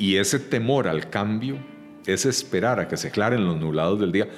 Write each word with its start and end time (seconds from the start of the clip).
y 0.00 0.16
ese 0.16 0.38
temor 0.38 0.88
al 0.88 1.10
cambio, 1.10 1.58
ese 2.06 2.30
esperar 2.30 2.80
a 2.80 2.88
que 2.88 2.96
se 2.96 3.08
aclaren 3.08 3.44
los 3.44 3.60
nublados 3.60 4.00
del 4.00 4.10
día, 4.10 4.28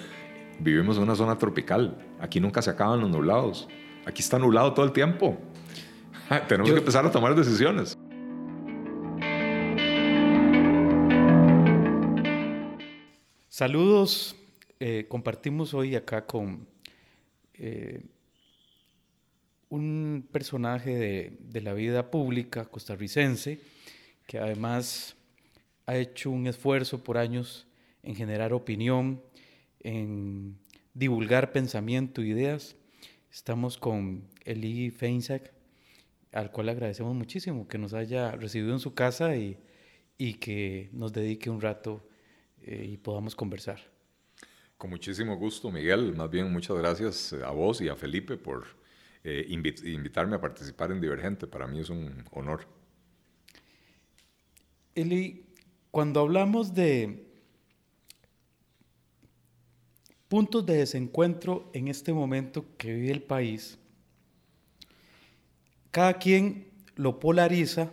vivimos 0.58 0.96
en 0.96 1.04
una 1.04 1.14
zona 1.14 1.38
tropical, 1.38 1.96
aquí 2.18 2.40
nunca 2.40 2.60
se 2.60 2.70
acaban 2.70 3.00
los 3.00 3.08
nublados, 3.08 3.68
aquí 4.04 4.22
está 4.22 4.40
nublado 4.40 4.74
todo 4.74 4.84
el 4.84 4.90
tiempo. 4.90 5.38
Tenemos 6.48 6.68
que 6.68 6.78
empezar 6.78 7.06
a 7.06 7.12
tomar 7.12 7.36
decisiones. 7.36 7.96
Saludos, 13.48 14.34
eh, 14.80 15.06
compartimos 15.08 15.74
hoy 15.74 15.94
acá 15.94 16.26
con 16.26 16.66
eh, 17.54 18.02
un 19.68 20.26
personaje 20.32 20.96
de, 20.96 21.36
de, 21.38 21.60
la 21.60 21.72
vida 21.72 22.10
pública 22.10 22.64
costarricense 22.64 23.60
que 24.26 24.38
además 24.38 25.16
ha 25.86 25.96
hecho 25.96 26.30
un 26.30 26.46
esfuerzo 26.46 27.02
por 27.02 27.18
años 27.18 27.66
en 28.02 28.14
generar 28.14 28.52
opinión, 28.52 29.22
en 29.80 30.58
divulgar 30.94 31.52
pensamiento, 31.52 32.22
ideas. 32.22 32.76
Estamos 33.30 33.78
con 33.78 34.28
Eli 34.44 34.90
Feinsack, 34.90 35.52
al 36.32 36.50
cual 36.50 36.68
agradecemos 36.68 37.14
muchísimo 37.14 37.68
que 37.68 37.78
nos 37.78 37.94
haya 37.94 38.32
recibido 38.32 38.72
en 38.72 38.80
su 38.80 38.94
casa 38.94 39.36
y, 39.36 39.58
y 40.18 40.34
que 40.34 40.90
nos 40.92 41.12
dedique 41.12 41.50
un 41.50 41.60
rato 41.60 42.06
eh, 42.62 42.86
y 42.92 42.96
podamos 42.96 43.34
conversar. 43.34 43.80
Con 44.76 44.90
muchísimo 44.90 45.36
gusto, 45.36 45.70
Miguel. 45.70 46.14
Más 46.14 46.30
bien, 46.30 46.52
muchas 46.52 46.76
gracias 46.76 47.32
a 47.32 47.50
vos 47.50 47.80
y 47.80 47.88
a 47.88 47.96
Felipe 47.96 48.36
por 48.36 48.66
eh, 49.24 49.46
invitarme 49.48 50.36
a 50.36 50.40
participar 50.40 50.90
en 50.90 51.00
Divergente. 51.00 51.46
Para 51.46 51.66
mí 51.66 51.80
es 51.80 51.90
un 51.90 52.24
honor. 52.32 52.66
Eli, 54.94 55.46
cuando 55.92 56.20
hablamos 56.20 56.74
de 56.74 57.28
puntos 60.26 60.64
de 60.64 60.78
desencuentro 60.78 61.70
en 61.74 61.88
este 61.88 62.14
momento 62.14 62.64
que 62.78 62.94
vive 62.94 63.12
el 63.12 63.22
país, 63.22 63.78
cada 65.90 66.14
quien 66.14 66.66
lo 66.96 67.20
polariza 67.20 67.92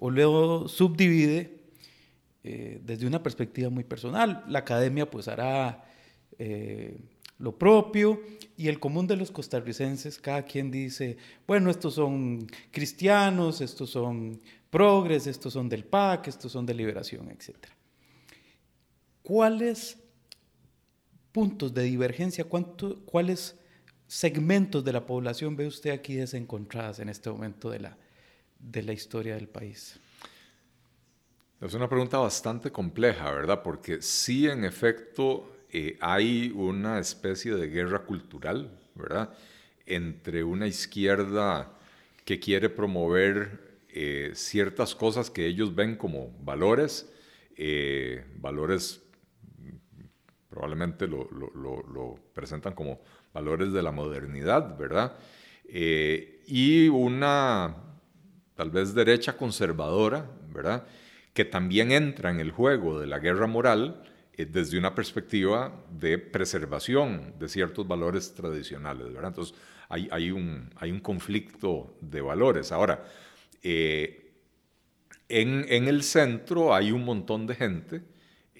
o 0.00 0.10
lo 0.10 0.66
subdivide 0.66 1.60
eh, 2.42 2.80
desde 2.84 3.06
una 3.06 3.22
perspectiva 3.22 3.70
muy 3.70 3.84
personal. 3.84 4.44
La 4.48 4.58
academia 4.58 5.08
pues 5.08 5.28
hará 5.28 5.84
eh, 6.40 6.98
lo 7.38 7.56
propio 7.56 8.20
y 8.56 8.66
el 8.66 8.80
común 8.80 9.06
de 9.06 9.14
los 9.14 9.30
costarricenses, 9.30 10.18
cada 10.18 10.42
quien 10.42 10.72
dice, 10.72 11.16
bueno, 11.46 11.70
estos 11.70 11.94
son 11.94 12.48
cristianos, 12.72 13.60
estos 13.60 13.90
son 13.90 14.40
progres, 14.70 15.26
estos 15.26 15.52
son 15.52 15.68
del 15.68 15.84
PAC, 15.84 16.28
estos 16.28 16.52
son 16.52 16.66
de 16.66 16.74
liberación, 16.74 17.30
etc. 17.30 17.56
¿Cuáles 19.22 19.98
puntos 21.32 21.72
de 21.72 21.82
divergencia, 21.82 22.44
cuáles 22.44 23.56
segmentos 24.06 24.84
de 24.84 24.92
la 24.92 25.06
población 25.06 25.56
ve 25.56 25.66
usted 25.66 25.90
aquí 25.90 26.14
desencontradas 26.14 26.98
en 26.98 27.08
este 27.08 27.30
momento 27.30 27.70
de 27.70 27.80
la, 27.80 27.96
de 28.58 28.82
la 28.82 28.92
historia 28.92 29.34
del 29.34 29.48
país? 29.48 30.00
Es 31.60 31.74
una 31.74 31.88
pregunta 31.88 32.18
bastante 32.18 32.70
compleja, 32.70 33.30
¿verdad? 33.32 33.62
Porque 33.62 34.00
sí, 34.00 34.48
en 34.48 34.64
efecto, 34.64 35.50
eh, 35.70 35.98
hay 36.00 36.52
una 36.54 36.98
especie 36.98 37.54
de 37.54 37.66
guerra 37.66 38.04
cultural, 38.04 38.70
¿verdad? 38.94 39.34
Entre 39.84 40.44
una 40.44 40.66
izquierda 40.66 41.72
que 42.24 42.38
quiere 42.38 42.68
promover 42.68 43.67
eh, 44.00 44.30
ciertas 44.32 44.94
cosas 44.94 45.28
que 45.28 45.44
ellos 45.44 45.74
ven 45.74 45.96
como 45.96 46.30
valores, 46.44 47.12
eh, 47.56 48.24
valores 48.36 49.02
probablemente 50.48 51.08
lo, 51.08 52.14
presentan 52.32 52.74
como 52.74 53.00
valores 53.34 53.72
de 53.72 53.82
la 53.82 53.90
modernidad, 53.90 54.78
¿verdad? 54.78 55.16
Eh, 55.64 56.44
y 56.46 56.86
una 56.86 57.74
tal 58.54 58.70
vez 58.70 58.94
derecha 58.94 59.36
conservadora, 59.36 60.30
¿verdad? 60.54 60.86
Que 61.34 61.44
también 61.44 61.90
entra 61.90 62.30
en 62.30 62.38
el 62.38 62.52
juego 62.52 63.00
de 63.00 63.08
la 63.08 63.18
guerra 63.18 63.48
moral 63.48 64.04
desde 64.36 64.78
una 64.78 64.94
perspectiva 64.94 65.84
de 65.90 66.18
preservación 66.18 67.34
de 67.40 67.48
ciertos 67.48 67.88
valores 67.88 68.32
tradicionales, 68.32 69.12
¿verdad? 69.12 69.30
Entonces 69.30 69.56
hay, 69.88 70.08
hay, 70.12 70.30
un, 70.30 70.70
hay 70.76 70.92
un 70.92 71.00
conflicto 71.00 71.96
de 72.00 72.20
valores. 72.20 72.70
Ahora, 72.70 73.04
eh, 73.62 74.32
en, 75.28 75.66
en 75.68 75.88
el 75.88 76.02
centro 76.02 76.74
hay 76.74 76.92
un 76.92 77.04
montón 77.04 77.46
de 77.46 77.54
gente 77.54 78.02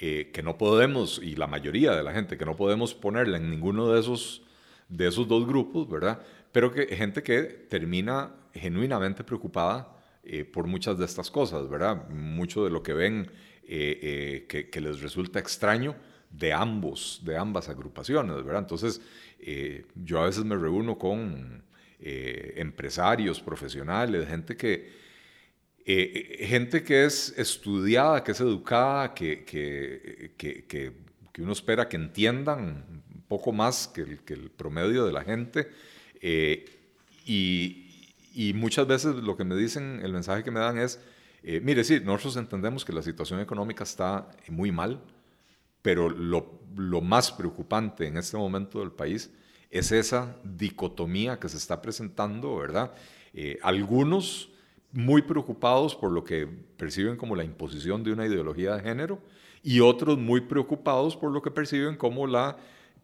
eh, 0.00 0.31
que 0.32 0.44
no 0.44 0.56
podemos, 0.56 1.20
y 1.20 1.34
la 1.34 1.48
mayoría 1.48 1.92
de 1.97 2.04
la 2.04 2.12
gente, 2.12 2.38
que 2.38 2.44
no 2.44 2.54
podemos 2.54 2.94
ponerla 2.94 3.38
en 3.38 3.50
ninguno 3.50 3.92
de 3.92 3.98
esos, 3.98 4.42
de 4.88 5.08
esos 5.08 5.26
dos 5.26 5.44
grupos, 5.44 5.88
¿verdad? 5.91 6.22
Pero 6.53 6.70
que 6.70 6.87
gente 6.94 7.25
que 7.25 7.42
termina 7.42 8.32
genuinamente 8.54 9.25
preocupada 9.25 9.97
eh, 10.22 10.44
por 10.44 10.69
muchas 10.69 10.98
de 10.98 11.04
estas 11.04 11.32
cosas, 11.32 11.69
¿verdad? 11.69 12.08
Mucho 12.10 12.64
de 12.64 12.70
lo 12.70 12.81
que 12.81 12.92
ven 12.92 13.28
eh, 13.64 14.47
que, 14.48 14.70
que, 14.70 14.81
les 14.81 15.00
resulta 15.00 15.41
extraño 15.41 15.97
de 16.31 16.53
ambos, 16.53 17.20
de 17.25 17.37
ambas 17.37 17.69
agrupaciones, 17.69 18.37
¿verdad? 18.44 18.62
Entonces, 18.62 19.00
yo 19.97 20.20
a 20.20 20.26
veces 20.26 20.44
me 20.44 20.54
reúno 20.54 20.97
con 20.97 21.64
empresarios, 22.00 23.41
profesionales, 23.41 24.28
gente 24.28 24.56
que 24.56 25.09
eh, 25.91 26.44
gente 26.47 26.84
que 26.84 27.06
es 27.06 27.32
estudiada, 27.38 28.22
que 28.22 28.32
es 28.32 28.41
educada, 28.41 29.14
que, 29.14 29.42
que, 29.42 30.34
que, 30.37 30.92
uno 31.42 31.53
espera 31.53 31.88
que 31.88 31.97
entiendan 31.97 32.84
un 32.91 33.22
poco 33.26 33.53
más 33.53 33.88
que 33.88 34.03
el, 34.03 34.19
que 34.19 34.37
promedio 34.37 35.06
de 35.06 35.12
la 35.12 35.25
gente. 35.25 35.70
Eh, 36.20 36.66
y, 37.25 38.53
muchas 38.54 38.87
veces 38.87 39.14
lo 39.14 39.34
que 39.38 39.44
me 39.44 39.56
dicen, 39.56 40.00
el 40.03 40.12
mensaje 40.12 40.44
que 40.44 40.50
me 40.50 40.60
dan 40.60 40.76
es, 40.76 41.00
eh, 41.42 41.58
mire, 41.64 41.82
sí, 41.84 42.00
nosotros 42.04 42.37
entendemos 42.37 42.84
que 42.84 42.92
la 42.92 43.03
situación 43.03 43.41
económica 43.41 43.84
está 43.84 44.28
muy 44.48 44.70
mal, 44.70 45.00
pero 45.81 46.10
lo 46.10 47.00
más 47.00 47.32
preocupante 47.32 48.06
en 48.06 48.19
este 48.19 48.37
momento 48.37 48.81
del 48.81 48.92
país 48.92 49.31
es 49.70 49.92
esa 49.92 50.36
dicotomía 50.44 51.38
que 51.38 51.48
se 51.48 51.56
está 51.56 51.80
presentando, 51.82 52.56
¿verdad? 52.56 52.92
algunos 53.62 54.50
muy 54.92 55.22
preocupados 55.22 55.94
por 55.94 56.10
lo 56.10 56.24
que 56.24 56.46
perciben 56.76 57.16
como 57.16 57.36
la 57.36 57.44
imposición 57.44 58.02
de 58.02 58.12
una 58.12 58.26
ideología 58.26 58.76
de 58.76 58.82
género 58.82 59.20
y 59.62 59.80
otros 59.80 60.18
muy 60.18 60.42
preocupados 60.42 61.16
por 61.16 61.30
lo 61.30 61.42
que 61.42 61.50
perciben 61.50 61.96
como 61.96 62.26
la, 62.26 62.56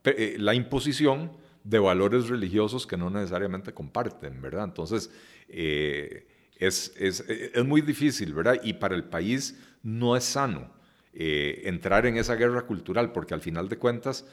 eh, 0.04 0.36
la 0.38 0.54
imposición 0.54 1.32
de 1.62 1.78
valores 1.78 2.28
religiosos 2.28 2.86
que 2.86 2.96
no 2.96 3.10
necesariamente 3.10 3.72
comparten, 3.72 4.40
¿verdad? 4.40 4.64
Entonces, 4.64 5.10
eh, 5.48 6.26
es, 6.58 6.94
es, 6.98 7.20
es, 7.20 7.64
muy 7.64 7.80
difícil, 7.80 8.32
¿verdad? 8.32 8.60
Y 8.62 8.74
para 8.74 8.94
el 8.94 9.04
país 9.04 9.58
no 9.82 10.16
es 10.16 10.24
sano 10.24 10.70
eh, 11.14 11.62
entrar 11.64 12.06
en 12.06 12.16
esa 12.16 12.34
guerra 12.34 12.62
cultural, 12.62 13.12
porque 13.12 13.34
al 13.34 13.40
final 13.40 13.68
de 13.68 13.78
cuentas, 13.78 14.26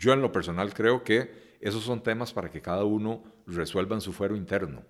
yo 0.00 0.14
en 0.14 0.22
lo 0.22 0.32
personal 0.32 0.72
creo 0.72 1.04
que 1.04 1.30
esos 1.60 1.84
son 1.84 2.02
temas 2.02 2.32
para 2.32 2.50
que 2.50 2.62
cada 2.62 2.84
uno 2.84 3.22
resuelva 3.46 3.94
en 3.94 4.00
su 4.00 4.12
fuero 4.12 4.34
interno. 4.34 4.82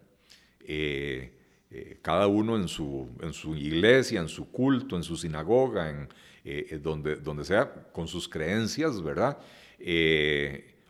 Eh, 0.61 1.33
eh, 1.73 1.99
cada 2.01 2.29
uno 2.29 2.57
en 2.57 2.69
su, 2.69 3.09
en 3.21 3.33
su 3.33 3.57
iglesia, 3.57 4.21
en 4.21 4.29
su 4.29 4.51
culto, 4.51 4.97
en 4.97 5.03
su 5.03 5.17
sinagoga, 5.17 5.91
en 5.91 6.09
eh, 6.45 6.79
donde, 6.81 7.17
donde 7.17 7.45
sea, 7.45 7.73
con 7.93 8.07
sus 8.07 8.29
creencias, 8.29 9.03
¿verdad? 9.03 9.37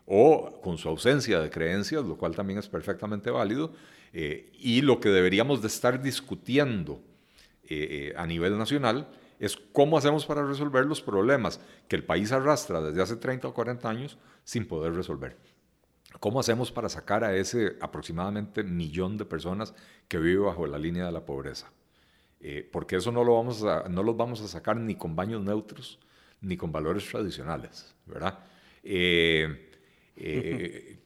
o 0.05 0.59
con 0.61 0.77
su 0.77 0.89
ausencia 0.89 1.39
de 1.39 1.49
creencias, 1.49 2.03
lo 2.03 2.17
cual 2.17 2.35
también 2.35 2.59
es 2.59 2.67
perfectamente 2.67 3.31
válido. 3.31 3.73
y 4.11 4.81
lo 4.81 4.99
que 4.99 5.09
deberíamos 5.09 5.61
de 5.61 5.67
estar 5.67 6.01
discutiendo 6.01 7.01
a 8.17 8.27
nivel 8.27 8.57
nacional 8.57 9.07
es 9.41 9.57
cómo 9.57 9.97
hacemos 9.97 10.27
para 10.27 10.45
resolver 10.45 10.85
los 10.85 11.01
problemas 11.01 11.59
que 11.87 11.95
el 11.95 12.03
país 12.03 12.31
arrastra 12.31 12.79
desde 12.79 13.01
hace 13.01 13.15
30 13.15 13.47
o 13.47 13.53
40 13.55 13.89
años 13.89 14.17
sin 14.43 14.67
poder 14.67 14.93
resolver. 14.93 15.35
¿Cómo 16.19 16.39
hacemos 16.39 16.71
para 16.71 16.89
sacar 16.89 17.23
a 17.23 17.35
ese 17.35 17.75
aproximadamente 17.81 18.63
millón 18.63 19.17
de 19.17 19.25
personas 19.25 19.73
que 20.07 20.19
vive 20.19 20.45
bajo 20.45 20.67
la 20.67 20.77
línea 20.77 21.07
de 21.07 21.11
la 21.11 21.25
pobreza? 21.25 21.71
Eh, 22.39 22.69
porque 22.71 22.97
eso 22.97 23.11
no 23.11 23.23
lo, 23.23 23.33
vamos 23.33 23.63
a, 23.63 23.89
no 23.89 24.03
los 24.03 24.15
vamos 24.15 24.41
a 24.41 24.47
sacar 24.47 24.77
ni 24.77 24.93
con 24.93 25.15
baños 25.15 25.41
neutros, 25.41 25.99
ni 26.39 26.55
con 26.55 26.71
valores 26.71 27.09
tradicionales, 27.09 27.95
¿verdad? 28.05 28.37
Eh, 28.83 29.71
eh, 30.17 30.99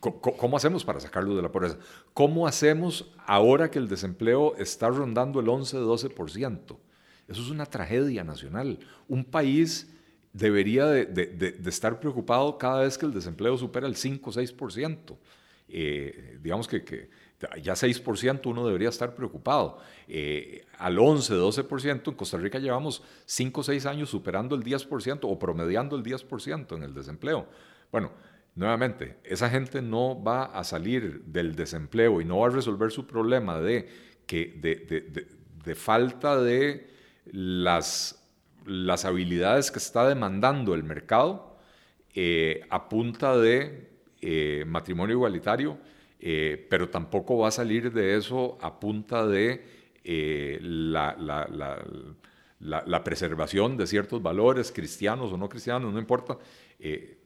¿Cómo 0.00 0.58
hacemos 0.58 0.84
para 0.84 1.00
sacarlos 1.00 1.34
de 1.34 1.40
la 1.40 1.50
pobreza? 1.50 1.78
¿Cómo 2.12 2.46
hacemos 2.46 3.10
ahora 3.26 3.70
que 3.70 3.78
el 3.78 3.88
desempleo 3.88 4.54
está 4.56 4.90
rondando 4.90 5.40
el 5.40 5.46
11-12%? 5.46 6.76
Eso 7.28 7.42
es 7.42 7.50
una 7.50 7.66
tragedia 7.66 8.24
nacional. 8.24 8.78
Un 9.08 9.24
país 9.24 9.90
debería 10.32 10.86
de, 10.86 11.56
estar 11.66 12.00
preocupado 12.00 12.58
cada 12.58 12.82
vez 12.82 12.98
que 12.98 13.06
el 13.06 13.14
desempleo 13.14 13.56
supera 13.56 13.86
el 13.86 13.96
5 13.96 14.30
o 14.30 14.32
6%. 14.32 15.16
Eh, 15.68 16.38
digamos 16.42 16.68
que, 16.68 17.08
ya 17.62 17.74
6% 17.74 18.46
uno 18.46 18.66
debería 18.66 18.88
estar 18.88 19.14
preocupado. 19.14 19.78
Eh, 20.08 20.66
al 20.78 20.98
11, 20.98 21.34
12%, 21.34 22.08
en 22.08 22.14
Costa 22.14 22.36
Rica 22.36 22.58
llevamos 22.58 23.02
5 23.26 23.60
o 23.60 23.64
6 23.64 23.86
años 23.86 24.10
superando 24.10 24.54
el 24.54 24.62
10% 24.62 25.20
o 25.22 25.38
promediando 25.38 25.96
el 25.96 26.02
10% 26.02 26.76
en 26.76 26.82
el 26.82 26.94
desempleo. 26.94 27.46
Bueno, 27.90 28.12
nuevamente, 28.54 29.18
esa 29.24 29.48
gente 29.48 29.82
no 29.82 30.22
va 30.22 30.44
a 30.46 30.64
salir 30.64 31.22
del 31.24 31.54
desempleo 31.54 32.20
y 32.20 32.24
no 32.24 32.38
va 32.40 32.48
a 32.48 32.50
resolver 32.50 32.90
su 32.90 33.06
problema 33.06 33.60
de, 33.60 33.88
que, 34.26 35.26
de, 35.64 35.74
falta 35.74 36.40
de 36.40 36.93
las, 37.26 38.24
las 38.66 39.04
habilidades 39.04 39.70
que 39.70 39.78
está 39.78 40.08
demandando 40.08 40.74
el 40.74 40.84
mercado 40.84 41.56
eh, 42.14 42.66
a 42.70 42.88
punta 42.88 43.36
de 43.36 43.90
eh, 44.20 44.64
matrimonio 44.66 45.14
igualitario 45.14 45.78
eh, 46.26 46.66
pero 46.70 46.88
tampoco 46.88 47.36
va 47.36 47.48
a 47.48 47.50
salir 47.50 47.92
de 47.92 48.16
eso 48.16 48.56
a 48.62 48.80
punta 48.80 49.26
de 49.26 49.62
eh, 50.04 50.58
la, 50.62 51.14
preservación 53.04 53.76
de 53.76 53.86
ciertos 53.86 54.22
valores 54.22 54.72
cristianos 54.72 55.30
o 55.34 55.36
no 55.36 55.50
cristianos, 55.50 55.92
no 55.92 55.98
importa. 55.98 56.38
Eh, 56.78 57.18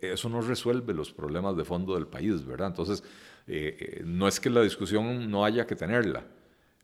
eso 0.00 0.30
no 0.30 0.40
resuelve 0.40 0.94
los 0.94 1.12
problemas 1.12 1.58
de 1.58 1.64
fondo 1.66 1.94
del 1.94 2.06
país, 2.06 2.42
¿verdad? 2.46 2.68
Entonces, 2.68 3.04
no 4.06 4.26
es 4.26 4.40
que 4.40 4.48
la 4.48 4.62
discusión 4.62 5.30
no 5.30 5.44
haya 5.44 5.66
que 5.66 5.76
tenerla. 5.76 6.24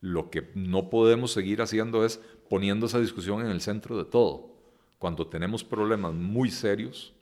Lo 0.01 0.31
que 0.31 0.51
no 0.55 0.91
podemos 0.91 1.33
seguir 1.33 1.63
haciendo 1.63 2.05
es 2.05 2.21
poniendo 2.49 2.87
esa 2.87 3.01
discusión 3.01 3.41
en 3.41 3.49
el 3.49 3.61
centro 3.61 3.97
de 3.97 4.05
todo, 4.05 4.55
cuando 4.99 5.27
tenemos 5.27 5.65
problemas 5.65 6.15
muy 6.15 6.51
serios 6.51 7.15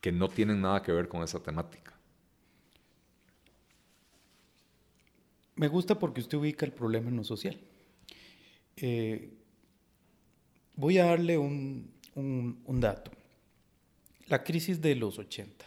que 0.00 0.12
no 0.12 0.28
tienen 0.28 0.60
nada 0.60 0.82
que 0.82 0.92
ver 0.92 1.08
con 1.08 1.22
esa 1.22 1.42
temática. 1.42 1.94
Me 5.56 5.68
gusta 5.68 5.98
porque 5.98 6.20
usted 6.20 6.36
ubica 6.36 6.66
el 6.66 6.72
problema 6.72 7.08
en 7.08 7.16
lo 7.16 7.24
social. 7.24 7.58
Eh, 8.76 9.30
voy 10.74 10.98
a 10.98 11.06
darle 11.06 11.38
un, 11.38 11.90
dato. 12.66 13.12
La 14.26 14.42
crisis 14.42 14.80
de 14.80 14.96
los 14.96 15.18
80. 15.18 15.64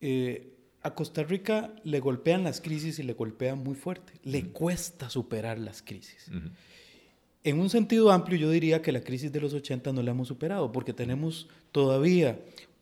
Eh, 0.00 0.55
a 0.86 0.94
Costa 0.94 1.24
Rica 1.24 1.72
le 1.84 1.98
golpean 2.00 2.44
las 2.44 2.60
crisis 2.60 2.98
y 2.98 3.02
le 3.02 3.14
golpean 3.14 3.58
muy 3.58 3.74
fuerte. 3.74 4.12
Le 4.22 4.44
cuesta 4.44 5.10
superar 5.10 5.58
las 5.58 5.82
crisis. 5.82 6.30
En 7.42 7.60
un 7.60 7.70
sentido 7.70 8.12
amplio, 8.12 8.38
yo 8.38 8.50
diría 8.50 8.82
que 8.82 8.92
la 8.92 9.00
crisis 9.00 9.32
de 9.32 9.40
los 9.40 9.52
80 9.52 9.92
no 9.92 10.02
la 10.02 10.12
hemos 10.12 10.28
superado, 10.28 10.70
porque 10.70 10.92
tenemos 10.92 11.48
todavía 11.72 12.38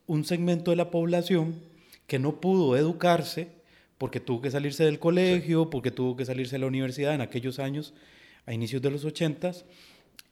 un 0.06 0.24
segmento 0.24 0.70
de 0.70 0.76
la 0.76 0.90
población 0.90 1.54
que 2.06 2.18
no 2.18 2.40
pudo 2.40 2.76
educarse 2.76 3.48
porque 3.96 4.20
tuvo 4.20 4.42
que 4.42 4.50
salirse 4.50 4.84
del 4.84 4.98
colegio, 4.98 5.70
porque 5.70 5.90
tuvo 5.90 6.16
que 6.16 6.26
salirse 6.26 6.56
de 6.56 6.58
la 6.58 6.66
universidad 6.66 7.14
en 7.14 7.22
aquellos 7.22 7.58
años, 7.58 7.94
a 8.44 8.52
inicios 8.52 8.82
de 8.82 8.90
los 8.90 9.04
80 9.04 9.52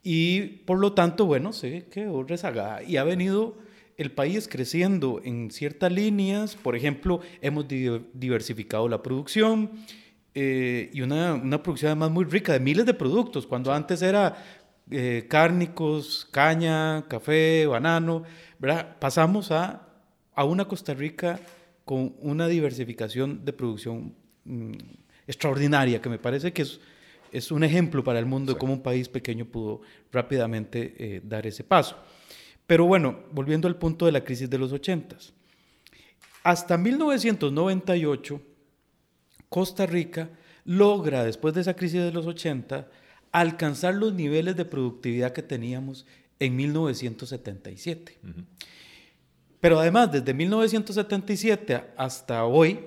y 0.03 0.41
por 0.67 0.79
lo 0.79 0.93
tanto, 0.93 1.25
bueno, 1.27 1.53
se 1.53 1.85
quedó 1.85 2.23
rezagada 2.25 2.83
y 2.83 2.99
ha 2.99 3.05
venido 3.05 3.57
el 3.97 4.13
país 4.13 4.49
creciendo 4.49 5.21
en 5.25 5.51
ciertas 5.51 5.93
líneas, 5.93 6.57
por 6.57 6.77
ejemplo, 6.77 7.21
hemos 7.41 7.67
diversificado 7.69 8.89
la 8.89 9.03
producción 9.03 9.71
eh, 10.35 10.91
y 10.93 11.03
una, 11.03 11.35
una, 11.35 11.63
producción 11.63 11.91
además 11.91 12.11
muy 12.11 12.25
rica 12.25 12.53
de 12.53 12.61
miles 12.61 12.87
de 12.87 12.95
productos, 12.95 13.47
cuando 13.47 13.73
antes 13.73 14.01
era 14.01 14.43
eh, 14.91 15.27
cárnicos, 15.29 16.27
caña, 16.31 17.07
café, 17.09 17.67
banano, 17.67 18.23
¿verdad? 18.59 18.97
pasamos 18.99 19.51
a, 19.51 19.89
a 20.35 20.45
una 20.45 20.67
Costa 20.67 20.95
Rica 20.95 21.39
con 21.85 22.15
una 22.21 22.49
diversificación 22.49 23.45
de 23.45 23.53
producción 23.53 24.15
mm, 24.45 24.73
extraordinaria, 25.27 26.01
que 26.01 26.09
me 26.09 26.19
parece 26.19 26.53
que 26.53 26.63
es, 26.63 26.81
es 27.31 27.51
un 27.51 27.65
ejemplo 27.65 28.03
para 28.03 28.19
el 28.19 28.27
mundo 28.27 28.55
de 28.55 28.59
cómo 28.59 28.73
un 28.73 28.83
país 28.83 29.09
pequeño 29.09 29.45
pudo 29.45 29.83
rápidamente 30.11 30.95
eh, 30.99 31.21
dar 31.25 31.47
ese 31.47 31.65
paso. 31.65 31.97
Pero 32.67 32.87
bueno, 32.87 33.21
volviendo 33.33 33.69
al 33.69 33.77
punto 33.77 34.07
de 34.07 34.13
la 34.13 34.25
crisis 34.25 34.49
de 34.49 34.59
los 34.59 34.73
80. 34.73 35.17
Hasta 36.43 36.77
1998, 36.77 38.41
Costa 39.49 39.87
Rica 39.87 40.31
logra, 40.65 41.25
después 41.25 41.55
de 41.55 41.61
esa 41.61 41.75
crisis 41.75 42.01
de 42.01 42.13
los 42.13 42.27
80, 42.27 42.89
alcanzar 43.33 43.95
los 43.95 44.13
niveles 44.13 44.57
de 44.57 44.65
productividad 44.65 45.33
que 45.33 45.43
teníamos 45.43 46.07
en 46.39 46.57
1977. 46.57 48.19
Pero 49.61 49.79
además, 49.79 50.11
desde 50.11 50.35
1977 50.35 51.85
hasta 51.97 52.45
hoy, 52.45 52.81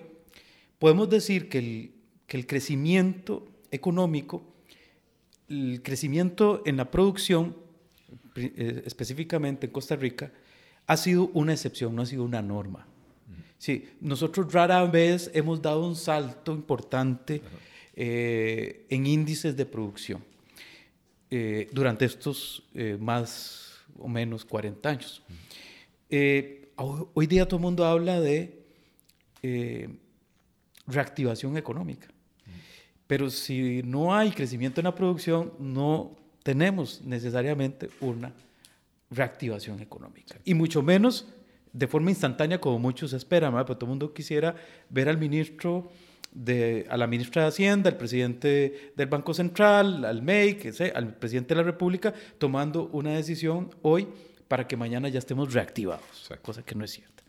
podemos 0.77 1.09
decir 1.09 1.47
que 1.47 1.59
el, 1.59 1.91
que 2.27 2.37
el 2.37 2.47
crecimiento 2.47 3.47
económico, 3.71 4.43
el 5.47 5.81
crecimiento 5.83 6.61
en 6.65 6.77
la 6.77 6.91
producción, 6.91 7.55
específicamente 8.35 9.67
en 9.67 9.71
Costa 9.71 9.95
Rica, 9.95 10.31
ha 10.87 10.97
sido 10.97 11.29
una 11.33 11.53
excepción, 11.53 11.95
no 11.95 12.01
ha 12.01 12.05
sido 12.05 12.23
una 12.23 12.41
norma. 12.41 12.87
Sí, 13.57 13.89
nosotros 14.01 14.51
rara 14.51 14.83
vez 14.85 15.31
hemos 15.33 15.61
dado 15.61 15.87
un 15.87 15.95
salto 15.95 16.51
importante 16.53 17.41
eh, 17.95 18.85
en 18.89 19.07
índices 19.07 19.55
de 19.55 19.65
producción 19.65 20.23
eh, 21.31 21.69
durante 21.71 22.05
estos 22.05 22.63
más 22.99 23.79
o 23.97 24.07
menos 24.07 24.45
40 24.45 24.89
años. 24.89 25.23
Hoy 26.77 27.27
día 27.27 27.47
todo 27.47 27.57
el 27.57 27.61
mundo 27.61 27.85
habla 27.85 28.19
de 28.19 28.65
eh, 29.41 29.87
reactivación 30.87 31.55
económica. 31.55 32.07
Pero 33.07 33.29
si 33.29 33.81
no 33.83 34.13
hay 34.13 34.31
crecimiento 34.31 34.81
en 34.81 34.85
la 34.85 34.95
producción, 34.95 35.53
no 35.59 36.17
tenemos 36.45 37.01
necesariamente 37.01 37.89
una 38.01 38.31
reactivación 39.09 39.79
económica. 39.79 40.39
Y 40.45 40.53
mucho 40.53 40.83
menos 40.83 41.25
de 41.73 41.87
forma 41.87 42.11
instantánea 42.11 42.61
como 42.61 42.77
muchos 42.77 43.13
esperan. 43.13 43.51
Pero 43.53 43.77
todo 43.77 43.87
el 43.87 43.89
mundo 43.89 44.13
quisiera 44.13 44.55
ver 44.91 45.09
al 45.09 45.17
ministro, 45.17 45.91
de, 46.31 46.85
a 46.87 46.97
la 46.97 47.07
ministra 47.07 47.41
de 47.41 47.47
Hacienda, 47.47 47.89
al 47.89 47.97
presidente 47.97 48.93
del 48.95 49.07
Banco 49.07 49.33
Central, 49.33 50.05
al 50.05 50.21
MEI, 50.21 50.59
al 50.93 51.15
presidente 51.15 51.55
de 51.55 51.61
la 51.61 51.63
República, 51.63 52.13
tomando 52.37 52.89
una 52.93 53.15
decisión 53.15 53.71
hoy 53.81 54.07
para 54.47 54.67
que 54.67 54.77
mañana 54.77 55.09
ya 55.09 55.17
estemos 55.17 55.51
reactivados, 55.51 56.29
cosa 56.43 56.61
que 56.61 56.75
no 56.75 56.85
es 56.85 56.91
cierta. 56.91 57.23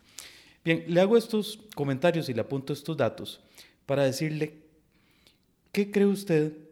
Bien, 0.63 0.83
le 0.87 1.01
hago 1.01 1.17
estos 1.17 1.59
comentarios 1.73 2.29
y 2.29 2.35
le 2.35 2.41
apunto 2.41 2.71
estos 2.71 2.95
datos 2.95 3.41
para 3.87 4.03
decirle, 4.03 4.61
¿qué 5.71 5.89
cree 5.89 6.05
usted? 6.05 6.66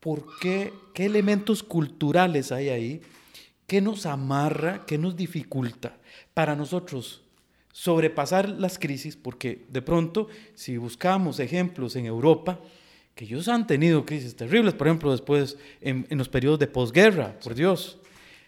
¿Por 0.00 0.24
qué? 0.40 0.72
¿Qué 0.94 1.06
elementos 1.06 1.62
culturales 1.62 2.52
hay 2.52 2.70
ahí? 2.70 3.00
¿Qué 3.66 3.80
nos 3.80 4.06
amarra? 4.06 4.84
¿Qué 4.86 4.98
nos 4.98 5.14
dificulta 5.14 5.98
para 6.34 6.56
nosotros 6.56 7.22
sobrepasar 7.70 8.48
las 8.48 8.78
crisis? 8.78 9.16
Porque 9.16 9.66
de 9.68 9.82
pronto, 9.82 10.28
si 10.54 10.78
buscamos 10.78 11.38
ejemplos 11.38 11.96
en 11.96 12.06
Europa, 12.06 12.58
que 13.14 13.26
ellos 13.26 13.46
han 13.48 13.66
tenido 13.66 14.06
crisis 14.06 14.34
terribles, 14.34 14.72
por 14.72 14.86
ejemplo, 14.86 15.10
después 15.10 15.58
en, 15.82 16.06
en 16.08 16.18
los 16.18 16.30
periodos 16.30 16.58
de 16.58 16.66
posguerra, 16.66 17.38
por 17.44 17.54
Dios, 17.54 17.98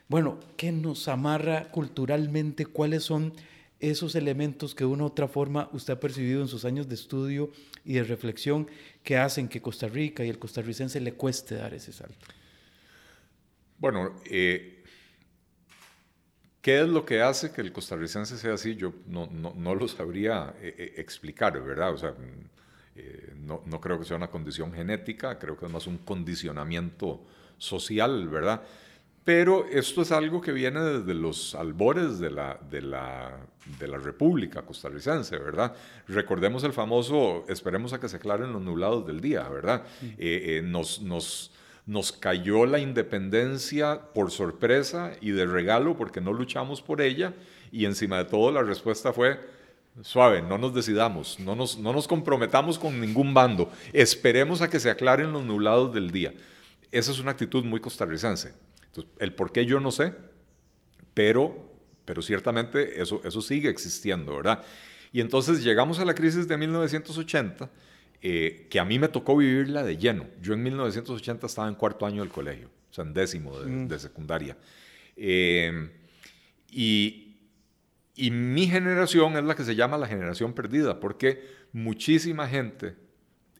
bueno, 0.09 0.39
¿qué 0.57 0.73
nos 0.73 1.07
amarra 1.09 1.71
culturalmente? 1.71 2.65
¿Cuáles 2.65 3.05
son 3.05 3.35
esos 3.83 4.15
elementos 4.15 4.75
que 4.75 4.85
de 4.85 4.91
una 4.91 5.03
u 5.03 5.07
otra 5.07 5.27
forma 5.27 5.69
usted 5.73 5.95
ha 5.95 6.01
percibido 6.01 6.41
en 6.41 6.49
sus 6.49 6.65
años 6.65 6.89
de 6.89 6.95
estudio 6.95 7.51
y 7.85 7.95
de 7.95 8.05
reflexión 8.05 8.71
que 9.03 9.17
hacen 9.17 9.49
que 9.49 9.61
Costa 9.61 9.89
Rica 9.89 10.25
y 10.25 10.31
el 10.31 10.39
costarricense 10.39 11.01
le 11.01 11.15
cueste 11.15 11.57
dar 11.57 11.75
ese 11.75 11.93
salto? 11.93 12.27
Bueno, 13.79 14.15
eh, 14.25 14.85
¿qué 16.61 16.81
es 16.81 16.89
lo 16.89 17.05
que 17.05 17.23
hace 17.23 17.53
que 17.53 17.61
el 17.61 17.73
costarricense 17.73 18.39
sea 18.39 18.55
así? 18.55 18.77
Yo 18.77 18.95
no, 19.09 19.27
no, 19.27 19.75
lo 19.75 19.89
sabría 19.89 20.55
eh, 20.61 20.75
eh, 20.79 20.95
explicar, 20.99 21.61
¿verdad? 21.61 21.93
O 21.93 21.99
sea, 21.99 22.15
no, 23.37 23.63
no 23.67 23.81
creo 23.81 23.99
que 23.99 24.05
sea 24.05 24.17
una 24.17 24.31
condición 24.31 24.73
genética, 24.73 25.41
creo 25.41 25.57
que 25.57 25.67
es 25.67 25.73
más 25.73 25.89
un 25.89 25.99
condicionamiento 25.99 27.27
social, 27.59 28.29
¿verdad? 28.29 28.63
Pero 29.25 29.67
esto 29.67 30.03
es 30.03 30.13
algo 30.13 30.41
que 30.41 30.53
viene 30.53 30.81
desde 30.81 31.15
los 31.15 31.55
albores 31.55 32.19
de 32.19 32.31
la, 32.31 32.61
de 32.71 32.83
la, 32.83 33.47
de 33.79 33.89
la 33.89 33.99
República 33.99 34.63
costarricense, 34.63 35.39
¿verdad? 35.39 35.75
Recordemos 36.09 36.65
el 36.65 36.73
famoso, 36.73 37.45
esperemos 37.49 37.93
a 37.93 38.01
que 38.01 38.09
se 38.09 38.17
aclaren 38.17 38.53
los 38.53 38.63
nublados 38.63 39.07
del 39.07 39.21
día, 39.21 39.49
¿verdad? 39.49 39.85
Eh, 40.03 40.17
eh, 40.19 40.63
nos, 40.65 41.01
nos, 41.01 41.53
nos 41.87 42.13
cayó 42.13 42.67
la 42.67 42.79
independencia 42.79 44.01
por 44.15 44.31
sorpresa 44.31 45.13
y 45.21 45.31
de 45.31 45.47
regalo 45.47 45.97
porque 45.97 46.21
no 46.21 46.33
luchamos 46.33 46.83
por 46.83 47.01
ella 47.01 47.35
y 47.71 47.85
encima 47.85 48.19
de 48.19 48.25
todo 48.25 48.51
la 48.51 48.63
respuesta 48.63 49.13
fue, 49.13 49.39
suave, 50.03 50.43
no 50.43 50.59
nos 50.59 50.75
decidamos, 50.75 51.39
no 51.39 51.55
nos, 51.55 51.79
no 51.79 51.93
nos 51.93 52.09
comprometamos 52.09 52.79
con 52.79 53.01
ningún 53.01 53.33
bando, 53.33 53.71
esperemos 53.93 54.61
a 54.61 54.69
que 54.69 54.81
se 54.81 54.91
aclaren 54.91 55.33
los 55.33 55.45
nublados 55.45 55.95
del 55.95 56.11
día. 56.11 56.35
Esa 56.91 57.11
es 57.13 57.21
una 57.21 57.31
actitud 57.31 57.65
muy 57.65 57.81
costarricense 57.81 58.53
el 59.19 59.35
por 59.35 59.53
qué 59.53 59.67
yo 59.67 59.81
no 59.81 59.91
sé, 59.91 60.15
pero, 61.15 61.72
pero 62.05 62.23
ciertamente 62.23 63.01
eso, 63.01 63.21
eso 63.25 63.41
sigue 63.41 63.69
existiendo, 63.69 64.37
¿verdad? 64.37 64.65
Y 65.13 65.21
entonces 65.21 65.63
llegamos 65.63 65.99
a 65.99 66.05
la 66.05 66.15
crisis 66.15 66.49
de 66.49 66.57
1980 66.57 67.71
eh, 68.25 68.69
que 68.71 68.79
a 68.79 68.85
mí 68.85 69.01
me 69.01 69.09
tocó 69.09 69.37
vivirla 69.37 69.83
de 69.83 69.97
lleno. 69.97 70.27
Yo 70.41 70.55
en 70.55 70.63
1980 70.63 71.47
estaba 71.47 71.69
en 71.69 71.75
cuarto 71.75 72.07
año 72.07 72.23
del 72.23 72.31
colegio, 72.31 72.69
o 72.91 72.95
sea, 72.95 73.05
en 73.05 73.13
décimo 73.13 73.59
de, 73.59 73.67
mm. 73.69 73.99
secundaria. 73.99 74.57
Eh, 75.17 75.91
y, 76.71 77.37
y 78.15 78.31
mi 78.31 78.69
generación 78.69 79.37
es 79.37 79.45
la 79.45 79.57
que 79.57 79.65
se 79.65 79.75
llama 79.75 79.99
la 79.99 80.07
generación 80.07 80.53
perdida, 80.53 81.01
porque 81.01 81.43
muchísima 81.73 82.47
gente, 82.47 82.95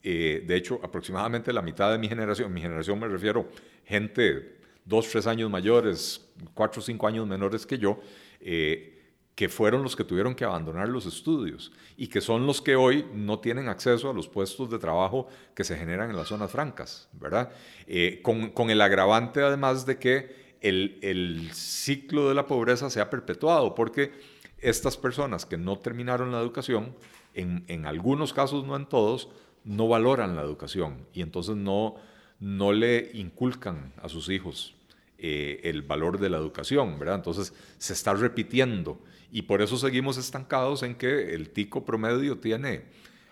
eh, 0.01 0.43
de 0.47 0.55
hecho, 0.55 0.79
aproximadamente 0.81 1.51
la 1.51 1.61
mitad 1.61 1.91
de 1.91 1.97
mi 1.97 2.07
generación, 2.07 2.53
mi 2.53 2.61
generación 2.61 2.97
me 2.97 3.09
refiero 3.09 3.49
gente 3.83 4.59
dos, 4.85 5.09
tres 5.09 5.27
años 5.27 5.49
mayores, 5.49 6.25
cuatro 6.53 6.79
o 6.79 6.83
cinco 6.83 7.05
años 7.07 7.27
menores 7.27 7.65
que 7.65 7.77
yo, 7.77 7.99
que 9.35 9.49
fueron 9.49 9.81
los 9.81 9.95
que 9.95 10.03
tuvieron 10.03 10.35
que 10.35 10.45
abandonar 10.45 10.89
los 10.89 11.05
estudios 11.05 11.71
y 11.97 12.07
que 12.07 12.21
son 12.21 12.45
los 12.45 12.61
que 12.61 12.75
hoy 12.75 13.05
no 13.13 13.39
tienen 13.39 13.67
acceso 13.67 14.09
a 14.09 14.13
los 14.13 14.27
puestos 14.27 14.69
de 14.69 14.77
trabajo 14.77 15.27
que 15.55 15.63
se 15.63 15.75
generan 15.75 16.11
en 16.11 16.15
las 16.15 16.27
zonas 16.27 16.51
francas, 16.51 17.09
¿verdad? 17.13 17.51
Eh, 17.87 18.21
con, 18.21 18.69
el 18.69 18.81
agravante 18.81 19.41
además 19.41 19.85
de 19.85 19.97
que 19.97 20.43
el, 20.61 21.49
ciclo 21.51 22.29
de 22.29 22.35
la 22.35 22.45
pobreza 22.45 22.89
se 22.89 23.01
ha 23.01 23.09
perpetuado, 23.09 23.73
porque 23.73 24.11
estas 24.59 24.97
personas 24.97 25.45
que 25.45 25.57
no 25.57 25.79
terminaron 25.79 26.31
la 26.31 26.39
educación, 26.39 26.95
en, 27.33 27.85
algunos 27.87 28.33
casos, 28.33 28.63
no 28.63 28.75
en 28.75 28.85
todos, 28.85 29.29
no 29.63 29.87
valoran 29.87 30.35
la 30.35 30.43
educación 30.43 31.07
y 31.13 31.21
entonces 31.21 31.55
no, 31.55 31.95
no 32.39 32.71
le 32.71 33.09
inculcan 33.15 33.93
a 34.01 34.09
sus 34.09 34.29
hijos 34.29 34.75
eh, 35.25 35.61
el 35.63 35.83
valor 35.83 36.19
de 36.19 36.29
la 36.29 36.35
educación, 36.35 36.99
¿verdad? 36.99 37.15
Entonces 37.15 37.53
se 37.77 37.93
está 37.93 38.13
repitiendo 38.13 38.99
y 39.31 39.43
por 39.43 39.61
eso 39.61 39.77
seguimos 39.77 40.17
estancados 40.17 40.83
en 40.83 40.95
que 40.95 41.33
el 41.33 41.51
tico 41.51 41.85
promedio 41.85 42.39
tiene 42.39 42.83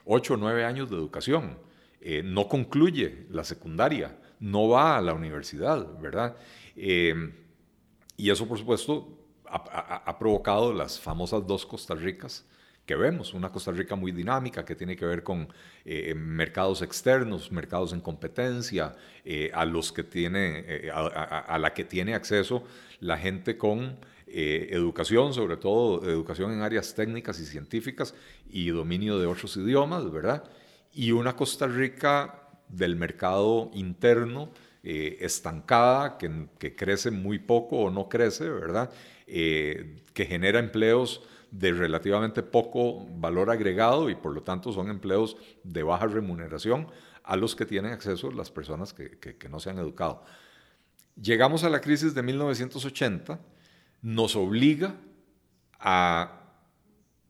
8 0.06 0.36
o 0.36 0.38
9 0.38 0.64
años 0.64 0.90
de 0.90 0.96
educación, 0.96 1.58
eh, 2.00 2.24
no 2.24 2.48
concluye 2.48 3.26
la 3.30 3.44
secundaria, 3.44 4.18
no 4.40 4.70
va 4.70 4.96
a 4.96 5.02
la 5.02 5.14
universidad, 5.14 5.86
¿verdad? 6.00 6.38
Eh, 6.78 7.34
y 8.16 8.30
eso, 8.30 8.48
por 8.48 8.58
supuesto, 8.58 9.10
ha, 9.50 10.18
provocado 10.18 10.74
las 10.74 10.98
famosas 10.98 11.46
dos 11.46 11.66
Costa 11.66 11.94
Ricas 11.94 12.46
que 12.92 12.98
vemos, 12.98 13.34
una 13.34 13.50
Costa 13.50 13.72
Rica 13.72 13.96
muy 13.96 14.12
dinámica 14.12 14.66
que 14.66 14.76
tiene 14.76 14.96
que 14.96 15.06
ver 15.06 15.24
con 15.24 15.48
eh, 15.86 16.14
mercados 16.14 16.82
externos, 16.82 17.52
mercados 17.52 17.94
en 17.94 18.02
competencia, 18.02 18.96
a 19.54 19.66
los 19.66 19.92
que 19.92 20.04
tiene, 20.04 20.90
a, 20.92 21.58
la 21.60 21.74
que 21.76 21.84
tiene 21.84 22.16
acceso 22.16 22.64
la 23.02 23.18
gente 23.18 23.56
con 23.56 23.98
eh, 24.34 24.70
educación, 24.72 25.34
sobre 25.34 25.58
todo 25.58 26.10
educación 26.10 26.54
en 26.54 26.62
áreas 26.62 26.96
técnicas 26.96 27.38
y 27.42 27.46
científicas 27.46 28.16
y 28.50 28.70
dominio 28.70 29.20
de 29.20 29.26
otros 29.26 29.58
idiomas, 29.58 30.10
¿verdad? 30.10 30.46
Y 30.94 31.12
una 31.12 31.36
Costa 31.36 31.68
Rica 31.68 32.48
del 32.70 32.96
mercado 32.96 33.70
interno 33.74 34.50
eh, 34.84 35.18
estancada, 35.20 36.18
que, 36.18 36.76
crece 36.76 37.12
muy 37.12 37.40
poco 37.40 37.78
o 37.78 37.92
no 37.92 38.08
crece, 38.08 38.50
¿verdad? 38.50 38.90
Eh, 39.28 39.98
que 40.14 40.26
genera 40.26 40.60
empleos 40.60 41.24
de 41.52 41.74
relativamente 41.74 42.44
poco 42.44 43.06
valor 43.18 43.52
agregado 43.52 44.10
y 44.10 44.16
por 44.16 44.34
lo 44.34 44.42
tanto 44.42 44.72
son 44.72 44.90
empleos 44.90 45.38
de 45.64 45.84
baja 45.84 46.08
remuneración 46.08 46.88
a 47.24 47.36
los 47.36 47.56
que 47.56 47.66
tienen 47.66 47.92
acceso 47.92 48.32
las 48.32 48.50
personas 48.50 48.94
que, 48.94 49.20
que 49.20 49.50
no 49.50 49.60
se 49.60 49.70
han 49.70 49.78
educado. 49.78 50.24
Llegamos 51.22 51.64
a 51.64 51.70
la 51.70 51.82
crisis 51.82 52.16
de 52.16 52.24
1980 52.24 53.40
nos 54.02 54.36
obliga 54.36 54.96
a 55.80 56.42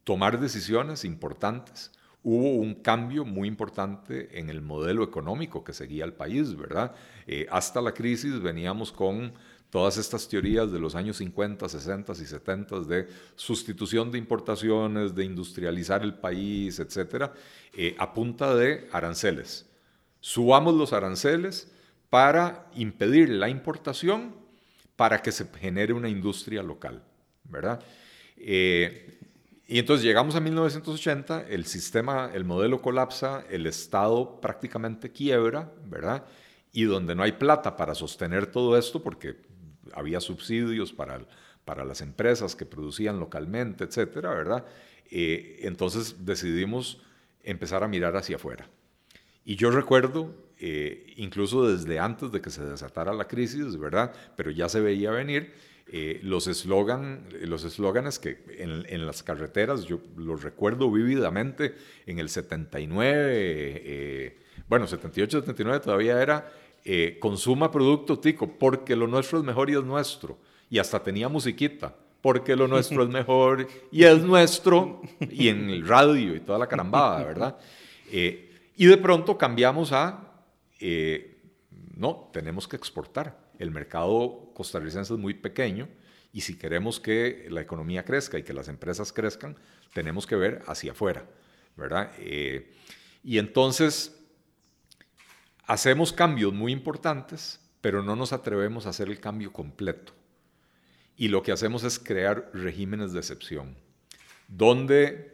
tomar 0.04 0.40
decisiones 0.40 1.04
importantes. 1.04 1.92
Hubo 2.22 2.54
un 2.54 2.74
cambio 2.76 3.24
muy 3.24 3.48
importante 3.48 4.38
en 4.38 4.48
el 4.48 4.60
modelo 4.60 5.02
económico 5.02 5.64
que 5.64 5.72
seguía 5.72 6.04
el 6.04 6.12
país, 6.12 6.56
¿verdad? 6.56 6.94
Eh, 7.26 7.46
hasta 7.50 7.80
la 7.80 7.92
crisis 7.92 8.40
veníamos 8.40 8.92
con 8.92 9.34
todas 9.72 9.96
estas 9.96 10.28
teorías 10.28 10.70
de 10.70 10.78
los 10.78 10.94
años 10.94 11.16
50, 11.16 11.66
60 11.66 12.12
y 12.12 12.26
70 12.26 12.80
de 12.80 13.08
sustitución 13.34 14.10
de 14.12 14.18
importaciones, 14.18 15.14
de 15.14 15.24
industrializar 15.24 16.02
el 16.02 16.12
país, 16.12 16.78
etcétera, 16.78 17.32
eh, 17.72 17.96
a 17.98 18.12
punta 18.12 18.54
de 18.54 18.86
aranceles. 18.92 19.64
Subamos 20.20 20.74
los 20.74 20.92
aranceles 20.92 21.72
para 22.10 22.66
impedir 22.74 23.30
la 23.30 23.48
importación 23.48 24.36
para 24.94 25.22
que 25.22 25.32
se 25.32 25.46
genere 25.58 25.94
una 25.94 26.10
industria 26.10 26.62
local, 26.62 27.02
¿verdad? 27.44 27.82
Eh, 28.36 29.20
y 29.66 29.78
entonces 29.78 30.04
llegamos 30.04 30.36
a 30.36 30.40
1980, 30.40 31.46
el 31.48 31.64
sistema, 31.64 32.30
el 32.34 32.44
modelo 32.44 32.82
colapsa, 32.82 33.46
el 33.48 33.66
Estado 33.66 34.38
prácticamente 34.38 35.12
quiebra, 35.12 35.72
¿verdad? 35.86 36.26
Y 36.74 36.82
donde 36.82 37.14
no 37.14 37.22
hay 37.22 37.32
plata 37.32 37.74
para 37.74 37.94
sostener 37.94 38.44
todo 38.48 38.76
esto, 38.76 39.02
porque 39.02 39.50
había 39.94 40.20
subsidios 40.20 40.92
para, 40.92 41.20
para 41.64 41.84
las 41.84 42.00
empresas 42.00 42.56
que 42.56 42.66
producían 42.66 43.18
localmente, 43.20 43.84
etcétera, 43.84 44.30
¿verdad? 44.30 44.64
Eh, 45.10 45.60
entonces 45.62 46.24
decidimos 46.24 47.02
empezar 47.42 47.82
a 47.84 47.88
mirar 47.88 48.16
hacia 48.16 48.36
afuera. 48.36 48.68
Y 49.44 49.56
yo 49.56 49.70
recuerdo 49.70 50.34
eh, 50.64 51.12
incluso 51.16 51.66
desde 51.66 51.98
antes 51.98 52.30
de 52.30 52.40
que 52.40 52.48
se 52.48 52.64
desatara 52.64 53.12
la 53.12 53.26
crisis, 53.26 53.76
¿verdad? 53.76 54.12
Pero 54.36 54.52
ya 54.52 54.68
se 54.68 54.80
veía 54.80 55.10
venir. 55.10 55.52
Eh, 55.88 56.20
los 56.22 56.46
eslogan, 56.46 57.26
los 57.42 57.64
eslóganes 57.64 58.20
que 58.20 58.38
en, 58.58 59.04
las 59.04 59.24
carreteras, 59.24 59.84
yo 59.84 60.00
los 60.16 60.44
recuerdo 60.44 60.88
vívidamente, 60.88 61.74
en 62.06 62.20
el 62.20 62.28
79, 62.28 63.02
eh, 63.04 64.38
bueno, 64.68 64.86
78, 64.86 65.40
79 65.40 65.80
todavía 65.80 66.22
era 66.22 66.52
consuma 67.20 67.70
producto 67.70 68.18
tico, 68.18 68.58
porque 68.58 68.96
lo 68.96 69.06
nuestro 69.06 69.38
es 69.38 69.44
mejor 69.44 69.70
y 69.70 69.74
es 69.74 69.84
nuestro. 69.84 70.38
Y 70.68 70.78
hasta 70.78 71.02
tenía 71.02 71.28
musiquita, 71.28 71.94
porque 72.20 72.56
lo 72.56 72.66
nuestro 72.66 73.02
es 73.02 73.08
mejor 73.20 73.68
y 73.90 74.04
es 74.04 74.22
nuestro, 74.22 75.00
y 75.30 75.48
en 75.48 75.70
el 75.70 75.86
radio 75.86 76.34
y 76.34 76.40
toda 76.40 76.58
la 76.58 76.66
carambada, 76.66 77.24
¿verdad? 77.24 77.58
y 78.12 78.86
de 78.86 78.96
pronto 78.96 79.38
cambiamos 79.38 79.92
a 79.92 80.32
eh, 80.84 81.38
no, 81.96 82.28
tenemos 82.32 82.66
que 82.66 82.74
exportar. 82.74 83.38
El 83.58 83.70
mercado 83.70 84.50
costarricense 84.52 85.14
es 85.14 85.20
muy 85.20 85.34
pequeño 85.34 85.88
y 86.32 86.40
si 86.40 86.58
queremos 86.58 86.98
que 86.98 87.46
la 87.50 87.60
economía 87.60 88.04
crezca 88.04 88.36
y 88.36 88.42
que 88.42 88.52
las 88.52 88.66
empresas 88.66 89.12
crezcan, 89.12 89.56
tenemos 89.94 90.26
que 90.26 90.34
ver 90.34 90.62
hacia 90.66 90.90
afuera, 90.90 91.24
¿verdad? 91.76 92.10
Eh, 92.18 92.72
y 93.22 93.38
entonces 93.38 94.21
hacemos 95.66 96.12
cambios 96.12 96.52
muy 96.52 96.72
importantes, 96.72 97.60
pero 97.80 98.02
no 98.02 98.16
nos 98.16 98.32
atrevemos 98.32 98.86
a 98.86 98.90
hacer 98.90 99.08
el 99.08 99.20
cambio 99.20 99.52
completo. 99.52 100.12
Y 101.16 101.28
lo 101.28 101.42
que 101.42 101.52
hacemos 101.52 101.84
es 101.84 101.98
crear 101.98 102.50
regímenes 102.54 103.12
de 103.12 103.20
excepción, 103.20 103.76
donde 104.48 105.31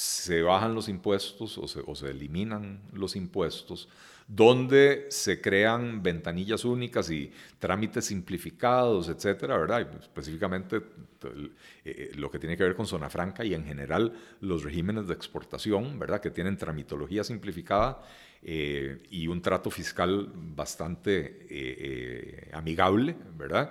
se 0.00 0.40
bajan 0.40 0.74
los 0.74 0.88
impuestos 0.88 1.58
o 1.58 1.94
se, 1.94 2.08
eliminan 2.08 2.80
los 2.94 3.16
impuestos, 3.16 3.86
donde 4.26 5.04
se 5.10 5.42
crean 5.42 6.02
ventanillas 6.02 6.64
únicas 6.64 7.10
y 7.10 7.30
trámites 7.58 8.06
simplificados, 8.06 9.10
etcétera, 9.10 9.58
¿verdad? 9.58 9.86
específicamente 10.00 10.78
eh, 10.78 11.50
eh, 11.84 12.12
lo 12.14 12.30
que 12.30 12.38
tiene 12.38 12.56
que 12.56 12.62
ver 12.62 12.74
con 12.74 12.86
zona 12.86 13.10
franca 13.10 13.44
y 13.44 13.52
en 13.52 13.66
general 13.66 14.14
los 14.40 14.64
regímenes 14.64 15.06
de 15.06 15.12
exportación, 15.12 15.98
¿verdad? 15.98 16.22
Que 16.22 16.30
tienen 16.30 16.56
tramitología 16.56 17.22
simplificada 17.22 18.02
eh, 18.42 19.02
y 19.10 19.26
un 19.26 19.42
trato 19.42 19.70
fiscal 19.70 20.32
bastante 20.34 22.48
amigable, 22.54 23.16
¿verdad? 23.36 23.70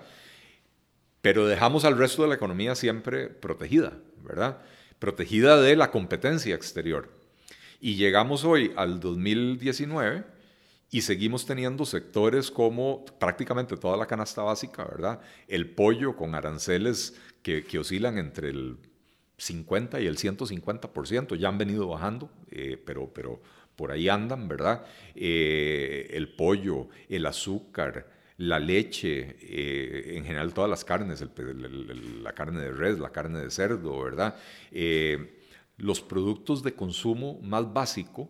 Pero 1.24 1.48
dejamos 1.48 1.86
al 1.86 1.98
resto 1.98 2.22
de 2.22 2.28
la 2.28 2.36
economía 2.36 2.76
siempre 2.76 3.30
protegida, 3.30 3.98
¿verdad? 4.24 4.60
Protegida 5.00 5.62
de 5.62 5.76
la 5.76 5.92
competencia 5.92 6.54
exterior. 6.56 7.10
Y 7.80 7.96
llegamos 7.96 8.44
hoy 8.44 8.74
al 8.76 9.00
2019 9.00 10.26
y 10.92 11.02
seguimos 11.02 11.46
teniendo 11.46 11.86
sectores 11.86 12.52
como 12.52 13.06
prácticamente 13.20 13.78
toda 13.78 13.96
la 13.96 14.08
canasta 14.08 14.42
básica, 14.42 14.84
¿verdad? 14.84 15.22
El 15.48 15.70
pollo 15.70 16.16
con 16.16 16.36
aranceles 16.36 17.16
que, 17.44 17.64
oscilan 17.80 18.18
entre 18.18 18.50
el 18.50 18.78
50 19.38 20.02
y 20.02 20.08
el 20.08 20.18
150%, 20.18 21.38
ya 21.38 21.48
han 21.48 21.58
venido 21.58 21.88
bajando, 21.88 22.30
eh, 22.52 22.82
pero, 22.86 23.14
pero 23.14 23.42
por 23.76 23.92
ahí 23.92 24.10
andan, 24.10 24.48
¿verdad? 24.48 24.84
Eh, 25.16 26.08
el 26.12 26.36
pollo, 26.36 26.90
el 27.08 27.26
azúcar, 27.26 28.19
la 28.40 28.58
leche, 28.58 29.38
eh, 29.42 30.18
en 30.18 30.26
general 30.26 30.54
todas 30.54 30.70
las 30.70 30.84
carnes, 30.84 31.24
la 32.24 32.34
carne 32.34 32.62
de 32.62 32.72
res, 32.72 32.98
la 32.98 33.12
carne 33.12 33.40
de 33.40 33.52
cerdo, 33.52 34.02
¿verdad? 34.02 34.36
los 35.78 36.02
productos 36.02 36.62
de 36.62 36.74
consumo 36.74 37.40
más 37.42 37.72
básico, 37.72 38.30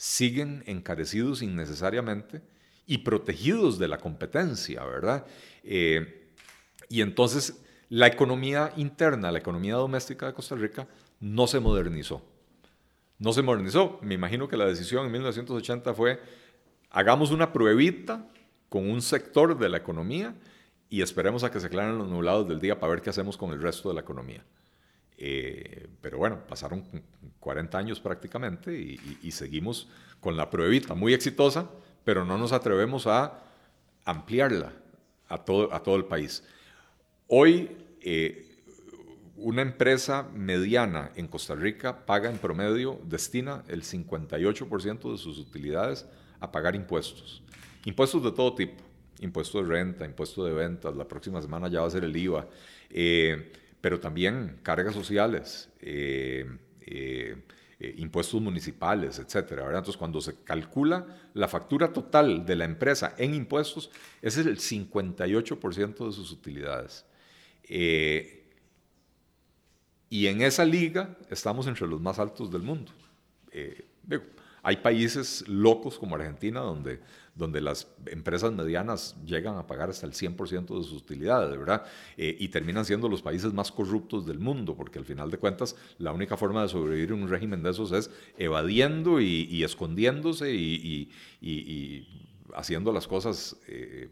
siguen 0.00 0.62
encarecidos 0.66 1.42
innecesariamente 1.42 2.40
y 2.86 2.98
protegidos 2.98 3.78
de 3.78 3.86
la 3.86 3.98
competencia, 3.98 4.82
¿verdad? 4.84 5.26
Eh, 5.62 6.32
y 6.88 7.02
entonces 7.02 7.62
la 7.90 8.06
economía 8.06 8.72
interna, 8.76 9.30
la 9.30 9.40
economía 9.40 9.74
doméstica 9.74 10.26
de 10.26 10.32
Costa 10.32 10.54
Rica 10.54 10.88
no 11.20 11.46
se 11.46 11.60
modernizó. 11.60 12.24
No 13.18 13.34
se 13.34 13.42
modernizó. 13.42 13.98
Me 14.00 14.14
imagino 14.14 14.48
que 14.48 14.56
la 14.56 14.64
decisión 14.64 15.04
en 15.04 15.12
1980 15.12 15.92
fue, 15.92 16.18
hagamos 16.88 17.30
una 17.30 17.52
pruebita 17.52 18.26
con 18.70 18.88
un 18.88 19.02
sector 19.02 19.58
de 19.58 19.68
la 19.68 19.76
economía 19.76 20.34
y 20.88 21.02
esperemos 21.02 21.44
a 21.44 21.50
que 21.50 21.60
se 21.60 21.66
aclaren 21.66 21.98
los 21.98 22.08
nublados 22.08 22.48
del 22.48 22.60
día 22.60 22.80
para 22.80 22.92
ver 22.92 23.02
qué 23.02 23.10
hacemos 23.10 23.36
con 23.36 23.50
el 23.50 23.60
resto 23.60 23.90
de 23.90 23.96
la 23.96 24.00
economía. 24.00 24.42
Eh, 25.18 25.88
pero 26.00 26.16
bueno, 26.16 26.38
pasaron 26.48 26.84
40 27.40 27.76
años 27.76 28.00
prácticamente 28.00 28.72
y, 28.74 29.30
seguimos 29.32 29.88
con 30.20 30.36
la 30.36 30.48
pruebita 30.48 30.94
muy 30.94 31.12
exitosa, 31.12 31.68
pero 32.04 32.24
no 32.24 32.38
nos 32.38 32.52
atrevemos 32.52 33.06
a 33.06 33.42
ampliarla 34.04 34.72
a 35.28 35.38
todo, 35.38 35.74
a 35.74 35.82
todo 35.82 35.96
el 35.96 36.06
país. 36.06 36.42
Hoy, 37.26 37.76
eh, 38.00 38.46
una 39.36 39.62
empresa 39.62 40.28
mediana 40.34 41.10
en 41.16 41.26
Costa 41.26 41.54
Rica 41.54 42.06
paga 42.06 42.30
en 42.30 42.38
promedio, 42.38 43.00
destina 43.04 43.64
el 43.68 43.82
58% 43.82 45.12
de 45.12 45.18
sus 45.18 45.38
utilidades 45.38 46.06
a 46.40 46.50
pagar 46.50 46.74
impuestos. 46.74 47.42
Impuestos 47.84 48.22
de 48.22 48.32
todo 48.32 48.54
tipo, 48.54 48.82
impuesto 49.20 49.62
de 49.62 49.68
renta, 49.68 50.04
impuesto 50.04 50.44
de 50.44 50.52
ventas, 50.52 50.94
la 50.96 51.06
próxima 51.06 51.40
semana 51.40 51.68
ya 51.68 51.80
va 51.80 51.86
a 51.86 51.90
ser 51.90 52.04
el 52.04 52.16
IVA. 52.16 52.46
Eh, 52.90 53.52
pero 53.80 53.98
también 53.98 54.58
cargas 54.62 54.94
sociales, 54.94 55.70
eh, 55.80 56.44
eh, 56.82 57.36
impuestos 57.96 58.40
municipales, 58.42 59.18
etcétera. 59.18 59.64
Entonces, 59.66 59.96
cuando 59.96 60.20
se 60.20 60.42
calcula 60.44 61.06
la 61.32 61.48
factura 61.48 61.92
total 61.92 62.44
de 62.44 62.56
la 62.56 62.66
empresa 62.66 63.14
en 63.16 63.34
impuestos, 63.34 63.90
ese 64.20 64.42
es 64.42 64.46
el 64.46 64.58
58% 64.58 66.06
de 66.06 66.12
sus 66.12 66.30
utilidades. 66.32 67.06
y 70.12 70.26
en 70.26 70.42
esa 70.42 70.64
liga 70.64 71.16
estamos 71.30 71.66
entre 71.68 71.86
los 71.86 72.00
más 72.00 72.18
altos 72.18 72.50
del 72.50 72.62
mundo. 72.62 72.92
hay 74.62 74.76
países 74.76 75.48
locos 75.48 75.98
como 75.98 76.16
Argentina 76.16 76.60
donde 76.60 77.00
donde 77.40 77.60
las 77.60 77.88
empresas 78.06 78.52
medianas 78.52 79.16
llegan 79.24 79.56
a 79.56 79.66
pagar 79.66 79.90
hasta 79.90 80.06
el 80.06 80.12
100% 80.12 80.66
de 80.66 80.84
sus 80.84 80.92
utilidades, 80.92 81.58
¿verdad? 81.58 81.84
Eh, 82.16 82.36
y 82.38 82.48
terminan 82.48 82.84
siendo 82.84 83.08
los 83.08 83.22
países 83.22 83.52
más 83.52 83.72
corruptos 83.72 84.26
del 84.26 84.38
mundo, 84.38 84.76
porque 84.76 84.98
al 84.98 85.06
final 85.06 85.30
de 85.30 85.38
cuentas 85.38 85.74
la 85.98 86.12
única 86.12 86.36
forma 86.36 86.62
de 86.62 86.68
sobrevivir 86.68 87.12
en 87.12 87.22
un 87.22 87.28
régimen 87.28 87.62
de 87.62 87.70
esos 87.70 87.90
es 87.92 88.10
evadiendo 88.36 89.20
y, 89.20 89.64
escondiéndose 89.64 90.54
y, 90.54 91.10
haciendo 92.54 92.92
las 92.92 93.08
cosas... 93.08 93.56
Eh, 93.66 94.08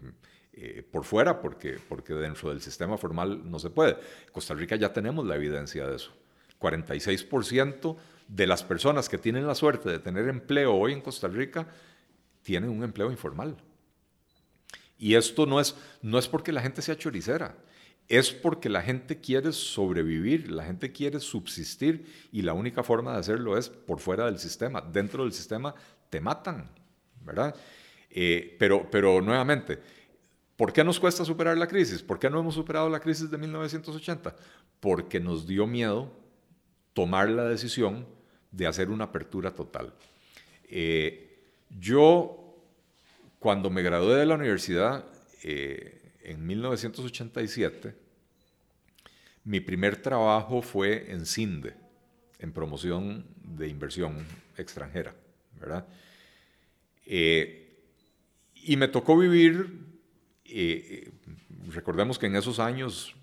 eh, 0.60 0.82
por 0.82 1.04
fuera, 1.04 1.40
porque, 1.40 1.78
porque 1.88 2.14
dentro 2.14 2.48
del 2.48 2.60
sistema 2.60 2.98
formal 2.98 3.48
no 3.48 3.60
se 3.60 3.70
puede. 3.70 3.96
Costa 4.32 4.54
Rica 4.54 4.74
ya 4.74 4.92
tenemos 4.92 5.24
la 5.24 5.36
evidencia 5.36 5.86
de 5.86 5.94
eso. 5.94 6.10
46% 6.58 7.96
de 8.26 8.46
las 8.46 8.64
personas 8.64 9.08
que 9.08 9.18
tienen 9.18 9.46
la 9.46 9.54
suerte 9.54 9.88
de 9.88 10.00
tener 10.00 10.28
empleo 10.28 10.74
hoy 10.74 10.94
en 10.94 11.00
Costa 11.00 11.28
Rica 11.28 11.68
tienen 12.48 12.70
un 12.70 12.82
empleo 12.82 13.10
informal. 13.10 13.58
Y 14.96 15.16
esto 15.16 15.44
no 15.44 15.60
es, 15.60 15.76
no 16.00 16.18
es 16.18 16.28
porque 16.28 16.50
la 16.50 16.62
gente 16.62 16.80
sea 16.80 16.96
choricera, 16.96 17.54
es 18.08 18.32
porque 18.32 18.70
la 18.70 18.80
gente 18.80 19.20
quiere 19.20 19.52
sobrevivir, 19.52 20.50
la 20.50 20.64
gente 20.64 20.90
quiere 20.90 21.20
subsistir 21.20 22.06
y 22.32 22.40
la 22.40 22.54
única 22.54 22.82
forma 22.82 23.12
de 23.12 23.18
hacerlo 23.18 23.58
es 23.58 23.68
por 23.68 24.00
fuera 24.00 24.24
del 24.24 24.38
sistema. 24.38 24.80
Dentro 24.80 25.24
del 25.24 25.34
sistema 25.34 25.74
te 26.08 26.22
matan, 26.22 26.70
¿verdad? 27.20 27.54
Eh, 28.08 28.56
pero, 28.58 28.88
pero 28.90 29.20
nuevamente, 29.20 29.78
¿por 30.56 30.72
qué 30.72 30.82
nos 30.82 30.98
cuesta 30.98 31.26
superar 31.26 31.58
la 31.58 31.68
crisis? 31.68 32.02
¿Por 32.02 32.18
qué 32.18 32.30
no 32.30 32.40
hemos 32.40 32.54
superado 32.54 32.88
la 32.88 33.00
crisis 33.00 33.30
de 33.30 33.36
1980? 33.36 34.34
Porque 34.80 35.20
nos 35.20 35.46
dio 35.46 35.66
miedo 35.66 36.10
tomar 36.94 37.28
la 37.28 37.44
decisión 37.44 38.06
de 38.50 38.66
hacer 38.66 38.88
una 38.88 39.04
apertura 39.04 39.54
total. 39.54 39.92
Eh, 40.64 41.27
yo, 41.70 42.56
cuando 43.38 43.70
me 43.70 43.82
gradué 43.82 44.16
de 44.16 44.26
la 44.26 44.34
universidad 44.34 45.04
eh, 45.42 46.12
en 46.22 46.46
1987, 46.46 47.94
mi 49.44 49.60
primer 49.60 50.02
trabajo 50.02 50.62
fue 50.62 51.10
en 51.10 51.24
CINDE, 51.24 51.74
en 52.38 52.52
promoción 52.52 53.26
de 53.42 53.68
inversión 53.68 54.26
extranjera, 54.56 55.14
¿verdad? 55.58 55.86
Eh, 57.06 57.68
y 58.54 58.76
me 58.76 58.88
tocó 58.88 59.16
vivir, 59.16 59.86
eh, 60.44 61.10
recordemos 61.68 62.18
que 62.18 62.26
en 62.26 62.36
esos 62.36 62.58
años 62.58 63.14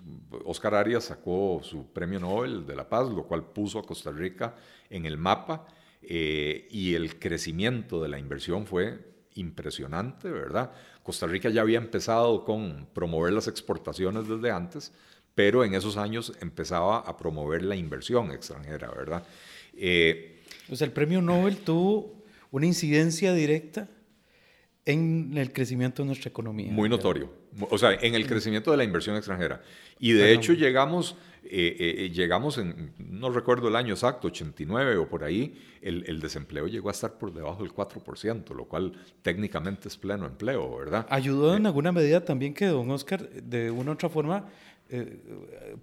Oscar 0.43 0.74
Arias 0.76 1.06
sacó 1.06 1.62
su 1.63 1.91
premio 1.93 2.20
Nobel 2.20 2.65
de 2.65 2.76
la 2.76 2.89
Paz, 2.89 3.10
lo 3.10 3.24
cual 3.24 3.43
puso 3.43 3.80
a 3.80 3.86
Costa 3.86 4.12
Rica 4.12 4.56
en 4.89 5.06
el 5.06 5.17
mapa 5.17 5.67
eh, 6.08 6.68
y 6.70 6.94
el 6.94 7.20
crecimiento 7.20 8.02
de 8.02 8.10
la 8.10 8.20
inversión 8.20 8.65
fue 8.65 9.00
impresionante, 9.36 10.30
¿verdad? 10.30 10.72
Costa 11.04 11.28
Rica 11.28 11.50
ya 11.50 11.62
había 11.62 11.78
empezado 11.78 12.44
con 12.46 12.88
promover 12.94 13.34
las 13.34 13.48
exportaciones 13.48 14.28
desde 14.28 14.52
antes, 14.52 14.94
pero 15.36 15.65
en 15.65 15.74
esos 15.74 15.98
años 15.98 16.34
empezaba 16.41 17.00
a 17.00 17.18
promover 17.18 17.63
la 17.63 17.76
inversión 17.76 18.32
extranjera, 18.32 18.89
¿verdad? 18.91 19.24
Eh, 19.76 20.41
o 20.70 20.76
sea, 20.76 20.86
el 20.86 20.94
premio 20.94 21.22
Nobel 21.22 21.58
tuvo 21.58 22.24
una 22.52 22.65
incidencia 22.65 23.34
directa 23.34 23.89
en 24.86 25.34
el 25.36 25.52
crecimiento 25.52 26.04
de 26.04 26.08
nuestra 26.08 26.30
economía. 26.30 26.72
Muy 26.72 26.88
notorio. 26.88 27.32
O 27.70 27.78
sea, 27.78 27.94
en 27.94 28.15
el 28.15 28.28
crecimiento 28.28 28.72
de 28.72 28.78
la 28.78 28.84
inversión 28.84 29.15
extranjera. 29.15 29.62
Y 30.00 30.13
de 30.13 30.34
hecho 30.34 30.54
llegamos, 30.54 31.18
eh, 31.50 32.06
eh, 32.06 32.10
llegamos 32.10 32.58
en, 32.58 32.94
no 32.98 33.30
recuerdo 33.30 33.68
el 33.68 33.76
año 33.76 33.94
exacto, 33.94 34.28
89 34.28 34.98
o 34.98 35.08
por 35.08 35.24
ahí, 35.24 35.56
el, 35.82 36.20
desempleo 36.20 36.68
llegó 36.68 36.90
a 36.90 36.92
estar 36.92 37.18
por 37.18 37.34
debajo 37.34 37.64
del 37.64 37.74
4%, 37.74 38.56
lo 38.56 38.66
cual 38.66 38.94
técnicamente 39.22 39.88
es 39.88 39.98
pleno 39.98 40.26
empleo, 40.26 40.78
¿verdad? 40.78 41.06
Ayudó 41.10 41.56
en 41.56 41.66
eh, 41.66 41.68
alguna 41.68 41.92
medida 41.92 42.26
también 42.26 42.54
que 42.54 42.66
don 42.66 42.90
Oscar, 42.92 43.30
de 43.30 43.70
una 43.72 43.92
u 43.92 43.94
otra 43.94 44.10
forma, 44.10 44.46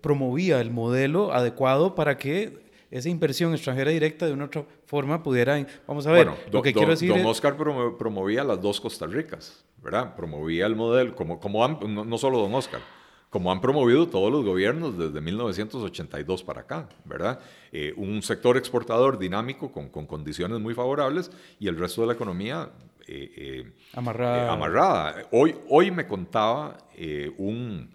promovía 0.01 0.61
el 0.61 0.71
modelo 0.71 1.33
adecuado 1.33 1.97
para 1.97 2.17
que 2.17 2.63
esa 2.93 3.09
inversión 3.09 3.53
extranjera 3.53 3.91
directa 3.91 4.27
de 4.27 4.33
una 4.33 4.45
otra 4.45 4.65
forma 4.85 5.23
pudiera, 5.23 5.67
vamos 5.87 6.07
a 6.07 6.13
ver, 6.13 6.29
lo 6.53 6.61
que 6.61 6.75
quiero 6.75 6.91
decir 6.91 7.09
Don 7.09 7.25
Oscar 7.25 7.57
promovía 7.57 8.45
las 8.45 8.61
dos 8.61 8.81
Costa 8.81 9.07
Ricas, 9.07 9.65
¿verdad? 9.83 10.15
Promovía 10.15 10.67
el 10.67 10.77
modelo, 10.77 11.17
como, 11.17 11.41
como 11.41 11.67
no, 11.67 12.19
solo 12.19 12.39
Don 12.39 12.55
Oscar, 12.55 12.83
como 13.33 13.51
han 13.51 13.63
promovido 13.63 14.07
todos 14.09 14.31
los 14.31 14.45
gobiernos 14.45 14.99
desde 14.99 15.21
1982 15.21 16.45
para 16.45 16.61
acá, 16.61 16.89
¿verdad? 17.05 17.41
Eh, 17.73 17.95
un 17.97 18.23
sector 18.23 18.59
exportador 18.59 19.19
dinámico 19.19 19.73
con, 19.73 19.89
con, 19.89 20.07
condiciones 20.07 20.61
muy 20.61 20.75
favorables 20.75 21.31
y 21.59 21.67
el 21.67 21.79
resto 21.79 22.03
de 22.03 22.09
la 22.09 22.13
economía 22.13 22.69
eh, 23.09 23.33
eh, 23.37 23.73
amarrada. 23.95 24.53
amarrada. 24.53 25.29
Hoy, 25.33 25.57
hoy 25.71 25.91
me 25.91 26.07
contaba 26.07 26.77
un, 27.39 27.91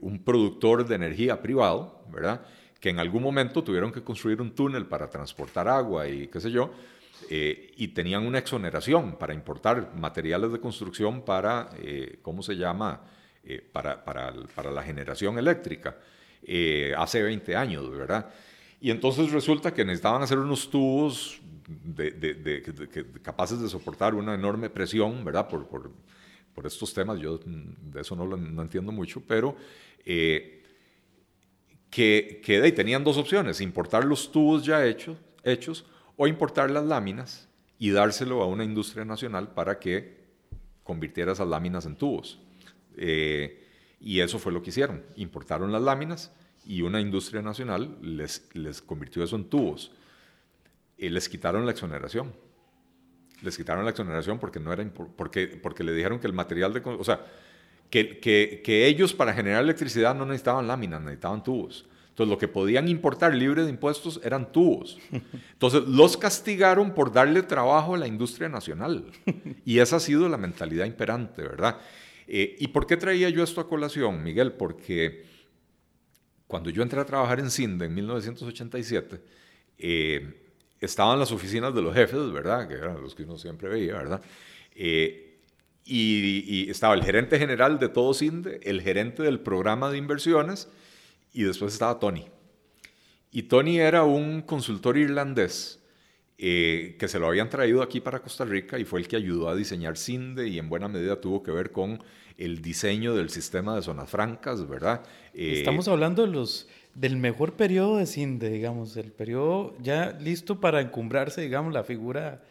un 0.00 0.22
productor 0.22 0.86
de 0.86 0.94
energía 0.94 1.40
privado, 1.40 2.04
¿verdad? 2.12 2.42
que 2.84 2.90
en 2.90 2.98
algún 2.98 3.22
momento 3.22 3.64
tuvieron 3.64 3.90
que 3.90 4.02
construir 4.02 4.42
un 4.42 4.54
túnel 4.54 4.84
para 4.84 5.08
transportar 5.08 5.66
agua 5.66 6.06
y 6.06 6.28
qué 6.28 6.38
sé 6.38 6.50
yo, 6.50 6.70
eh, 7.30 7.72
y 7.78 7.88
tenían 7.88 8.26
una 8.26 8.38
exoneración 8.38 9.16
para 9.16 9.32
importar 9.32 9.94
materiales 9.96 10.52
de 10.52 10.60
construcción 10.60 11.22
para, 11.22 11.70
eh, 11.78 12.18
¿cómo 12.20 12.42
se 12.42 12.56
llama?, 12.56 13.00
eh, 13.44 13.62
para, 13.72 14.04
para, 14.04 14.32
para, 14.54 14.70
la 14.70 14.82
generación 14.82 15.38
eléctrica, 15.38 15.96
hace 16.96 17.22
20 17.22 17.56
años, 17.56 17.90
¿verdad? 17.90 18.30
Y 18.80 18.90
entonces 18.90 19.32
resulta 19.32 19.72
que 19.72 19.82
necesitaban 19.84 20.22
hacer 20.22 20.38
unos 20.38 20.68
tubos 20.68 21.40
capaces 23.22 23.58
de 23.60 23.68
soportar 23.68 24.14
una 24.14 24.34
enorme 24.34 24.68
presión, 24.68 25.24
¿verdad? 25.24 25.48
Por, 25.48 25.66
por, 25.66 25.90
por, 26.54 26.66
estos 26.66 26.92
temas, 26.92 27.18
yo 27.18 27.38
de 27.38 28.02
eso 28.02 28.14
no, 28.14 28.26
no 28.26 28.62
entiendo 28.62 28.92
mucho, 28.92 29.22
pero 29.26 29.56
que, 31.94 32.40
que 32.44 32.72
tenían 32.72 33.04
dos 33.04 33.16
opciones, 33.16 33.60
importar 33.60 34.04
los 34.04 34.30
tubos 34.30 34.66
ya 34.66 34.84
hechos, 34.84 35.16
hechos 35.44 35.86
o 36.16 36.26
importar 36.26 36.70
las 36.70 36.84
láminas 36.84 37.48
y 37.78 37.90
dárselo 37.90 38.42
a 38.42 38.46
una 38.46 38.64
industria 38.64 39.04
nacional 39.04 39.48
para 39.48 39.78
que 39.78 40.24
convirtiera 40.82 41.32
esas 41.32 41.48
láminas 41.48 41.86
en 41.86 41.96
tubos. 41.96 42.40
Eh, 42.96 43.66
y 44.00 44.20
eso 44.20 44.38
fue 44.38 44.52
lo 44.52 44.62
que 44.62 44.70
hicieron. 44.70 45.02
Importaron 45.16 45.72
las 45.72 45.82
láminas 45.82 46.32
y 46.66 46.82
una 46.82 47.00
industria 47.00 47.42
nacional 47.42 47.96
les, 48.02 48.48
les 48.54 48.82
convirtió 48.82 49.22
eso 49.22 49.36
en 49.36 49.44
tubos. 49.44 49.92
Y 50.96 51.08
les 51.08 51.28
quitaron 51.28 51.64
la 51.66 51.72
exoneración. 51.72 52.32
Les 53.42 53.56
quitaron 53.56 53.84
la 53.84 53.90
exoneración 53.90 54.38
porque, 54.38 54.60
no 54.60 54.72
era, 54.72 54.88
porque, 55.16 55.48
porque 55.48 55.84
le 55.84 55.92
dijeron 55.92 56.18
que 56.18 56.26
el 56.26 56.32
material 56.32 56.72
de... 56.72 56.80
O 56.84 57.04
sea, 57.04 57.24
que, 57.90 58.86
ellos 58.86 59.14
para 59.14 59.32
generar 59.34 59.62
electricidad 59.62 60.14
no 60.14 60.24
necesitaban 60.26 60.66
láminas, 60.66 61.00
necesitaban 61.00 61.42
tubos. 61.42 61.86
Entonces 62.08 62.30
lo 62.30 62.38
que 62.38 62.48
podían 62.48 62.88
importar 62.88 63.34
libre 63.34 63.64
de 63.64 63.70
impuestos 63.70 64.20
eran 64.22 64.52
tubos. 64.52 64.98
Entonces 65.52 65.82
los 65.86 66.16
castigaron 66.16 66.94
por 66.94 67.12
darle 67.12 67.42
trabajo 67.42 67.94
a 67.94 67.98
la 67.98 68.06
industria 68.06 68.48
nacional. 68.48 69.04
Y 69.64 69.78
esa 69.78 69.96
ha 69.96 70.00
sido 70.00 70.28
la 70.28 70.36
mentalidad 70.36 70.86
imperante, 70.86 71.42
¿verdad? 71.42 71.78
Eh, 72.26 72.56
¿Y 72.58 72.68
por 72.68 72.86
qué 72.86 72.96
traía 72.96 73.28
yo 73.28 73.42
esto 73.42 73.60
a 73.60 73.68
colación, 73.68 74.22
Miguel? 74.22 74.52
Porque 74.52 75.24
cuando 76.46 76.70
yo 76.70 76.82
entré 76.82 77.00
a 77.00 77.04
trabajar 77.04 77.40
en 77.40 77.50
CINDE 77.50 77.86
en 77.86 77.94
1987, 77.94 79.20
eh, 79.78 80.34
estaban 80.80 81.18
las 81.18 81.32
oficinas 81.32 81.74
de 81.74 81.82
los 81.82 81.94
jefes, 81.94 82.30
¿verdad? 82.32 82.68
Que 82.68 82.74
eran 82.74 83.02
los 83.02 83.14
que 83.14 83.24
uno 83.24 83.38
siempre 83.38 83.68
veía, 83.68 83.94
¿verdad? 83.94 84.22
Eh, 84.74 85.40
y, 85.84 86.70
estaba 86.70 86.94
el 86.94 87.04
gerente 87.04 87.38
general 87.38 87.78
de 87.78 87.88
todo 87.88 88.14
CINDE, 88.14 88.60
el 88.62 88.80
gerente 88.80 89.22
del 89.22 89.40
programa 89.40 89.90
de 89.90 89.98
inversiones 89.98 90.68
y 91.32 91.42
después 91.42 91.74
estaba 91.74 91.98
Tony. 91.98 92.26
Y 93.30 93.44
Tony 93.44 93.80
era 93.80 94.04
un 94.04 94.42
consultor 94.42 94.96
irlandés 94.96 95.83
eh, 96.36 96.96
que 96.98 97.06
se 97.06 97.18
lo 97.18 97.28
habían 97.28 97.48
traído 97.48 97.82
aquí 97.82 98.00
para 98.00 98.20
Costa 98.20 98.44
Rica 98.44 98.78
y 98.78 98.84
fue 98.84 99.00
el 99.00 99.08
que 99.08 99.16
ayudó 99.16 99.48
a 99.48 99.54
diseñar 99.54 99.96
CINDE 99.96 100.48
y 100.48 100.58
en 100.58 100.68
buena 100.68 100.88
medida 100.88 101.20
tuvo 101.20 101.42
que 101.42 101.52
ver 101.52 101.70
con 101.70 102.02
el 102.38 102.60
diseño 102.60 103.14
del 103.14 103.30
sistema 103.30 103.76
de 103.76 103.82
zonas 103.82 104.10
francas, 104.10 104.68
¿verdad? 104.68 105.02
Eh, 105.32 105.54
Estamos 105.58 105.86
hablando 105.86 106.22
de 106.22 106.32
los, 106.32 106.68
del 106.94 107.16
mejor 107.16 107.52
periodo 107.52 107.98
de 107.98 108.06
CINDE, 108.06 108.50
digamos, 108.50 108.96
el 108.96 109.12
periodo 109.12 109.76
ya 109.80 110.10
listo 110.20 110.60
para 110.60 110.80
encumbrarse, 110.80 111.40
digamos, 111.42 111.72
la 111.72 111.84
figura 111.84 112.42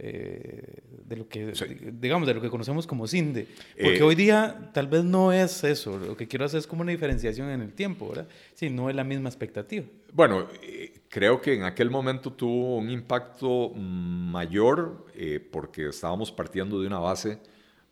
eh, 0.00 0.82
de 1.06 1.16
lo 1.16 1.28
que, 1.28 1.52
digamos, 1.92 2.28
de 2.28 2.34
lo 2.34 2.40
que 2.40 2.50
conocemos 2.50 2.86
como 2.86 3.08
CINDE. 3.08 3.48
Porque 3.72 3.98
eh, 3.98 4.02
hoy 4.02 4.14
día 4.14 4.70
tal 4.72 4.86
vez 4.86 5.02
no 5.02 5.32
es 5.32 5.64
eso, 5.64 5.98
lo 5.98 6.16
que 6.16 6.28
quiero 6.28 6.44
hacer 6.44 6.58
es 6.58 6.66
como 6.66 6.82
una 6.82 6.92
diferenciación 6.92 7.50
en 7.50 7.62
el 7.62 7.72
tiempo, 7.72 8.08
¿verdad? 8.08 8.28
Sí, 8.54 8.70
no 8.70 8.88
es 8.88 8.94
la 8.94 9.04
misma 9.04 9.28
expectativa. 9.28 9.86
Bueno, 10.12 10.46
eh, 10.62 11.00
creo 11.08 11.40
que 11.40 11.54
en 11.54 11.64
aquel 11.64 11.90
momento 11.90 12.32
tuvo 12.32 12.76
un 12.76 12.90
impacto 12.90 13.70
mayor 13.70 15.06
porque 15.50 15.88
estábamos 15.88 16.30
partiendo 16.30 16.80
de 16.80 16.86
una 16.86 17.00
base 17.00 17.40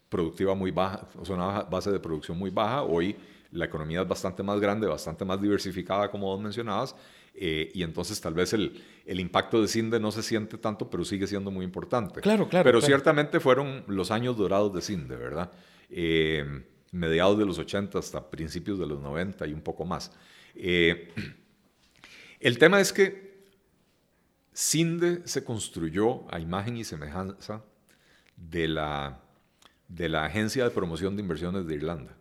productiva 0.09 0.55
muy 0.55 0.71
baja, 0.71 1.09
o 1.19 1.25
sea, 1.25 1.35
una 1.35 1.63
base 1.63 1.91
de 1.91 1.99
producción 1.99 2.39
muy 2.39 2.51
baja. 2.51 2.83
Hoy 2.83 3.17
la 3.51 3.65
economía 3.65 4.03
es 4.03 4.09
bastante 4.09 4.43
más 4.43 4.61
grande, 4.61 4.87
bastante 4.87 5.25
más 5.25 5.41
diversificada, 5.41 6.11
como 6.11 6.27
vos 6.27 6.41
mencionabas, 6.41 6.95
eh, 7.39 7.71
y 7.75 7.83
entonces 7.83 8.19
tal 8.21 8.33
vez 8.33 8.55
el, 8.55 8.83
el, 9.05 9.21
impacto 9.21 9.61
de 9.61 9.69
CINDE 9.69 10.01
no 10.01 10.11
se 10.11 10.23
siente 10.23 10.57
tanto, 10.57 10.89
pero 10.89 11.05
sigue 11.05 11.27
siendo 11.27 11.51
muy 11.51 11.67
importante. 11.67 12.23
Claro, 12.23 12.49
claro. 12.49 12.65
Pero 12.65 12.81
ciertamente 12.81 13.41
fueron 13.41 13.85
los 13.89 14.11
años 14.11 14.39
dorados 14.39 14.73
de 14.73 14.81
CINDE, 14.81 15.17
¿verdad? 15.17 15.53
Eh, 15.91 16.65
mediados 16.93 17.39
de 17.39 17.45
los 17.45 17.59
80 17.59 17.99
hasta 17.99 18.31
principios 18.31 18.79
de 18.79 18.87
los 18.87 19.01
90 19.03 19.47
y 19.47 19.53
un 19.53 19.61
poco 19.61 19.85
más. 19.85 20.13
Eh, 20.55 21.13
el 22.41 22.59
tema 22.59 22.81
es 22.81 22.91
que 22.91 23.45
CINDE 24.55 25.29
se 25.29 25.45
construyó 25.45 26.33
a 26.33 26.41
imagen 26.41 26.79
y 26.79 26.85
semejanza 26.85 27.63
de 28.37 28.67
la, 28.67 29.21
de 29.89 30.09
la 30.09 30.25
Agencia 30.25 30.65
de 30.65 30.71
Promoción 30.71 31.17
de 31.17 31.23
Inversiones 31.23 31.67
de 31.67 31.75
Irlanda. 31.75 32.17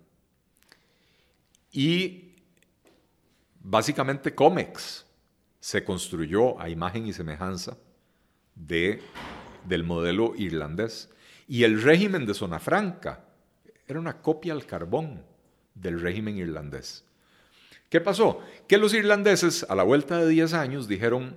Y 1.71 2.35
básicamente 3.61 4.35
COMEX 4.35 5.04
se 5.65 5.83
construyó 5.83 6.61
a 6.61 6.69
imagen 6.69 7.07
y 7.07 7.13
semejanza 7.13 7.75
de, 8.53 9.01
del 9.63 9.83
modelo 9.83 10.35
irlandés. 10.37 11.09
Y 11.47 11.63
el 11.63 11.81
régimen 11.81 12.27
de 12.27 12.35
Zona 12.35 12.59
Franca 12.59 13.25
era 13.87 13.99
una 13.99 14.21
copia 14.21 14.53
al 14.53 14.67
carbón 14.67 15.23
del 15.73 15.99
régimen 15.99 16.37
irlandés. 16.37 17.03
¿Qué 17.89 17.99
pasó? 17.99 18.43
Que 18.67 18.77
los 18.77 18.93
irlandeses 18.93 19.65
a 19.67 19.73
la 19.73 19.81
vuelta 19.81 20.19
de 20.19 20.29
10 20.29 20.53
años 20.53 20.87
dijeron, 20.87 21.35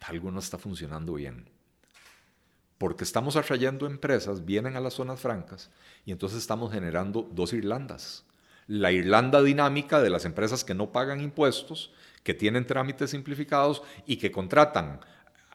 algo 0.00 0.30
no 0.30 0.40
está 0.40 0.58
funcionando 0.58 1.14
bien, 1.14 1.48
porque 2.76 3.04
estamos 3.04 3.36
atrayendo 3.36 3.86
empresas, 3.86 4.44
vienen 4.44 4.76
a 4.76 4.80
las 4.80 4.92
zonas 4.92 5.18
francas 5.18 5.70
y 6.04 6.12
entonces 6.12 6.40
estamos 6.40 6.70
generando 6.70 7.26
dos 7.32 7.54
Irlandas. 7.54 8.26
La 8.66 8.92
Irlanda 8.92 9.42
dinámica 9.42 10.02
de 10.02 10.10
las 10.10 10.26
empresas 10.26 10.62
que 10.62 10.74
no 10.74 10.92
pagan 10.92 11.22
impuestos 11.22 11.90
que 12.24 12.34
tienen 12.34 12.66
trámites 12.66 13.10
simplificados 13.10 13.82
y 14.06 14.16
que 14.16 14.32
contratan 14.32 14.98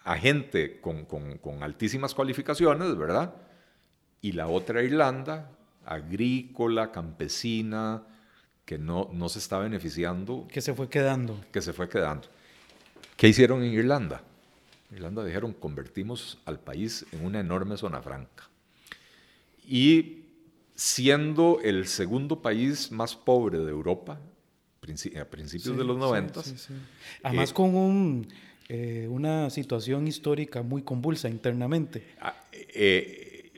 a 0.06 0.18
gente 0.18 0.80
con, 0.80 1.62
altísimas 1.62 2.16
cualificaciones, 2.16 2.96
¿verdad? 2.96 3.34
Y 4.22 4.32
la 4.32 4.48
otra 4.48 4.82
Irlanda, 4.84 5.52
agrícola, 5.86 6.92
campesina, 6.92 8.04
que 8.66 8.78
no, 8.78 9.10
no 9.12 9.28
se 9.30 9.40
está 9.40 9.58
beneficiando. 9.60 10.48
Que 10.48 10.62
se 10.62 10.74
fue 10.74 10.90
quedando. 10.90 11.44
Que 11.52 11.62
se 11.62 11.74
fue 11.74 11.90
quedando. 11.90 12.28
¿Qué 13.18 13.28
hicieron 13.28 13.64
en 13.64 13.74
Irlanda? 13.74 14.22
Irlanda 14.92 15.26
dijeron, 15.26 15.54
convertimos 15.54 16.38
al 16.46 16.60
país 16.60 17.06
en 17.12 17.26
una 17.26 17.40
enorme 17.40 17.78
zona 17.78 18.02
franca. 18.02 18.48
Y 19.68 20.24
siendo 20.76 21.60
el 21.64 21.88
segundo 21.88 22.42
país 22.42 22.92
más 22.92 23.16
pobre 23.16 23.60
de 23.60 23.70
Europa, 23.70 24.20
a 25.20 25.26
principios 25.26 25.78
de 25.78 25.84
los 25.84 25.98
90. 25.98 26.42
Además 27.24 27.54
con 27.54 27.76
un, 27.76 28.28
eh, 28.68 29.08
una 29.10 29.50
situación 29.50 30.08
histórica 30.08 30.62
muy 30.62 30.82
convulsa 30.84 31.30
internamente. 31.30 32.06
Ah, 32.22 32.36
eh, 32.52 33.52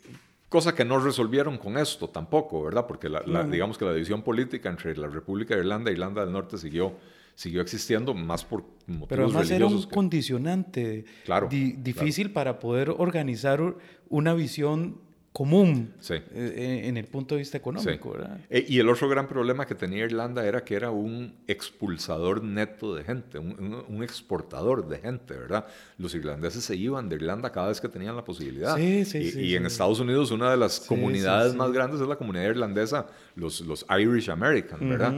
cosa 0.50 0.76
que 0.76 0.84
no 0.84 1.00
resolvieron 1.00 1.58
con 1.58 1.78
esto 1.78 2.10
tampoco, 2.10 2.64
¿verdad? 2.64 2.86
Porque 2.86 3.10
digamos 3.50 3.78
que 3.78 3.86
la 3.86 3.94
división 3.94 4.22
política 4.22 4.70
entre 4.70 4.96
la 4.98 5.08
República 5.08 5.56
de 5.56 5.62
Irlanda 5.62 5.90
e 5.90 5.94
Irlanda 5.94 6.24
del 6.24 6.34
Norte 6.34 6.58
siguió, 6.58 6.94
siguió 7.36 7.62
existiendo 7.62 8.14
más 8.14 8.44
por 8.44 8.64
motivos 8.86 9.08
Pero 9.08 9.24
además 9.26 9.50
era 9.50 9.66
un 9.66 9.82
condicionante 9.84 11.06
difícil 11.50 12.32
para 12.32 12.60
poder 12.60 12.90
organizar 12.90 13.76
una 14.10 14.34
visión 14.34 14.98
común 15.34 15.94
eh, 16.10 16.24
eh, 16.34 16.82
en 16.86 16.98
el 16.98 17.06
punto 17.06 17.36
de 17.36 17.40
vista 17.40 17.58
económico. 17.58 18.18
Eh, 18.50 18.66
y 18.68 18.80
el 18.80 18.90
otro 18.90 19.08
gran 19.08 19.28
problema 19.28 19.66
que 19.66 19.76
tenía 19.76 20.04
Irlanda 20.04 20.46
era 20.46 20.64
que 20.64 20.76
era 20.76 20.92
un 20.92 21.34
expulsador 21.48 22.44
neto 22.44 22.94
de 22.96 23.04
gente, 23.06 23.40
un, 23.40 24.02
exportador 24.04 24.88
de 24.88 24.98
gente, 24.98 25.36
¿verdad? 25.36 25.68
Los 25.98 26.16
irlandeses 26.16 26.64
se 26.66 26.76
iban 26.76 27.08
de 27.08 27.16
Irlanda 27.16 27.52
cada 27.52 27.70
vez 27.70 27.80
que 27.80 27.88
tenían 27.88 28.16
la 28.16 28.26
posibilidad. 28.26 28.78
y, 28.78 29.06
y 29.40 29.56
en 29.56 29.66
Estados 29.66 30.00
Unidos 30.00 30.32
una 30.32 30.52
de 30.52 30.58
las 30.58 30.82
comunidades 30.82 31.54
más 31.54 31.72
grandes 31.72 32.02
es 32.02 32.08
la 32.08 32.18
comunidad 32.18 32.50
irlandesa, 32.50 33.08
los, 33.36 33.62
los 33.62 33.86
Irish 33.90 34.30
Americans, 34.30 34.82
¿verdad? 34.82 35.14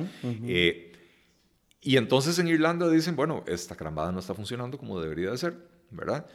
y 1.86 1.98
entonces 1.98 2.38
en 2.40 2.48
Irlanda 2.48 2.88
dicen, 2.90 3.16
bueno, 3.16 3.44
esta 3.48 3.76
carambada 3.76 4.12
no 4.12 4.20
está 4.20 4.34
funcionando 4.34 4.78
como 4.78 5.02
debería 5.02 5.32
de 5.32 5.38
ser, 5.38 5.56
¿verdad? 5.90 6.26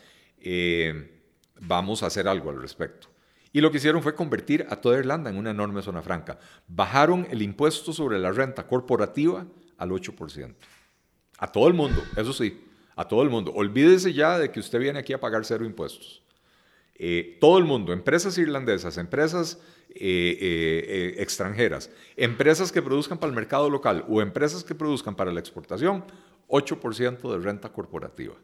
vamos 1.61 2.03
a 2.03 2.07
hacer 2.07 2.27
algo 2.27 2.51
al 2.51 2.61
respecto. 2.61 3.09
Y 3.53 3.61
lo 3.61 3.71
que 3.71 3.79
hicieron 3.79 4.03
fue 4.03 4.15
convertir 4.15 4.67
a 4.69 4.77
toda 4.77 4.99
Irlanda 4.99 5.31
en 5.31 5.37
una 5.37 5.51
enorme 5.51 5.83
zona 5.83 6.03
franca. 6.03 6.39
Bajaron 6.67 7.27
el 7.31 7.43
impuesto 7.43 7.93
sobre 7.93 8.19
la 8.19 8.33
renta 8.33 8.67
corporativa 8.67 9.47
al 9.79 9.91
8%. 9.91 10.55
A 11.39 11.53
todo 11.53 11.69
el 11.69 11.75
mundo, 11.75 12.03
eso 12.17 12.33
sí, 12.33 12.61
a 12.97 13.07
todo 13.07 13.23
el 13.23 13.31
mundo. 13.31 13.53
Olvídese 13.55 14.13
ya 14.13 14.39
de 14.39 14.51
que 14.51 14.61
usted 14.61 14.81
viene 14.81 14.99
aquí 14.99 15.13
a 15.13 15.21
pagar 15.21 15.45
cero 15.45 15.65
impuestos. 15.65 16.23
Eh, 16.97 17.39
todo 17.41 17.59
el 17.59 17.65
mundo, 17.65 17.93
empresas 17.93 18.37
irlandesas, 18.39 18.99
empresas 18.99 19.61
eh, 19.91 20.37
eh, 20.41 21.15
extranjeras, 21.19 21.91
empresas 22.17 22.73
que 22.73 22.83
produzcan 22.83 23.19
para 23.19 23.31
el 23.31 23.37
mercado 23.37 23.71
local 23.71 24.05
o 24.09 24.21
empresas 24.21 24.65
que 24.65 24.75
produzcan 24.75 25.15
para 25.15 25.33
la 25.33 25.39
exportación, 25.39 26.05
8% 26.49 27.33
de 27.33 27.39
renta 27.39 27.69
corporativa. 27.73 28.35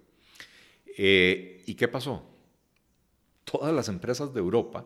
¿Y 0.97 1.75
qué 1.75 1.89
pasó? 1.89 2.34
Todas 3.55 3.73
las 3.73 3.89
empresas 3.89 4.35
de 4.35 4.41
Europa 4.41 4.85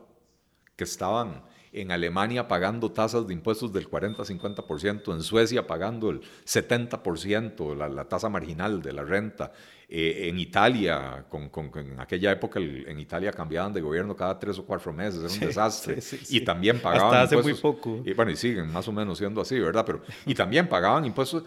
que 0.77 0.85
estaban 0.85 1.43
en 1.73 1.91
Alemania 1.91 2.49
pagando 2.49 2.93
tasas 2.93 3.27
de 3.27 3.33
impuestos 3.33 3.73
del 3.73 3.91
40-50%, 3.91 5.15
en 5.15 5.23
Suecia 5.23 5.67
pagando 5.67 6.11
el 6.11 6.21
70%, 6.45 7.75
la, 7.75 8.05
tasa 8.05 8.29
marginal 8.29 8.83
de 8.83 8.93
la 8.93 9.05
renta, 9.05 9.53
eh, 9.89 10.29
en 10.29 10.39
Italia, 10.39 11.25
con, 11.31 11.51
en 11.77 11.99
aquella 11.99 12.31
época 12.31 12.61
en 12.61 13.01
Italia 13.01 13.33
cambiaban 13.33 13.73
de 13.73 13.81
gobierno 13.81 14.15
cada 14.15 14.39
tres 14.39 14.59
o 14.59 14.67
cuatro 14.67 14.93
meses, 14.93 15.23
era 15.25 15.33
un 15.33 15.41
desastre, 15.41 15.99
y 16.29 16.43
también 16.43 16.79
pagaban 16.79 17.15
Hasta 17.15 17.23
hace 17.23 17.37
impuestos, 17.37 17.65
muy 17.65 17.75
poco. 17.75 18.03
Y 18.05 18.13
bueno, 18.13 18.31
y 18.31 18.37
siguen 18.37 18.71
más 18.71 18.87
o 18.87 18.93
menos 18.93 19.17
siendo 19.17 19.41
así, 19.41 19.59
¿verdad? 19.59 19.87
Pero, 19.87 20.03
y 20.27 20.35
también 20.35 20.69
pagaban 20.69 21.07
impuestos. 21.07 21.45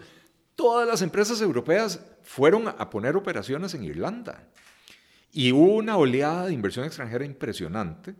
Todas 0.56 0.88
las 0.88 1.02
empresas 1.02 1.40
europeas 1.40 2.04
fueron 2.24 2.66
a 2.66 2.90
poner 2.90 3.16
operaciones 3.16 3.74
en 3.74 3.84
Irlanda. 3.84 4.48
Y 5.32 5.52
hubo 5.52 5.76
una 5.76 5.96
oleada 5.96 6.46
de 6.46 6.52
inversión 6.52 6.84
extranjera 6.84 7.24
impresionante, 7.24 8.14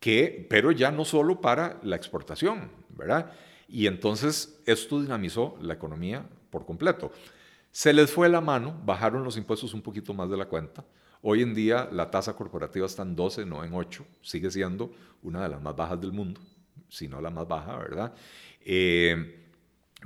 que, 0.00 0.46
pero 0.50 0.72
ya 0.72 0.90
no 0.90 1.04
solo 1.04 1.40
para 1.40 1.78
la 1.82 1.96
exportación, 1.96 2.70
¿verdad? 2.90 3.32
Y 3.68 3.86
entonces 3.86 4.60
esto 4.66 5.00
dinamizó 5.00 5.56
la 5.60 5.74
economía 5.74 6.28
por 6.50 6.66
completo. 6.66 7.12
Se 7.70 7.92
les 7.92 8.10
fue 8.10 8.28
la 8.28 8.40
mano, 8.40 8.80
bajaron 8.84 9.22
los 9.22 9.36
impuestos 9.36 9.72
un 9.72 9.82
poquito 9.82 10.14
más 10.14 10.28
de 10.30 10.36
la 10.36 10.46
cuenta. 10.46 10.84
Hoy 11.22 11.42
en 11.42 11.54
día 11.54 11.88
la 11.92 12.10
tasa 12.10 12.34
corporativa 12.34 12.86
está 12.86 13.02
en 13.02 13.14
12, 13.14 13.44
no 13.44 13.64
en 13.64 13.74
8. 13.74 14.04
Sigue 14.22 14.50
siendo 14.50 14.92
una 15.22 15.42
de 15.42 15.48
las 15.48 15.60
más 15.60 15.76
bajas 15.76 16.00
del 16.00 16.12
mundo, 16.12 16.40
si 16.88 17.06
no 17.08 17.20
la 17.20 17.30
más 17.30 17.46
baja, 17.46 17.76
¿verdad? 17.76 18.14
Eh, 18.64 19.46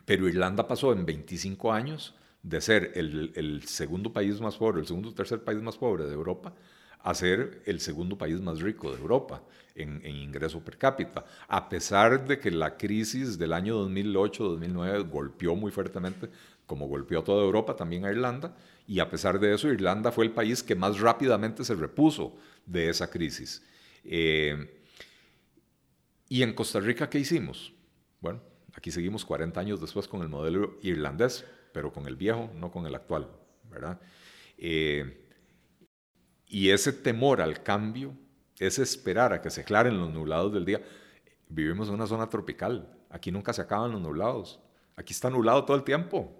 pero 0.05 0.29
Irlanda 0.29 0.67
pasó 0.67 0.93
en 0.93 1.05
25 1.07 1.73
años 1.73 2.15
de 2.43 2.61
ser 2.61 2.93
el, 2.95 3.63
segundo 3.67 4.13
país 4.13 4.41
más 4.41 4.57
pobre, 4.57 4.81
el 4.81 4.87
segundo 4.87 5.11
o 5.11 5.15
tercer 5.15 5.43
país 5.43 5.63
más 5.63 5.77
pobre 5.77 6.05
de 6.05 6.13
Europa, 6.13 6.53
a 7.01 7.15
ser 7.15 7.63
el 7.67 7.81
segundo 7.81 8.17
país 8.17 8.41
más 8.41 8.61
rico 8.61 8.93
de 8.93 9.01
Europa 9.01 9.43
en, 9.75 10.05
ingreso 10.05 10.61
per 10.61 10.77
cápita, 10.77 11.25
a 11.49 11.69
pesar 11.69 12.27
de 12.27 12.39
que 12.39 12.51
la 12.51 12.77
crisis 12.77 13.39
del 13.39 13.53
año 13.53 13.89
2008-2009 13.89 15.09
golpeó 15.09 15.57
muy 15.57 15.71
fuertemente, 15.71 16.29
como 16.67 16.87
golpeó 16.87 17.21
a 17.21 17.25
toda 17.25 17.45
Europa, 17.45 17.77
también 17.77 18.05
a 18.05 18.11
Irlanda, 18.11 18.57
y 18.87 19.01
a 19.01 19.09
pesar 19.09 19.39
de 19.39 19.55
eso, 19.55 19.69
Irlanda 19.69 20.13
fue 20.13 20.25
el 20.25 20.33
país 20.33 20.63
que 20.63 20.75
más 20.75 21.01
rápidamente 21.01 21.65
se 21.65 21.75
repuso 21.75 22.37
de 22.67 22.89
esa 22.89 23.11
crisis. 23.11 23.63
Eh, 24.05 24.79
¿Y 26.29 26.43
en 26.43 26.55
Costa 26.55 26.81
Rica 26.81 27.09
qué 27.09 27.19
hicimos? 27.19 27.73
Bueno, 28.21 28.41
aquí 28.75 28.91
seguimos 28.91 29.25
40 29.25 29.61
años 29.61 29.81
después 29.81 30.09
con 30.09 30.23
el 30.23 30.29
modelo 30.29 30.79
irlandés, 30.83 31.45
pero 31.73 31.93
con 31.93 32.07
el 32.07 32.17
viejo, 32.17 32.51
no 32.55 32.71
con 32.71 32.87
el 32.87 32.95
actual, 32.95 33.29
¿verdad? 33.71 34.01
Eh, 34.59 35.27
y 36.47 36.71
ese 36.71 36.93
temor 36.93 37.41
al 37.41 37.63
cambio, 37.63 38.13
ese 38.59 38.83
esperar 38.83 39.33
a 39.33 39.41
que 39.41 39.51
se 39.51 39.63
aclaren 39.63 39.99
los 39.99 40.11
nublados 40.11 40.53
del 40.53 40.65
día, 40.65 40.83
vivimos 41.49 41.89
en 41.89 41.95
una 41.95 42.07
zona 42.07 42.29
tropical, 42.29 42.89
aquí 43.11 43.33
nunca 43.33 43.53
se 43.53 43.63
acaban 43.63 43.93
los 43.93 44.01
nublados, 44.01 44.61
aquí 44.97 45.13
está 45.13 45.31
nublado 45.31 45.65
todo 45.65 45.77
el 45.77 45.83
tiempo. 45.83 46.31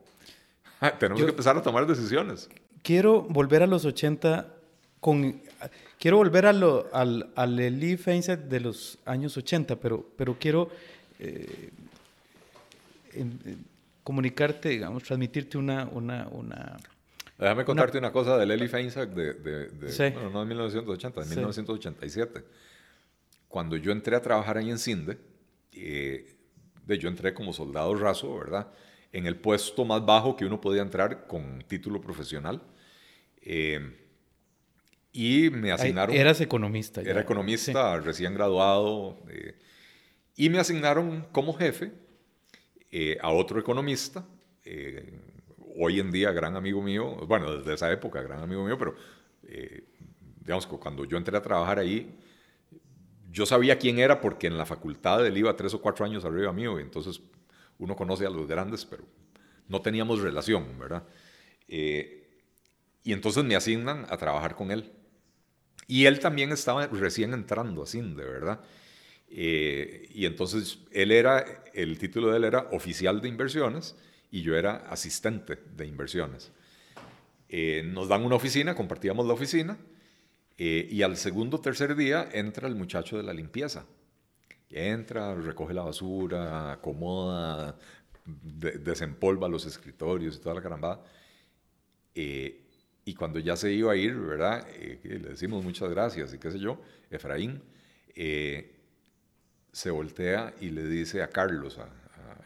Tenemos 0.99 1.23
que 1.23 1.31
empezar 1.31 1.57
a 1.57 1.63
tomar 1.63 1.87
decisiones. 1.87 2.49
Quiero 2.83 3.23
volver 3.23 3.63
a 3.63 3.67
los 3.67 3.85
80 3.85 4.55
con... 5.01 5.41
Quiero 5.99 6.17
volver 6.17 6.47
a 6.47 6.53
lo, 6.53 6.89
al, 6.93 7.33
al 7.37 7.59
Eli 7.59 7.95
de 7.95 8.61
los 8.61 8.99
años 9.05 9.37
80, 9.37 9.77
pero, 9.77 10.05
pero 10.17 10.37
quiero 10.39 10.69
eh, 11.21 11.71
comunicarte, 14.03 14.71
digamos, 14.71 15.03
transmitirte 15.03 15.59
una, 15.59 15.87
una, 15.87 16.29
una 16.31 16.77
Déjame 17.39 17.65
contarte 17.65 17.99
una, 17.99 18.13
cosa 18.13 18.39
del 18.39 18.53
Eli 18.53 18.69
Feinsack 18.69 19.11
de, 19.11 19.35
de, 19.35 20.11
bueno, 20.13 20.31
no 20.31 20.41
de 20.41 20.47
1980, 20.47 21.21
de 21.23 21.27
1987. 21.27 22.45
Cuando 23.49 23.77
yo 23.77 23.91
entré 23.91 24.15
a 24.15 24.23
trabajar 24.23 24.59
ahí 24.59 24.71
en 24.71 24.79
CINDE, 24.79 25.19
eh, 25.73 26.37
de, 26.87 26.99
yo 26.99 27.09
entré 27.09 27.35
como 27.35 27.53
soldado 27.53 27.95
raso, 27.97 28.39
¿verdad? 28.39 28.73
En 29.11 29.27
el 29.27 29.37
puesto 29.37 29.85
más 29.85 30.07
bajo 30.07 30.37
que 30.37 30.45
uno 30.45 30.61
podía 30.61 30.83
entrar 30.83 31.27
con 31.27 31.65
título 31.67 32.01
profesional. 32.01 32.63
Eh, 33.41 33.99
y 35.11 35.51
me 35.51 35.73
asignaron... 35.73 36.15
Eras 36.15 36.41
economista. 36.41 37.03
Ya. 37.03 37.11
Era 37.11 37.21
economista, 37.23 37.99
recién 37.99 38.35
graduado. 38.35 39.19
Eh, 39.29 39.59
y 40.37 40.49
me 40.49 40.61
asignaron 40.61 41.27
como 41.33 41.55
jefe 41.55 41.93
a 43.21 43.31
otro 43.31 43.59
economista, 43.59 44.25
hoy 45.77 46.01
en 46.01 46.11
día 46.11 46.33
gran 46.33 46.57
amigo 46.57 46.83
mío, 46.83 47.17
bueno, 47.27 47.57
desde 47.57 47.75
esa 47.75 47.91
época 47.91 48.23
gran 48.23 48.41
amigo 48.41 48.65
mío, 48.65 48.77
pero 48.79 48.95
eh, 49.45 49.85
digamos 50.41 50.67
que 50.67 50.77
cuando 50.77 51.05
yo 51.05 51.17
entré 51.17 51.37
a 51.37 51.43
trabajar 51.43 51.79
ahí, 51.79 52.19
yo 53.31 53.47
sabía 53.47 53.79
quién 53.79 53.99
era 53.99 54.21
porque 54.21 54.47
en 54.47 54.59
la 54.59 54.67
facultad 54.67 55.27
él 55.27 55.37
iba 55.39 55.57
tres 55.57 55.73
o 55.75 55.81
cuatro 55.81 56.05
años 56.05 56.25
arriba 56.25 56.53
mío, 56.53 56.79
y 56.79 56.83
entonces 56.83 57.21
uno 57.79 57.97
conoce 57.97 58.27
a 58.27 58.31
los 58.31 58.47
grandes, 58.47 58.85
pero 58.85 59.05
no 59.69 59.81
teníamos 59.81 60.21
relación, 60.21 60.79
¿verdad? 60.79 61.05
Eh, 61.69 62.29
y 63.03 63.13
entonces 63.13 63.43
me 63.43 63.57
asignan 63.57 64.07
a 64.11 64.17
trabajar 64.17 64.55
con 64.55 64.71
él. 64.71 64.93
Y 65.89 66.05
él 66.07 66.21
también 66.21 66.53
estaba 66.53 66.87
recién 66.87 67.33
entrando 67.33 67.83
así, 67.83 68.01
de 68.01 68.25
verdad. 68.25 68.61
Eh, 69.35 70.09
y 70.15 70.27
entonces 70.27 70.79
él 70.93 71.11
era, 71.11 71.65
el 71.73 71.99
título 71.99 72.31
de 72.31 72.37
él 72.37 72.45
era 72.45 72.69
oficial 72.73 73.21
de 73.21 73.29
inversiones, 73.29 73.97
y 74.33 74.43
yo 74.43 74.57
era 74.57 74.77
asistente 74.89 75.59
de 75.77 75.87
inversiones. 75.87 76.51
Eh, 77.49 77.83
nos 77.85 78.09
dan 78.09 78.25
una 78.25 78.35
oficina, 78.35 78.75
compartíamos 78.75 79.27
la 79.27 79.35
oficina, 79.35 79.77
eh, 80.57 80.89
y 80.91 81.03
al 81.03 81.19
segundo 81.19 81.59
o 81.59 81.61
tercer 81.61 81.95
día 81.95 82.29
entra 82.33 82.67
el 82.67 82.75
muchacho 82.75 83.19
de 83.19 83.23
la 83.23 83.35
limpieza. 83.35 83.87
Entra, 84.71 85.35
recoge 85.35 85.75
la 85.75 85.83
basura, 85.83 86.73
acomoda, 86.73 87.79
desempolva 88.25 89.49
los 89.49 89.67
escritorios 89.67 90.37
y 90.37 90.41
toda 90.41 90.55
la 90.55 90.63
carambada. 90.63 91.05
Eh, 92.15 92.63
y 93.05 93.15
cuando 93.15 93.39
ya 93.39 93.55
se 93.55 93.71
iba 93.71 93.93
a 93.93 93.97
ir, 93.97 94.15
¿verdad? 94.15 94.67
le 95.03 95.19
decimos 95.19 95.63
muchas 95.63 95.91
gracias 95.91 96.33
y 96.33 96.39
qué 96.39 96.51
sé 96.51 96.59
yo, 96.59 96.81
Efraín 97.11 97.61
se 99.73 99.91
voltea 99.91 100.55
y 100.61 100.71
le 100.71 100.87
dice 100.87 101.23
a 101.23 101.31
Carlos, 101.31 101.79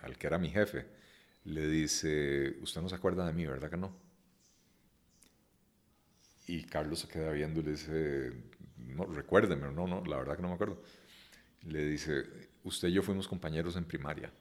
al 0.03 0.17
que 0.17 0.27
era 0.27 0.39
mi 0.39 0.49
jefe, 0.51 0.87
le 1.45 1.67
dice, 1.69 2.57
usted 2.61 2.81
no 2.81 2.89
se 2.89 2.95
acuerda 2.95 3.27
de 3.27 3.33
mí, 3.33 3.47
¿verdad 3.47 3.71
que 3.71 3.77
no? 3.77 3.95
Y 6.47 6.65
Carlos 6.65 7.01
se 7.01 7.09
queda 7.09 7.33
viendo 7.33 7.61
y 7.61 7.65
le 7.65 7.71
dice, 7.73 8.33
no, 8.79 9.07
recuérdeme, 9.07 9.71
no, 9.73 9.87
no, 9.87 10.05
la 10.05 10.17
verdad 10.17 10.37
que 10.37 10.43
no 10.43 10.49
me 10.49 10.55
acuerdo. 10.55 10.81
Le 11.63 11.85
dice, 11.85 12.25
usted 12.63 12.89
y 12.89 12.93
yo 12.93 13.03
fuimos 13.03 13.27
compañeros 13.27 13.75
en 13.77 13.85
primaria. 13.85 14.33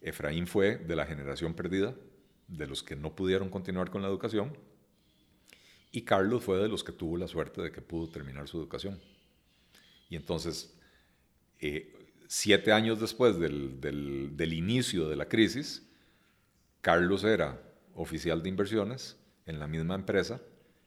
Efraín 0.00 0.46
fue 0.46 0.76
de 0.76 0.96
la 0.96 1.06
generación 1.06 1.54
perdida, 1.54 1.94
de 2.48 2.66
los 2.66 2.82
que 2.82 2.96
no 2.96 3.14
pudieron 3.14 3.48
continuar 3.50 3.90
con 3.90 4.02
la 4.02 4.08
educación, 4.08 4.56
y 5.90 6.02
Carlos 6.02 6.44
fue 6.44 6.58
de 6.58 6.68
los 6.68 6.84
que 6.84 6.92
tuvo 6.92 7.16
la 7.16 7.28
suerte 7.28 7.62
de 7.62 7.72
que 7.72 7.80
pudo 7.80 8.08
terminar 8.08 8.48
su 8.48 8.58
educación. 8.58 9.00
Y 10.08 10.16
entonces, 10.16 10.72
eh, 11.60 11.92
siete 12.28 12.72
años 12.72 13.00
después 13.00 13.38
del, 13.38 14.52
inicio 14.52 15.08
de 15.08 15.16
la 15.16 15.28
crisis, 15.28 15.86
Carlos 16.80 17.24
era 17.24 17.60
oficial 17.94 18.42
de 18.42 18.48
inversiones 18.48 19.16
en 19.46 19.58
la 19.58 19.66
misma 19.66 19.94
empresa 19.94 20.40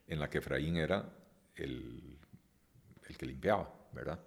en 0.07 0.19
la 0.19 0.29
que 0.29 0.39
Efraín 0.39 0.77
era 0.77 1.13
el, 1.55 2.17
que 3.17 3.25
limpiaba, 3.25 3.73
¿verdad? 3.93 4.19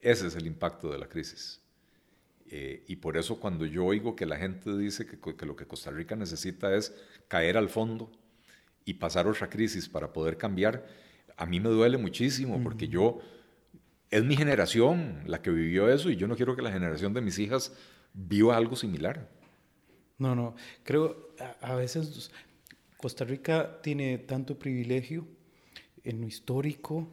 Ese 0.00 0.26
es 0.26 0.34
el 0.34 0.46
impacto 0.46 0.90
de 0.90 0.98
la 0.98 1.08
crisis. 1.08 1.60
Eh, 2.46 2.82
y 2.88 2.96
por 2.96 3.16
eso 3.16 3.38
cuando 3.38 3.64
yo 3.64 3.84
oigo 3.84 4.16
que 4.16 4.26
la 4.26 4.36
gente 4.36 4.76
dice 4.76 5.06
que, 5.06 5.46
lo 5.46 5.54
que 5.54 5.66
Costa 5.66 5.90
Rica 5.92 6.16
necesita 6.16 6.74
es 6.74 6.92
caer 7.28 7.56
al 7.56 7.68
fondo 7.68 8.10
y 8.84 8.94
pasar 8.94 9.28
otra 9.28 9.48
crisis 9.48 9.88
para 9.88 10.12
poder 10.12 10.36
cambiar, 10.36 10.84
a 11.36 11.46
mí 11.46 11.60
me 11.60 11.68
duele 11.68 11.96
muchísimo, 11.96 12.60
porque 12.62 12.88
yo 12.88 13.20
es 14.10 14.24
mi 14.24 14.36
generación 14.36 15.22
la 15.26 15.40
que 15.40 15.50
vivió 15.50 15.88
eso 15.88 16.10
y 16.10 16.16
yo 16.16 16.26
no 16.26 16.36
quiero 16.36 16.56
que 16.56 16.62
la 16.62 16.72
generación 16.72 17.14
de 17.14 17.20
mis 17.20 17.38
hijas 17.38 17.72
viva 18.12 18.56
algo 18.56 18.76
similar. 18.76 19.28
No, 20.18 20.34
no, 20.34 20.54
creo 20.82 21.30
a, 21.60 21.74
veces 21.74 22.30
Costa 22.96 23.24
Rica 23.24 23.80
tiene 23.82 24.18
tanto 24.18 24.58
privilegio 24.58 25.26
en 26.04 26.20
lo 26.20 26.26
histórico 26.26 27.08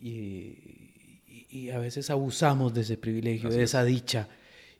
y, 0.00 0.84
a 1.72 1.78
veces 1.78 2.10
abusamos 2.10 2.74
de 2.74 2.82
ese 2.82 2.98
privilegio, 2.98 3.48
de 3.48 3.62
esa 3.62 3.82
dicha 3.82 4.28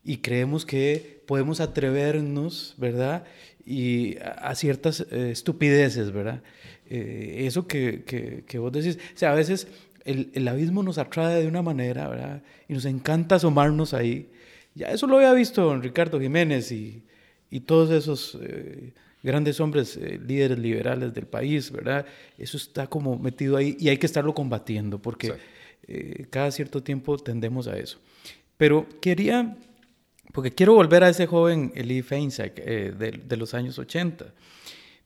y 0.05 0.19
creemos 0.19 0.67
que 0.67 1.23
podemos 1.27 1.61
atrevernos, 1.61 2.75
¿verdad? 2.79 3.25
Y 3.65 4.17
a, 4.19 4.55
ciertas 4.55 5.07
eh, 5.11 5.31
estupideces, 5.31 6.13
¿verdad? 6.13 6.43
Eh, 6.87 7.45
eso 7.47 7.67
que, 7.67 8.05
que, 8.05 8.45
que, 8.47 8.59
vos 8.59 8.73
decís, 8.73 8.99
o 9.15 9.19
sea, 9.19 9.33
a 9.33 9.35
veces 9.35 9.69
el, 10.09 10.49
abismo 10.49 10.83
nos 10.83 10.99
atrae 10.99 11.43
de 11.43 11.49
una 11.49 11.63
manera, 11.63 12.09
¿verdad? 12.09 12.43
Y 12.69 12.73
nos 12.73 12.85
encanta 12.85 13.35
asomarnos 13.35 13.95
ahí. 13.95 14.31
Ya 14.75 14.89
eso 14.89 15.07
lo 15.07 15.17
había 15.17 15.33
visto 15.33 15.63
don 15.63 15.83
Ricardo 15.83 16.21
Jiménez 16.21 16.73
y, 16.73 17.03
y 17.51 17.61
todos 17.61 17.91
esos 17.91 18.39
eh, 18.41 18.93
grandes 19.23 19.61
hombres, 19.61 19.97
eh, 19.97 20.19
líderes 20.25 20.59
liberales 20.59 21.13
del 21.13 21.27
país, 21.27 21.71
¿verdad? 21.71 22.07
Eso 22.39 22.57
está 22.57 22.87
como 22.87 23.19
metido 23.19 23.57
ahí 23.57 23.77
y 23.79 23.89
hay 23.89 23.99
que 23.99 24.07
estarlo 24.07 24.35
combatiendo 24.35 24.99
porque 24.99 25.35
eh, 25.87 26.27
cada 26.31 26.51
cierto 26.51 26.83
tiempo 26.83 27.19
tendemos 27.19 27.67
a 27.69 27.77
eso. 27.77 27.99
Pero 28.57 28.87
quería, 29.01 29.57
porque 30.33 30.53
quiero 30.53 30.75
volver 30.75 31.05
a 31.05 31.11
ese 31.11 31.27
joven 31.27 31.73
Eli 31.75 32.03
Feinsack 32.03 32.55
de, 32.55 33.21
de 33.25 33.37
los 33.37 33.55
años 33.55 33.79
80, 33.79 34.33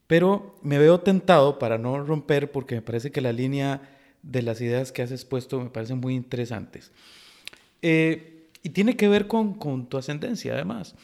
pero 0.07 0.57
me 0.63 0.79
veo 0.79 1.01
tentado 1.01 1.59
para 1.59 1.77
no 1.77 2.03
romper 2.05 2.51
porque 2.51 2.77
me 2.77 2.83
parece 2.83 3.11
que 3.11 3.21
la 3.21 3.33
línea 3.33 3.81
de 4.23 4.43
las 4.43 4.61
ideas 4.61 4.93
que 4.93 5.03
has 5.03 5.11
expuesto 5.11 5.61
me 5.61 5.71
parecen 5.71 5.99
muy 5.99 6.15
interesantes. 6.15 6.93
Eh, 7.83 8.49
y 8.63 8.71
tiene 8.71 8.97
que 8.97 9.09
ver 9.09 9.27
con, 9.27 9.55
con 9.55 9.89
tu 9.89 9.99
ascendencia, 9.99 10.55
además. 10.55 10.95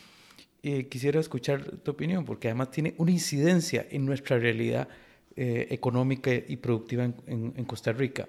Eh, 0.63 0.87
quisiera 0.89 1.21
escuchar 1.21 1.65
tu 1.79 1.91
opinión, 1.91 2.25
porque 2.25 2.49
además 2.49 2.71
tiene 2.71 2.95
una 2.99 3.11
incidencia 3.11 3.87
en 3.91 4.07
nuestra 4.07 4.39
realidad 4.39 4.89
eh, 5.37 5.67
económica 5.71 6.31
y 6.33 6.57
productiva 6.57 7.05
en, 7.05 7.53
en, 7.57 7.65
Costa 7.65 7.93
Rica. 7.93 8.29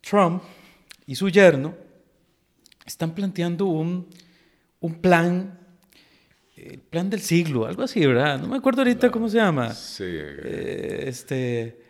Trump 0.00 0.42
y 1.06 1.14
su 1.16 1.28
yerno 1.28 1.74
están 2.86 3.12
planteando 3.12 3.66
un, 3.66 4.06
un 4.80 4.94
plan 4.94 5.58
el 6.56 6.78
plan 6.78 7.10
del 7.10 7.20
siglo, 7.20 7.66
algo 7.66 7.82
así, 7.82 8.06
¿verdad? 8.06 8.38
No 8.38 8.46
me 8.46 8.56
acuerdo 8.56 8.82
ahorita 8.82 9.10
cómo 9.10 9.28
se 9.28 9.38
llama. 9.38 9.74
Sí. 9.74 10.04
este, 10.04 11.83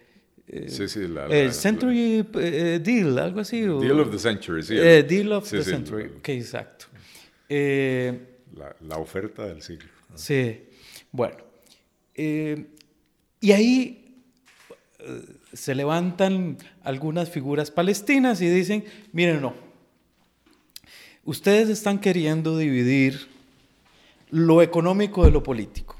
sí, 0.46 0.88
sí, 0.88 1.08
la, 1.08 1.52
Century 1.52 2.26
eh, 2.34 2.80
Deal, 2.82 3.18
algo 3.18 3.40
así. 3.40 3.60
Deal 3.60 4.00
of 4.00 4.10
the 4.10 4.18
Century, 4.18 4.62
sí. 4.62 4.74
Eh, 4.76 5.02
deal 5.02 5.32
of 5.32 5.48
the 5.48 5.62
Century, 5.62 6.10
ok, 6.18 6.28
exacto. 6.30 6.86
Eh, 7.48 8.18
la, 8.80 8.98
oferta 8.98 9.46
del 9.46 9.62
siglo. 9.62 9.88
Sí, 10.14 10.60
bueno. 11.10 11.36
y 12.14 13.52
ahí 13.52 14.22
se 15.52 15.74
levantan 15.74 16.58
algunas 16.82 17.28
figuras 17.30 17.70
palestinas 17.70 18.40
y 18.40 18.48
dicen, 18.48 18.84
miren, 19.12 19.40
no, 19.40 19.54
ustedes 21.24 21.68
están 21.68 21.98
queriendo 21.98 22.56
dividir 22.58 23.28
lo 24.30 24.62
económico 24.62 25.24
de 25.24 25.30
lo 25.30 25.42
político. 25.42 25.93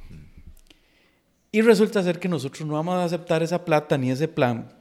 Y 1.55 1.62
resulta 1.62 2.03
ser 2.03 2.19
que 2.19 2.29
nosotros 2.29 2.67
no 2.67 2.75
vamos 2.75 2.97
a 2.97 3.05
aceptar 3.05 3.40
esa 3.45 3.64
plata 3.64 3.97
ni 3.97 4.11
ese 4.11 4.27
plan, 4.27 4.73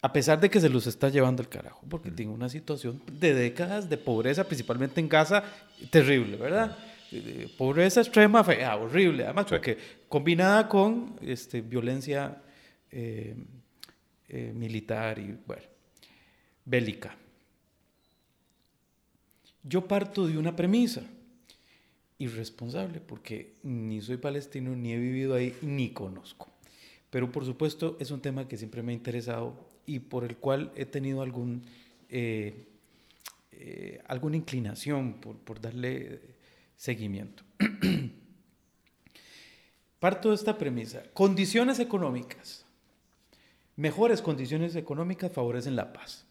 a 0.00 0.10
pesar 0.14 0.40
de 0.40 0.48
que 0.48 0.62
se 0.62 0.70
los 0.70 0.86
está 0.86 1.10
llevando 1.10 1.42
el 1.42 1.50
carajo, 1.50 1.84
porque 1.90 2.10
tiene 2.10 2.32
una 2.32 2.48
situación 2.48 3.02
de 3.12 3.34
décadas 3.34 3.86
de 3.90 3.98
pobreza, 3.98 4.44
principalmente 4.44 4.98
en 4.98 5.10
Gaza, 5.10 5.44
terrible, 5.90 6.38
¿verdad? 6.38 6.74
Pobreza 7.58 8.00
extrema, 8.00 8.42
fea, 8.42 8.76
horrible, 8.76 9.24
además, 9.24 9.44
porque 9.46 9.76
combinada 10.08 10.66
con 10.66 11.16
este, 11.20 11.60
violencia 11.60 12.40
eh, 12.90 13.36
eh, 14.30 14.52
militar 14.54 15.18
y, 15.18 15.36
bueno, 15.46 15.64
bélica. 16.64 17.14
Yo 19.62 19.86
parto 19.86 20.26
de 20.26 20.38
una 20.38 20.56
premisa 20.56 21.02
irresponsable, 22.18 23.00
porque 23.00 23.54
ni 23.62 24.00
soy 24.00 24.16
palestino, 24.16 24.74
ni 24.74 24.92
he 24.92 24.98
vivido 24.98 25.34
ahí, 25.34 25.56
ni 25.62 25.90
conozco. 25.90 26.48
Pero 27.10 27.32
por 27.32 27.44
supuesto 27.44 27.96
es 28.00 28.10
un 28.10 28.20
tema 28.20 28.48
que 28.48 28.56
siempre 28.56 28.82
me 28.82 28.92
ha 28.92 28.94
interesado 28.94 29.54
y 29.86 30.00
por 30.00 30.24
el 30.24 30.36
cual 30.36 30.72
he 30.76 30.84
tenido 30.84 31.22
algún, 31.22 31.64
eh, 32.10 32.66
alguna 34.06 34.36
inclinación 34.36 35.14
por, 35.14 35.36
por 35.36 35.60
darle 35.60 36.20
seguimiento. 36.76 37.42
Parto 39.98 40.28
de 40.28 40.34
esta 40.34 40.58
premisa. 40.58 41.02
Condiciones 41.14 41.78
económicas 41.78 42.66
mejores 43.78 44.20
condiciones 44.20 44.74
económicas 44.74 45.32
favorecen 45.32 45.76
la 45.76 45.92
paz. 45.92 46.26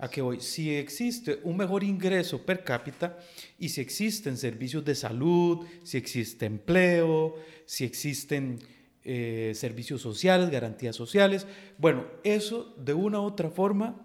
A 0.00 0.08
que 0.08 0.20
hoy, 0.20 0.40
si 0.40 0.74
existe 0.74 1.40
un 1.44 1.56
mejor 1.56 1.82
ingreso 1.82 2.42
per 2.42 2.62
cápita 2.62 3.18
y 3.58 3.70
si 3.70 3.80
existen 3.80 4.36
servicios 4.36 4.84
de 4.84 4.94
salud, 4.94 5.66
si 5.82 5.96
existe 5.96 6.44
empleo, 6.46 7.36
si 7.64 7.84
existen 7.84 8.58
eh, 9.04 9.52
servicios 9.54 10.02
sociales, 10.02 10.50
garantías 10.50 10.94
sociales, 10.94 11.46
bueno, 11.78 12.04
eso 12.22 12.74
de 12.76 12.92
una 12.92 13.20
u 13.20 13.24
otra 13.24 13.50
forma 13.50 13.96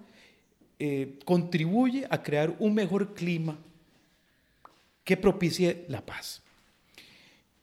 eh, 0.79 1.19
contribuye 1.25 2.07
a 2.09 2.23
crear 2.23 2.55
un 2.59 2.73
mejor 2.73 3.13
clima 3.13 3.57
que 5.03 5.17
propicie 5.17 5.85
la 5.89 6.05
paz. 6.05 6.41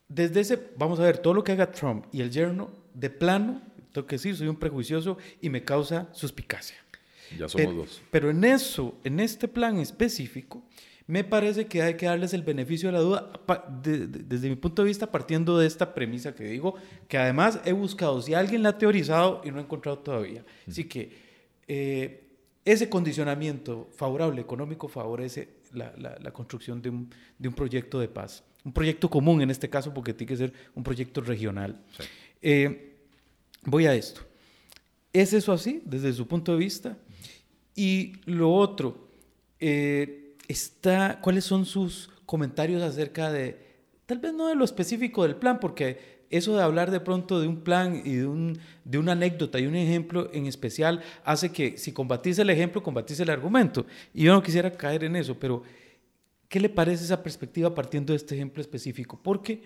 Desde 0.09 0.41
ese, 0.41 0.59
vamos 0.77 1.01
a 1.01 1.05
ver, 1.05 1.19
todo 1.19 1.33
lo 1.33 1.43
que 1.43 1.53
haga 1.53 1.73
Trump 1.73 2.07
y 2.13 2.21
el 2.21 2.31
yerno, 2.31 2.71
de 2.93 3.11
plano, 3.11 3.63
tengo 3.93 4.07
que 4.07 4.17
decir, 4.17 4.37
soy 4.37 4.49
un 4.49 4.57
prejuicioso 4.57 5.17
y 5.41 5.49
me 5.49 5.65
causa 5.65 6.09
suspicacia. 6.13 6.84
Ya 7.39 7.49
somos 7.49 7.77
dos. 7.77 8.03
Pero 8.11 8.31
en 8.31 8.45
eso, 8.45 8.99
en 9.05 9.21
este 9.21 9.49
plan 9.49 9.79
específico, 9.79 10.63
me 11.07 11.25
parece 11.25 11.67
que 11.67 11.83
hay 11.83 11.95
que 11.95 12.07
darles 12.07 12.33
el 12.33 12.43
beneficio 12.43 12.89
de 12.89 12.93
la 12.93 13.01
duda 13.01 13.33
desde 13.83 14.49
mi 14.49 14.57
punto 14.57 14.83
de 14.83 14.89
vista 14.89 15.11
partiendo 15.11 15.59
de 15.59 15.67
esta 15.67 15.95
premisa 15.95 16.35
que 16.35 16.45
digo, 16.45 16.75
que 17.09 17.19
además 17.19 17.61
he 17.65 17.73
buscado 17.73 18.23
si 18.23 18.33
alguien 18.33 18.63
la 18.63 18.71
ha 18.71 18.79
teorizado 18.79 19.43
y 19.45 19.51
no 19.51 19.59
he 19.59 19.63
encontrado 19.63 19.99
todavía. 19.99 20.45
Así 20.67 20.85
que 20.85 21.13
eh, 21.69 22.27
ese 22.65 22.89
condicionamiento 22.89 23.91
favorable 23.95 24.41
económico 24.41 24.89
favorece 24.89 25.57
la, 25.73 25.93
la, 25.99 26.31
construcción 26.31 26.81
de 26.81 26.89
un, 26.89 27.11
de 27.39 27.49
un, 27.49 27.55
proyecto 27.55 28.01
de 28.01 28.09
paz, 28.09 28.45
un 28.65 28.73
proyecto 28.73 29.11
común 29.11 29.43
en 29.43 29.51
este 29.51 29.69
caso 29.69 29.93
porque 29.93 30.15
tiene 30.15 30.29
que 30.29 30.37
ser 30.37 30.53
un 30.75 30.83
proyecto 30.83 31.21
regional. 31.21 31.79
Eh, 32.41 32.95
Voy 33.67 33.87
a 33.87 33.95
esto. 33.95 34.21
¿Es 35.13 35.33
eso 35.33 35.53
así 35.53 35.81
desde 35.85 36.13
su 36.13 36.27
punto 36.27 36.53
de 36.53 36.59
vista? 36.59 36.99
Y 37.75 38.13
lo 38.25 38.53
otro, 38.53 39.09
eh, 39.61 40.37
está, 40.49 41.21
¿cuáles 41.21 41.45
son 41.45 41.67
sus 41.67 42.11
comentarios 42.27 42.83
acerca 42.83 43.31
de, 43.31 43.59
tal 44.07 44.19
vez 44.19 44.33
no 44.33 44.49
de 44.49 44.55
lo 44.55 44.65
específico 44.65 45.23
del 45.23 45.37
plan, 45.37 45.59
porque 45.61 46.25
eso 46.31 46.57
de 46.57 46.63
hablar 46.63 46.91
de 46.91 47.01
pronto 47.01 47.41
de 47.41 47.49
un 47.49 47.63
plan 47.63 48.03
y 48.05 48.15
de, 48.15 48.27
un, 48.27 48.59
de 48.85 48.99
una 48.99 49.13
anécdota 49.13 49.59
y 49.59 49.67
un 49.67 49.77
ejemplo 49.77 50.31
en 50.33 50.47
especial 50.47 51.03
hace 51.25 51.53
que 51.53 51.79
si 51.79 51.93
combatís 51.93 52.39
el 52.39 52.51
ejemplo, 52.51 52.83
combatís 52.83 53.21
el 53.21 53.31
argumento. 53.31 53.87
Y 54.13 54.25
yo 54.25 54.33
no 54.33 54.43
quisiera 54.43 54.71
caer 54.73 55.05
en 55.05 55.17
eso, 55.17 55.39
pero 55.39 55.63
¿qué 56.49 56.61
le 56.61 56.69
parece 56.69 57.05
esa 57.05 57.23
perspectiva 57.23 57.75
partiendo 57.75 58.13
de 58.13 58.17
este 58.17 58.35
ejemplo 58.35 58.61
específico? 58.61 59.21
Porque 59.23 59.63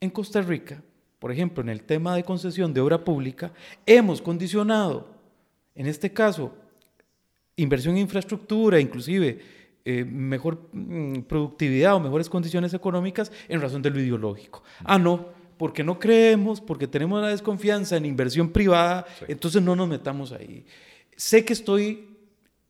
en 0.00 0.10
Costa 0.10 0.40
Rica 0.40 0.82
por 1.18 1.32
ejemplo, 1.32 1.62
en 1.62 1.68
el 1.68 1.82
tema 1.82 2.14
de 2.14 2.24
concesión 2.24 2.72
de 2.72 2.80
obra 2.80 3.04
pública, 3.04 3.52
hemos 3.86 4.22
condicionado, 4.22 5.08
en 5.74 5.86
este 5.86 6.12
caso, 6.12 6.54
inversión 7.58 7.94
en 7.94 8.02
infraestructura, 8.02 8.80
inclusive 8.80 9.38
eh, 9.84 10.04
mejor 10.04 10.68
mm, 10.72 11.20
productividad 11.22 11.94
o 11.94 12.00
mejores 12.00 12.28
condiciones 12.28 12.74
económicas 12.74 13.30
en 13.48 13.60
razón 13.60 13.82
de 13.82 13.90
lo 13.90 14.00
ideológico. 14.00 14.62
Ah, 14.84 14.98
no, 14.98 15.28
porque 15.56 15.84
no 15.84 15.98
creemos, 15.98 16.60
porque 16.60 16.86
tenemos 16.86 17.20
la 17.20 17.28
desconfianza 17.28 17.96
en 17.96 18.06
inversión 18.06 18.50
privada, 18.50 19.06
entonces 19.26 19.62
no 19.62 19.76
nos 19.76 19.88
metamos 19.88 20.32
ahí. 20.32 20.64
Sé 21.16 21.44
que 21.44 21.52
estoy 21.52 22.16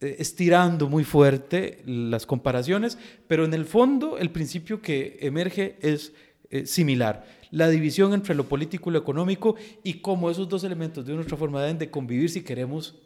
eh, 0.01 0.17
estirando 0.19 0.89
muy 0.89 1.05
fuerte 1.05 1.83
las 1.87 2.27
comparaciones, 2.27 2.99
pero 3.27 3.45
en 3.45 3.55
el 3.55 3.65
fondo 3.65 4.19
el 4.19 4.31
principio 4.31 4.81
que 4.81 5.19
emerge 5.21 5.77
es 5.81 6.13
eh, 6.51 6.67
similar 6.67 7.39
la 7.51 7.69
división 7.69 8.13
entre 8.13 8.35
lo 8.35 8.49
político 8.49 8.91
y 8.91 8.93
lo 8.93 8.99
económico 8.99 9.57
y 9.83 9.95
cómo 9.95 10.31
esos 10.31 10.49
dos 10.49 10.65
elementos 10.65 11.07
de 11.07 11.15
nuestra 11.15 11.37
forma 11.37 11.63
deben 11.63 11.79
de 11.79 11.91
convivir 11.91 12.31
si 12.31 12.43
queremos 12.43 12.97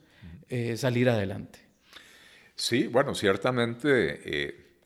eh, 0.48 0.76
salir 0.76 1.08
adelante. 1.08 1.60
Sí, 2.54 2.86
bueno, 2.86 3.14
ciertamente, 3.14 4.20
eh, 4.24 4.78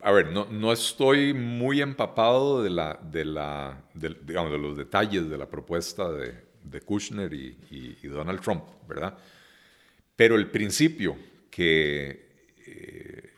a 0.00 0.12
ver, 0.12 0.30
no, 0.30 0.46
no, 0.50 0.72
estoy 0.72 1.32
muy 1.32 1.80
empapado 1.80 2.62
de, 2.62 2.70
la, 2.70 2.98
de, 3.02 3.24
la, 3.24 3.82
digamos, 3.94 4.52
de 4.52 4.58
los 4.58 4.76
detalles 4.76 5.28
de 5.28 5.38
la 5.38 5.48
propuesta 5.48 6.10
de, 6.12 6.34
de 6.62 6.80
Kushner 6.80 7.32
y, 7.32 7.96
y, 8.02 8.06
Donald 8.08 8.40
Trump, 8.40 8.64
¿verdad? 8.86 9.16
Pero 10.16 10.36
el 10.36 10.50
principio 10.50 11.16
que 11.50 12.28
eh, 12.66 13.32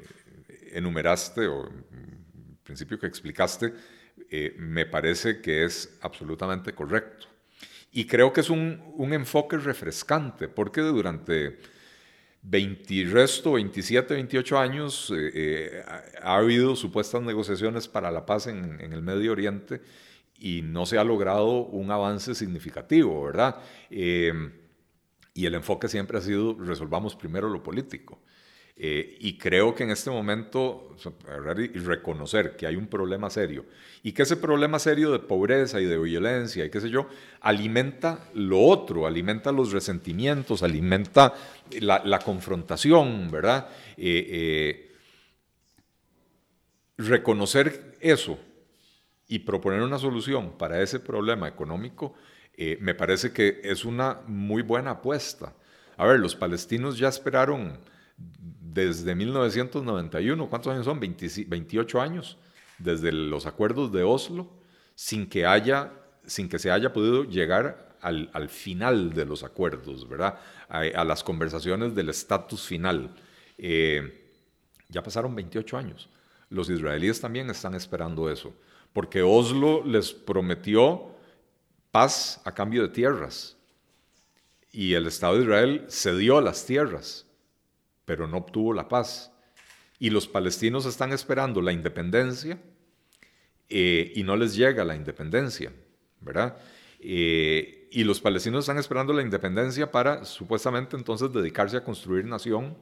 enumeraste 0.73 1.47
o 1.47 1.67
el 1.67 2.57
principio 2.63 2.99
que 2.99 3.07
explicaste, 3.07 3.73
eh, 4.31 4.55
me 4.59 4.87
parece 4.87 5.41
que 5.41 5.65
es 5.65 5.99
absolutamente 6.03 6.73
correcto. 6.73 7.27
Y 7.93 8.07
creo 8.07 8.33
que 8.33 8.41
es 8.41 8.51
un, 8.51 8.95
enfoque 9.13 9.57
refrescante, 9.57 10.49
porque 10.49 10.81
durante 10.81 11.59
20, 12.43 13.05
resto, 13.05 13.53
27, 13.53 14.15
28 14.15 14.59
años 14.59 15.13
eh, 15.15 15.31
eh, 15.35 15.85
ha 16.23 16.37
habido 16.37 16.75
supuestas 16.75 17.23
negociaciones 17.23 17.87
para 17.87 18.11
la 18.11 18.25
paz 18.25 18.47
en, 18.47 18.81
en, 18.81 18.93
el 18.93 19.03
Medio 19.03 19.33
Oriente 19.33 19.83
y 20.39 20.63
no 20.63 20.87
se 20.87 20.99
ha 20.99 21.05
logrado 21.05 21.67
un 21.67 21.91
avance 21.91 22.35
significativo, 22.35 23.25
¿verdad? 23.25 23.57
y 23.91 25.47
el 25.47 25.55
enfoque 25.55 25.89
siempre 25.89 26.19
ha 26.19 26.23
sido 26.23 26.55
resolvamos 26.55 27.15
primero 27.15 27.49
lo 27.49 27.63
político. 27.63 28.21
Eh, 28.83 29.19
y 29.21 29.37
creo 29.37 29.75
que 29.75 29.83
en 29.83 29.91
este 29.91 30.09
momento 30.09 30.97
reconocer 31.85 32.57
que 32.57 32.67
hay 32.67 32.77
un 32.77 32.87
problema 32.87 33.29
serio 33.29 33.67
y 34.03 34.13
que 34.13 34.23
ese 34.23 34.39
problema 34.39 34.79
serio 34.79 35.13
de 35.13 35.19
pobreza 35.19 35.83
y 35.83 35.85
de 35.85 35.99
violencia 35.99 36.65
y 36.65 36.71
qué 36.71 36.81
sé 36.81 36.89
yo, 36.89 37.07
alimenta 37.43 38.31
lo 38.33 38.59
otro, 38.59 39.07
alimenta 39.07 39.53
los 39.53 39.73
resentimientos, 39.73 40.63
alimenta 40.63 41.35
la, 41.79 42.19
confrontación, 42.21 43.31
¿verdad? 43.31 43.69
Eh, 43.99 44.89
eh, 44.89 44.97
reconocer 46.97 47.99
eso 48.01 48.39
y 49.29 49.41
proponer 49.41 49.83
una 49.83 49.99
solución 49.99 50.57
para 50.57 50.81
ese 50.81 51.01
problema 51.01 51.49
económico, 51.49 52.15
me 52.79 52.95
parece 52.95 53.31
que 53.33 53.61
es 53.63 53.85
una 53.85 54.21
muy 54.27 54.63
buena 54.63 54.93
apuesta. 54.93 55.53
A 55.99 56.07
ver, 56.07 56.19
los 56.19 56.35
palestinos 56.35 56.99
ya 56.99 57.09
esperaron 57.09 57.79
desde 58.61 59.15
1991, 59.15 60.49
¿cuántos 60.49 60.73
años 60.73 60.85
son? 60.85 61.01
28 61.01 62.01
años, 62.01 62.37
desde 62.79 63.13
los 63.13 63.47
acuerdos 63.47 63.93
de 63.93 64.03
Oslo, 64.03 64.49
sin 64.95 65.29
que, 65.29 65.47
haya, 65.47 65.93
sin 66.27 66.49
que 66.49 66.59
se 66.59 66.71
haya 66.71 66.93
podido 66.93 67.25
llegar 67.25 67.97
al, 68.01 68.31
al 68.33 68.49
final 68.49 69.13
de 69.13 69.25
los 69.25 69.43
acuerdos, 69.43 70.09
¿verdad? 70.09 70.39
A, 70.69 71.05
las 71.05 71.25
conversaciones 71.25 71.95
del 71.95 72.11
estatus 72.11 72.67
final. 72.67 73.15
Eh, 73.59 74.31
ya 74.89 75.03
pasaron 75.03 75.35
28 75.35 75.77
años. 75.77 76.09
Los 76.49 76.71
israelíes 76.71 77.21
también 77.21 77.51
están 77.51 77.75
esperando 77.75 78.31
eso, 78.31 78.53
porque 78.93 79.23
Oslo 79.23 79.85
les 79.85 80.13
prometió 80.13 81.15
paz 81.91 82.41
a 82.45 82.53
cambio 82.53 82.83
de 82.83 82.89
tierras 82.89 83.57
y 84.73 84.95
el 84.95 85.07
Estado 85.07 85.35
de 85.35 85.43
Israel 85.43 85.87
cedió 85.89 86.41
las 86.41 86.65
tierras 86.65 87.27
pero 88.11 88.27
no 88.27 88.39
obtuvo 88.39 88.75
la 88.75 88.89
paz. 88.89 89.31
Y 90.01 90.11
los 90.11 90.27
palestinos 90.27 90.85
están 90.85 91.13
esperando 91.13 91.63
la 91.63 91.71
independencia 91.71 92.59
eh, 93.69 94.13
y 94.17 94.25
no 94.25 94.35
les 94.35 94.57
llega 94.57 94.85
la 94.85 94.97
independencia, 94.97 95.73
¿verdad? 96.21 96.59
Eh, 96.99 97.87
y 97.93 98.03
los 98.03 98.21
palestinos 98.21 98.65
están 98.65 98.79
esperando 98.79 99.13
la 99.13 99.23
independencia 99.23 99.93
para 99.93 100.25
supuestamente 100.25 100.97
entonces 100.97 101.33
dedicarse 101.33 101.77
a 101.77 101.85
construir 101.85 102.25
nación 102.25 102.77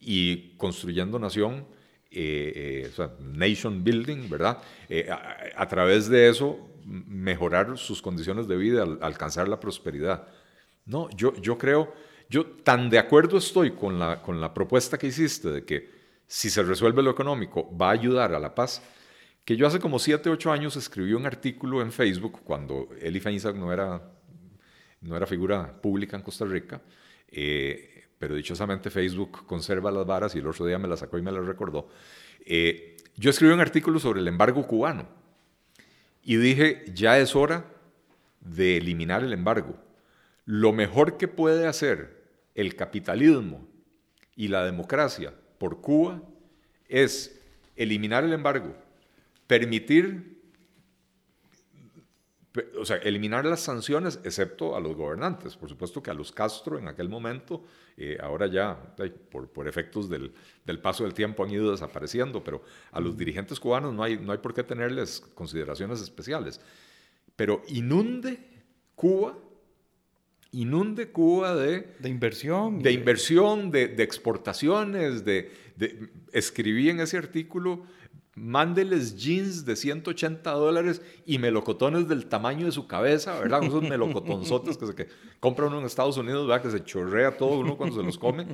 y 0.00 0.54
construyendo 0.58 1.18
nación, 1.18 1.66
eh, 2.10 2.92
eh, 2.94 3.08
nation 3.20 3.82
building, 3.82 4.28
¿verdad? 4.28 4.58
A, 5.10 5.62
a, 5.62 5.66
través 5.66 6.10
de 6.10 6.28
eso 6.28 6.58
mejorar 6.84 7.78
sus 7.78 8.02
condiciones 8.02 8.46
de 8.46 8.56
vida, 8.58 8.84
alcanzar 9.00 9.48
la 9.48 9.58
prosperidad. 9.58 10.28
No, 10.84 11.08
yo, 11.16 11.34
yo 11.36 11.56
creo, 11.56 11.94
yo 12.28 12.46
tan 12.46 12.90
de 12.90 12.98
acuerdo 12.98 13.38
estoy 13.38 13.72
con 13.72 13.98
la, 13.98 14.20
con 14.22 14.40
la 14.40 14.52
propuesta 14.52 14.98
que 14.98 15.06
hiciste 15.06 15.48
de 15.50 15.64
que 15.64 15.90
si 16.26 16.50
se 16.50 16.62
resuelve 16.62 17.02
lo 17.02 17.10
económico 17.10 17.74
va 17.76 17.88
a 17.88 17.92
ayudar 17.92 18.34
a 18.34 18.38
la 18.38 18.54
paz, 18.54 18.82
que 19.44 19.56
yo 19.56 19.66
hace 19.66 19.80
como 19.80 19.98
7, 19.98 20.28
8 20.28 20.52
años 20.52 20.76
escribí 20.76 21.14
un 21.14 21.24
artículo 21.24 21.80
en 21.80 21.90
Facebook 21.90 22.40
cuando 22.44 22.90
Eli 23.00 23.18
Feinsack 23.18 23.56
no 23.56 23.72
era, 23.72 24.12
no 25.00 25.16
era 25.16 25.26
figura 25.26 25.80
pública 25.80 26.16
en 26.18 26.22
Costa 26.22 26.44
Rica, 26.44 26.82
eh, 27.30 28.08
pero 28.18 28.34
dichosamente 28.34 28.90
Facebook 28.90 29.46
conserva 29.46 29.90
las 29.90 30.04
varas 30.04 30.34
y 30.34 30.40
el 30.40 30.46
otro 30.46 30.66
día 30.66 30.78
me 30.78 30.86
las 30.86 31.00
sacó 31.00 31.16
y 31.16 31.22
me 31.22 31.32
las 31.32 31.46
recordó. 31.46 31.88
Eh, 32.44 32.98
yo 33.16 33.30
escribí 33.30 33.54
un 33.54 33.60
artículo 33.60 33.98
sobre 33.98 34.20
el 34.20 34.28
embargo 34.28 34.66
cubano 34.66 35.08
y 36.22 36.36
dije, 36.36 36.84
ya 36.92 37.18
es 37.18 37.34
hora 37.34 37.64
de 38.40 38.76
eliminar 38.76 39.24
el 39.24 39.32
embargo. 39.32 39.76
Lo 40.44 40.74
mejor 40.74 41.16
que 41.16 41.26
puede 41.26 41.66
hacer 41.66 42.17
el 42.58 42.74
capitalismo 42.74 43.64
y 44.34 44.48
la 44.48 44.64
democracia 44.64 45.32
por 45.58 45.80
Cuba 45.80 46.20
es 46.88 47.40
eliminar 47.76 48.24
el 48.24 48.32
embargo, 48.32 48.74
permitir, 49.46 50.42
o 52.76 52.84
sea, 52.84 52.96
eliminar 52.96 53.44
las 53.44 53.60
sanciones, 53.60 54.18
excepto 54.24 54.74
a 54.74 54.80
los 54.80 54.96
gobernantes. 54.96 55.56
Por 55.56 55.68
supuesto 55.68 56.02
que 56.02 56.10
a 56.10 56.14
los 56.14 56.32
Castro 56.32 56.80
en 56.80 56.88
aquel 56.88 57.08
momento, 57.08 57.62
eh, 57.96 58.18
ahora 58.20 58.48
ya 58.48 58.76
por, 59.30 59.48
por 59.50 59.68
efectos 59.68 60.08
del, 60.10 60.34
del, 60.66 60.80
paso 60.80 61.04
del 61.04 61.14
tiempo 61.14 61.44
han 61.44 61.52
ido 61.52 61.70
desapareciendo, 61.70 62.42
pero 62.42 62.64
a 62.90 62.98
los 62.98 63.16
dirigentes 63.16 63.60
cubanos 63.60 63.94
no 63.94 64.02
hay, 64.02 64.18
no 64.18 64.32
hay 64.32 64.38
por 64.38 64.52
qué 64.52 64.64
tenerles 64.64 65.20
consideraciones 65.34 66.00
especiales. 66.00 66.60
Pero 67.36 67.62
inunde 67.68 68.40
Cuba 68.96 69.38
inunde 70.52 71.10
Cuba 71.10 71.54
de... 71.54 71.94
De 71.98 72.08
inversión. 72.08 72.82
De 72.82 72.92
inversión, 72.92 73.70
de, 73.70 73.88
de 73.88 74.02
exportaciones, 74.02 75.24
de, 75.24 75.50
de, 75.76 76.10
Escribí 76.32 76.90
en 76.90 77.00
ese 77.00 77.16
artículo, 77.16 77.84
mándeles 78.34 79.16
jeans 79.16 79.64
de 79.64 79.76
180 79.76 80.50
dólares 80.52 81.02
y 81.26 81.38
melocotones 81.38 82.08
del 82.08 82.26
tamaño 82.26 82.66
de 82.66 82.72
su 82.72 82.86
cabeza, 82.86 83.38
¿verdad? 83.38 83.64
Esos 83.64 83.82
melocotonzotes 83.82 84.76
que 84.76 84.86
se 84.86 84.94
que 84.94 85.08
compra 85.40 85.66
uno 85.66 85.80
en 85.80 85.86
Estados 85.86 86.16
Unidos, 86.16 86.46
¿verdad? 86.46 86.62
Que 86.62 86.70
se 86.70 86.84
chorrea 86.84 87.36
todo 87.36 87.58
uno 87.58 87.76
cuando 87.76 87.96
se 87.96 88.02
los 88.02 88.18
come. 88.18 88.46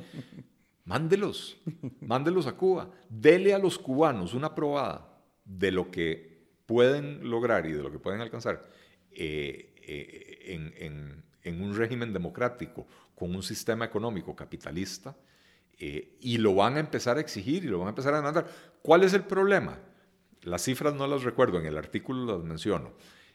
Mándelos, 0.85 1.57
mándelos 2.01 2.47
a 2.47 2.55
Cuba. 2.55 2.91
Dele 3.09 3.53
a 3.53 3.59
los 3.59 3.79
cubanos 3.79 4.33
una 4.33 4.53
probada 4.53 5.19
de 5.43 5.71
lo 5.71 5.91
que 5.91 6.35
pueden 6.65 7.29
lograr 7.29 7.65
y 7.65 7.73
de 7.73 7.83
lo 7.83 7.91
que 7.91 7.99
pueden 7.99 8.21
alcanzar 8.21 8.69
eh, 9.11 9.73
eh, 9.77 10.39
en, 10.45 10.73
en 10.77 11.24
en 11.45 11.61
un 11.61 11.75
régimen 11.75 12.11
democrático 12.11 12.85
con 13.15 13.33
un 13.33 13.43
sistema 13.43 13.85
económico 13.85 14.35
capitalista 14.35 15.15
eh, 15.77 16.17
y 16.19 16.37
lo 16.37 16.55
van 16.55 16.75
a 16.75 16.79
empezar 16.79 17.17
a 17.17 17.21
exigir 17.21 17.63
y 17.63 17.67
lo 17.67 17.79
van 17.79 17.87
a 17.87 17.89
empezar 17.89 18.13
a 18.13 18.17
demandar. 18.17 18.47
¿Cuál 18.81 19.03
es 19.03 19.13
el 19.13 19.23
problema? 19.23 19.77
Las 20.41 20.63
cifras 20.63 20.93
no 20.95 21.07
las 21.07 21.23
recuerdo, 21.23 21.59
en 21.59 21.65
el 21.65 21.77
artículo 21.77 22.25
las 22.25 22.43
menciono. 22.43 22.91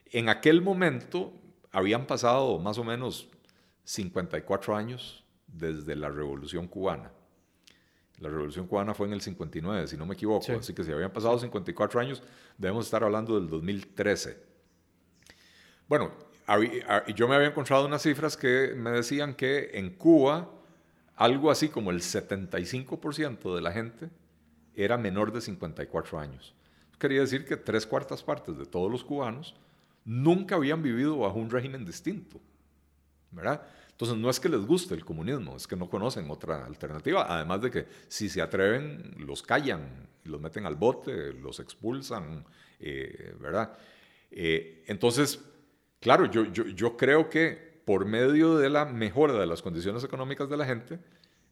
En 0.07 0.29
aquel 0.29 0.61
momento 0.61 1.33
habían 1.71 2.07
pasado 2.07 2.59
más 2.59 2.79
o 2.79 2.85
menos 2.85 3.29
54 3.85 4.77
años 4.77 5.25
desde 5.47 5.97
la 5.97 6.09
Revolución 6.09 6.67
Cubana. 6.67 7.13
La 8.19 8.29
Revolución 8.29 8.67
Cubana 8.67 8.93
fue 8.93 9.07
en 9.07 9.15
el 9.15 9.21
59, 9.21 9.87
si 9.87 9.97
no 9.97 10.05
me 10.05 10.15
equivoco. 10.15 10.53
Así 10.53 10.75
que 10.75 10.85
si 10.85 10.93
habían 10.93 11.13
pasado 11.13 11.39
54 11.39 12.01
años, 12.01 12.23
debemos 12.59 12.85
estar 12.85 13.03
hablando 13.03 13.39
del 13.39 13.49
2013. 13.49 14.37
Bueno, 15.89 16.13
yo 17.15 17.29
me 17.29 17.37
había 17.37 17.49
encontrado 17.49 17.87
unas 17.87 18.03
cifras 18.03 18.37
que 18.37 18.75
me 18.77 18.91
decían 18.91 19.35
que 19.35 19.71
en 19.75 19.91
Cuba 19.91 20.51
algo 21.21 21.51
así 21.51 21.69
como 21.69 21.91
el 21.91 22.01
75% 22.01 23.55
de 23.55 23.61
la 23.61 23.73
gente 23.73 24.09
era 24.75 24.97
menor 24.97 25.33
de 25.33 25.43
54 25.43 26.19
años. 26.19 26.55
Quería 26.99 27.21
decir 27.21 27.45
que 27.45 27.59
tres 27.59 27.87
cuartas 27.87 28.23
partes 28.23 28.57
de 28.57 28.65
todos 28.65 28.91
los 28.91 29.05
cubanos 29.05 29.55
nunca 30.07 30.55
habían 30.55 30.83
vivido 30.83 31.19
bajo 31.19 31.39
un 31.39 31.51
régimen 31.51 31.85
distinto, 31.85 32.41
¿verdad? 33.31 33.61
Entonces 33.91 34.17
no 34.17 34.31
es 34.31 34.41
que 34.41 34.49
les 34.49 34.65
guste 34.65 34.95
el 34.95 35.05
comunismo, 35.05 35.57
es 35.57 35.67
que 35.67 35.77
no 35.77 35.91
conocen 35.91 36.31
otra 36.31 36.65
alternativa, 36.65 37.27
además 37.29 37.61
de 37.61 37.71
que 37.71 37.87
si 38.09 38.31
se 38.31 38.41
atreven 38.41 39.15
los 39.19 39.43
callan, 39.43 40.09
los 40.25 40.41
meten 40.41 40.65
al 40.65 40.77
bote, 40.77 41.35
los 41.35 41.61
expulsan, 41.61 42.47
eh, 42.79 43.35
¿verdad? 43.39 43.77
Eh, 44.31 44.85
entonces 44.87 45.39
Claro, 46.01 46.25
yo, 46.27 46.45
yo, 46.47 46.97
creo 46.97 47.29
que 47.29 47.83
por 47.85 48.07
medio 48.07 48.57
de 48.57 48.71
la 48.71 48.87
mejora 48.87 49.35
de 49.35 49.47
las 49.47 49.61
condiciones 49.61 50.03
económicas 50.03 50.49
de 50.49 50.57
la 50.57 50.65
gente, 50.65 50.99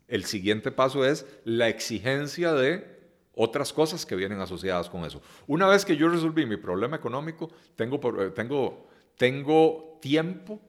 el 0.08 0.24
siguiente 0.24 0.72
paso 0.72 1.04
es 1.04 1.26
la 1.44 1.68
exigencia 1.68 2.54
de 2.54 2.98
otras 3.34 3.74
cosas 3.74 4.06
que 4.06 4.16
vienen 4.16 4.40
asociadas 4.40 4.88
con 4.88 5.04
eso. 5.04 5.20
Una 5.46 5.68
vez 5.68 5.84
que 5.84 5.96
yo 5.96 6.08
resolví 6.08 6.46
mi 6.46 6.56
problema 6.56 6.96
económico, 6.96 7.50
tengo, 7.76 8.00
eh, 8.22 8.30
tengo, 8.30 8.88
tengo 9.16 9.98
tiempo 10.00 10.60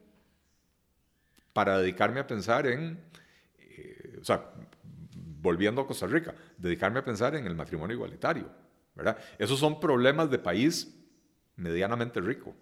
para 1.54 1.78
dedicarme 1.78 2.20
a 2.20 2.26
pensar 2.26 2.66
en, 2.66 3.00
eh, 3.58 4.18
o 4.20 4.24
sea, 4.24 4.52
volviendo 5.40 5.80
a 5.80 5.86
Costa 5.86 6.06
Rica, 6.06 6.34
dedicarme 6.58 6.98
a 6.98 7.04
pensar 7.04 7.34
en 7.34 7.46
el 7.46 7.54
matrimonio 7.54 7.94
igualitario, 7.96 8.46
¿verdad? 8.94 9.16
Esos 9.38 9.58
son 9.58 9.80
problemas 9.80 10.30
de 10.30 10.38
país 10.38 10.94
medianamente 11.56 12.20
rico, 12.20 12.54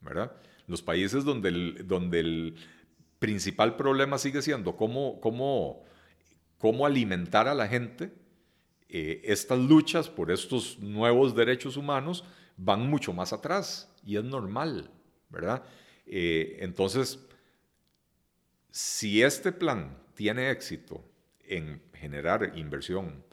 ¿verdad? 0.00 0.32
Los 0.66 0.82
países 0.82 1.24
donde 1.24 1.48
el, 1.48 2.56
principal 3.18 3.76
problema 3.76 4.16
sigue 4.16 4.40
siendo 4.40 4.76
cómo 4.76 5.86
alimentar 6.86 7.48
a 7.48 7.54
la 7.54 7.68
gente, 7.68 8.10
eh, 8.92 9.20
estas 9.24 9.58
luchas 9.60 10.08
por 10.08 10.32
estos 10.32 10.80
nuevos 10.80 11.36
derechos 11.36 11.76
humanos 11.76 12.24
van 12.56 12.88
mucho 12.90 13.12
más 13.12 13.32
atrás 13.32 13.88
y 14.04 14.16
es 14.16 14.24
normal, 14.24 14.90
¿verdad? 15.28 15.62
Eh, 16.06 16.56
entonces, 16.58 17.20
si 18.72 19.22
este 19.22 19.52
plan 19.52 19.96
tiene 20.14 20.50
éxito 20.50 21.04
en 21.44 21.80
generar 21.94 22.58
inversión 22.58 23.24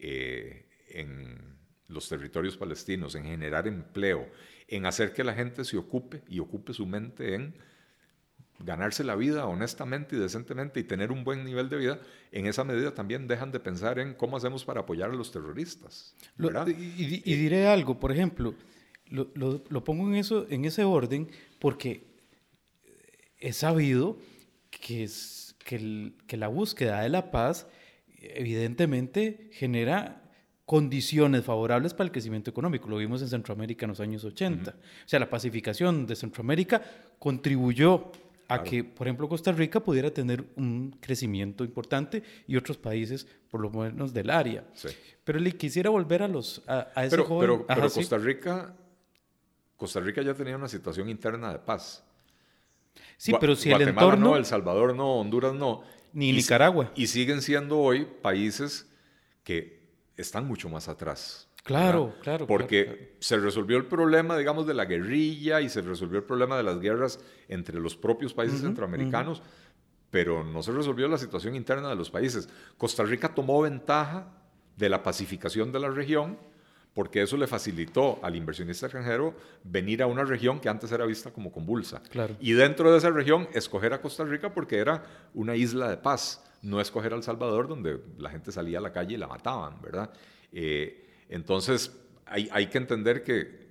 eh, 0.00 0.68
en 0.88 1.56
los 1.86 2.08
territorios 2.08 2.56
palestinos, 2.56 3.14
en 3.14 3.24
generar 3.26 3.68
empleo, 3.68 4.28
en 4.68 4.86
hacer 4.86 5.12
que 5.12 5.24
la 5.24 5.34
gente 5.34 5.64
se 5.64 5.76
ocupe 5.76 6.22
y 6.28 6.40
ocupe 6.40 6.72
su 6.72 6.86
mente 6.86 7.34
en 7.34 7.54
ganarse 8.58 9.04
la 9.04 9.16
vida 9.16 9.46
honestamente 9.46 10.16
y 10.16 10.18
decentemente 10.18 10.80
y 10.80 10.84
tener 10.84 11.12
un 11.12 11.24
buen 11.24 11.44
nivel 11.44 11.68
de 11.68 11.76
vida, 11.76 12.00
en 12.32 12.46
esa 12.46 12.64
medida 12.64 12.94
también 12.94 13.26
dejan 13.28 13.52
de 13.52 13.60
pensar 13.60 13.98
en 13.98 14.14
cómo 14.14 14.36
hacemos 14.36 14.64
para 14.64 14.80
apoyar 14.80 15.10
a 15.10 15.14
los 15.14 15.30
terroristas. 15.30 16.14
y, 16.38 17.34
diré 17.34 17.66
algo, 17.66 18.00
por 18.00 18.12
ejemplo, 18.12 18.54
lo, 19.08 19.30
lo, 19.34 19.84
pongo 19.84 20.08
en, 20.08 20.16
eso, 20.16 20.46
en 20.48 20.64
ese 20.64 20.84
orden 20.84 21.28
porque 21.58 22.04
he 23.38 23.52
sabido 23.52 24.18
que, 24.70 25.04
es, 25.04 25.54
que, 25.64 26.12
que 26.26 26.36
la 26.36 26.48
búsqueda 26.48 27.02
de 27.02 27.10
la 27.10 27.30
paz 27.30 27.66
evidentemente 28.18 29.50
genera 29.52 30.25
condiciones 30.66 31.44
favorables 31.44 31.94
para 31.94 32.06
el 32.06 32.12
crecimiento 32.12 32.50
económico. 32.50 32.88
Lo 32.88 32.96
vimos 32.96 33.22
en 33.22 33.28
Centroamérica 33.28 33.86
en 33.86 33.90
los 33.90 34.00
años 34.00 34.24
80. 34.24 34.70
O 34.72 34.74
sea, 35.08 35.20
la 35.20 35.30
pacificación 35.30 36.06
de 36.06 36.16
Centroamérica 36.16 36.82
contribuyó 37.20 38.10
a 38.48 38.62
que, 38.62 38.84
por 38.84 39.06
ejemplo, 39.06 39.28
Costa 39.28 39.52
Rica 39.52 39.80
pudiera 39.80 40.10
tener 40.10 40.44
un 40.56 40.96
crecimiento 41.00 41.64
importante 41.64 42.22
y 42.46 42.56
otros 42.56 42.76
países, 42.76 43.26
por 43.48 43.60
lo 43.60 43.70
menos 43.70 44.12
del 44.12 44.28
área. 44.28 44.64
Pero 45.24 45.38
le 45.38 45.52
quisiera 45.52 45.90
volver 45.90 46.22
a 46.22 46.28
los 46.28 46.62
a, 46.66 46.90
ese 46.96 47.10
pero, 47.10 47.24
joven. 47.24 47.64
Pero, 47.66 47.90
Costa 47.90 48.18
Rica, 48.18 48.74
Costa 49.76 50.00
Rica 50.00 50.22
ya 50.22 50.34
tenía 50.34 50.56
una 50.56 50.68
situación 50.68 51.08
interna 51.08 51.52
de 51.52 51.60
paz. 51.60 52.04
Sí, 53.16 53.32
pero 53.38 53.54
si 53.54 53.70
el 53.70 53.82
entorno 53.82 54.30
no, 54.30 54.36
El 54.36 54.46
Salvador 54.46 54.94
no, 54.96 55.14
Honduras 55.16 55.54
no, 55.54 55.82
ni 56.12 56.32
Nicaragua 56.32 56.92
y 56.96 57.06
siguen 57.06 57.40
siendo 57.42 57.78
hoy 57.78 58.06
países 58.22 58.90
que 59.44 59.75
están 60.16 60.46
mucho 60.46 60.68
más 60.68 60.88
atrás. 60.88 61.48
Claro, 61.62 62.14
claro. 62.22 62.46
Porque 62.46 63.16
se 63.18 63.38
resolvió 63.38 63.76
el 63.76 63.86
problema, 63.86 64.36
digamos, 64.38 64.66
de 64.66 64.74
la 64.74 64.84
guerrilla 64.84 65.60
y 65.60 65.68
se 65.68 65.82
resolvió 65.82 66.18
el 66.18 66.24
problema 66.24 66.56
de 66.56 66.62
las 66.62 66.78
guerras 66.78 67.18
entre 67.48 67.80
los 67.80 67.96
propios 67.96 68.32
países 68.32 68.60
centroamericanos, 68.60 69.42
pero 70.10 70.44
no 70.44 70.62
se 70.62 70.70
resolvió 70.70 71.08
la 71.08 71.18
situación 71.18 71.56
interna 71.56 71.88
de 71.88 71.96
los 71.96 72.10
países. 72.10 72.48
Costa 72.78 73.02
Rica 73.02 73.34
tomó 73.34 73.60
ventaja 73.62 74.28
de 74.76 74.88
la 74.88 75.02
pacificación 75.02 75.72
de 75.72 75.80
la 75.80 75.90
región 75.90 76.38
porque 76.96 77.20
eso 77.20 77.36
le 77.36 77.46
facilitó 77.46 78.18
al 78.22 78.36
inversionista 78.36 78.86
extranjero 78.86 79.34
venir 79.64 80.02
a 80.02 80.06
una 80.06 80.24
región 80.24 80.60
que 80.60 80.70
antes 80.70 80.90
era 80.90 81.04
vista 81.04 81.30
como 81.30 81.52
convulsa. 81.52 82.02
Claro. 82.10 82.36
Y 82.40 82.52
dentro 82.52 82.90
de 82.90 82.96
esa 82.96 83.10
región, 83.10 83.48
escoger 83.52 83.92
a 83.92 84.00
Costa 84.00 84.24
Rica 84.24 84.54
porque 84.54 84.78
era 84.78 85.04
una 85.34 85.54
isla 85.56 85.90
de 85.90 85.98
paz, 85.98 86.42
no 86.62 86.80
escoger 86.80 87.12
a 87.12 87.16
El 87.16 87.22
Salvador 87.22 87.68
donde 87.68 88.00
la 88.18 88.30
gente 88.30 88.52
salía 88.52 88.78
a 88.78 88.80
la 88.80 88.92
calle 88.92 89.14
y 89.14 89.18
la 89.18 89.26
mataban, 89.26 89.80
¿verdad? 89.82 90.12
Eh, 90.52 91.06
entonces, 91.28 91.96
hay, 92.24 92.48
hay 92.52 92.66
que 92.68 92.78
entender 92.78 93.22
que, 93.22 93.66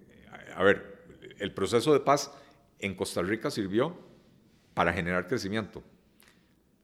a 0.56 0.64
ver, 0.64 0.96
el 1.40 1.52
proceso 1.54 1.94
de 1.94 2.00
paz 2.00 2.32
en 2.80 2.96
Costa 2.96 3.22
Rica 3.22 3.50
sirvió 3.50 3.98
para 4.74 4.94
generar 4.94 5.28
crecimiento. 5.28 5.84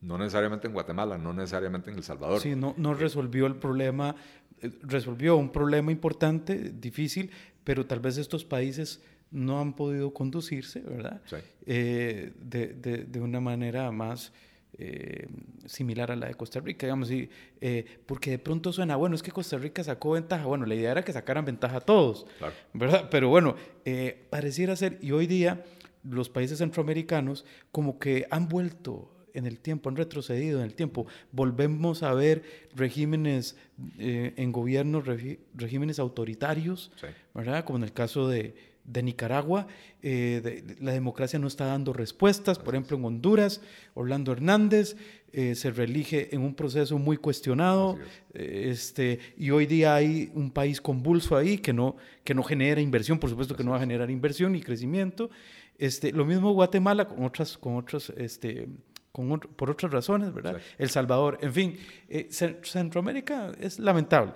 No 0.01 0.17
necesariamente 0.17 0.67
en 0.67 0.73
Guatemala, 0.73 1.17
no 1.17 1.31
necesariamente 1.33 1.91
en 1.91 1.97
El 1.97 2.03
Salvador. 2.03 2.41
Sí, 2.41 2.55
no, 2.55 2.73
no 2.77 2.93
resolvió 2.95 3.45
el 3.45 3.55
problema, 3.55 4.15
eh, 4.61 4.71
resolvió 4.81 5.35
un 5.37 5.51
problema 5.51 5.91
importante, 5.91 6.71
difícil, 6.71 7.29
pero 7.63 7.85
tal 7.85 7.99
vez 7.99 8.17
estos 8.17 8.43
países 8.43 9.03
no 9.29 9.61
han 9.61 9.73
podido 9.73 10.13
conducirse, 10.13 10.81
¿verdad? 10.81 11.21
Sí. 11.25 11.35
Eh, 11.65 12.33
de, 12.39 12.67
de, 12.73 12.97
de, 13.05 13.21
una 13.21 13.39
manera 13.39 13.91
más 13.91 14.33
eh, 14.83 15.27
similar 15.67 16.11
a 16.11 16.15
la 16.15 16.27
de 16.27 16.33
Costa 16.33 16.59
Rica, 16.59 16.87
digamos, 16.87 17.11
y, 17.11 17.29
eh, 17.61 17.85
porque 18.05 18.31
de 18.31 18.39
pronto 18.39 18.73
suena, 18.73 18.95
bueno, 18.95 19.15
es 19.15 19.21
que 19.21 19.31
Costa 19.31 19.57
Rica 19.57 19.83
sacó 19.83 20.11
ventaja, 20.11 20.45
bueno, 20.47 20.65
la 20.65 20.73
idea 20.75 20.91
era 20.91 21.03
que 21.03 21.13
sacaran 21.13 21.45
ventaja 21.45 21.77
a 21.77 21.81
todos, 21.81 22.25
Claro. 22.39 22.53
¿verdad? 22.73 23.07
Pero 23.11 23.29
bueno, 23.29 23.55
eh, 23.85 24.25
pareciera 24.29 24.75
ser, 24.75 24.97
y 25.01 25.11
hoy 25.11 25.27
día 25.27 25.63
los 26.03 26.29
países 26.29 26.57
centroamericanos 26.57 27.45
como 27.71 27.99
que 27.99 28.25
han 28.31 28.47
vuelto 28.47 29.13
en 29.33 29.45
el 29.45 29.59
tiempo, 29.59 29.87
han 29.89 29.95
retrocedido 29.95 30.59
en 30.59 30.65
el 30.65 30.73
tiempo. 30.73 31.05
Volvemos 31.31 32.03
a 32.03 32.13
ver 32.13 32.41
regímenes 32.75 33.55
en 33.97 34.51
gobiernos, 34.51 35.05
regi- 35.05 35.39
regímenes 35.53 35.99
autoritarios, 35.99 36.91
Sí. 36.95 37.07
¿verdad? 37.33 37.63
Como 37.63 37.77
en 37.77 37.83
el 37.83 37.93
caso 37.93 38.27
de, 38.27 38.55
de 38.91 39.03
Nicaragua, 39.03 39.67
eh, 40.01 40.41
de- 40.43 40.61
de- 40.61 40.81
la 40.81 40.91
democracia 40.91 41.39
no 41.39 41.47
está 41.47 41.65
dando 41.65 41.93
respuestas. 41.93 42.59
Por 42.59 42.73
ejemplo, 42.75 42.97
en 42.97 43.05
Honduras, 43.05 43.61
Orlando 43.93 44.31
Hernández 44.31 44.95
eh, 45.33 45.55
se 45.55 45.71
reelige 45.71 46.35
en 46.35 46.41
un 46.41 46.53
proceso 46.55 46.97
muy 46.97 47.15
cuestionado. 47.17 47.97
Eh, 48.33 48.69
Este, 48.71 49.19
y 49.37 49.49
hoy 49.51 49.65
día 49.65 49.95
hay 49.95 50.29
un 50.33 50.51
país 50.51 50.81
convulso 50.81 51.37
ahí 51.37 51.57
que 51.57 51.71
no, 51.73 51.95
que 52.23 52.33
no 52.33 52.43
genera 52.43 52.81
inversión, 52.81 53.17
por 53.19 53.29
supuesto 53.29 53.55
que 53.55 53.63
no 53.63 53.71
va 53.71 53.77
a 53.77 53.79
generar 53.81 54.09
inversión 54.11 54.51
ni 54.51 54.61
crecimiento. 54.61 55.29
Este, 55.77 56.11
lo 56.11 56.25
mismo 56.25 56.51
Guatemala 56.53 57.07
con 57.07 57.23
otras, 57.23 57.57
con 57.57 57.75
otras, 57.77 58.11
este, 58.17 58.67
con 59.11 59.31
otro- 59.31 59.49
por 59.51 59.69
otras 59.71 59.91
razones, 59.91 60.33
¿verdad? 60.33 60.57
El 60.77 60.89
Salvador, 60.89 61.37
en 61.41 61.53
fin, 61.53 61.77
Cen- 62.09 62.63
Centroamérica 62.63 63.51
es 63.59 63.79
lamentable, 63.79 64.33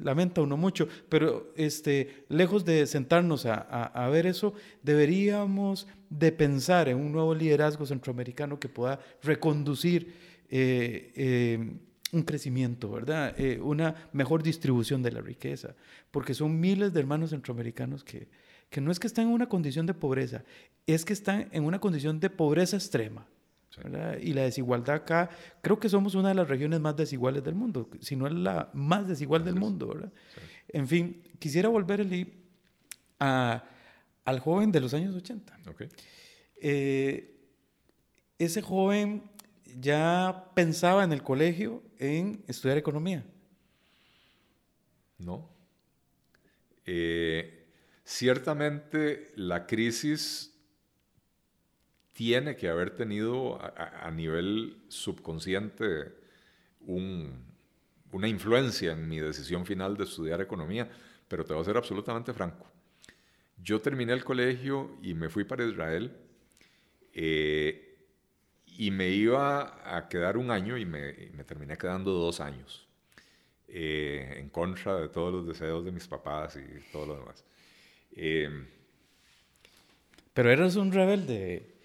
lamenta 0.00 0.40
uno 0.40 0.56
mucho, 0.56 0.88
pero 1.08 1.52
este, 1.56 2.24
lejos 2.28 2.64
de 2.64 2.86
sentarnos 2.86 3.46
a, 3.46 4.08
ver 4.10 4.26
eso, 4.26 4.54
deberíamos 4.82 5.86
de 6.10 6.32
pensar 6.32 6.88
en 6.88 6.98
un 6.98 7.12
nuevo 7.12 7.34
liderazgo 7.34 7.86
centroamericano 7.86 8.58
que 8.58 8.68
pueda 8.68 9.00
reconducir 9.22 10.14
eh, 10.50 11.12
eh, 11.14 11.72
un 12.12 12.22
crecimiento, 12.22 12.90
¿verdad? 12.90 13.34
Eh, 13.38 13.60
una 13.60 14.08
mejor 14.12 14.42
distribución 14.42 15.02
de 15.02 15.12
la 15.12 15.20
riqueza, 15.20 15.74
porque 16.10 16.34
son 16.34 16.58
miles 16.58 16.92
de 16.92 17.00
hermanos 17.00 17.30
centroamericanos 17.30 18.02
que, 18.02 18.28
que 18.70 18.80
no 18.80 18.90
es 18.90 18.98
que 18.98 19.06
están 19.06 19.26
en 19.26 19.32
una 19.32 19.48
condición 19.48 19.86
de 19.86 19.94
pobreza, 19.94 20.44
es 20.86 21.04
que 21.04 21.12
están 21.12 21.48
en 21.52 21.64
una 21.64 21.80
condición 21.80 22.20
de 22.20 22.30
pobreza 22.30 22.76
extrema. 22.76 23.26
Sí. 23.70 23.80
Y 24.22 24.32
la 24.32 24.42
desigualdad 24.42 24.96
acá, 24.96 25.30
creo 25.60 25.78
que 25.78 25.88
somos 25.88 26.14
una 26.14 26.30
de 26.30 26.34
las 26.34 26.48
regiones 26.48 26.80
más 26.80 26.96
desiguales 26.96 27.44
del 27.44 27.54
mundo, 27.54 27.88
si 28.00 28.16
no 28.16 28.26
es 28.26 28.32
la 28.32 28.70
más 28.72 29.06
desigual 29.06 29.44
del 29.44 29.56
mundo, 29.56 29.88
¿verdad? 29.88 30.12
Sí. 30.34 30.40
En 30.68 30.88
fin, 30.88 31.22
quisiera 31.38 31.68
volver 31.68 32.00
Eli, 32.00 32.34
a, 33.20 33.64
al 34.24 34.40
joven 34.40 34.72
de 34.72 34.80
los 34.80 34.94
años 34.94 35.14
80. 35.14 35.58
Ok. 35.68 35.82
Eh, 36.60 37.34
ese 38.38 38.62
joven 38.62 39.30
ya 39.80 40.50
pensaba 40.54 41.04
en 41.04 41.12
el 41.12 41.22
colegio 41.22 41.82
en 41.98 42.44
estudiar 42.46 42.78
economía. 42.78 43.24
No. 45.18 45.48
Eh, 46.86 47.66
ciertamente 48.04 49.32
la 49.36 49.66
crisis 49.66 50.54
tiene 52.18 52.56
que 52.56 52.68
haber 52.68 52.96
tenido 52.96 53.60
a, 53.62 54.10
nivel 54.10 54.76
subconsciente 54.88 56.12
un- 56.80 57.44
una 58.10 58.26
influencia 58.26 58.90
en 58.92 59.08
mi 59.08 59.20
decisión 59.20 59.64
final 59.64 59.96
de 59.96 60.02
estudiar 60.02 60.40
economía, 60.40 60.90
pero 61.28 61.44
te 61.44 61.52
voy 61.52 61.62
a 61.62 61.64
ser 61.64 61.76
absolutamente 61.76 62.32
franco. 62.32 62.66
Yo 63.62 63.80
terminé 63.80 64.14
el 64.14 64.24
colegio 64.24 64.98
y 65.00 65.14
me 65.14 65.28
fui 65.28 65.44
para 65.44 65.64
Israel 65.64 66.12
eh, 67.14 67.98
y 68.66 68.90
me 68.90 69.10
iba 69.10 69.96
a 69.96 70.08
quedar 70.08 70.36
un 70.38 70.50
año 70.50 70.76
y 70.76 70.86
me, 70.86 71.10
y 71.10 71.30
me 71.36 71.44
terminé 71.44 71.78
quedando 71.78 72.10
dos 72.12 72.40
años 72.40 72.88
eh, 73.68 74.36
en 74.38 74.50
contra 74.50 75.00
de 75.00 75.08
todos 75.08 75.32
los 75.32 75.46
deseos 75.46 75.84
de 75.84 75.92
mis 75.92 76.08
papás 76.08 76.56
y 76.56 76.92
todo 76.92 77.06
lo 77.06 77.16
demás. 77.20 77.44
Eh, 78.12 78.50
Pero 80.34 80.50
eras 80.50 80.76
un 80.76 80.92
rebelde, 80.92 81.77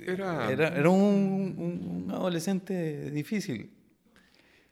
era, 0.00 0.50
era, 0.50 0.68
era 0.68 0.90
un, 0.90 2.04
un- 2.06 2.10
adolescente 2.10 3.10
difícil. 3.10 3.70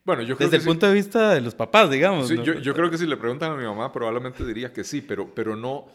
bueno, 0.04 0.22
yo 0.22 0.36
creo 0.36 0.48
Desde 0.48 0.50
que 0.50 0.57
el 0.57 0.62
sí. 0.62 0.68
punto 0.68 0.86
de 0.86 0.94
vista 0.94 1.34
de 1.34 1.40
los 1.40 1.54
papás, 1.54 1.90
digamos. 1.90 2.28
Sí, 2.28 2.36
¿no? 2.36 2.44
yo, 2.44 2.54
yo 2.54 2.74
creo 2.74 2.90
que 2.90 2.98
si 2.98 3.07
le 3.07 3.16
preguntan 3.16 3.52
a 3.52 3.57
mi 3.57 3.64
mamá, 3.64 3.92
probablemente 3.92 4.44
diría 4.44 4.72
que 4.72 4.84
sí, 4.84 5.00
pero, 5.02 5.34
pero 5.34 5.57
no, 5.57 5.86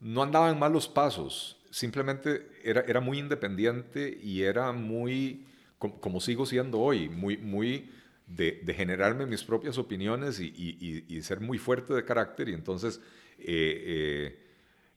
no 0.00 0.22
andaba 0.22 0.50
en 0.50 0.58
malos 0.58 0.88
pasos. 0.88 1.56
Simplemente 1.70 2.48
era, 2.64 2.80
era 2.82 3.00
muy 3.00 3.18
independiente 3.18 4.18
y 4.22 4.42
era 4.42 4.72
muy, 4.72 5.46
como, 5.78 6.00
como 6.00 6.20
sigo 6.20 6.46
siendo 6.46 6.80
hoy, 6.80 7.08
muy, 7.08 7.36
muy 7.36 7.90
de, 8.26 8.60
de 8.64 8.74
generarme 8.74 9.26
mis 9.26 9.42
propias 9.44 9.78
opiniones 9.78 10.40
y, 10.40 10.46
y- 10.48 11.04
y- 11.08 11.16
y 11.16 11.22
ser 11.22 11.40
muy 11.40 11.58
fuerte 11.58 11.94
de 11.94 12.04
carácter. 12.04 12.48
Y 12.48 12.54
entonces, 12.54 13.00
eh, 13.38 13.44
eh, 13.46 14.49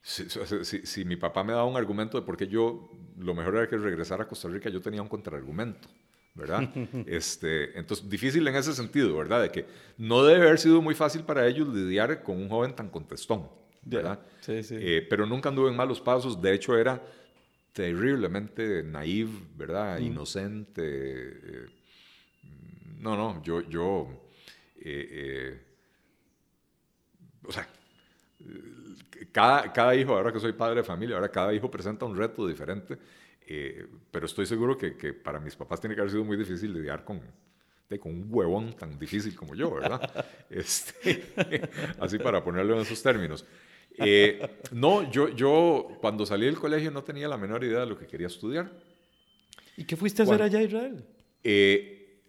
si, 0.04 0.26
si- 0.64 0.86
si- 0.86 1.06
mi 1.06 1.16
papá 1.16 1.44
me 1.44 1.54
daba 1.54 1.66
un 1.66 1.78
argumento 1.78 2.20
de 2.20 2.26
por 2.26 2.38
qué 2.38 2.48
yo 2.48 2.92
lo 3.18 3.34
mejor 3.34 3.56
era 3.56 3.68
que 3.70 3.78
regresara 3.78 4.24
a 4.26 4.28
Costa 4.28 4.48
Rica, 4.50 4.70
yo 4.70 4.82
tenía 4.82 5.02
un 5.02 5.08
contraargumento. 5.10 5.88
¿verdad? 6.36 6.68
Este, 7.08 7.78
entonces, 7.78 8.10
difícil 8.10 8.48
en 8.48 8.56
ese 8.56 8.74
sentido, 8.74 9.16
¿verdad? 9.18 9.44
De 9.44 9.50
que 9.52 9.66
no 10.00 10.24
debe 10.26 10.48
haber 10.48 10.58
sido 10.60 10.82
muy 10.82 10.96
fácil 10.96 11.24
para 11.24 11.48
ellos 11.48 11.68
lidiar 11.68 12.24
con 12.24 12.38
un 12.42 12.50
joven 12.50 12.76
tan 12.76 12.90
contestón, 12.90 13.48
¿verdad? 13.84 14.20
Sí, 14.42 14.64
sí. 14.64 14.76
Eh, 14.80 15.06
pero 15.08 15.28
nunca 15.28 15.50
anduve 15.50 15.70
en 15.70 15.76
malos 15.76 16.02
pasos, 16.02 16.42
de 16.42 16.54
hecho 16.56 16.76
era 16.76 17.00
terriblemente 17.72 18.82
naive, 18.84 19.32
¿verdad? 19.56 20.00
Inocente. 20.00 20.82
eh, 20.84 21.66
no, 23.00 23.16
no, 23.16 23.44
yo, 23.44 23.62
yo, 23.70 24.08
eh, 24.78 25.08
eh, 25.12 25.62
o 27.46 27.52
sea, 27.52 27.68
cada, 29.32 29.72
cada 29.74 29.96
hijo, 29.96 30.16
ahora 30.16 30.32
que 30.32 30.40
soy 30.40 30.54
padre 30.54 30.76
de 30.78 30.84
familia, 30.84 31.16
ahora 31.16 31.30
cada 31.30 31.54
hijo 31.54 31.70
presenta 31.72 32.06
un 32.06 32.16
reto 32.18 32.48
diferente, 32.48 32.98
eh, 33.48 33.86
pero 34.12 34.26
estoy 34.26 34.46
seguro 34.46 34.78
que, 34.78 34.96
que 34.96 35.14
para 35.14 35.40
mis 35.40 35.56
papás 35.56 35.80
tiene 35.82 35.96
que 35.96 36.02
haber 36.02 36.12
sido 36.12 36.24
muy 36.24 36.38
difícil 36.38 36.74
lidiar 36.74 37.04
con, 37.04 37.22
de- 37.90 38.00
con 38.00 38.12
un 38.14 38.28
huevón 38.30 38.74
tan 38.74 38.98
difícil 38.98 39.36
como 39.36 39.56
yo, 39.56 39.74
¿verdad? 39.74 40.26
Este, 40.50 41.24
así 42.00 42.20
para 42.20 42.44
ponerlo 42.44 42.76
en 42.76 42.82
esos 42.82 43.02
términos. 43.02 43.46
Eh, 43.98 44.60
no, 44.72 45.10
yo, 45.12 45.30
yo 45.30 45.98
cuando 46.02 46.26
salí 46.26 46.46
del 46.46 46.58
colegio 46.60 46.90
no 46.92 47.04
tenía 47.04 47.28
la 47.28 47.38
menor 47.38 47.64
idea 47.64 47.82
de 47.82 47.86
lo 47.86 47.98
que 47.98 48.08
quería 48.08 48.28
estudiar. 48.28 48.72
¿Y 49.78 49.86
qué 49.86 49.96
fuiste 49.96 50.22
a 50.22 50.26
hacer 50.26 50.38
Bueno. 50.38 50.46
allá 50.46 50.60
a 50.60 50.64
Israel? 50.64 51.06
Eh, 51.44 52.20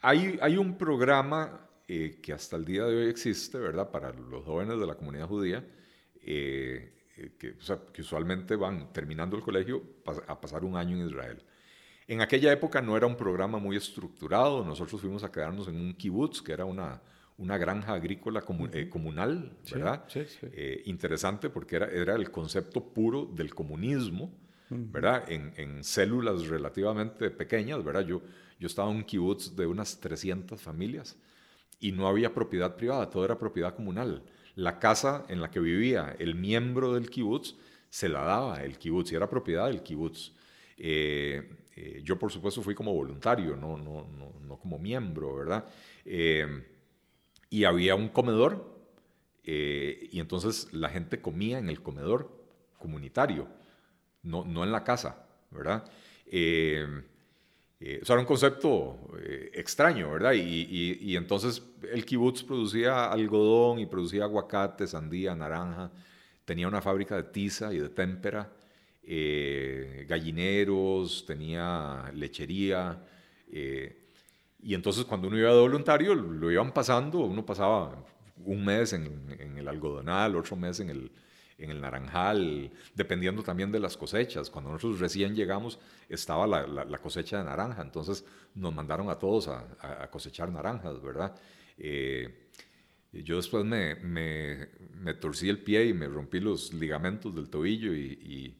hay, 0.00 0.38
hay 0.40 0.56
un 0.56 0.76
programa 0.76 1.63
eh, 1.88 2.18
que 2.22 2.32
hasta 2.32 2.56
el 2.56 2.64
día 2.64 2.84
de 2.84 2.96
hoy 2.96 3.08
existe, 3.10 3.58
¿verdad? 3.58 3.90
Para 3.90 4.12
los 4.12 4.44
jóvenes 4.44 4.78
de 4.78 4.86
la 4.86 4.94
comunidad 4.94 5.28
judía, 5.28 5.64
eh, 6.22 6.92
eh, 7.16 7.32
que, 7.38 7.50
o 7.52 7.60
sea, 7.62 7.78
que 7.92 8.02
usualmente 8.02 8.56
van 8.56 8.92
terminando 8.92 9.36
el 9.36 9.42
colegio 9.42 9.82
a 10.26 10.40
pasar 10.40 10.64
un 10.64 10.76
año 10.76 10.96
en 10.96 11.06
Israel. 11.08 11.42
En 12.06 12.20
aquella 12.20 12.52
época 12.52 12.82
no 12.82 12.96
era 12.96 13.06
un 13.06 13.16
programa 13.16 13.58
muy 13.58 13.76
estructurado, 13.76 14.64
nosotros 14.64 15.00
fuimos 15.00 15.24
a 15.24 15.32
quedarnos 15.32 15.68
en 15.68 15.76
un 15.76 15.94
kibutz, 15.94 16.42
que 16.42 16.52
era 16.52 16.64
una, 16.66 17.00
una 17.38 17.56
granja 17.58 17.94
agrícola 17.94 18.44
comu- 18.44 18.70
eh, 18.74 18.88
comunal, 18.88 19.56
Sí, 19.62 19.74
¿verdad? 19.74 20.04
sí, 20.08 20.24
sí. 20.26 20.46
Eh, 20.52 20.82
interesante 20.86 21.48
porque 21.50 21.76
era, 21.76 21.86
era 21.86 22.14
el 22.14 22.30
concepto 22.30 22.82
puro 22.92 23.24
del 23.26 23.54
comunismo, 23.54 24.32
¿verdad? 24.70 25.30
En, 25.30 25.52
en 25.56 25.84
células 25.84 26.46
relativamente 26.48 27.30
pequeñas, 27.30 27.84
¿verdad? 27.84 28.04
Yo, 28.06 28.22
yo 28.58 28.66
estaba 28.66 28.90
en 28.90 28.96
un 28.96 29.04
kibutz 29.04 29.54
de 29.54 29.66
unas 29.66 30.00
300 30.00 30.60
familias 30.60 31.16
y 31.80 31.92
no 31.92 32.08
había 32.08 32.34
propiedad 32.34 32.76
privada, 32.76 33.10
todo 33.10 33.24
era 33.24 33.38
propiedad 33.38 33.74
comunal. 33.74 34.22
La 34.54 34.78
casa 34.78 35.24
en 35.28 35.40
la 35.40 35.50
que 35.50 35.60
vivía 35.60 36.14
el 36.18 36.34
miembro 36.34 36.94
del 36.94 37.10
kibutz 37.10 37.54
se 37.90 38.08
la 38.08 38.22
daba 38.22 38.62
el 38.62 38.78
kibutz 38.78 39.12
y 39.12 39.16
era 39.16 39.28
propiedad 39.28 39.66
del 39.66 39.82
kibutz. 39.82 40.32
Eh, 40.76 41.48
eh, 41.76 42.00
yo, 42.04 42.18
por 42.18 42.30
supuesto, 42.30 42.62
fui 42.62 42.74
como 42.74 42.92
voluntario, 42.92 43.56
no, 43.56 43.76
no, 43.76 44.06
no, 44.16 44.32
no 44.40 44.56
como 44.58 44.78
miembro, 44.78 45.36
¿verdad? 45.36 45.64
Eh, 46.04 46.46
y 47.50 47.64
había 47.64 47.94
un 47.94 48.08
comedor 48.08 48.74
eh, 49.44 50.08
y 50.10 50.20
entonces 50.20 50.72
la 50.72 50.88
gente 50.88 51.20
comía 51.20 51.58
en 51.58 51.68
el 51.68 51.82
comedor 51.82 52.30
comunitario, 52.78 53.46
no, 54.22 54.44
no 54.44 54.64
en 54.64 54.72
la 54.72 54.84
casa, 54.84 55.26
¿verdad? 55.50 55.84
Eh, 56.26 56.86
eh, 57.86 57.98
eso 58.02 58.12
era 58.12 58.20
un 58.20 58.26
concepto 58.26 58.98
extraño, 59.52 60.10
¿verdad? 60.12 60.32
Y, 60.32 60.98
y, 61.00 61.16
entonces 61.16 61.62
el 61.92 62.04
kibutz 62.04 62.42
producía 62.42 63.10
algodón 63.10 63.78
y 63.78 63.86
producía 63.86 64.24
aguacate, 64.24 64.86
sandía, 64.86 65.34
naranja, 65.34 65.90
tenía 66.44 66.68
una 66.68 66.80
fábrica 66.80 67.16
de 67.16 67.24
tiza 67.24 67.72
y 67.72 67.78
de 67.78 67.88
témpera, 67.88 68.50
gallineros, 70.08 71.24
tenía 71.26 72.10
lechería. 72.14 72.98
y 73.50 74.74
entonces 74.74 75.04
cuando 75.04 75.28
uno 75.28 75.38
iba 75.38 75.52
de 75.52 75.60
voluntario, 75.60 76.14
lo 76.14 76.50
iban 76.50 76.72
pasando, 76.72 77.20
uno 77.20 77.44
pasaba 77.44 78.04
un 78.44 78.64
mes 78.64 78.92
en, 78.92 79.56
el 79.56 79.68
algodonal, 79.68 80.36
otro 80.36 80.56
mes 80.56 80.80
en 80.80 80.90
el, 80.90 81.10
en 81.58 81.70
el 81.70 81.80
naranjal, 81.80 82.70
dependiendo 82.94 83.42
también 83.42 83.70
de 83.70 83.80
las 83.80 83.96
cosechas. 83.96 84.50
Cuando 84.50 84.70
nosotros 84.70 85.00
recién 85.00 85.34
llegamos 85.34 85.78
estaba 86.08 86.46
la, 86.46 86.66
la, 86.66 86.98
cosecha 86.98 87.38
de 87.38 87.44
naranja, 87.44 87.82
entonces 87.82 88.24
nos 88.54 88.74
mandaron 88.74 89.08
a 89.10 89.18
todos 89.18 89.48
a, 89.48 89.66
a 89.80 90.10
cosechar 90.10 90.50
naranjas, 90.50 91.00
¿verdad? 91.02 91.34
Eh, 91.78 92.48
yo 93.12 93.36
después 93.36 93.64
me, 93.64 93.94
me, 93.96 94.68
me, 95.00 95.14
torcí 95.14 95.48
el 95.48 95.58
pie 95.58 95.86
y 95.86 95.94
me 95.94 96.08
rompí 96.08 96.40
los 96.40 96.72
ligamentos 96.72 97.34
del 97.34 97.48
tobillo 97.48 97.94
y, 97.94 98.18
y, 98.20 98.58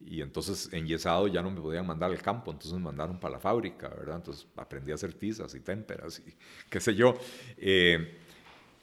y, 0.00 0.22
entonces 0.22 0.72
enyesado 0.72 1.28
ya 1.28 1.42
no 1.42 1.50
me 1.50 1.60
podían 1.60 1.86
mandar 1.86 2.10
al 2.10 2.22
campo, 2.22 2.50
entonces 2.50 2.72
me 2.72 2.84
mandaron 2.84 3.20
para 3.20 3.32
la 3.32 3.40
fábrica, 3.40 3.88
¿verdad? 3.88 4.16
Entonces 4.16 4.46
aprendí 4.56 4.92
a 4.92 4.94
hacer 4.94 5.12
tizas 5.12 5.54
y 5.54 5.60
témperas 5.60 6.22
y 6.26 6.34
qué 6.70 6.80
sé 6.80 6.94
yo. 6.94 7.18
Eh, 7.58 8.16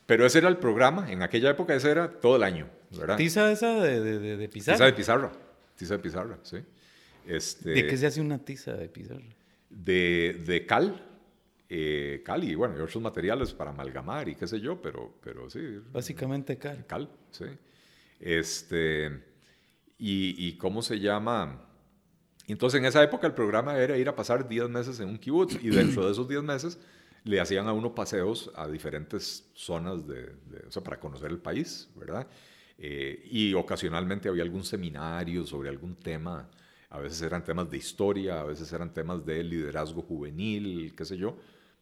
pero 0.07 0.25
ese 0.25 0.39
era 0.39 0.47
el 0.47 0.57
programa, 0.57 1.11
en 1.11 1.21
aquella 1.21 1.51
época 1.51 1.75
ese 1.75 1.91
era 1.91 2.09
todo 2.09 2.37
el 2.37 2.43
año, 2.43 2.67
¿verdad? 2.97 3.17
¿Tiza 3.17 3.51
esa 3.51 3.75
de, 3.83 4.01
de, 4.01 4.37
de 4.37 4.49
pizarra? 4.49 4.77
Tiza 4.77 4.85
de 4.85 4.93
pizarra, 4.93 5.31
tiza 5.75 5.93
de 5.97 5.99
pizarra, 5.99 6.39
sí. 6.41 6.57
Este, 7.27 7.71
¿De 7.71 7.85
qué 7.85 7.97
se 7.97 8.07
hace 8.07 8.21
una 8.21 8.39
tiza 8.39 8.73
de 8.73 8.87
pizarra? 8.87 9.35
De, 9.69 10.41
de 10.45 10.65
cal, 10.65 11.05
eh, 11.67 12.23
cal 12.25 12.43
y 12.45 12.55
bueno, 12.55 12.77
y 12.77 12.79
otros 12.79 13.03
materiales 13.03 13.53
para 13.53 13.71
amalgamar 13.71 14.29
y 14.29 14.35
qué 14.35 14.47
sé 14.47 14.61
yo, 14.61 14.81
pero, 14.81 15.13
pero 15.21 15.49
sí. 15.49 15.59
Básicamente 15.91 16.57
cal. 16.57 16.85
Cal, 16.87 17.09
sí. 17.31 17.45
Este, 18.19 19.07
y, 19.97 20.47
y 20.47 20.57
cómo 20.57 20.81
se 20.81 20.99
llama... 20.99 21.63
Entonces 22.47 22.79
en 22.79 22.85
esa 22.85 23.03
época 23.03 23.27
el 23.27 23.33
programa 23.33 23.77
era 23.77 23.97
ir 23.97 24.07
a 24.07 24.15
pasar 24.15 24.47
10 24.47 24.69
meses 24.69 25.01
en 25.01 25.09
un 25.09 25.17
kibutz 25.17 25.61
y 25.61 25.69
dentro 25.69 26.05
de 26.05 26.13
esos 26.13 26.29
10 26.29 26.43
meses 26.43 26.79
le 27.27 27.39
hacían 27.39 27.67
a 27.67 27.73
uno 27.73 27.93
paseos 27.93 28.51
a 28.55 28.67
diferentes 28.67 29.49
zonas 29.53 30.07
de, 30.07 30.33
o 30.67 30.71
sea, 30.71 30.83
para 30.83 30.99
conocer 30.99 31.29
el 31.29 31.39
país, 31.39 31.89
¿verdad? 31.95 32.27
Eh, 32.77 33.27
y 33.31 33.53
ocasionalmente 33.53 34.29
había 34.29 34.43
algún 34.43 34.63
seminario 34.63 35.45
sobre 35.45 35.69
algún 35.69 35.95
tema, 35.95 36.49
a 36.89 36.99
veces 36.99 37.21
eran 37.21 37.43
temas 37.43 37.69
de 37.69 37.77
historia, 37.77 38.39
a 38.39 38.43
veces 38.45 38.71
eran 38.71 38.93
temas 38.93 39.25
de 39.25 39.43
liderazgo 39.43 40.01
juvenil, 40.01 40.93
qué 40.95 41.03
sé 41.05 41.17
yo, 41.17 41.35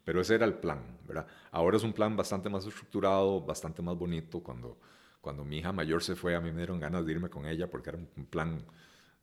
pero 0.03 0.21
ese 0.21 0.35
era 0.35 0.45
el 0.45 0.55
plan, 0.55 0.81
¿verdad? 1.07 1.27
Ahora 1.51 1.77
es 1.77 1.83
un 1.83 1.93
plan 1.93 2.15
bastante 2.15 2.49
más 2.49 2.65
estructurado, 2.65 3.41
bastante 3.41 3.81
más 3.81 3.97
bonito. 3.97 4.41
Cuando, 4.41 4.77
cuando 5.21 5.43
mi 5.45 5.59
hija 5.59 5.71
mayor 5.71 6.03
se 6.03 6.15
fue, 6.15 6.35
a 6.35 6.41
mí 6.41 6.51
me 6.51 6.57
dieron 6.57 6.79
ganas 6.79 7.05
de 7.05 7.11
irme 7.11 7.29
con 7.29 7.45
ella 7.45 7.69
porque 7.69 7.89
era 7.89 7.99
un 7.99 8.25
plan 8.25 8.63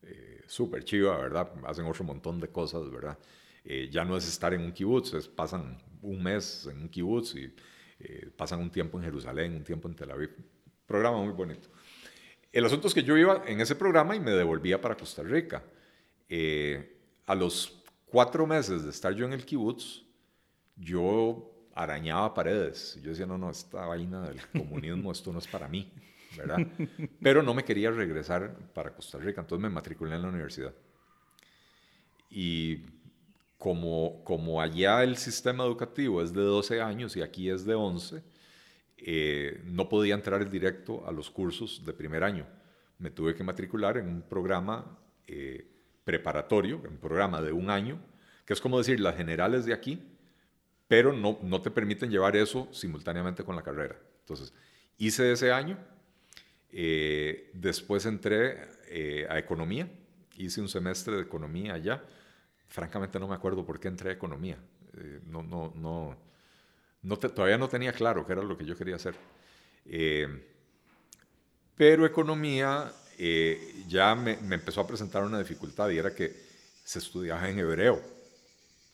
eh, 0.02 0.42
súper 0.46 0.84
chiva, 0.84 1.16
¿verdad? 1.18 1.52
Hacen 1.66 1.86
otro 1.86 2.04
montón 2.04 2.40
de 2.40 2.48
cosas, 2.48 2.90
¿verdad? 2.90 3.18
Eh, 3.64 3.88
ya 3.90 4.04
no 4.04 4.16
es 4.16 4.28
estar 4.28 4.52
en 4.54 4.62
un 4.62 4.72
kibutz, 4.72 5.14
es, 5.14 5.28
pasan 5.28 5.78
un 6.02 6.22
mes 6.22 6.68
en 6.70 6.82
un 6.82 6.88
kibutz 6.88 7.34
y 7.34 7.54
eh, 8.00 8.30
pasan 8.36 8.60
un 8.60 8.70
tiempo 8.70 8.98
en 8.98 9.04
Jerusalén, 9.04 9.54
un 9.54 9.64
tiempo 9.64 9.88
en 9.88 9.94
Tel 9.94 10.10
Aviv. 10.10 10.30
Programa 10.86 11.22
muy 11.22 11.32
bonito. 11.32 11.68
El 12.52 12.64
asunto 12.66 12.88
es 12.88 12.94
que 12.94 13.02
yo 13.02 13.16
iba 13.16 13.44
en 13.46 13.60
ese 13.60 13.74
programa 13.74 14.14
y 14.14 14.20
me 14.20 14.32
devolvía 14.32 14.80
para 14.80 14.96
Costa 14.96 15.22
Rica. 15.22 15.64
Eh, 16.28 16.98
a 17.26 17.34
los 17.34 17.82
cuatro 18.06 18.46
meses 18.46 18.84
de 18.84 18.90
estar 18.90 19.14
yo 19.14 19.24
en 19.24 19.32
el 19.32 19.44
kibutz, 19.44 20.02
yo 20.76 21.68
arañaba 21.74 22.34
paredes. 22.34 22.98
Yo 23.02 23.10
decía, 23.10 23.26
no, 23.26 23.38
no, 23.38 23.50
esta 23.50 23.86
vaina 23.86 24.28
del 24.28 24.40
comunismo, 24.48 25.12
esto 25.12 25.32
no 25.32 25.38
es 25.38 25.46
para 25.46 25.68
mí, 25.68 25.90
¿verdad? 26.36 26.58
Pero 27.22 27.42
no 27.42 27.54
me 27.54 27.64
quería 27.64 27.90
regresar 27.90 28.54
para 28.74 28.92
Costa 28.92 29.18
Rica, 29.18 29.40
entonces 29.40 29.62
me 29.62 29.70
matriculé 29.70 30.16
en 30.16 30.22
la 30.22 30.28
universidad. 30.28 30.74
Y 32.28 32.78
como, 33.62 34.24
como 34.24 34.60
allá 34.60 35.04
el 35.04 35.16
sistema 35.16 35.62
educativo 35.62 36.20
es 36.20 36.32
de 36.32 36.42
12 36.42 36.80
años 36.80 37.16
y 37.16 37.22
aquí 37.22 37.48
es 37.48 37.64
de 37.64 37.76
11, 37.76 38.20
eh, 38.96 39.62
no 39.66 39.88
podía 39.88 40.16
entrar 40.16 40.50
directo 40.50 41.06
a 41.06 41.12
los 41.12 41.30
cursos 41.30 41.84
de 41.86 41.92
primer 41.92 42.24
año. 42.24 42.44
Me 42.98 43.12
tuve 43.12 43.36
que 43.36 43.44
matricular 43.44 43.98
en 43.98 44.08
un 44.08 44.22
programa 44.22 44.98
eh, 45.28 45.64
preparatorio, 46.02 46.82
un 46.90 46.96
programa 46.96 47.40
de 47.40 47.52
un 47.52 47.70
año, 47.70 48.00
que 48.44 48.52
es 48.52 48.60
como 48.60 48.78
decir 48.78 48.98
las 48.98 49.16
generales 49.16 49.64
de 49.64 49.74
aquí, 49.74 50.02
pero 50.88 51.12
no, 51.12 51.38
no 51.40 51.62
te 51.62 51.70
permiten 51.70 52.10
llevar 52.10 52.34
eso 52.34 52.66
simultáneamente 52.72 53.44
con 53.44 53.54
la 53.54 53.62
carrera. 53.62 53.96
Entonces, 54.22 54.52
hice 54.98 55.30
ese 55.30 55.52
año, 55.52 55.78
eh, 56.72 57.48
después 57.54 58.06
entré 58.06 58.58
a 59.28 59.38
economía, 59.38 59.88
hice 60.36 60.60
un 60.60 60.68
semestre 60.68 61.14
de 61.14 61.22
economía 61.22 61.74
allá, 61.74 62.02
francamente 62.72 63.20
no 63.20 63.28
me 63.28 63.34
acuerdo 63.34 63.64
por 63.64 63.78
qué 63.78 63.88
entré 63.88 64.10
a 64.10 64.12
economía. 64.14 64.56
Eh, 64.96 65.20
no, 65.26 65.42
no, 65.42 65.72
no, 67.02 67.16
todavía 67.18 67.58
no 67.58 67.68
tenía 67.68 67.92
claro 67.92 68.26
qué 68.26 68.32
era 68.32 68.42
lo 68.42 68.56
que 68.56 68.64
yo 68.64 68.76
quería 68.76 68.96
hacer. 68.96 69.14
Eh, 69.84 70.26
pero 71.76 72.06
economía 72.06 72.90
eh, 73.18 73.84
ya 73.86 74.14
me, 74.14 74.32
empezó 74.32 74.80
a 74.80 74.86
presentar 74.86 75.22
una 75.22 75.38
dificultad 75.38 75.90
y 75.90 75.98
era 75.98 76.14
que 76.14 76.34
se 76.82 76.98
estudiaba 76.98 77.48
en 77.48 77.58
hebreo. 77.58 78.00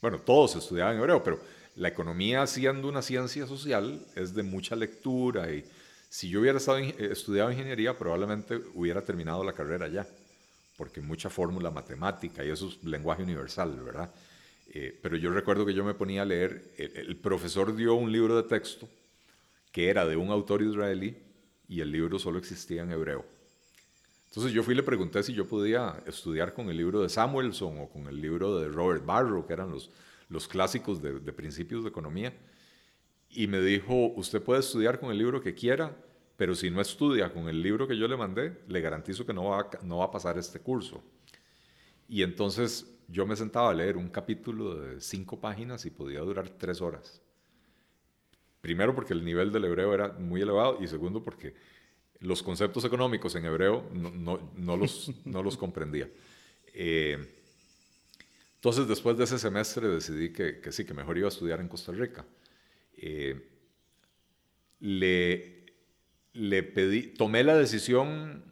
Bueno, 0.03 0.19
todos 0.19 0.53
se 0.53 0.59
estudiaban 0.59 0.95
en 0.95 1.01
hebreo, 1.01 1.23
pero 1.23 1.41
la 1.77 1.89
economía 1.89 2.47
siendo 2.49 2.89
una 2.89 3.03
ciencia 3.03 3.47
social 3.47 4.05
es 4.17 4.35
de 4.35 4.43
mucha 4.43 4.75
lectura 4.75 5.53
y 5.53 5.65
si 6.09 6.29
yo 6.29 6.41
hubiera 6.41 6.59
estado 6.59 6.79
estudiado 6.79 7.53
ingeniería 7.53 7.97
probablemente 7.97 8.61
hubiera 8.75 9.05
terminado 9.05 9.45
la 9.45 9.53
carrera 9.53 9.87
ya 9.87 10.07
porque 10.79 11.01
mucha 11.01 11.29
fórmula 11.29 11.73
matemática 11.73 12.45
y 12.45 12.51
eso 12.51 12.69
es 12.69 12.85
lenguaje 12.85 13.25
universal, 13.25 13.83
¿verdad? 13.85 14.15
Eh, 14.69 14.97
pero 15.03 15.17
yo 15.17 15.33
recuerdo 15.33 15.67
que 15.67 15.75
yo 15.75 15.85
me 15.85 15.93
ponía 15.93 16.23
a 16.23 16.25
leer, 16.25 16.73
el, 16.79 17.17
profesor 17.17 17.75
dio 17.75 17.95
un 17.95 18.13
libro 18.13 18.37
de 18.37 18.49
texto 18.49 18.89
que 19.73 19.91
era 19.91 20.07
de 20.07 20.15
un 20.17 20.31
autor 20.31 20.63
israelí 20.63 21.17
y 21.69 21.81
el 21.81 21.91
libro 21.91 22.21
solo 22.21 22.39
existía 22.39 22.83
en 22.83 22.93
hebreo. 22.93 23.25
Entonces 24.29 24.53
yo 24.53 24.63
fui 24.63 24.75
y 24.75 24.77
le 24.77 24.85
pregunté 24.85 25.21
si 25.25 25.33
yo 25.35 25.49
podía 25.49 26.01
estudiar 26.07 26.55
con 26.55 26.71
el 26.71 26.77
libro 26.77 27.03
de 27.03 27.09
Samuelson 27.09 27.81
o 27.81 27.89
con 27.89 28.07
el 28.07 28.23
libro 28.23 28.61
de 28.61 28.69
Robert 28.69 29.05
Barrow, 29.05 29.45
que 29.49 29.55
eran 29.55 29.73
los, 29.73 29.91
los 30.29 30.47
clásicos 30.47 31.03
de, 31.03 31.19
de 31.19 31.33
principios 31.33 31.83
de 31.83 31.89
economía. 31.89 32.33
Y 33.31 33.49
me 33.49 33.61
dijo, 33.61 34.13
usted 34.15 34.41
puede 34.41 34.61
estudiar 34.61 35.01
con 35.01 35.11
el 35.11 35.19
libro 35.19 35.41
que 35.41 35.57
quiera, 35.57 35.97
pero 36.39 36.55
si 36.55 36.71
no 36.71 36.81
estudia 36.81 37.33
con 37.33 37.49
el 37.49 37.61
libro 37.61 37.89
que 37.89 37.99
yo 37.99 38.07
le 38.07 38.17
mandé, 38.17 38.61
le 38.69 38.81
garantizo 38.81 39.27
que 39.27 39.35
no 39.35 39.47
va, 39.47 39.59
a, 39.59 39.69
no 39.83 39.99
va 39.99 40.05
a 40.05 40.11
pasar 40.13 40.39
este 40.39 40.61
curso. 40.61 41.03
Y 42.09 42.23
entonces 42.23 42.97
yo 43.09 43.27
me 43.27 43.35
sentaba 43.35 43.71
a 43.71 43.75
leer 43.75 43.97
un 43.97 44.09
capítulo 44.09 44.77
de 44.77 45.01
cinco 45.01 45.41
páginas 45.41 45.85
y 45.85 45.91
podía 45.91 46.21
durar 46.21 46.49
tres 46.51 46.81
horas. 46.81 47.21
Primero 48.61 48.95
porque 48.95 49.15
el 49.15 49.25
nivel 49.25 49.51
del 49.51 49.65
hebreo 49.65 49.93
era 49.93 50.13
muy 50.13 50.41
elevado 50.41 50.79
y 50.81 50.87
segundo 50.87 51.25
porque 51.25 51.57
los 52.21 52.41
conceptos 52.45 52.85
económicos 52.85 53.35
en 53.35 53.45
hebreo 53.45 53.91
no, 53.93 54.13
no, 54.13 54.53
no 54.55 54.77
los, 54.77 55.11
no 55.25 55.43
los 55.43 55.57
comprendía. 55.57 56.09
Eh, 56.73 57.19
entonces 58.55 58.87
después 58.87 59.19
de 59.19 59.25
ese 59.25 59.41
semestre 59.41 59.89
decidí 59.89 60.33
que, 60.33 60.61
que, 60.61 60.71
sí, 60.71 60.85
que 60.85 60.95
mejor 60.95 61.19
iba 61.19 61.27
a 61.27 61.31
estudiar 61.31 61.59
en 61.59 61.67
Costa 61.67 61.91
Rica. 61.91 62.25
Eh, 62.97 63.45
le 64.79 65.58
le 66.39 66.63
pedí, 66.63 67.03
tomé 67.03 67.43
la 67.43 67.57
decisión 67.57 68.45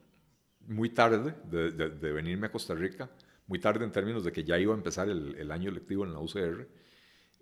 muy 0.66 0.90
tarde 0.90 1.34
de, 1.44 2.12
venirme 2.12 2.48
a 2.48 2.52
Costa 2.52 2.74
Rica, 2.74 3.08
muy 3.46 3.60
tarde 3.60 3.84
en 3.84 3.92
términos 3.92 4.24
de 4.24 4.32
que 4.32 4.42
ya 4.42 4.58
iba 4.58 4.74
a 4.74 4.76
empezar 4.76 5.08
el, 5.08 5.50
año 5.52 5.70
lectivo 5.70 6.04
en 6.04 6.12
la 6.12 6.18
UCR 6.18 6.68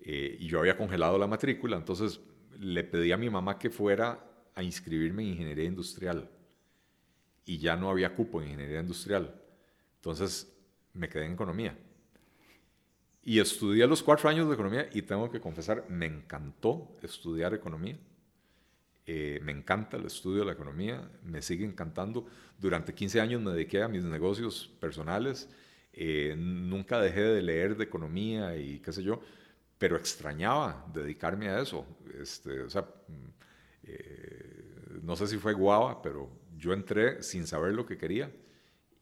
eh, 0.01 0.37
y 0.39 0.47
yo 0.47 0.59
había 0.59 0.77
congelado 0.77 1.17
la 1.17 1.25
matrícula, 1.25 1.77
entonces 1.77 2.19
le 2.59 2.83
pedí 2.83 3.11
a 3.11 3.17
mi 3.17 3.27
mamá 3.27 3.57
que 3.57 3.71
fuera 3.71 4.23
a 4.53 4.61
inscribirme 4.61 5.23
en 5.23 5.29
ingeniería 5.29 5.65
industrial 5.65 6.29
y 7.43 7.57
ya 7.57 7.75
no 7.75 7.89
había 7.89 8.13
cupo 8.13 8.39
en 8.39 8.49
ingeniería 8.49 8.81
industrial, 8.81 9.33
entonces 9.95 10.55
me 10.93 11.09
quedé 11.09 11.25
en 11.25 11.33
economía. 11.33 11.75
Y 13.23 13.39
estudié 13.39 13.87
los 13.87 14.03
cuatro 14.03 14.29
años 14.29 14.47
de 14.47 14.53
economía 14.53 14.87
y 14.93 15.01
tengo 15.01 15.31
que 15.31 15.41
confesar, 15.41 15.85
me 15.89 16.05
encantó 16.05 16.95
estudiar 17.01 17.55
economía 17.55 17.97
eh, 19.07 19.39
me 19.43 19.51
encanta 19.51 19.97
el 19.97 20.05
estudio 20.05 20.39
de 20.39 20.45
la 20.45 20.53
economía, 20.53 21.07
me 21.23 21.41
sigue 21.41 21.65
encantando. 21.65 22.25
Durante 22.59 22.93
15 22.93 23.21
años 23.21 23.41
me 23.41 23.51
dediqué 23.51 23.83
a 23.83 23.87
mis 23.87 24.03
negocios 24.03 24.71
personales, 24.79 25.49
eh, 25.93 26.35
nunca 26.37 26.99
dejé 26.99 27.21
de 27.21 27.41
leer 27.41 27.77
de 27.77 27.83
economía 27.83 28.57
y 28.57 28.79
qué 28.79 28.91
sé 28.91 29.03
yo, 29.03 29.21
pero 29.77 29.95
extrañaba 29.95 30.85
dedicarme 30.93 31.49
a 31.49 31.61
eso. 31.61 31.85
Este, 32.19 32.69
sea, 32.69 32.85
Eh, 33.87 34.63
no 35.03 35.15
sé 35.15 35.27
si 35.27 35.37
fue 35.37 35.53
guava, 35.53 36.01
pero 36.01 36.27
yo 36.57 36.73
entré 36.73 37.21
sin 37.21 37.45
saber 37.45 37.73
lo 37.73 37.85
que 37.85 37.99
quería 37.99 38.31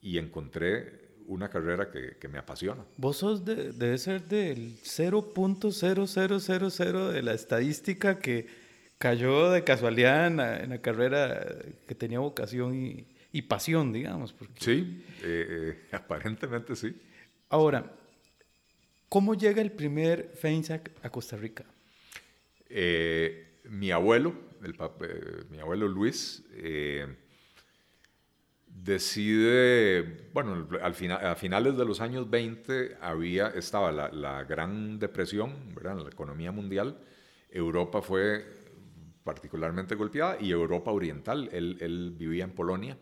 y 0.02 0.18
encontré 0.18 1.14
una 1.28 1.50
carrera 1.50 1.90
que, 1.90 2.18
que 2.20 2.28
me 2.28 2.38
apasiona. 2.38 2.84
Vos 2.98 3.16
sos 3.18 3.46
de, 3.46 3.72
debe 3.72 3.98
ser 3.98 4.28
del 4.28 4.76
0.0000 4.84 7.12
de 7.12 7.22
la 7.22 7.34
estadística 7.34 8.20
que 8.20 8.46
cayó 9.04 9.52
de 9.52 9.66
casualidad 9.66 10.28
en 10.28 10.70
la, 10.70 10.78
carrera 10.78 11.46
que 11.86 11.94
tenía 11.94 12.20
vocación 12.20 12.74
y, 12.74 13.06
y 13.34 13.42
pasión, 13.42 13.92
digamos. 13.92 14.32
Porque... 14.32 14.54
Sí, 14.62 15.04
eh, 15.24 15.88
aparentemente 15.92 16.74
sí. 16.74 16.96
Ahora, 17.50 17.92
¿cómo 19.10 19.36
llega 19.36 19.62
el 19.62 19.74
primer 19.74 20.32
FEINSAC 20.36 20.92
a 21.04 21.10
Costa 21.10 21.36
Rica? 21.36 21.66
Eh, 22.70 23.60
mi 23.66 23.92
abuelo, 23.92 24.36
el, 24.64 24.74
mi 25.50 25.60
abuelo 25.60 25.90
Luis, 25.90 26.42
decide, 28.66 30.30
bueno, 30.32 30.66
al 30.82 30.94
final, 30.96 31.26
a 31.26 31.36
finales 31.36 31.76
de 31.76 31.84
los 31.84 32.00
años 32.00 32.30
20 32.30 33.00
había, 33.02 33.50
estaba 33.50 33.92
la, 33.92 34.44
Gran 34.46 34.98
Depresión, 34.98 35.76
¿verdad? 35.76 35.98
la 35.98 36.10
economía 36.10 36.54
mundial, 36.54 36.98
Europa 37.52 38.02
fue 38.02 38.63
particularmente 39.24 39.96
golpeada 39.96 40.38
y 40.40 40.52
Europa 40.52 40.92
Oriental, 40.92 41.50
él, 41.52 42.14
vivía 42.18 42.44
en 42.44 42.52
Polonia. 42.52 42.98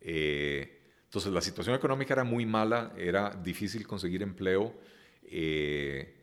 Eh, 0.00 0.82
entonces 1.04 1.32
la 1.32 1.40
situación 1.40 1.76
económica 1.76 2.14
era 2.14 2.24
muy 2.24 2.44
mala, 2.44 2.92
era 2.96 3.30
difícil 3.30 3.86
conseguir 3.86 4.22
empleo 4.22 4.74
eh, 5.22 6.14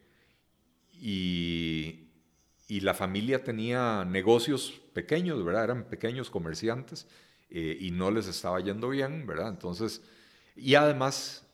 y, 0.93 2.07
y 2.67 2.79
la 2.81 2.93
familia 2.93 3.43
tenía 3.43 4.05
negocios 4.05 4.81
pequeños, 4.93 5.43
¿verdad? 5.43 5.65
Eran 5.65 5.83
pequeños 5.85 6.29
comerciantes 6.29 7.07
eh, 7.49 7.77
y 7.81 7.91
no 7.91 8.11
les 8.11 8.27
estaba 8.27 8.61
yendo 8.61 8.87
bien, 8.87 9.27
¿verdad? 9.27 9.49
Entonces, 9.49 10.01
y 10.55 10.75
además 10.75 11.45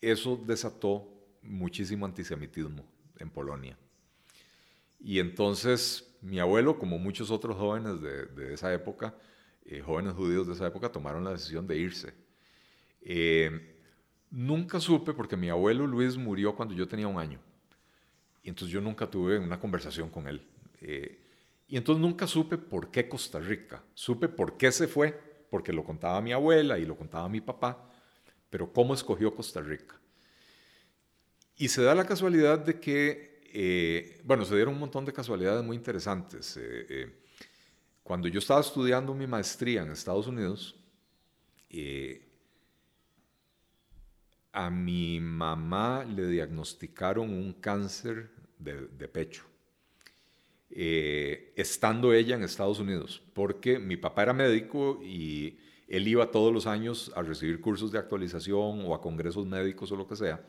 eso 0.00 0.36
desató 0.44 1.08
muchísimo 1.42 2.06
antisemitismo 2.06 2.84
en 3.18 3.30
Polonia. 3.30 3.78
Y 4.98 5.20
entonces 5.20 6.13
mi 6.24 6.40
abuelo, 6.40 6.78
como 6.78 6.98
muchos 6.98 7.30
otros 7.30 7.56
jóvenes 7.56 8.00
de, 8.00 8.54
esa 8.54 8.72
época, 8.72 9.14
eh, 9.66 9.80
jóvenes 9.80 10.14
judíos 10.14 10.46
de 10.46 10.54
esa 10.54 10.66
época, 10.66 10.90
tomaron 10.90 11.22
la 11.22 11.32
decisión 11.32 11.66
de 11.66 11.76
irse. 11.76 12.14
Eh, 13.02 13.76
nunca 14.30 14.80
supe, 14.80 15.12
porque 15.12 15.36
mi 15.36 15.50
abuelo 15.50 15.86
Luis 15.86 16.16
murió 16.16 16.56
cuando 16.56 16.74
yo 16.74 16.88
tenía 16.88 17.08
un 17.08 17.18
año. 17.18 17.40
Y 18.42 18.48
entonces 18.48 18.72
yo 18.72 18.80
nunca 18.80 19.06
tuve 19.06 19.38
una 19.38 19.60
conversación 19.60 20.08
con 20.08 20.26
él. 20.26 20.46
y 21.66 21.76
entonces 21.76 22.00
nunca 22.00 22.26
supe 22.26 22.56
por 22.58 22.90
qué 22.90 23.08
Costa 23.08 23.38
Rica. 23.38 23.82
Supe 23.94 24.28
por 24.28 24.56
qué 24.56 24.72
se 24.72 24.86
fue, 24.86 25.12
porque 25.50 25.72
lo 25.72 25.84
contaba 25.84 26.20
mi 26.20 26.32
abuela 26.32 26.78
y 26.78 26.84
lo 26.84 26.96
contaba 26.96 27.28
mi 27.28 27.40
papá, 27.40 27.90
pero 28.50 28.72
cómo 28.72 28.94
escogió 28.94 29.34
Costa 29.34 29.60
Rica. 29.60 30.00
Y 31.56 31.68
se 31.68 31.82
da 31.82 31.94
la 31.94 32.06
casualidad 32.06 32.58
de 32.58 32.80
que, 32.80 33.33
eh, 33.54 34.20
bueno, 34.24 34.44
se 34.44 34.54
dieron 34.54 34.74
un 34.74 34.80
montón 34.80 35.04
de 35.04 35.12
casualidades 35.12 35.64
muy 35.64 35.76
interesantes. 35.76 36.56
Eh, 36.56 36.86
eh, 36.88 37.20
cuando 38.02 38.28
yo 38.28 38.40
estaba 38.40 38.60
estudiando 38.60 39.14
mi 39.14 39.26
maestría 39.26 39.82
en 39.82 39.92
Estados 39.92 40.26
Unidos, 40.26 40.76
a 44.52 44.70
mi 44.70 45.20
mamá 45.20 46.04
le 46.04 46.26
diagnosticaron 46.26 47.30
un 47.30 47.54
cáncer 47.54 48.30
de 48.58 49.08
pecho. 49.08 49.44
Eh, 50.76 51.52
estando 51.54 52.12
ella 52.12 52.34
en 52.34 52.42
Estados 52.42 52.80
Unidos, 52.80 53.22
porque 53.32 53.78
mi 53.78 53.96
papá 53.96 54.24
era 54.24 54.32
médico 54.32 54.98
y 55.04 55.56
él 55.86 56.08
iba 56.08 56.32
todos 56.32 56.52
los 56.52 56.66
años 56.66 57.12
a 57.14 57.22
recibir 57.22 57.60
cursos 57.60 57.92
de 57.92 57.98
actualización 58.00 58.82
o 58.84 58.92
a 58.92 59.00
congresos 59.00 59.46
médicos 59.46 59.92
o 59.92 59.96
lo 59.96 60.08
que 60.08 60.16
sea. 60.16 60.44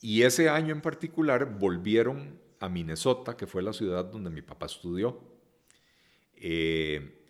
Y 0.00 0.22
ese 0.22 0.48
año 0.48 0.72
en 0.72 0.80
particular 0.80 1.58
volvieron 1.58 2.38
a 2.58 2.68
Minnesota, 2.68 3.36
que 3.36 3.46
fue 3.46 3.62
la 3.62 3.72
ciudad 3.72 4.04
donde 4.04 4.30
mi 4.30 4.42
papá 4.42 4.66
estudió. 4.66 5.20
Eh, 6.36 7.20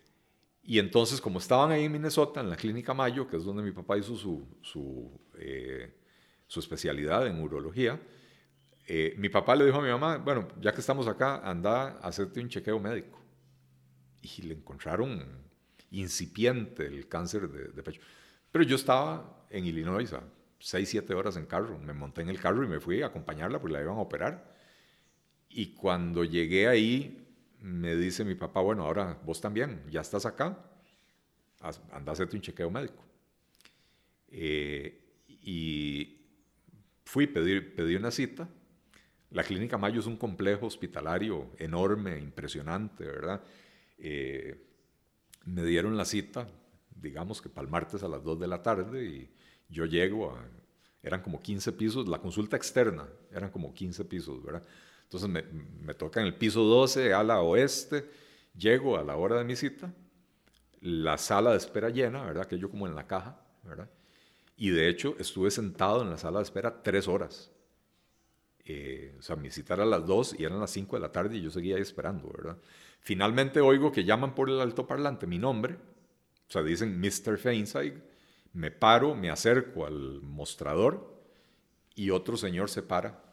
y 0.63 0.79
entonces, 0.79 1.19
como 1.19 1.39
estaban 1.39 1.71
ahí 1.71 1.85
en 1.85 1.91
Minnesota, 1.91 2.39
en 2.41 2.49
la 2.49 2.55
Clínica 2.55 2.93
Mayo, 2.93 3.27
que 3.27 3.37
es 3.37 3.43
donde 3.43 3.63
mi 3.63 3.71
papá 3.71 3.97
hizo 3.97 4.15
su, 4.15 4.47
su, 4.61 5.19
eh, 5.37 5.97
especialidad 6.47 7.27
en 7.27 7.41
urología, 7.41 7.99
eh, 8.87 9.15
mi 9.17 9.29
papá 9.29 9.55
le 9.55 9.65
dijo 9.65 9.77
a 9.77 9.81
mi 9.81 9.89
mamá, 9.89 10.17
bueno, 10.17 10.47
ya 10.59 10.73
que 10.73 10.81
estamos 10.81 11.07
acá, 11.07 11.41
anda 11.43 11.97
a 12.01 12.07
hacerte 12.07 12.39
un 12.39 12.49
chequeo 12.49 12.79
médico. 12.79 13.19
Y 14.21 14.43
le 14.43 14.53
encontraron 14.53 15.25
incipiente 15.91 16.85
el 16.85 17.07
cáncer 17.07 17.49
de, 17.49 17.83
pecho. 17.83 18.01
Pero 18.51 18.63
yo 18.63 18.75
estaba 18.75 19.45
en 19.49 19.65
Illinois 19.65 20.11
a 20.13 20.23
6, 20.61 20.89
7 20.89 21.13
horas 21.13 21.35
en 21.37 21.45
carro. 21.45 21.77
Me 21.79 21.93
monté 21.93 22.21
en 22.21 22.29
el 22.29 22.39
carro 22.39 22.63
y 22.63 22.67
me 22.67 22.79
fui 22.79 23.01
a 23.01 23.07
acompañarla 23.07 23.59
porque 23.59 23.73
la 23.73 23.81
iban 23.81 23.97
a 23.97 24.01
operar. 24.01 24.55
Y 25.49 25.73
cuando 25.73 26.23
llegué 26.23 26.67
ahí, 26.67 27.27
me 27.59 27.95
dice 27.95 28.23
mi 28.23 28.35
papá, 28.35 28.61
bueno, 28.61 28.85
ahora 28.85 29.19
vos 29.25 29.41
también, 29.41 29.83
ya 29.89 30.01
estás 30.01 30.25
acá, 30.25 30.57
anda 31.91 32.11
a 32.11 32.13
hacerte 32.13 32.37
un 32.37 32.41
chequeo 32.41 32.71
médico. 32.71 33.03
Eh, 34.29 34.97
y 35.27 36.25
fui, 37.03 37.27
pedí, 37.27 37.59
pedí 37.59 37.95
una 37.95 38.11
cita 38.11 38.47
la 39.31 39.43
Clínica 39.43 39.77
Mayo 39.77 40.01
es 40.01 40.07
un 40.07 40.17
complejo 40.17 40.65
hospitalario 40.65 41.51
enorme, 41.57 42.19
impresionante, 42.19 43.05
¿verdad? 43.05 43.41
Eh, 43.97 44.61
me 45.45 45.63
dieron 45.63 45.95
la 45.95 46.03
cita, 46.03 46.49
digamos 46.93 47.41
que 47.41 47.47
para 47.47 47.65
el 47.65 47.71
martes 47.71 48.03
a 48.03 48.09
las 48.09 48.23
2 48.23 48.39
de 48.41 48.47
la 48.47 48.61
tarde, 48.61 49.29
yo 49.71 49.85
llego 49.85 50.35
a, 50.35 50.45
eran 51.01 51.21
como 51.21 51.41
15 51.41 51.71
pisos, 51.71 52.07
la 52.07 52.19
consulta 52.19 52.57
externa 52.57 53.07
eran 53.31 53.49
como 53.49 53.73
15 53.73 54.05
pisos, 54.05 54.43
¿verdad? 54.43 54.63
Entonces 55.03 55.29
me, 55.29 55.43
me 55.81 55.93
toca 55.93 56.21
en 56.21 56.27
el 56.27 56.35
piso 56.35 56.63
12, 56.63 57.13
a 57.13 57.23
la 57.23 57.41
oeste, 57.41 58.09
llego 58.55 58.97
a 58.97 59.03
la 59.03 59.15
hora 59.15 59.37
de 59.37 59.43
mi 59.43 59.55
cita, 59.55 59.93
la 60.81 61.17
sala 61.17 61.51
de 61.51 61.57
espera 61.57 61.89
llena, 61.89 62.23
¿verdad? 62.23 62.45
Que 62.45 62.59
yo 62.59 62.69
como 62.69 62.87
en 62.87 62.95
la 62.95 63.07
caja, 63.07 63.41
¿verdad? 63.63 63.89
Y 64.57 64.69
de 64.69 64.89
hecho 64.89 65.15
estuve 65.17 65.49
sentado 65.49 66.01
en 66.03 66.11
la 66.11 66.17
sala 66.17 66.39
de 66.39 66.43
espera 66.43 66.83
tres 66.83 67.07
horas 67.07 67.51
eh, 68.65 69.15
o 69.17 69.21
sea, 69.21 69.35
mi 69.35 69.49
cita 69.49 69.73
era 69.73 69.83
a 69.83 69.87
las 69.87 70.05
2 70.05 70.35
y 70.39 70.43
eran 70.43 70.59
las 70.59 70.71
5 70.71 70.95
de 70.95 71.01
la 71.01 71.11
tarde 71.11 71.37
y 71.37 71.41
yo 71.41 71.49
seguía 71.49 71.75
ahí 71.75 71.81
esperando, 71.81 72.31
¿verdad? 72.31 72.57
Finalmente 72.99 73.59
oigo 73.59 73.91
que 73.91 74.03
llaman 74.03 74.35
por 74.35 74.49
el 74.49 74.59
altoparlante 74.59 75.25
mi 75.25 75.39
nombre, 75.39 75.75
o 76.47 76.51
sea, 76.51 76.61
dicen 76.61 76.99
Mr. 76.99 77.37
Feinstein, 77.37 78.03
me 78.53 78.71
paro, 78.71 79.15
me 79.15 79.29
acerco 79.29 79.85
al 79.85 80.21
mostrador 80.21 81.21
y 81.95 82.09
otro 82.09 82.37
señor 82.37 82.69
se 82.69 82.81
para 82.81 83.23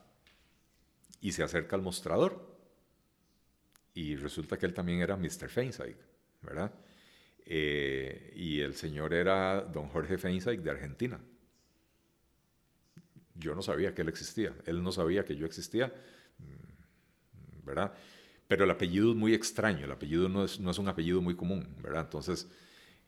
y 1.20 1.32
se 1.32 1.42
acerca 1.42 1.76
al 1.76 1.82
mostrador. 1.82 2.46
Y 3.94 4.16
resulta 4.16 4.56
que 4.56 4.66
él 4.66 4.74
también 4.74 5.00
era 5.00 5.16
Mr. 5.16 5.48
Feinstein, 5.48 5.96
¿verdad? 6.42 6.72
Eh, 7.44 8.32
y 8.36 8.60
el 8.60 8.74
señor 8.74 9.12
era 9.12 9.62
don 9.62 9.88
Jorge 9.88 10.18
Feinstein 10.18 10.62
de 10.62 10.70
Argentina 10.70 11.20
yo 13.38 13.54
no 13.54 13.62
sabía 13.62 13.94
que 13.94 14.02
él 14.02 14.08
existía, 14.08 14.52
él 14.66 14.82
no 14.82 14.92
sabía 14.92 15.24
que 15.24 15.36
yo 15.36 15.46
existía, 15.46 15.92
¿verdad? 17.64 17.92
Pero 18.46 18.64
el 18.64 18.70
apellido 18.70 19.10
es 19.10 19.16
muy 19.16 19.34
extraño, 19.34 19.84
el 19.84 19.92
apellido 19.92 20.28
no 20.28 20.44
es, 20.44 20.58
no 20.58 20.70
es 20.70 20.78
un 20.78 20.88
apellido 20.88 21.20
muy 21.20 21.36
común, 21.36 21.68
¿verdad? 21.80 22.02
Entonces 22.02 22.48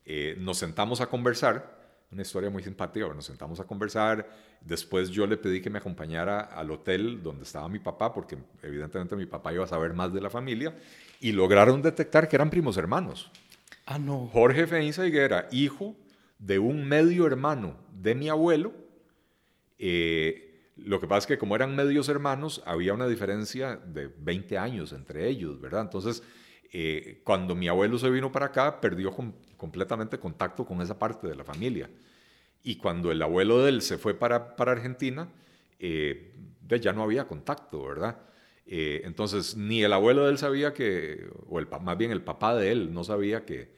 eh, 0.05 0.37
nos 0.39 0.59
sentamos 0.59 1.01
a 1.01 1.09
conversar, 1.09 1.80
una 2.13 2.23
historia 2.23 2.51
muy 2.51 2.63
simpática, 2.63 3.07
nos 3.15 3.25
sentamos 3.25 3.61
a 3.61 3.65
conversar, 3.65 4.29
después 4.61 5.11
yo 5.11 5.27
le 5.27 5.37
pedí 5.37 5.61
que 5.61 5.71
me 5.71 5.79
acompañara 5.79 6.41
al 6.41 6.71
hotel 6.71 7.23
donde 7.23 7.45
estaba 7.45 7.69
mi 7.69 7.79
papá, 7.79 8.13
porque 8.13 8.37
evidentemente 8.63 9.15
mi 9.15 9.27
papá 9.27 9.53
iba 9.53 9.65
a 9.65 9.69
saber 9.69 9.95
más 9.95 10.13
de 10.13 10.21
la 10.21 10.29
familia, 10.29 10.75
y 11.21 11.33
lograron 11.33 11.83
detectar 11.83 12.29
que 12.29 12.37
eran 12.37 12.51
primos 12.51 12.77
hermanos. 12.77 13.31
Ah, 13.87 13.99
no. 13.99 14.29
Jorge 14.33 14.67
Feinza 14.67 15.07
Higuera, 15.07 15.49
hijo 15.53 15.95
de 16.39 16.59
un 16.59 16.85
medio 16.85 17.27
hermano 17.27 17.77
de 17.93 18.15
mi 18.15 18.29
abuelo, 18.29 18.73
eh, 19.79 20.51
lo 20.77 21.01
que 21.01 21.07
pasa 21.07 21.19
es 21.19 21.27
que 21.27 21.39
como 21.39 21.55
eran 21.55 21.77
medios 21.77 22.09
hermanos, 22.09 22.63
había 22.67 22.95
una 22.95 23.07
diferencia 23.07 23.77
de 23.77 24.09
20 24.19 24.59
años 24.59 24.93
entre 24.93 25.29
ellos, 25.29 25.61
¿verdad? 25.61 25.83
Entonces, 25.83 26.23
eh, 26.73 27.21
cuando 27.25 27.55
mi 27.55 27.69
abuelo 27.69 27.99
se 27.99 28.11
vino 28.11 28.33
para 28.33 28.47
acá, 28.47 28.81
perdió 28.81 29.13
completamente 29.61 30.19
contacto 30.19 30.65
con 30.65 30.81
esa 30.81 30.99
parte 30.99 31.29
de 31.29 31.37
la 31.37 31.45
familia. 31.45 31.91
Y 32.63 32.77
cuando 32.77 33.13
el 33.13 33.21
abuelo 33.21 33.63
de 33.63 33.69
él 33.69 33.83
se 33.83 33.99
fue 33.99 34.15
para, 34.15 34.57
para 34.57 34.73
Argentina, 34.73 35.29
eh, 35.79 36.33
ya 36.81 36.95
no 36.95 37.03
había 37.03 37.29
contacto, 37.29 37.85
¿verdad? 37.85 38.17
entonces, 38.73 39.57
ni 39.57 39.83
el 39.83 39.93
abuelo 39.93 40.25
de 40.25 40.31
él 40.31 40.39
sabía 40.39 40.73
que, 40.73 41.29
o 41.49 41.59
el, 41.59 41.67
más 41.83 41.99
bien 41.99 42.13
el 42.13 42.23
papá 42.23 42.55
de 42.55 42.71
él 42.71 42.95
no 42.95 43.03
sabía 43.03 43.45
que, 43.45 43.75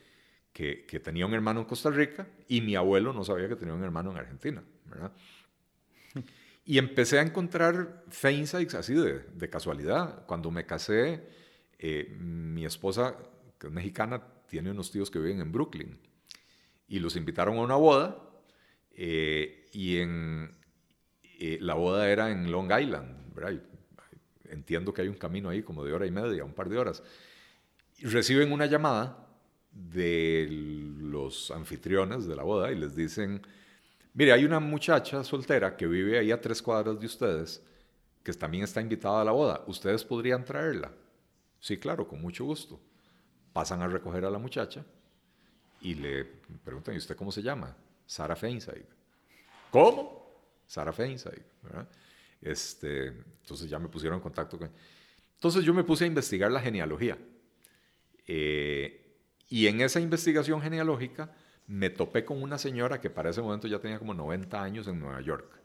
que, 0.53 0.85
que 0.85 1.01
tenía 1.01 1.25
un 1.25 1.33
hermano 1.33 1.61
en 1.61 1.67
Costa 1.67 1.91
Rica, 1.91 2.29
y 2.47 2.61
mi 2.61 2.77
abuelo 2.77 3.15
no 3.15 3.25
sabía 3.25 3.49
que 3.49 3.57
tenía 3.57 3.73
un 3.73 3.83
hermano 3.83 4.11
en 4.11 4.19
Argentina, 4.19 4.63
¿verdad? 4.87 5.13
Y 6.65 6.79
empecé 6.79 7.19
a 7.19 7.23
encontrar 7.23 8.05
Feinsights 8.11 8.75
así 8.75 8.95
de, 8.95 9.21
de, 9.21 9.51
casualidad. 9.51 10.25
Cuando 10.27 10.53
me 10.53 10.65
casé, 10.65 11.27
eh, 11.79 12.15
mi 12.21 12.65
esposa 12.65 13.17
que 13.59 13.67
es 13.67 13.73
mexicana, 13.73 14.23
tiene 14.53 14.71
unos 14.71 14.91
tíos 14.91 15.11
que 15.11 15.19
viven 15.19 15.41
en 15.41 15.51
Brooklyn. 15.51 15.99
Y 16.87 16.99
los 16.99 17.17
invitaron 17.17 17.57
a 17.57 17.63
una 17.63 17.77
boda. 17.77 18.19
Eh, 18.91 19.67
y 19.73 19.97
en, 19.97 20.51
eh, 21.41 21.57
la 21.63 21.73
boda 21.73 22.11
era 22.11 22.31
en 22.31 22.53
Long 22.53 22.71
Island. 22.71 23.17
entiendo 24.51 24.93
que 24.93 25.01
hay 25.01 25.09
un 25.09 25.15
camino 25.15 25.49
ahí 25.49 25.63
como 25.63 25.83
de 25.83 25.95
hora 25.95 26.05
y 26.05 26.11
media, 26.11 26.45
un 26.45 26.53
par 26.53 26.69
de 26.69 26.77
horas. 26.77 27.03
Reciben 28.03 28.53
una 28.53 28.67
llamada 28.67 29.27
de 29.71 30.47
los 30.51 31.51
anfitriones 31.51 32.27
de 32.27 32.37
la 32.37 32.43
boda 32.43 32.71
y 32.73 32.79
les 32.79 32.95
dicen, 32.95 33.41
mire, 34.13 34.33
hay 34.33 34.45
una 34.45 34.61
muchacha 34.61 35.25
soltera 35.25 35.79
que 35.79 35.87
vive 35.87 36.19
ahí 36.19 36.31
a 36.31 36.43
tres 36.43 36.61
cuadras 36.61 37.01
de 37.01 37.07
ustedes, 37.07 37.65
que 38.23 38.35
también 38.35 38.65
está 38.65 38.83
invitada 38.83 39.23
a 39.23 39.25
la 39.25 39.33
boda. 39.33 39.65
¿Ustedes 39.67 40.05
podrían 40.05 40.45
traerla? 40.45 40.93
Sí, 41.59 41.79
claro, 41.79 42.07
con 42.07 42.21
mucho 42.21 42.45
gusto. 42.45 42.92
Pasan 43.53 43.83
a 43.83 43.89
recoger 43.89 44.25
a 44.25 44.31
la 44.31 44.39
muchacha 44.39 44.85
y 45.81 45.95
le 45.95 46.25
preguntan, 46.65 46.95
¿y 46.95 46.99
usted 46.99 47.17
cómo 47.17 47.33
se 47.33 47.43
llama? 47.43 47.77
Sara 48.07 48.37
Feinstein. 48.37 48.85
¿Cómo? 49.71 50.23
Sara 50.67 50.93
Feinstein. 50.93 51.43
Este, 52.41 53.09
entonces 53.09 53.69
ya 53.69 53.79
me 53.79 53.89
pusieron 53.89 54.19
en 54.19 54.23
contacto 54.23 54.59
con... 54.59 54.71
Entonces 55.35 55.65
yo 55.65 55.75
me 55.75 55.85
puse 55.85 56.05
a 56.05 56.07
investigar 56.07 56.51
la 56.51 56.61
genealogía. 56.61 57.19
Eh, 58.27 59.19
y 59.49 59.67
en 59.67 59.81
esa 59.81 60.01
investigación 60.01 60.63
genealógica 60.63 61.35
me 61.67 61.91
topé 61.91 62.25
con 62.25 62.43
una 62.43 62.59
señora 62.59 63.01
que 63.01 63.11
para 63.11 63.31
ese 63.31 63.43
momento 63.43 63.69
ya 63.69 63.81
tenía 63.81 63.99
como 63.99 64.15
90 64.15 64.63
años 64.63 64.87
en 64.89 65.01
Nueva 65.01 65.21
York, 65.21 65.59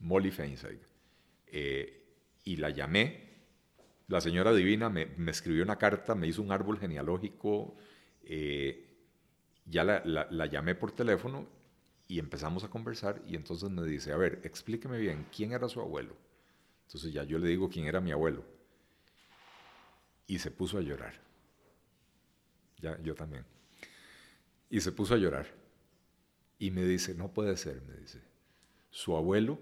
Molly 0.00 0.30
Feinstein. 0.30 0.80
Eh, 1.46 2.02
y 2.44 2.56
la 2.56 2.70
llamé. 2.70 3.29
La 4.10 4.20
señora 4.20 4.52
divina 4.52 4.90
me, 4.90 5.08
escribió 5.28 5.62
una 5.62 5.78
carta, 5.78 6.16
me 6.16 6.26
hizo 6.26 6.42
un 6.42 6.50
árbol 6.50 6.80
genealógico. 6.80 7.76
Eh, 8.24 8.88
ya 9.66 9.84
la, 9.84 10.02
la, 10.04 10.46
llamé 10.46 10.74
por 10.74 10.90
teléfono 10.90 11.46
y 12.08 12.18
empezamos 12.18 12.64
a 12.64 12.68
conversar 12.68 13.22
y 13.28 13.36
entonces 13.36 13.70
me 13.70 13.84
dice, 13.84 14.10
a 14.10 14.16
ver, 14.16 14.40
explíqueme 14.42 14.98
bien, 14.98 15.28
¿quién 15.34 15.52
era 15.52 15.68
su 15.68 15.80
abuelo? 15.80 16.16
Entonces 16.86 17.12
ya 17.12 17.22
yo 17.22 17.38
le 17.38 17.46
digo 17.46 17.70
quién 17.70 17.86
era 17.86 18.00
mi 18.00 18.10
abuelo. 18.10 18.44
Y 20.26 20.40
se 20.40 20.50
puso 20.50 20.78
a 20.78 20.80
llorar. 20.80 21.14
Ya, 22.78 23.00
yo 23.02 23.14
también. 23.14 23.44
Y 24.70 24.80
se 24.80 24.90
puso 24.90 25.14
a 25.14 25.18
llorar. 25.18 25.46
Y 26.58 26.72
me 26.72 26.82
dice, 26.82 27.14
no 27.14 27.32
puede 27.32 27.56
ser, 27.56 27.80
me 27.82 27.94
dice. 27.94 28.20
Su 28.90 29.16
abuelo, 29.16 29.60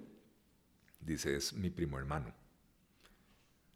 dice, 1.01 1.37
es 1.37 1.53
mi 1.53 1.69
primo 1.69 1.99
hermano. 1.99 2.38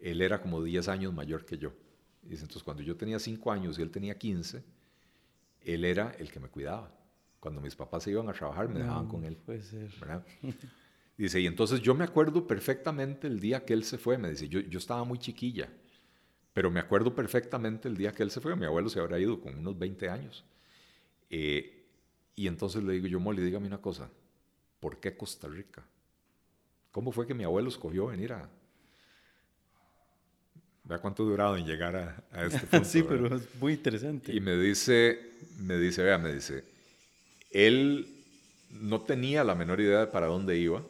Él 0.02 0.20
era 0.20 0.42
como 0.42 0.62
10 0.62 0.88
años 0.88 1.14
mayor 1.14 1.46
que 1.46 1.56
yo. 1.56 1.72
Dice, 2.20 2.42
entonces 2.42 2.62
cuando 2.62 2.82
yo 2.82 2.96
tenía 2.96 3.18
5 3.18 3.50
años 3.50 3.78
y 3.78 3.82
él 3.82 3.90
tenía 3.90 4.18
15, 4.18 4.62
él 5.62 5.84
era 5.84 6.14
el 6.18 6.30
que 6.30 6.40
me 6.40 6.48
cuidaba 6.48 6.92
cuando 7.42 7.60
mis 7.60 7.74
papás 7.74 8.04
se 8.04 8.12
iban 8.12 8.28
a 8.28 8.32
trabajar, 8.32 8.68
me 8.68 8.78
dejaban 8.78 9.08
con 9.08 9.24
él. 9.24 9.36
Puede 9.36 9.62
ser. 9.62 9.90
Dice, 11.18 11.40
y 11.40 11.46
entonces 11.48 11.80
yo 11.80 11.92
me 11.92 12.04
acuerdo 12.04 12.46
perfectamente 12.46 13.26
el 13.26 13.40
día 13.40 13.64
que 13.64 13.72
él 13.72 13.82
se 13.82 13.98
fue. 13.98 14.16
Me 14.16 14.30
dice, 14.30 14.48
yo, 14.48 14.60
yo 14.60 14.78
estaba 14.78 15.02
muy 15.02 15.18
chiquilla, 15.18 15.68
pero 16.52 16.70
me 16.70 16.78
acuerdo 16.78 17.16
perfectamente 17.16 17.88
el 17.88 17.96
día 17.96 18.12
que 18.12 18.22
él 18.22 18.30
se 18.30 18.40
fue. 18.40 18.54
Mi 18.54 18.64
abuelo 18.64 18.88
se 18.88 19.00
habrá 19.00 19.18
ido 19.18 19.40
con 19.40 19.58
unos 19.58 19.76
20 19.76 20.08
años. 20.08 20.44
Eh, 21.30 21.84
y 22.36 22.46
entonces 22.46 22.84
le 22.84 22.92
digo 22.92 23.08
yo, 23.08 23.18
Molly, 23.18 23.42
dígame 23.42 23.66
una 23.66 23.80
cosa. 23.80 24.08
¿Por 24.78 25.00
qué 25.00 25.16
Costa 25.16 25.48
Rica? 25.48 25.84
¿Cómo 26.92 27.10
fue 27.10 27.26
que 27.26 27.34
mi 27.34 27.42
abuelo 27.42 27.70
escogió 27.70 28.06
venir 28.06 28.34
a... 28.34 28.48
Vea 30.84 30.98
cuánto 30.98 31.24
durado 31.24 31.56
en 31.56 31.64
llegar 31.64 31.96
a, 31.96 32.24
a 32.32 32.46
este 32.46 32.66
punto. 32.66 32.84
sí, 32.84 33.02
pero 33.02 33.36
es 33.36 33.54
muy 33.60 33.74
interesante. 33.74 34.34
Y 34.34 34.40
me 34.40 34.56
dice, 34.56 35.32
me 35.60 35.78
dice, 35.78 36.02
vea, 36.02 36.18
me 36.18 36.32
dice, 36.32 36.64
él 37.50 38.06
no 38.70 39.02
tenía 39.02 39.44
la 39.44 39.54
menor 39.54 39.80
idea 39.80 40.00
de 40.00 40.06
para 40.06 40.26
dónde 40.26 40.58
iba. 40.58 40.82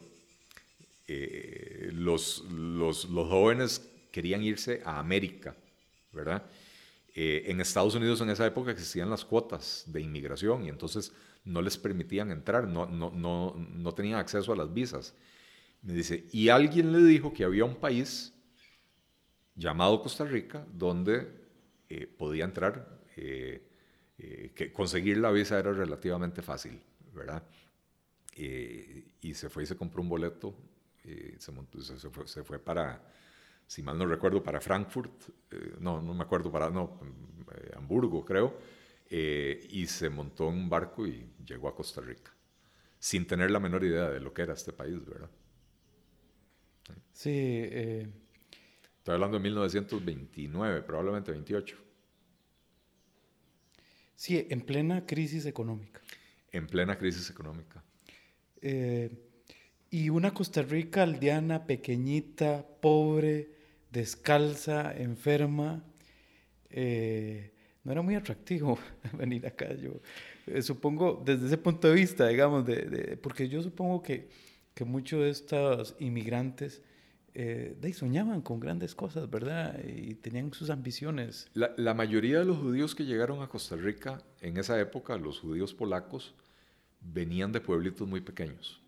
Eh, 1.07 1.89
los, 1.93 2.43
los, 2.49 3.05
jóvenes 3.05 3.89
querían 4.11 4.41
irse 4.41 4.81
a 4.85 4.99
América, 4.99 5.55
¿verdad? 6.13 6.43
Eh, 7.13 7.43
en 7.47 7.59
Estados 7.61 7.93
Unidos 7.93 8.21
en 8.21 8.29
esa 8.29 8.47
época 8.47 8.71
existían 8.71 9.09
las 9.09 9.25
cuotas 9.25 9.83
de 9.87 10.01
inmigración 10.01 10.65
y 10.65 10.69
entonces 10.69 11.11
no 11.43 11.61
les 11.61 11.77
permitían 11.77 12.31
entrar, 12.31 12.67
no, 12.67 12.85
no, 12.85 13.11
no, 13.11 13.53
no 13.53 13.91
tenían 13.91 14.17
acceso 14.17 14.53
a 14.53 14.55
las 14.55 14.73
visas. 14.73 15.13
Me 15.81 15.93
dice, 15.93 16.25
y 16.31 16.47
alguien 16.47 16.93
le 16.93 17.03
dijo 17.03 17.33
que 17.33 17.43
había 17.43 17.65
un 17.65 17.75
país 17.75 18.33
llamado 19.55 20.01
Costa 20.01 20.25
Rica 20.25 20.65
donde 20.71 21.27
eh, 21.89 22.07
podía 22.07 22.45
entrar 22.45 23.01
eh, 24.17 24.51
que 24.55 24.71
conseguir 24.71 25.17
la 25.17 25.31
visa 25.31 25.57
era 25.57 25.73
relativamente 25.73 26.41
fácil, 26.41 26.79
¿verdad? 27.13 27.43
Eh, 28.35 29.07
y 29.21 29.33
se 29.33 29.49
fue 29.49 29.63
y 29.63 29.65
se 29.65 29.75
compró 29.75 30.01
un 30.01 30.09
boleto, 30.09 30.55
eh, 31.03 31.35
se, 31.39 31.51
fue, 32.09 32.27
se, 32.27 32.43
fue, 32.43 32.59
para, 32.59 33.01
si 33.67 33.81
mal 33.81 33.97
no 33.97 34.05
recuerdo, 34.05 34.43
para 34.43 34.61
Frankfurt, 34.61 35.11
no, 35.79 36.01
no 36.01 36.13
me 36.13 36.23
acuerdo, 36.23 36.51
para, 36.51 36.69
no, 36.69 36.99
Hamburgo 37.75 38.23
creo, 38.23 38.57
y 39.09 39.85
se 39.87 40.09
montó 40.09 40.49
en 40.49 40.55
un 40.55 40.69
barco 40.69 41.05
y 41.05 41.29
llegó 41.45 41.67
a 41.67 41.75
Costa 41.75 41.99
Rica, 41.99 42.31
sin 42.99 43.27
tener 43.27 43.51
la 43.51 43.59
menor 43.59 43.83
idea 43.83 44.09
de 44.09 44.19
lo 44.19 44.33
que 44.33 44.43
era 44.43 44.53
este 44.53 44.73
país, 44.73 45.03
¿verdad? 45.05 45.29
Sí. 47.11 47.69
Estoy 49.03 49.15
hablando 49.15 49.37
de 49.37 49.43
1929, 49.43 50.81
probablemente 50.83 51.33
28. 51.33 51.75
Sí, 54.15 54.47
en 54.49 54.61
plena 54.61 55.05
crisis 55.05 55.45
económica. 55.45 55.99
En 56.53 56.67
plena 56.67 56.97
crisis 56.97 57.29
económica. 57.29 57.83
Eh, 58.61 59.11
y 59.91 60.07
una 60.07 60.33
Costa 60.33 60.61
Rica 60.61 61.03
aldeana, 61.03 61.65
pequeñita, 61.65 62.65
pobre, 62.79 63.49
descalza, 63.91 64.95
enferma. 64.95 65.83
Eh, 66.69 67.51
no 67.83 67.91
era 67.91 68.01
muy 68.01 68.15
atractivo 68.15 68.79
venir 69.17 69.45
acá. 69.45 69.73
Yo 69.73 69.99
eh, 70.47 70.61
supongo, 70.61 71.21
desde 71.25 71.47
ese 71.47 71.57
punto 71.57 71.89
de 71.89 71.95
vista, 71.95 72.25
digamos, 72.29 72.65
de, 72.65 73.19
porque 73.21 73.49
yo 73.49 73.61
supongo 73.61 74.01
que, 74.01 74.29
que 74.73 74.85
muchos 74.85 75.23
de 75.23 75.29
estos 75.29 75.93
inmigrantes 75.99 76.81
eh, 77.35 77.93
soñaban 77.93 78.41
con 78.41 78.59
grandes 78.59 78.95
cosas, 78.95 79.29
¿verdad? 79.29 79.79
Y 79.83 80.15
tenían 80.15 80.53
sus 80.53 80.69
ambiciones. 80.69 81.49
La, 81.53 81.93
mayoría 81.93 82.39
de 82.39 82.45
los 82.45 82.57
judíos 82.57 82.95
que 82.95 83.05
llegaron 83.05 83.41
a 83.41 83.47
Costa 83.47 83.75
Rica 83.75 84.21
en 84.41 84.57
esa 84.57 84.79
época, 84.79 85.17
los 85.17 85.39
judíos 85.39 85.73
polacos, 85.73 86.35
venían 87.01 87.51
de 87.51 87.61
pueblitos 87.61 88.07
muy 88.07 88.21
pequeños. 88.21 88.81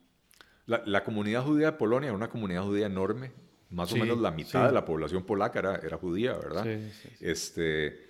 La, 0.67 1.03
comunidad 1.03 1.43
judía 1.43 1.67
de 1.67 1.77
Polonia 1.77 2.07
era 2.07 2.15
una 2.15 2.29
comunidad 2.29 2.63
judía 2.63 2.87
enorme, 2.87 3.31
más 3.69 3.91
o 3.93 3.97
menos 3.97 4.19
la 4.19 4.31
mitad 4.31 4.67
de 4.67 4.73
la 4.73 4.85
población 4.85 5.23
polaca 5.23 5.59
era, 5.59 5.75
era 5.75 5.97
judía, 5.97 6.33
¿verdad? 6.33 6.63
Sí, 6.63 7.15
este, 7.19 8.07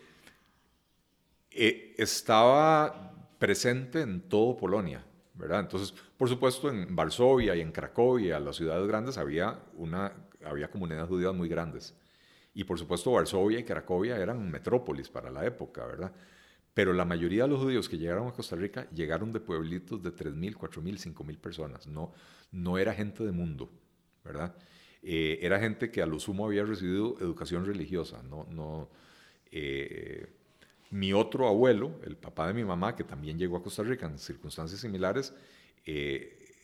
eh, 1.52 1.96
estaba 1.98 3.14
presente 3.40 4.02
en 4.02 4.22
todo 4.22 4.58
Polonia, 4.58 5.04
¿verdad? 5.36 5.62
Entonces, 5.62 5.94
por 6.18 6.30
supuesto, 6.30 6.70
en 6.70 6.96
Varsovia 6.96 7.56
y 7.56 7.62
en 7.62 7.72
Cracovia, 7.72 8.40
las 8.40 8.56
ciudades 8.56 8.88
grandes, 8.88 9.18
había, 9.18 9.60
una, 9.76 10.14
había 10.44 10.70
comunidades 10.70 11.08
judías 11.10 11.34
muy 11.34 11.50
grandes. 11.50 11.96
Y 12.54 12.64
por 12.64 12.80
supuesto, 12.80 13.12
Varsovia 13.12 13.60
y 13.60 13.64
Cracovia 13.64 14.18
eran 14.18 14.50
metrópolis 14.50 15.10
para 15.10 15.30
la 15.30 15.46
época, 15.46 15.86
¿verdad? 15.86 16.14
Pero 16.74 16.94
la 16.94 17.06
mayoría 17.06 17.44
de 17.44 17.50
los 17.50 17.62
judíos 17.62 17.88
que 17.88 17.98
llegaron 17.98 18.28
a 18.28 18.34
Costa 18.34 18.56
Rica 18.56 18.90
llegaron 18.92 19.32
de 19.32 19.40
pueblitos 19.40 20.02
de 20.02 20.14
3.000, 20.14 20.56
4.000, 20.56 21.14
5.000 21.14 21.38
personas. 21.38 21.88
No, 21.88 22.14
no 22.52 22.78
era 22.78 22.94
gente 22.94 23.24
de 23.24 23.32
mundo, 23.32 23.70
¿verdad? 24.24 24.56
Eh, 25.02 25.40
era 25.42 25.60
gente 25.60 25.92
que 25.92 26.02
a 26.02 26.06
lo 26.06 26.20
sumo 26.20 26.46
había 26.46 26.64
recibido 26.64 27.18
educación 27.22 27.66
religiosa. 27.66 28.24
No, 28.24 28.46
no, 28.50 28.90
eh, 29.52 30.35
mi 30.96 31.12
otro 31.12 31.50
abuelo, 31.50 32.00
el 32.06 32.16
papá 32.16 32.48
de 32.48 32.54
mi 32.54 32.64
mamá, 32.64 32.96
que 32.96 33.04
también 33.04 33.38
llegó 33.38 33.58
a 33.58 33.62
Costa 33.62 33.84
Rica 33.84 34.06
en 34.06 34.18
circunstancias 34.18 34.80
similares, 34.80 35.36
eh, 35.86 36.56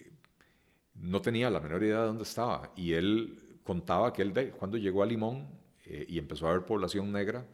no 0.96 1.22
tenía 1.22 1.50
la 1.50 1.60
menor 1.60 1.84
idea 1.84 2.00
de 2.00 2.08
dónde 2.08 2.24
estaba. 2.24 2.72
Y 2.78 2.94
él 2.94 3.60
contaba 3.64 4.14
que 4.14 4.22
él, 4.22 4.54
cuando 4.58 4.78
llegó 4.78 5.04
a 5.04 5.06
Limón 5.06 5.50
eh, 5.86 6.06
y 6.08 6.18
empezó 6.18 6.48
a 6.48 6.54
ver 6.54 6.66
población 6.66 7.12
negra, 7.12 7.46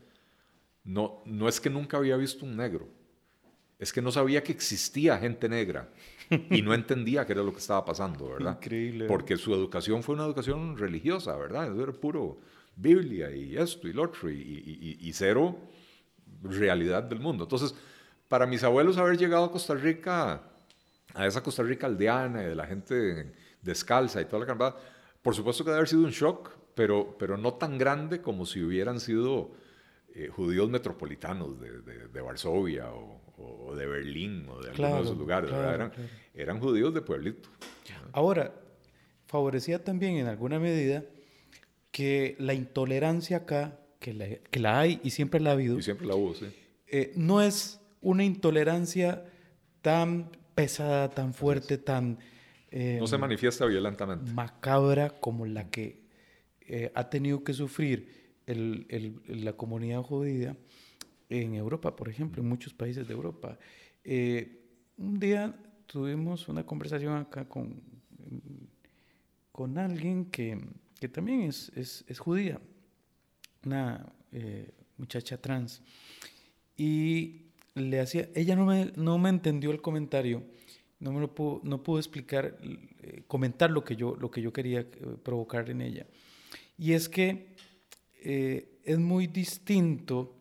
no, 0.83 1.23
no 1.25 1.49
es 1.49 1.59
que 1.59 1.71
nunca 1.71 1.97
había 1.97 2.15
visto 2.15 2.45
un 2.45 2.55
negro, 2.55 2.87
es 3.79 3.91
que 3.91 4.01
no 4.01 4.11
sabía 4.11 4.43
que 4.43 4.51
existía 4.51 5.17
gente 5.17 5.49
negra 5.49 5.89
y 6.51 6.61
no 6.61 6.75
entendía 6.75 7.25
qué 7.25 7.33
era 7.33 7.41
lo 7.41 7.53
que 7.53 7.59
estaba 7.59 7.83
pasando, 7.85 8.29
¿verdad? 8.29 8.55
Increíble. 8.61 9.05
Porque 9.07 9.35
su 9.37 9.51
educación 9.51 10.03
fue 10.03 10.13
una 10.13 10.25
educación 10.25 10.77
religiosa, 10.77 11.35
¿verdad? 11.37 11.71
Eso 11.71 11.81
era 11.81 11.91
puro 11.91 12.37
Biblia 12.75 13.35
y 13.35 13.57
esto 13.57 13.87
y 13.87 13.93
lo 13.93 14.03
otro 14.03 14.29
y, 14.29 14.99
y 15.01 15.13
cero 15.13 15.57
realidad 16.43 17.03
del 17.03 17.19
mundo. 17.19 17.45
Entonces, 17.45 17.73
para 18.27 18.45
mis 18.45 18.63
abuelos 18.63 18.97
haber 18.97 19.17
llegado 19.17 19.45
a 19.45 19.51
Costa 19.51 19.75
Rica, 19.75 20.41
a 21.13 21.27
esa 21.27 21.41
Costa 21.41 21.63
Rica 21.63 21.87
aldeana 21.87 22.43
y 22.43 22.47
de 22.47 22.55
la 22.55 22.67
gente 22.67 23.33
descalza 23.61 24.21
y 24.21 24.25
toda 24.25 24.39
la 24.39 24.45
caramba, 24.45 24.77
por 25.21 25.35
supuesto 25.35 25.63
que 25.63 25.69
debe 25.71 25.79
haber 25.79 25.89
sido 25.89 26.03
un 26.03 26.11
shock, 26.11 26.51
pero, 26.75 27.15
pero 27.17 27.37
no 27.37 27.55
tan 27.55 27.77
grande 27.77 28.21
como 28.21 28.45
si 28.45 28.61
hubieran 28.61 28.99
sido 28.99 29.51
eh, 30.13 30.29
judíos 30.29 30.69
metropolitanos 30.69 31.59
de, 31.59 31.81
de, 32.07 32.21
Varsovia 32.21 32.91
o, 32.91 33.75
de 33.75 33.85
Berlín 33.85 34.47
o 34.49 34.61
de 34.61 34.71
algunos 34.71 34.95
de 34.95 35.01
esos 35.03 35.17
lugares, 35.17 35.51
eran, 35.51 35.91
eran, 36.33 36.59
judíos 36.59 36.93
de 36.93 37.01
pueblito. 37.01 37.49
Ahora, 38.13 38.53
favorecía 39.27 39.83
también 39.83 40.17
en 40.17 40.27
alguna 40.27 40.59
medida 40.59 41.03
que 41.91 42.35
la 42.39 42.53
intolerancia 42.53 43.37
acá, 43.37 43.79
que 43.99 44.13
la, 44.13 44.27
que 44.27 44.59
la 44.59 44.79
hay 44.79 44.99
y 45.03 45.09
siempre 45.09 45.39
la 45.39 45.51
ha 45.51 45.53
habido, 45.53 45.77
y 45.79 45.83
siempre 45.83 46.07
la 46.07 46.15
hubo, 46.15 46.33
sí. 46.33 46.45
Eh, 46.87 47.11
no 47.15 47.41
es 47.41 47.81
una 48.01 48.23
intolerancia 48.23 49.25
tan 49.81 50.31
pesada, 50.55 51.09
tan 51.09 51.33
fuerte, 51.33 51.77
tan... 51.77 52.19
no 52.71 53.07
se 53.07 53.17
manifiesta 53.17 53.65
violentamente. 53.65 54.31
Macabra 54.31 55.09
como 55.09 55.45
la 55.45 55.69
que 55.69 56.07
ha 56.93 57.09
tenido 57.09 57.43
que 57.43 57.53
sufrir 57.53 58.17
el, 58.45 59.21
la 59.27 59.53
comunidad 59.53 60.01
judía 60.01 60.55
en 61.29 61.55
Europa, 61.55 61.95
por 61.95 62.09
ejemplo, 62.09 62.41
en 62.41 62.49
muchos 62.49 62.73
países 62.73 63.07
de 63.07 63.13
Europa. 63.13 63.57
Eh, 64.03 64.63
un 64.97 65.19
día 65.19 65.53
tuvimos 65.85 66.47
una 66.47 66.65
conversación 66.65 67.15
acá 67.17 67.47
con, 67.47 67.81
con 69.51 69.77
alguien 69.77 70.25
que, 70.25 70.59
que 70.99 71.09
también 71.09 71.41
es, 71.41 71.71
es, 71.75 72.05
es, 72.07 72.19
judía, 72.19 72.59
una 73.65 74.11
eh, 74.31 74.71
muchacha 74.97 75.37
trans, 75.37 75.81
y 76.75 77.41
le 77.75 77.99
hacía, 77.99 78.29
ella 78.35 78.55
no 78.55 78.65
me, 78.65 78.91
no 78.95 79.17
me 79.17 79.29
entendió 79.29 79.71
el 79.71 79.81
comentario, 79.81 80.43
no 80.99 81.11
me 81.11 81.19
lo 81.19 81.33
pudo, 81.33 81.61
no 81.63 81.83
pudo 81.83 81.99
explicar, 81.99 82.57
eh, 82.61 83.23
comentar 83.27 83.69
lo 83.71 83.83
que, 83.83 83.95
yo, 83.95 84.15
lo 84.15 84.31
que 84.31 84.41
yo 84.41 84.51
quería 84.51 84.85
provocar 85.23 85.69
en 85.69 85.81
ella. 85.81 86.07
Y 86.77 86.93
es 86.93 87.09
que 87.09 87.55
eh, 88.23 88.79
es 88.83 88.99
muy 88.99 89.27
distinto 89.27 90.35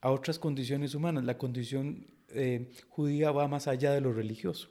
a 0.00 0.10
otras 0.10 0.38
condiciones 0.38 0.94
humanas. 0.94 1.24
La 1.24 1.38
condición 1.38 2.06
eh, 2.28 2.70
judía 2.88 3.30
va 3.30 3.48
más 3.48 3.68
allá 3.68 3.92
de 3.92 4.00
lo 4.00 4.12
religioso. 4.12 4.68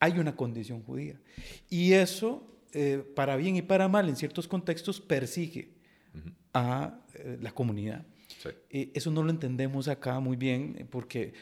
Hay 0.00 0.18
una 0.18 0.36
condición 0.36 0.82
judía. 0.82 1.20
Y 1.68 1.92
eso, 1.92 2.46
eh, 2.72 3.04
para 3.14 3.36
bien 3.36 3.56
y 3.56 3.62
para 3.62 3.88
mal, 3.88 4.08
en 4.08 4.16
ciertos 4.16 4.48
contextos, 4.48 5.00
persigue 5.00 5.73
a 6.54 6.98
la 7.40 7.52
comunidad. 7.52 8.04
eso 8.70 9.10
no 9.10 9.22
lo 9.22 9.30
entendemos 9.30 9.88
acá 9.88 10.18
muy 10.20 10.36
bien 10.36 10.86
porque, 10.90 11.34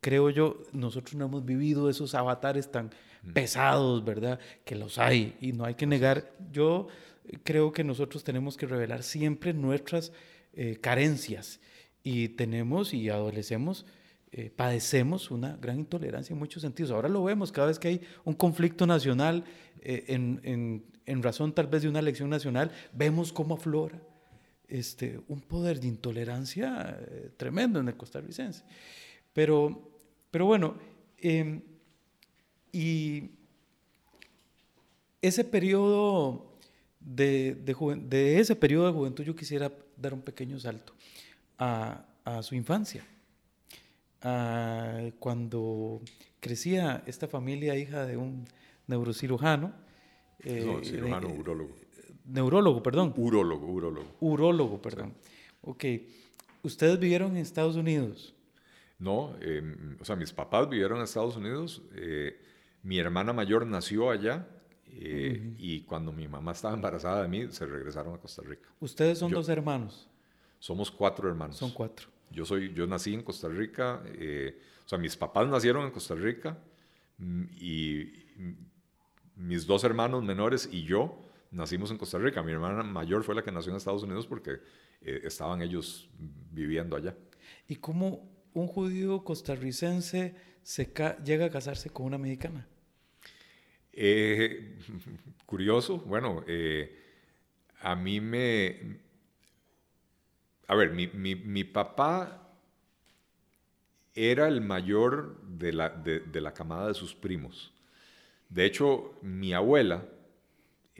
creo 0.00 0.30
yo, 0.30 0.62
nosotros 0.72 1.14
no 1.14 1.26
hemos 1.26 1.44
vivido 1.44 1.90
esos 1.90 2.14
avatares 2.14 2.70
tan 2.70 2.90
pesados, 3.34 4.04
¿verdad? 4.04 4.38
Que 4.64 4.76
los 4.76 4.98
hay 4.98 5.36
y 5.40 5.52
no 5.52 5.64
hay 5.64 5.74
que 5.74 5.86
negar. 5.86 6.32
Yo 6.50 6.88
creo 7.42 7.72
que 7.72 7.84
nosotros 7.84 8.24
tenemos 8.24 8.56
que 8.56 8.66
revelar 8.66 9.02
siempre 9.02 9.52
nuestras 9.52 10.12
eh, 10.54 10.78
carencias 10.80 11.60
y 12.02 12.30
tenemos 12.30 12.94
y 12.94 13.08
adolecemos, 13.08 13.86
eh, 14.32 14.50
padecemos 14.54 15.30
una 15.30 15.56
gran 15.56 15.78
intolerancia 15.78 16.32
en 16.32 16.38
muchos 16.38 16.62
sentidos. 16.62 16.90
Ahora 16.90 17.08
lo 17.08 17.22
vemos 17.24 17.52
cada 17.52 17.68
vez 17.68 17.78
que 17.78 17.88
hay 17.88 18.00
un 18.24 18.34
conflicto 18.34 18.86
nacional, 18.86 19.44
eh, 19.80 20.04
en, 20.08 20.84
en, 21.06 21.22
razón 21.22 21.52
tal 21.52 21.66
vez 21.66 21.82
de 21.82 21.88
una 21.88 21.98
elección 21.98 22.30
nacional, 22.30 22.70
vemos 22.92 23.32
cómo 23.32 23.54
aflora 23.54 24.00
este, 24.68 25.20
un 25.28 25.40
poder 25.40 25.80
de 25.80 25.88
intolerancia 25.88 26.98
tremendo 27.36 27.80
en 27.80 27.88
el 27.88 27.96
costarricense. 27.96 28.64
Pero, 29.32 29.90
pero 30.30 30.46
bueno, 30.46 30.76
em, 31.18 31.62
y 32.72 33.30
ese 35.20 35.44
periodo 35.44 36.52
de, 37.00 37.54
de, 37.54 38.38
ese 38.38 38.56
periodo 38.56 38.86
de 38.86 38.92
juventud 38.92 39.24
yo 39.24 39.36
quisiera 39.36 39.72
dar 39.96 40.14
un 40.14 40.22
pequeño 40.22 40.58
salto 40.58 40.94
a, 41.58 42.04
a 42.24 42.42
su 42.42 42.54
infancia. 42.54 43.04
cuando 45.18 46.00
crecía 46.40 47.02
esta 47.06 47.28
familia 47.28 47.76
hija 47.76 48.04
de 48.06 48.16
un 48.16 48.44
neurocirujano. 48.86 49.72
Eh, 50.40 50.64
no, 50.66 50.84
cirujano, 50.84 51.28
urólogo. 51.28 51.74
Neurólogo, 52.24 52.82
perdón. 52.82 53.12
Urólogo, 53.16 53.66
urólogo. 53.66 54.06
Urólogo, 54.20 54.80
perdón. 54.80 55.14
Ok. 55.62 55.84
¿Ustedes 56.62 56.98
vivieron 56.98 57.32
en 57.32 57.38
Estados 57.38 57.76
Unidos? 57.76 58.34
No, 58.98 59.34
em, 59.40 59.96
o 60.00 60.04
sea, 60.04 60.14
mis 60.14 60.32
papás 60.32 60.68
vivieron 60.68 60.98
en 60.98 61.04
Estados 61.04 61.36
Unidos. 61.36 61.82
Eh, 61.94 62.40
mi 62.84 62.98
hermana 62.98 63.32
mayor 63.32 63.66
nació 63.66 64.10
allá 64.10 64.46
eh, 64.86 65.54
y 65.58 65.80
cuando 65.80 66.12
mi 66.12 66.28
mamá 66.28 66.52
estaba 66.52 66.74
embarazada 66.74 67.22
de 67.22 67.28
mí, 67.28 67.48
se 67.50 67.66
regresaron 67.66 68.14
a 68.14 68.18
Costa 68.18 68.42
Rica. 68.42 68.68
¿Ustedes 68.78 69.18
son 69.18 69.32
dos 69.32 69.48
hermanos? 69.48 70.08
Somos 70.58 70.90
cuatro 70.90 71.28
hermanos. 71.28 71.56
Son 71.56 71.72
cuatro. 71.72 72.08
Yo, 72.30 72.44
soy, 72.44 72.72
yo 72.72 72.86
nací 72.86 73.12
en 73.12 73.22
Costa 73.22 73.48
Rica, 73.48 74.02
eh, 74.06 74.58
o 74.84 74.88
sea, 74.88 74.98
mis 74.98 75.16
papás 75.16 75.48
nacieron 75.48 75.84
en 75.84 75.90
Costa 75.90 76.14
Rica 76.14 76.56
mm, 77.18 77.44
y 77.58 78.12
mis 79.36 79.66
dos 79.66 79.82
hermanos 79.84 80.22
menores 80.22 80.68
y 80.70 80.84
yo 80.84 81.18
nacimos 81.52 81.90
en 81.90 81.98
Costa 81.98 82.18
Rica. 82.18 82.42
Mi 82.42 82.52
hermana 82.52 82.82
mayor 82.82 83.22
fue 83.22 83.34
la 83.34 83.42
que 83.42 83.52
nació 83.52 83.70
en 83.70 83.76
Estados 83.76 84.02
Unidos 84.02 84.26
porque 84.26 84.58
eh, 85.00 85.20
estaban 85.24 85.62
ellos 85.62 86.08
viviendo 86.50 86.96
allá. 86.96 87.14
¿Y 87.68 87.76
cómo 87.76 88.28
un 88.54 88.66
judío 88.66 89.22
costarricense 89.22 90.34
se 90.62 90.92
llega 91.24 91.46
a 91.46 91.50
casarse 91.50 91.90
con 91.90 92.06
una 92.06 92.18
mexicana? 92.18 92.66
Eh, 93.92 94.78
curioso, 95.46 95.98
bueno, 95.98 96.42
eh, 96.46 96.98
a 97.80 97.94
mí 97.94 98.20
me... 98.20 99.00
A 100.68 100.74
ver, 100.74 100.92
mi, 100.92 101.06
mi, 101.08 101.64
papá 101.64 102.50
era 104.14 104.48
el 104.48 104.62
mayor 104.62 105.42
de 105.42 105.72
la, 105.72 105.90
de, 105.90 106.40
la, 106.40 106.54
camada 106.54 106.88
de 106.88 106.94
sus 106.94 107.14
primos. 107.14 107.74
De 108.48 108.64
hecho, 108.64 109.18
mi 109.20 109.52
abuela, 109.52 110.06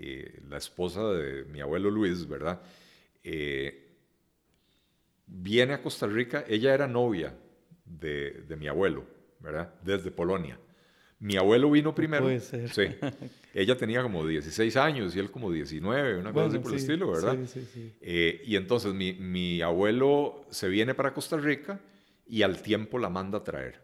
eh, 0.03 0.41
la 0.49 0.59
esposa 0.59 1.03
de 1.13 1.45
mi 1.45 1.61
abuelo 1.61 1.91
Luis, 1.91 2.27
¿verdad? 2.27 2.61
viene 5.27 5.75
a 5.75 5.83
Costa 5.83 6.07
Rica, 6.07 6.45
ella 6.49 6.75
era 6.75 6.89
novia 6.89 7.35
de, 7.85 8.43
de 8.49 8.57
mi 8.57 8.67
abuelo, 8.69 9.05
¿verdad? 9.39 9.73
Desde 9.83 10.11
Polonia. 10.11 10.59
Mi 11.23 11.37
abuelo 11.37 11.71
vino 11.71 11.95
primero. 11.95 12.25
Puede 12.25 12.41
ser. 12.41 12.69
Sí. 12.69 12.83
Ella 13.55 13.77
tenía 13.77 14.03
como 14.03 14.27
16 14.27 14.77
años 14.77 15.15
y 15.15 15.21
él 15.21 15.31
como 15.31 15.53
19, 15.53 16.19
una 16.19 16.33
cosa 16.33 16.47
así 16.47 16.59
por 16.59 16.73
el 16.73 16.79
estilo, 16.79 17.13
¿verdad? 17.13 17.37
Sí, 17.47 17.61
sí, 17.61 17.69
sí. 17.73 17.93
Eh, 18.01 18.43
y 18.45 18.57
entonces 18.57 18.93
mi, 18.93 19.13
mi, 19.13 19.63
abuelo 19.63 20.45
se 20.51 20.69
viene 20.69 20.95
para 20.95 21.15
Costa 21.15 21.37
Rica 21.37 21.79
y 22.27 22.43
al 22.43 22.61
tiempo 22.61 22.99
la 22.99 23.09
manda 23.09 23.39
a 23.39 23.45
traer. 23.45 23.81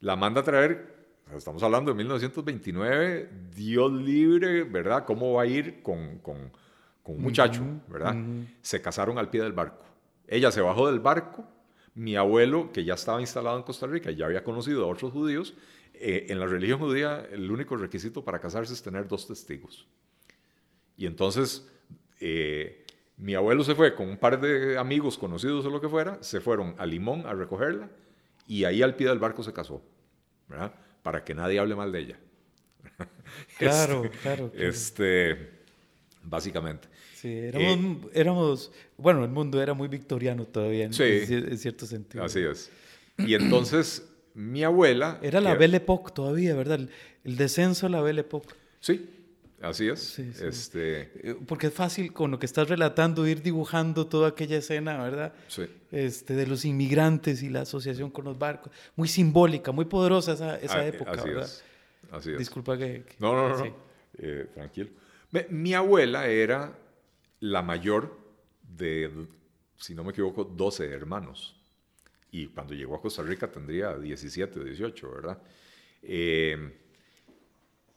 La 0.00 0.16
manda 0.16 0.42
a 0.42 0.44
traer, 0.44 0.97
estamos 1.36 1.62
hablando 1.62 1.90
de 1.90 1.96
1929, 1.96 3.30
Dios 3.54 3.92
libre, 3.92 4.64
¿verdad? 4.64 5.04
¿Cómo 5.04 5.34
va 5.34 5.42
a 5.42 5.46
ir 5.46 5.82
con, 5.82 6.18
con, 6.18 6.50
con 7.02 7.16
un 7.16 7.22
muchacho, 7.22 7.62
¿verdad? 7.88 8.16
Se 8.62 8.80
casaron 8.80 9.18
al 9.18 9.30
pie 9.30 9.42
del 9.42 9.52
barco. 9.52 9.84
Ella 10.26 10.50
se 10.50 10.60
bajó 10.60 10.86
del 10.86 11.00
barco. 11.00 11.44
Mi 11.94 12.14
abuelo, 12.16 12.70
que 12.72 12.84
ya 12.84 12.94
estaba 12.94 13.20
instalado 13.20 13.56
en 13.56 13.64
Costa 13.64 13.86
Rica 13.86 14.10
y 14.10 14.16
ya 14.16 14.26
había 14.26 14.44
conocido 14.44 14.84
a 14.84 14.86
otros 14.86 15.12
judíos, 15.12 15.54
eh, 15.94 16.26
en 16.28 16.38
la 16.38 16.46
religión 16.46 16.78
judía 16.78 17.26
el 17.32 17.50
único 17.50 17.76
requisito 17.76 18.24
para 18.24 18.38
casarse 18.38 18.72
es 18.72 18.82
tener 18.82 19.08
dos 19.08 19.26
testigos. 19.26 19.88
Y 20.96 21.06
entonces 21.06 21.68
eh, 22.20 22.86
mi 23.16 23.34
abuelo 23.34 23.64
se 23.64 23.74
fue 23.74 23.94
con 23.96 24.08
un 24.08 24.16
par 24.16 24.40
de 24.40 24.78
amigos 24.78 25.18
conocidos 25.18 25.66
o 25.66 25.70
lo 25.70 25.80
que 25.80 25.88
fuera, 25.88 26.22
se 26.22 26.40
fueron 26.40 26.76
a 26.78 26.86
Limón 26.86 27.26
a 27.26 27.34
recogerla 27.34 27.90
y 28.46 28.62
ahí 28.64 28.80
al 28.80 28.94
pie 28.94 29.08
del 29.08 29.18
barco 29.18 29.42
se 29.42 29.52
casó, 29.52 29.82
¿verdad? 30.46 30.72
Para 31.08 31.24
que 31.24 31.32
nadie 31.34 31.58
hable 31.58 31.74
mal 31.74 31.90
de 31.90 32.00
ella. 32.00 32.18
Claro, 33.58 34.04
este, 34.04 34.18
claro, 34.18 34.52
Este, 34.54 35.50
básicamente. 36.22 36.86
Sí, 37.14 37.34
éramos, 38.12 38.70
bueno, 38.98 39.24
el 39.24 39.30
mundo 39.30 39.62
era 39.62 39.72
muy 39.72 39.88
victoriano 39.88 40.44
todavía 40.44 40.84
en, 40.84 40.92
sí, 40.92 41.04
en 41.04 41.56
cierto 41.56 41.86
sentido. 41.86 42.22
Así 42.22 42.40
es. 42.40 42.70
Y 43.16 43.32
entonces 43.32 44.06
mi 44.34 44.62
abuela... 44.64 45.18
Era 45.22 45.40
la 45.40 45.54
Belle 45.54 45.78
Époque 45.78 46.12
todavía, 46.12 46.54
¿verdad? 46.54 46.86
El, 47.24 47.36
descenso 47.38 47.86
de 47.86 47.92
la 47.92 48.02
Belle 48.02 48.20
Époque. 48.20 48.54
Sí, 48.80 49.08
así 49.60 49.88
es. 49.88 50.18
Este... 50.18 51.10
Eh, 51.22 51.36
porque 51.46 51.68
es 51.68 51.74
fácil 51.74 52.12
con 52.12 52.30
lo 52.30 52.38
que 52.38 52.46
estás 52.46 52.68
relatando 52.68 53.26
ir 53.26 53.42
dibujando 53.42 54.06
toda 54.06 54.28
aquella 54.28 54.58
escena, 54.58 55.02
¿verdad? 55.02 55.32
Sí. 55.48 55.66
Este, 55.90 56.34
de 56.34 56.46
los 56.46 56.64
inmigrantes 56.64 57.42
y 57.42 57.48
la 57.48 57.62
asociación 57.62 58.10
con 58.10 58.24
los 58.24 58.38
barcos. 58.38 58.72
Muy 58.96 59.08
simbólica, 59.08 59.72
muy 59.72 59.84
poderosa 59.84 60.32
esa, 60.32 60.58
esa 60.58 60.78
ah, 60.78 60.86
época, 60.86 61.10
así 61.12 61.28
¿verdad? 61.28 61.44
Es. 61.44 61.64
Así 62.10 62.30
es. 62.32 62.38
Disculpa 62.38 62.76
que... 62.78 63.04
no, 63.18 63.34
no, 63.34 63.56
no. 63.56 63.76
Eh, 64.18 64.46
tranquilo. 64.54 64.90
Mi 65.50 65.74
abuela 65.74 66.26
era 66.26 66.76
la 67.40 67.62
mayor 67.62 68.18
de, 68.62 69.10
si 69.76 69.94
no 69.94 70.02
me 70.04 70.10
equivoco, 70.10 70.44
12 70.44 70.90
hermanos 70.90 71.58
y 72.30 72.46
cuando 72.46 72.74
llegó 72.74 72.96
a 72.96 73.00
Costa 73.00 73.22
Rica 73.22 73.50
tendría 73.50 73.96
17 73.96 74.60
o 74.60 74.64
18, 74.64 75.10
¿verdad? 75.10 75.38
Eh, 76.02 76.72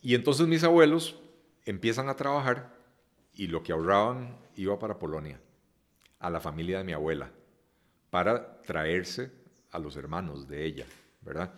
y 0.02 0.16
entonces 0.16 0.48
mis 0.48 0.64
abuelos 0.64 1.20
empiezan 1.66 2.10
a 2.10 2.16
trabajar 2.16 2.74
y 3.34 3.48
lo 3.48 3.64
que 3.64 3.72
ahorraban 3.72 4.38
iba 4.56 4.78
para 4.80 5.00
Polonia. 5.00 5.40
a 6.20 6.30
la 6.30 6.40
familia 6.40 6.78
de 6.78 6.84
mi 6.84 6.94
abuela 6.94 7.32
para 8.12 8.62
traerse 8.62 9.32
a 9.72 9.80
los 9.80 9.96
hermanos 9.96 10.48
de 10.48 10.66
ella, 10.66 10.86
¿verdad? 11.22 11.52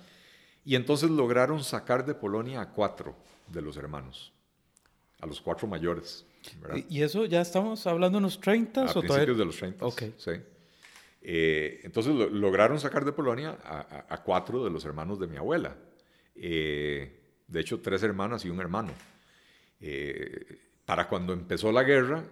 Y 0.63 0.75
entonces 0.75 1.09
lograron 1.09 1.63
sacar 1.63 2.05
de 2.05 2.15
Polonia 2.15 2.61
a 2.61 2.71
cuatro 2.71 3.15
de 3.47 3.61
los 3.61 3.75
hermanos, 3.75 4.31
a 5.19 5.25
los 5.25 5.41
cuatro 5.41 5.67
mayores. 5.67 6.25
¿Y 6.89 7.01
eso 7.01 7.25
ya 7.25 7.41
estamos 7.41 7.85
hablando 7.87 8.19
en 8.19 8.23
los 8.23 8.39
30 8.39 8.85
a 8.85 8.91
o 8.91 9.01
principios 9.01 9.37
de 9.37 9.45
los 9.45 9.57
30. 9.57 9.85
Ok. 9.85 10.03
Sí. 10.17 10.31
Eh, 11.21 11.79
entonces 11.83 12.13
lograron 12.13 12.79
sacar 12.79 13.05
de 13.05 13.13
Polonia 13.13 13.57
a, 13.63 14.21
cuatro 14.23 14.63
de 14.63 14.69
los 14.69 14.83
hermanos 14.85 15.19
de 15.19 15.27
mi 15.27 15.37
abuela. 15.37 15.75
Eh, 16.35 17.19
de 17.47 17.59
hecho, 17.59 17.79
tres 17.79 18.03
hermanas 18.03 18.43
y 18.45 18.49
un 18.49 18.59
hermano. 18.59 18.91
Eh, 19.85 20.59
para 20.85 21.09
cuando 21.09 21.33
empezó 21.33 21.69
la 21.71 21.83
guerra 21.83 22.23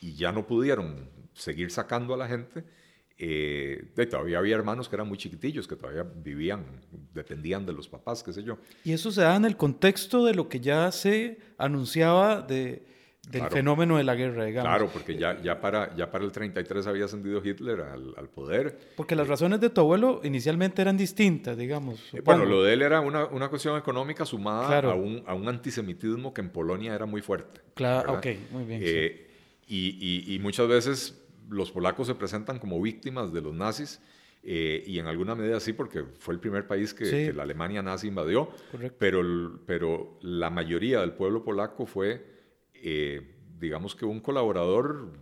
y 0.00 0.14
ya 0.14 0.30
no 0.30 0.46
pudieron 0.46 1.10
seguir 1.34 1.72
sacando 1.72 2.14
a 2.14 2.16
la 2.16 2.28
gente, 2.28 2.64
todavía 4.08 4.38
había 4.38 4.54
hermanos 4.54 4.88
que 4.88 4.94
eran 4.94 5.08
muy 5.08 5.18
chiquitillos, 5.18 5.66
que 5.66 5.74
todavía 5.74 6.04
vivían, 6.04 6.64
dependían 7.12 7.66
de 7.66 7.72
los 7.72 7.88
papás, 7.88 8.22
qué 8.22 8.32
sé 8.32 8.44
yo. 8.44 8.58
Y 8.84 8.92
eso 8.92 9.10
se 9.10 9.22
da 9.22 9.34
en 9.34 9.44
el 9.44 9.56
contexto 9.56 10.24
de 10.24 10.34
lo 10.34 10.48
que 10.48 10.60
ya 10.60 10.92
se 10.92 11.38
anunciaba 11.58 12.40
de 12.40 12.86
del 13.30 13.48
fenómeno 13.48 13.96
de 13.96 14.04
la 14.04 14.14
guerra, 14.14 14.44
digamos. 14.44 14.70
Claro, 14.70 14.88
porque 14.92 15.16
ya, 15.16 15.40
ya, 15.42 15.60
para, 15.60 15.94
ya 15.96 16.10
para 16.10 16.24
el 16.24 16.30
33 16.30 16.86
había 16.86 17.06
ascendido 17.06 17.42
Hitler 17.44 17.80
al, 17.80 18.14
al 18.16 18.28
poder. 18.28 18.78
Porque 18.96 19.16
las 19.16 19.26
razones 19.26 19.60
de 19.60 19.70
tu 19.70 19.80
abuelo 19.80 20.20
inicialmente 20.22 20.80
eran 20.82 20.96
distintas, 20.96 21.56
digamos. 21.56 22.00
Eh, 22.14 22.20
bueno, 22.24 22.44
lo 22.44 22.62
de 22.62 22.74
él 22.74 22.82
era 22.82 23.00
una, 23.00 23.26
una 23.26 23.48
cuestión 23.48 23.76
económica 23.76 24.24
sumada 24.24 24.78
a, 24.78 24.94
un, 24.94 25.22
a, 25.26 25.34
un, 25.34 25.48
antisemitismo 25.48 26.32
que 26.32 26.40
en 26.40 26.50
Polonia 26.50 26.94
era 26.94 27.06
muy 27.06 27.20
fuerte. 27.20 27.60
Claro, 27.74 28.14
ok, 28.14 28.26
muy 28.52 28.64
bien. 28.64 28.80
Eh, 28.84 29.26
y, 29.68 30.34
y, 30.34 30.38
muchas 30.38 30.68
veces 30.68 31.20
los 31.50 31.72
polacos 31.72 32.06
se 32.06 32.14
presentan 32.14 32.60
como 32.60 32.80
víctimas 32.80 33.32
de 33.32 33.40
los 33.40 33.54
nazis. 33.54 34.00
Eh, 34.48 34.84
y 34.86 35.00
en 35.00 35.08
alguna 35.08 35.34
medida 35.34 35.58
sí, 35.58 35.72
porque 35.72 36.04
fue 36.20 36.32
el 36.32 36.38
primer 36.38 36.68
país 36.68 36.94
que, 36.94 37.32
la 37.32 37.42
Alemania 37.42 37.82
nazi 37.82 38.06
invadió, 38.06 38.48
pero, 38.96 39.58
pero 39.66 40.18
la 40.22 40.50
mayoría 40.50 41.00
del 41.00 41.14
pueblo 41.14 41.42
polaco 41.42 41.84
fue 41.84 42.35
eh, 42.82 43.36
digamos 43.58 43.94
que 43.94 44.04
un 44.04 44.20
colaborador 44.20 45.12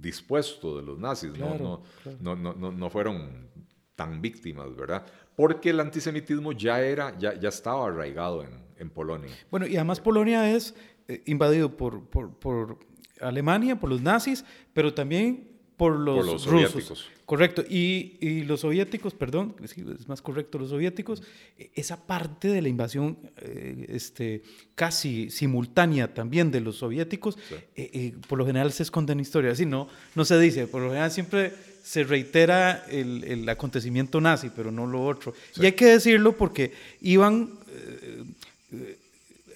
dispuesto 0.00 0.76
de 0.76 0.82
los 0.82 0.98
nazis, 0.98 1.32
¿no? 1.38 1.82
No, 2.20 2.36
no, 2.36 2.54
no, 2.54 2.72
no, 2.72 2.90
fueron 2.90 3.48
tan 3.94 4.20
víctimas, 4.20 4.74
¿verdad? 4.76 5.06
Porque 5.34 5.70
el 5.70 5.80
antisemitismo 5.80 6.52
ya, 6.52 6.80
era, 6.80 7.16
ya, 7.16 7.34
ya 7.34 7.48
estaba 7.48 7.86
arraigado 7.86 8.42
en, 8.42 8.50
en 8.76 8.90
Polonia. 8.90 9.30
Bueno, 9.50 9.66
y 9.66 9.76
además 9.76 10.00
Polonia 10.00 10.54
es 10.54 10.74
eh, 11.08 11.22
invadido 11.26 11.76
por, 11.76 12.04
por, 12.08 12.38
por 12.38 12.78
Alemania, 13.20 13.78
por 13.78 13.90
los 13.90 14.02
nazis, 14.02 14.44
pero 14.72 14.92
también 14.92 15.53
por 15.76 15.98
los, 15.98 16.26
rusos. 16.26 16.42
Soviéticos. 16.42 17.06
Correcto. 17.26 17.64
Y, 17.68 18.16
y, 18.20 18.44
los 18.44 18.60
soviéticos, 18.60 19.14
perdón, 19.14 19.56
es 19.62 20.08
más 20.08 20.22
correcto, 20.22 20.58
los 20.58 20.70
soviéticos, 20.70 21.22
e, 21.58 21.70
esa 21.74 22.06
parte 22.06 22.48
de 22.48 22.62
la 22.62 22.68
invasión 22.68 23.16
eh, 23.38 23.86
este, 23.88 24.42
casi 24.74 25.30
simultánea 25.30 26.12
también 26.12 26.50
de 26.50 26.60
los 26.60 26.76
soviéticos, 26.76 27.38
eh, 27.50 27.64
eh, 27.76 28.14
por 28.28 28.38
lo 28.38 28.46
general 28.46 28.72
se 28.72 28.82
esconde 28.82 29.14
en 29.14 29.20
historia. 29.20 29.52
Así 29.52 29.66
no, 29.66 29.88
no 30.14 30.24
se 30.24 30.38
dice, 30.38 30.66
por 30.66 30.82
lo 30.82 30.88
general 30.88 31.10
siempre 31.10 31.52
se 31.82 32.04
reitera 32.04 32.84
el, 32.88 33.24
el 33.24 33.48
acontecimiento 33.48 34.20
nazi, 34.20 34.50
pero 34.54 34.70
no 34.70 34.86
lo 34.86 35.04
otro. 35.04 35.34
Y 35.56 35.66
hay 35.66 35.72
que 35.72 35.86
decirlo 35.86 36.36
porque 36.36 36.72
iban 37.00 37.50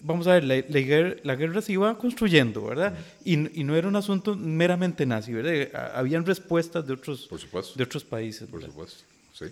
vamos 0.00 0.26
a 0.26 0.34
ver, 0.34 0.44
la, 0.44 1.34
guerra, 1.34 1.62
se 1.62 1.72
iba 1.72 1.96
construyendo, 1.98 2.64
¿verdad? 2.64 2.96
Y, 3.24 3.36
no 3.36 3.76
era 3.76 3.88
un 3.88 3.96
asunto 3.96 4.34
meramente 4.36 5.06
nazi, 5.06 5.32
¿verdad? 5.32 5.92
Habían 5.94 6.24
respuestas 6.24 6.86
de 6.86 6.94
otros, 6.94 7.28
De 7.76 7.84
otros 7.84 8.04
países. 8.04 8.48
Por 8.48 8.62
supuesto, 8.62 9.04
sí. 9.32 9.46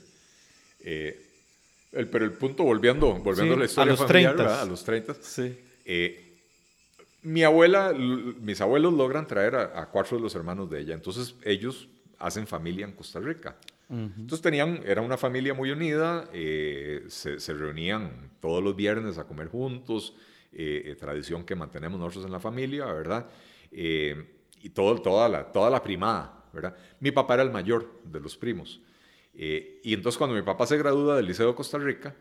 Eh, 0.81 1.27
pero 1.91 2.25
el 2.25 2.33
punto, 2.33 2.65
volviendo, 2.65 3.15
volviendo 3.15 3.55
a 3.55 3.59
la 3.59 3.65
historia 3.65 3.95
a 3.95 3.97
los 3.97 4.07
familiar, 4.07 4.37
30. 4.37 4.63
A 4.63 4.65
los 4.67 4.85
30. 4.85 5.15
Sí. 5.21 5.59
Eh, 5.85 6.27
mi 7.23 7.43
abuela, 7.43 7.93
mis 7.93 8.61
abuelos 8.61 8.93
logran 8.93 9.27
traer 9.27 9.57
a, 9.57 9.87
cuatro 9.87 10.17
de 10.17 10.23
los 10.23 10.35
hermanos 10.35 10.71
de 10.71 10.81
ella, 10.81 10.95
entonces 10.95 11.35
ellos 11.43 11.89
hacen 12.19 12.47
familia 12.47 12.87
en 12.87 12.93
Costa 12.93 13.21
Rica. 13.21 13.57
Entonces 13.89 14.43
tenían, 14.43 14.83
era 14.85 15.01
una 15.01 15.17
familia 15.17 15.55
muy 15.55 15.71
unida, 15.71 16.29
eh, 16.33 17.05
se, 17.07 17.39
se, 17.39 17.53
reunían 17.53 18.11
todos 18.41 18.63
los 18.63 18.75
viernes 18.75 19.17
a 19.17 19.25
comer 19.25 19.47
juntos, 19.47 20.15
eh, 20.59 20.93
eh, 20.93 20.97
tradición 20.97 21.45
que 21.45 21.55
mantenemos 21.55 22.01
nosotros 22.01 22.25
en 22.25 22.33
la 22.33 22.41
familia, 22.41 22.87
¿verdad? 22.87 23.27
Eh, 23.71 24.39
y 24.63 24.71
todo, 24.71 24.97
toda, 25.03 25.29
la, 25.29 25.53
toda 25.53 25.69
la 25.69 25.83
primada, 25.83 26.47
¿verdad? 26.51 26.75
Mi 26.99 27.11
papá 27.11 27.35
era 27.35 27.43
el 27.43 27.51
mayor 27.51 28.01
de 28.05 28.21
los 28.21 28.39
primos. 28.39 28.81
y 29.35 29.93
entonces 29.93 30.17
cuando 30.17 30.35
mi 30.35 30.41
papá 30.41 30.67
se 30.67 30.79
gradúa 30.79 31.17
del 31.17 31.27
Liceo 31.27 31.49
de 31.49 31.55
Costa 31.55 31.77
Rica, 31.77 32.15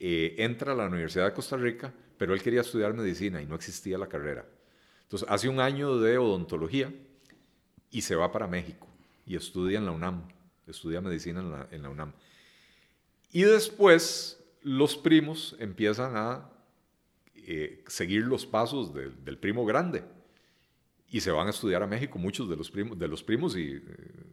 entra 0.00 0.72
a 0.72 0.74
la 0.74 0.86
Universidad 0.86 1.26
de 1.26 1.32
Costa 1.32 1.56
Rica, 1.56 1.94
pero 2.16 2.34
él 2.34 2.42
quería 2.42 2.62
estudiar 2.62 2.94
medicina 2.94 3.40
y 3.40 3.46
no 3.46 3.54
existía 3.54 3.96
la 3.96 4.08
carrera. 4.08 4.44
Entonces 5.04 5.28
hace 5.30 5.48
un 5.48 5.60
año 5.60 5.98
de 5.98 6.18
odontología 6.18 6.92
y 7.92 8.00
se 8.00 8.16
va 8.16 8.32
para 8.32 8.48
México 8.48 8.88
y 9.24 9.36
estudia 9.36 9.78
en 9.78 9.84
la 9.84 9.92
UNAM, 9.92 10.26
estudia 10.66 11.00
medicina 11.00 11.68
en 11.70 11.82
la 11.82 11.90
UNAM. 11.90 12.12
Y 13.30 13.42
después 13.42 14.42
los 14.62 14.96
primos 14.96 15.54
empiezan 15.60 16.16
a 16.16 16.57
eh, 17.50 17.82
seguir 17.86 18.26
los 18.26 18.44
pasos 18.44 18.92
del 18.92 19.38
primo 19.38 19.64
grande. 19.64 20.04
Y 21.08 21.20
se 21.22 21.30
van 21.30 21.46
a 21.46 21.50
estudiar 21.50 21.82
a 21.82 21.86
México 21.86 22.18
muchos 22.18 22.46
de 22.46 22.56
los 22.56 22.70
primos, 22.70 22.98
de 22.98 23.08
los 23.08 23.22
primos 23.22 23.56
y, 23.56 23.76
eh, 23.76 23.82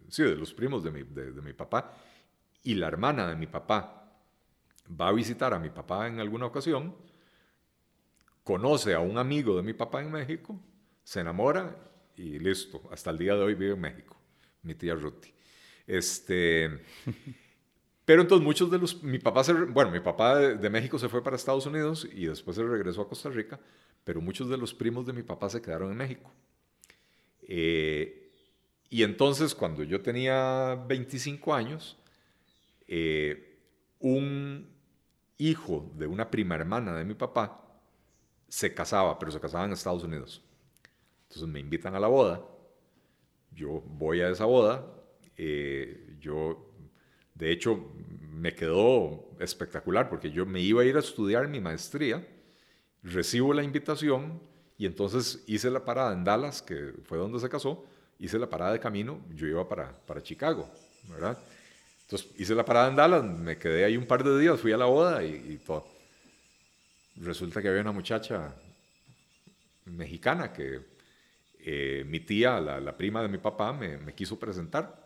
sí, 0.09 0.23
de 0.23 0.35
los 0.35 0.53
primos 0.53 0.83
de 0.83 0.91
mi, 0.91 1.03
de, 1.03 1.31
mi 1.41 1.53
papá. 1.53 1.95
Y 2.61 2.73
la 2.73 2.87
hermana 2.87 3.29
de 3.29 3.37
mi 3.37 3.47
papá 3.47 4.19
va 4.99 5.07
a 5.07 5.13
visitar 5.13 5.53
a 5.53 5.59
mi 5.59 5.69
papá 5.69 6.09
en 6.09 6.19
alguna 6.19 6.47
ocasión, 6.47 6.93
conoce 8.43 8.93
a 8.93 8.99
un 8.99 9.17
amigo 9.17 9.55
de 9.55 9.63
mi 9.63 9.71
papá 9.71 10.01
en 10.01 10.11
México, 10.11 10.59
se 11.01 11.21
enamora 11.21 11.73
y 12.17 12.37
listo. 12.37 12.81
Hasta 12.91 13.11
el 13.11 13.17
día 13.17 13.35
de 13.35 13.43
hoy 13.43 13.55
vive 13.55 13.75
en 13.75 13.79
México, 13.79 14.17
mi 14.63 14.75
tía 14.75 14.93
Ruti. 14.93 15.33
Este, 15.87 16.81
Pero 18.05 18.21
entonces 18.21 18.45
muchos 18.45 18.69
de 18.69 18.77
los, 18.77 19.01
mi 19.03 19.17
papá, 19.17 19.43
se, 19.43 19.53
bueno, 19.53 19.89
mi 19.89 19.99
papá 19.99 20.37
de, 20.37 20.69
México 20.69 20.99
se 20.99 21.09
fue 21.09 21.23
para 21.23 21.35
Estados 21.35 21.65
Unidos 21.65 22.07
y 22.13 22.27
después 22.27 22.55
se 22.55 22.63
regresó 22.63 23.01
a 23.01 23.09
Costa 23.09 23.29
Rica, 23.29 23.59
pero 24.03 24.21
muchos 24.21 24.47
de 24.47 24.57
los 24.57 24.73
primos 24.75 25.07
de 25.07 25.13
mi 25.13 25.23
papá 25.23 25.49
se 25.49 25.61
quedaron 25.61 25.91
en 25.91 25.97
México. 25.97 26.31
Eh, 27.41 28.31
y 28.89 29.01
entonces 29.01 29.55
cuando 29.55 29.83
yo 29.83 30.01
tenía 30.01 30.75
25 30.87 31.53
años, 31.53 31.97
eh, 32.87 33.57
un 33.99 34.69
hijo 35.39 35.91
de 35.95 36.05
una 36.05 36.29
prima 36.29 36.55
hermana 36.55 36.95
de 36.95 37.05
mi 37.05 37.15
papá 37.15 37.61
se 38.47 38.73
casaba, 38.73 39.17
pero 39.17 39.31
se 39.31 39.39
casaba 39.39 39.65
en 39.65 39.73
Estados 39.73 40.03
Unidos. 40.03 40.43
Entonces 41.23 41.47
me 41.47 41.59
invitan 41.59 41.95
a 41.95 41.99
la 41.99 42.07
boda, 42.07 42.45
yo 43.51 43.81
voy 43.81 44.21
a 44.21 44.29
esa 44.29 44.45
boda, 44.45 44.85
eh, 45.37 46.15
yo 46.19 46.64
de 47.35 47.51
hecho, 47.51 47.91
me 48.31 48.55
quedó 48.55 49.29
espectacular 49.39 50.09
porque 50.09 50.31
yo 50.31 50.45
me 50.45 50.61
iba 50.61 50.81
a 50.81 50.85
ir 50.85 50.95
a 50.95 50.99
estudiar 50.99 51.47
mi 51.49 51.59
maestría, 51.59 52.25
recibo 53.03 53.53
la 53.53 53.61
invitación 53.61 54.41
y 54.77 54.85
entonces 54.85 55.43
hice 55.45 55.69
la 55.69 55.83
parada 55.83 56.13
en 56.13 56.23
Dallas, 56.23 56.61
que 56.61 56.93
fue 57.03 57.17
donde 57.17 57.39
se 57.39 57.49
casó, 57.49 57.85
hice 58.19 58.39
la 58.39 58.49
parada 58.49 58.71
de 58.71 58.79
camino, 58.79 59.19
yo 59.33 59.47
iba 59.47 59.67
para, 59.67 59.91
para 60.05 60.23
Chicago, 60.23 60.69
¿verdad? 61.09 61.37
Entonces 62.03 62.29
hice 62.37 62.55
la 62.55 62.63
parada 62.63 62.87
en 62.87 62.95
Dallas, 62.95 63.23
me 63.23 63.57
quedé 63.57 63.83
ahí 63.83 63.97
un 63.97 64.07
par 64.07 64.23
de 64.23 64.39
días, 64.39 64.59
fui 64.59 64.71
a 64.71 64.77
la 64.77 64.85
boda 64.85 65.23
y, 65.23 65.59
todo. 65.65 65.85
Resulta 67.17 67.61
que 67.61 67.67
había 67.67 67.81
una 67.81 67.91
muchacha 67.91 68.55
mexicana 69.85 70.53
que 70.53 70.81
eh, 71.59 72.05
mi 72.07 72.21
tía, 72.21 72.61
la, 72.61 72.95
prima 72.95 73.21
de 73.21 73.27
mi 73.27 73.39
papá, 73.39 73.73
me 73.73 74.13
quiso 74.13 74.39
presentar 74.39 75.04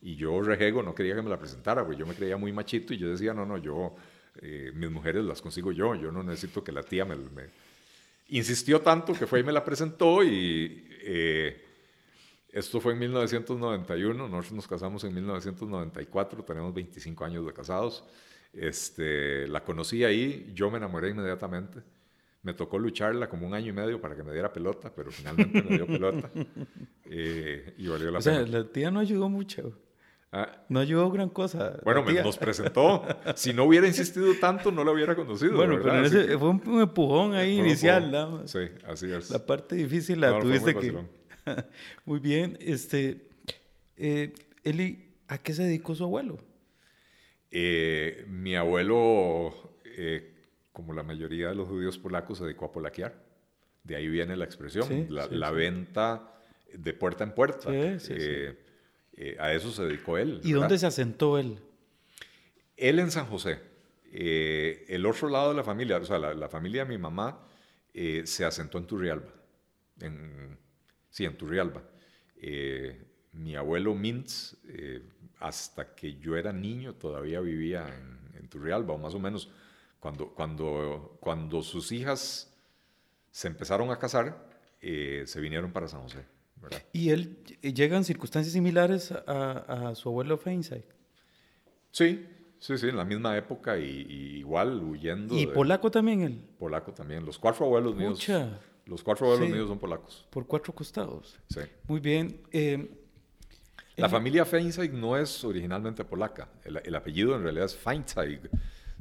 y 0.00 0.16
yo, 0.16 0.40
rejego, 0.42 0.82
no 0.82 0.94
quería 0.94 1.14
que 1.14 1.22
me 1.22 1.30
la 1.30 1.38
presentara, 1.38 1.84
porque 1.84 1.98
yo 1.98 2.06
me 2.06 2.14
creía 2.14 2.36
muy 2.36 2.52
machito 2.52 2.94
y 2.94 2.98
yo 2.98 3.08
decía, 3.08 3.34
no, 3.34 3.44
no, 3.46 3.58
yo, 3.58 3.94
eh, 4.36 4.70
mis 4.74 4.90
mujeres 4.90 5.24
las 5.24 5.40
consigo 5.40 5.72
yo, 5.72 5.94
yo 5.94 6.12
no 6.12 6.22
necesito 6.22 6.62
que 6.62 6.72
la 6.72 6.82
tía 6.82 7.04
me... 7.04 7.16
Insistió 8.28 8.80
tanto 8.80 9.12
que 9.12 9.26
fue 9.26 9.40
y 9.40 9.44
me 9.44 9.52
la 9.52 9.64
presentó 9.64 10.24
y 10.24 10.88
eh, 11.02 11.64
esto 12.52 12.80
fue 12.80 12.94
en 12.94 12.98
1991, 13.00 14.28
nosotros 14.28 14.52
nos 14.52 14.66
casamos 14.66 15.04
en 15.04 15.14
1994, 15.14 16.42
tenemos 16.42 16.74
25 16.74 17.24
años 17.24 17.46
de 17.46 17.52
casados. 17.52 18.04
Este, 18.52 19.46
la 19.46 19.62
conocí 19.62 20.04
ahí, 20.04 20.50
yo 20.54 20.70
me 20.70 20.78
enamoré 20.78 21.10
inmediatamente. 21.10 21.82
Me 22.42 22.54
tocó 22.54 22.78
lucharla 22.78 23.28
como 23.28 23.46
un 23.46 23.54
año 23.54 23.68
y 23.68 23.72
medio 23.72 24.00
para 24.00 24.16
que 24.16 24.22
me 24.22 24.32
diera 24.32 24.52
pelota, 24.52 24.92
pero 24.94 25.10
finalmente 25.10 25.62
me 25.62 25.76
dio 25.76 25.86
pelota 25.86 26.30
eh, 27.04 27.74
y 27.76 27.88
valió 27.88 28.10
la 28.10 28.20
o 28.20 28.22
pena. 28.22 28.36
Sea, 28.36 28.46
la 28.46 28.64
tía 28.64 28.90
no 28.90 29.00
ayudó 29.00 29.28
mucho. 29.28 29.72
Ah. 30.32 30.64
no 30.68 30.80
ayudó 30.80 31.10
gran 31.10 31.28
cosa. 31.28 31.78
Bueno, 31.84 32.02
me 32.02 32.12
nos 32.22 32.36
presentó. 32.36 33.04
Si 33.36 33.52
no 33.52 33.64
hubiera 33.64 33.86
insistido 33.86 34.34
tanto, 34.40 34.70
no 34.70 34.84
lo 34.84 34.92
hubiera 34.92 35.14
conocido. 35.14 35.56
Bueno, 35.56 35.78
pero 35.82 36.04
ese 36.04 36.36
fue 36.38 36.50
un 36.50 36.80
empujón 36.80 37.34
ahí 37.34 37.58
inicial. 37.58 38.44
Sí, 38.46 38.60
así 38.86 39.10
es. 39.12 39.30
La 39.30 39.44
parte 39.44 39.76
difícil 39.76 40.20
la 40.20 40.38
tuviste 40.38 40.74
que. 40.74 40.94
muy 42.04 42.18
bien. 42.18 42.58
Este, 42.60 43.28
Eh, 43.96 44.34
Eli, 44.62 45.14
¿a 45.28 45.38
qué 45.38 45.54
se 45.54 45.62
dedicó 45.62 45.94
su 45.94 46.04
abuelo? 46.04 46.38
Eh, 47.50 48.26
mi 48.28 48.56
abuelo, 48.56 49.78
eh, 49.84 50.34
como 50.72 50.92
la 50.92 51.02
mayoría 51.02 51.48
de 51.48 51.54
los 51.54 51.68
judíos 51.68 51.96
polacos, 51.96 52.38
se 52.38 52.44
dedicó 52.44 52.66
a 52.66 52.72
polaquear. 52.72 53.24
De 53.84 53.96
ahí 53.96 54.08
viene 54.08 54.36
la 54.36 54.44
expresión, 54.44 55.06
la, 55.08 55.50
venta 55.52 56.34
de 56.74 56.92
puerta 56.92 57.24
en 57.24 57.32
puerta. 57.32 57.70
Eh, 59.16 59.36
a 59.38 59.52
eso 59.52 59.70
se 59.70 59.84
dedicó 59.84 60.18
él. 60.18 60.40
¿Y 60.44 60.52
dónde 60.52 60.78
se 60.78 60.86
asentó 60.86 61.38
él? 61.38 61.58
Él 62.76 62.98
en 62.98 63.10
San 63.10 63.26
José. 63.26 63.60
el 64.12 65.06
otro 65.06 65.28
lado 65.28 65.50
de 65.50 65.56
la 65.56 65.64
familia, 65.64 65.96
o 65.96 66.04
sea, 66.04 66.18
la, 66.18 66.48
familia 66.48 66.84
de 66.84 66.90
mi 66.90 66.98
mamá 66.98 67.46
se 67.92 68.44
asentó 68.44 68.78
en 68.78 68.86
Turrialba. 68.86 69.32
En, 70.00 70.58
sí, 71.10 71.24
en 71.24 71.36
Turrialba. 71.36 71.82
mi 73.32 73.56
abuelo 73.56 73.94
Mintz 73.94 74.56
hasta 75.38 75.94
que 75.94 76.16
yo 76.16 76.36
era 76.36 76.52
niño 76.52 76.94
todavía 76.94 77.40
vivía 77.40 77.86
en, 77.88 78.38
en 78.38 78.48
Turrialba, 78.48 78.94
o 78.94 78.98
más 78.98 79.14
o 79.14 79.18
menos 79.18 79.50
cuando, 80.06 80.28
cuando, 80.28 81.16
cuando 81.20 81.62
sus 81.62 81.90
hijas 81.92 82.54
se 83.30 83.48
empezaron 83.48 83.90
a 83.90 83.98
casar, 83.98 84.48
eh, 84.80 85.24
se 85.26 85.40
vinieron 85.40 85.72
para 85.72 85.88
San 85.88 86.02
José. 86.02 86.24
¿Y 86.92 87.10
él 87.10 87.36
llega 87.62 87.96
en 87.96 88.04
circunstancias 88.04 88.52
similares 88.52 89.12
a, 89.12 89.88
a 89.90 89.94
su 89.94 90.08
abuelo 90.08 90.36
Feinstein? 90.36 90.84
Sí, 91.90 92.26
sí, 92.58 92.76
sí, 92.76 92.88
en 92.88 92.96
la 92.96 93.04
misma 93.04 93.36
época 93.36 93.78
y, 93.78 94.38
igual 94.38 94.82
huyendo. 94.82 95.34
¿Y 95.34 95.46
polaco 95.46 95.90
también 95.90 96.22
él? 96.22 96.44
Polaco 96.58 96.92
también. 96.92 97.24
Los 97.24 97.38
cuatro 97.38 97.66
abuelos 97.66 97.96
míos. 97.96 98.26
Los 98.84 99.02
cuatro 99.02 99.26
abuelos 99.26 99.48
míos 99.48 99.68
son 99.68 99.78
polacos. 99.78 100.26
Por 100.30 100.46
cuatro 100.46 100.74
costados. 100.74 101.38
Sí. 101.48 101.60
Muy 101.88 102.00
bien. 102.00 102.42
Eh, 102.52 102.88
la 103.96 104.10
familia 104.10 104.44
Feinstein 104.44 105.00
no 105.00 105.16
es 105.16 105.42
originalmente 105.42 106.04
polaca. 106.04 106.50
El, 106.64 106.94
apellido 106.94 107.34
en 107.34 107.42
realidad 107.42 107.64
es 107.64 107.76
Feinstein. 107.76 108.40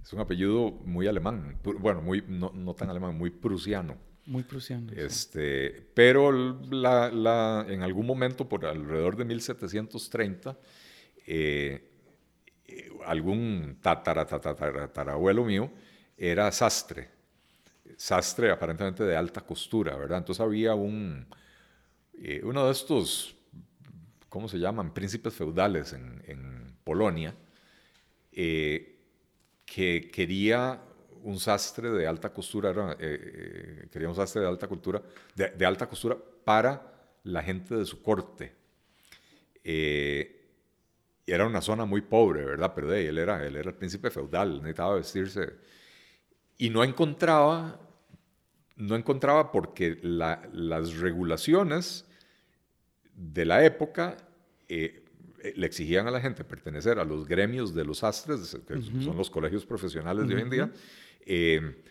Es 0.01 0.13
un 0.13 0.21
apellido 0.21 0.71
muy 0.85 1.07
alemán. 1.07 1.59
Bueno, 1.79 2.01
muy, 2.01 2.23
no, 2.27 2.73
tan 2.75 2.89
alemán, 2.89 3.17
muy 3.17 3.29
prusiano. 3.29 3.97
Muy 4.25 4.43
prusiano. 4.43 4.91
Este, 4.93 5.87
Pero 5.93 6.31
la, 6.31 7.65
en 7.67 7.81
algún 7.81 8.05
momento, 8.05 8.47
por 8.49 8.65
alrededor 8.65 9.15
de 9.15 9.25
1730, 9.25 10.57
eh, 11.27 11.91
algún 13.05 13.77
tatarabuelo 13.81 15.45
mío 15.45 15.71
era 16.17 16.51
sastre. 16.51 17.09
Sastre 17.97 18.51
aparentemente 18.51 19.03
de 19.03 19.15
alta 19.15 19.41
costura, 19.41 19.95
¿verdad? 19.95 20.17
Entonces 20.19 20.41
había 20.41 20.73
un, 20.73 21.27
eh, 22.13 22.41
uno 22.43 22.65
de 22.65 22.71
estos 22.71 23.35
¿cómo 24.35 24.49
se 24.49 24.59
llaman? 24.59 24.93
Príncipes 24.93 25.33
feudales 25.33 25.93
en, 25.93 26.75
Polonia, 26.83 27.33
eh, 28.33 28.99
que 29.65 30.11
quería 30.13 30.81
un 31.25 31.39
sastre 31.39 31.91
de 31.91 32.07
alta 32.07 32.31
costura, 32.31 32.71
eh, 32.93 32.95
eh, 32.99 33.87
quería 33.91 34.09
un 34.09 34.15
sastre 34.15 34.41
de 34.41 34.47
alta 34.47 34.67
cultura, 34.67 35.01
de, 35.35 35.65
alta 35.65 35.87
costura 35.87 36.17
para 36.43 36.81
la 37.23 37.43
gente 37.43 37.75
de 37.75 37.85
su 37.85 38.01
corte. 38.01 38.53
era 39.63 41.45
una 41.45 41.61
zona 41.61 41.85
muy 41.85 42.01
pobre, 42.01 42.45
¿verdad? 42.45 42.71
Pero 42.73 42.93
él, 42.93 43.17
era, 43.17 43.45
él 43.45 43.55
era 43.55 43.69
el 43.69 43.75
príncipe 43.75 44.09
feudal, 44.09 44.57
necesitaba 44.57 44.95
vestirse. 44.95 45.53
Y 46.57 46.69
no 46.69 46.83
encontraba, 46.83 47.79
no 48.75 48.95
encontraba 48.95 49.51
porque 49.51 49.99
las 50.01 50.97
regulaciones 50.97 52.05
de 53.15 53.45
la 53.45 53.65
época 53.65 54.17
eh, 54.67 55.53
le 55.55 55.67
exigían 55.67 56.07
a 56.07 56.11
la 56.11 56.19
gente 56.19 56.43
pertenecer 56.43 56.97
a 56.97 57.05
los 57.05 57.27
gremios 57.27 57.73
de 57.73 57.85
los 57.85 57.99
sastres, 57.99 58.57
que 58.67 58.81
son 58.81 59.15
los 59.15 59.29
colegios 59.29 59.65
profesionales 59.65 60.27
de 60.27 60.35
hoy 60.35 60.41
en 60.41 60.49
día, 60.49 60.71
eh, 61.25 61.83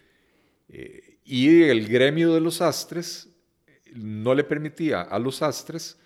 eh, 0.68 1.18
y 1.24 1.62
el 1.62 1.88
gremio 1.88 2.32
de 2.32 2.40
los 2.40 2.56
sastres 2.56 3.28
no 3.94 4.34
le 4.34 4.44
permitía 4.44 5.02
a 5.02 5.18
los 5.18 5.36
sastres 5.36 5.98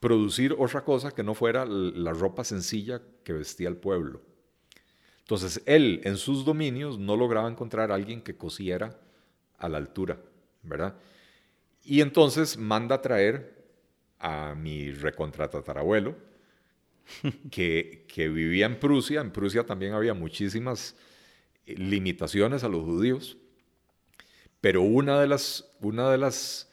producir 0.00 0.54
otra 0.58 0.84
cosa 0.84 1.12
que 1.12 1.22
no 1.22 1.34
fuera 1.34 1.64
la 1.64 2.12
ropa 2.12 2.44
sencilla 2.44 3.00
que 3.24 3.32
vestía 3.32 3.68
el 3.68 3.76
pueblo. 3.76 4.22
Entonces, 5.20 5.62
él 5.66 6.00
en 6.04 6.16
sus 6.16 6.44
dominios 6.44 6.98
no 6.98 7.16
lograba 7.16 7.48
encontrar 7.48 7.90
a 7.90 7.94
alguien 7.94 8.22
que 8.22 8.36
cosiera 8.36 9.00
a 9.58 9.68
la 9.68 9.78
altura, 9.78 10.20
¿verdad? 10.62 10.96
Y 11.82 12.00
entonces 12.00 12.56
manda 12.56 12.96
a 12.96 13.02
traer 13.02 13.64
a 14.18 14.54
mi 14.54 14.92
recontratatarabuelo, 14.92 16.16
que, 17.50 18.04
que 18.08 18.28
vivía 18.28 18.66
en 18.66 18.78
Prusia. 18.78 19.20
En 19.20 19.30
Prusia 19.30 19.64
también 19.64 19.94
había 19.94 20.14
muchísimas 20.14 20.96
limitaciones 21.66 22.64
a 22.64 22.68
los 22.68 22.84
judíos, 22.84 23.36
pero 24.60 24.82
una 24.82 25.20
de 25.20 25.26
las, 25.26 25.70
una 25.80 26.10
de 26.10 26.18
las 26.18 26.72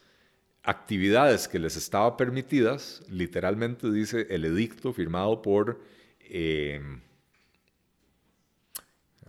actividades 0.63 1.47
que 1.47 1.59
les 1.59 1.75
estaba 1.75 2.15
permitidas, 2.15 3.03
literalmente 3.09 3.91
dice 3.91 4.27
el 4.29 4.45
edicto 4.45 4.93
firmado 4.93 5.41
por, 5.41 5.81
eh, 6.19 6.81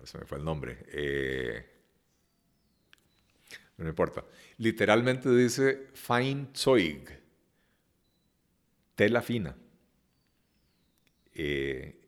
se 0.05 0.19
me 0.19 0.25
fue 0.25 0.39
el 0.39 0.45
nombre, 0.45 0.79
eh, 0.89 1.67
no 3.79 3.89
importa, 3.89 4.25
literalmente 4.59 5.29
dice 5.35 5.89
Feinzeug, 5.95 7.09
tela 8.95 9.21
fina. 9.21 9.57
Eh, 11.35 12.01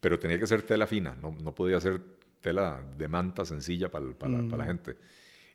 pero 0.00 0.18
tenía 0.18 0.38
que 0.38 0.46
ser 0.46 0.62
tela 0.62 0.86
fina, 0.86 1.14
no, 1.20 1.32
no, 1.32 1.54
podía 1.54 1.78
ser 1.80 2.00
tela 2.42 2.84
de 2.98 3.08
manta 3.08 3.44
sencilla 3.44 3.90
para, 3.90 4.12
para, 4.12 4.32
la, 4.32 4.42
mm. 4.42 4.66
gente. 4.66 4.96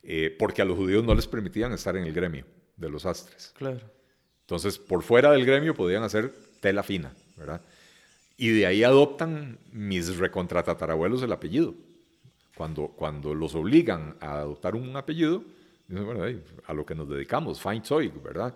Eh, 0.02 0.34
porque 0.36 0.62
a 0.62 0.64
los 0.64 0.76
judíos 0.76 1.04
no 1.04 1.14
les 1.14 1.26
permitían 1.28 1.72
estar 1.72 1.96
en 1.96 2.04
el 2.04 2.12
gremio 2.12 2.44
de 2.76 2.90
los 2.90 3.06
astres. 3.06 3.52
Claro. 3.56 3.80
Entonces, 4.40 4.78
por 4.78 5.02
fuera 5.02 5.30
del 5.30 5.44
gremio 5.44 5.74
podían 5.74 6.02
hacer 6.02 6.32
tela 6.60 6.82
fina, 6.82 7.12
¿verdad? 7.36 7.60
Y 8.36 8.50
de 8.50 8.66
ahí 8.66 8.82
adoptan 8.82 9.58
mis 9.72 10.16
recontratatarabuelos 10.16 11.22
el 11.22 11.32
apellido. 11.32 11.74
Cuando, 12.56 12.88
cuando 12.88 13.34
los 13.34 13.54
obligan 13.54 14.16
a 14.20 14.38
adoptar 14.38 14.74
un 14.74 14.96
apellido, 14.96 15.44
dicen, 15.86 16.06
bueno, 16.06 16.24
a 16.66 16.72
lo 16.72 16.86
que 16.86 16.94
nos 16.94 17.08
dedicamos, 17.08 17.60
Feinzeug, 17.60 18.22
¿verdad? 18.22 18.54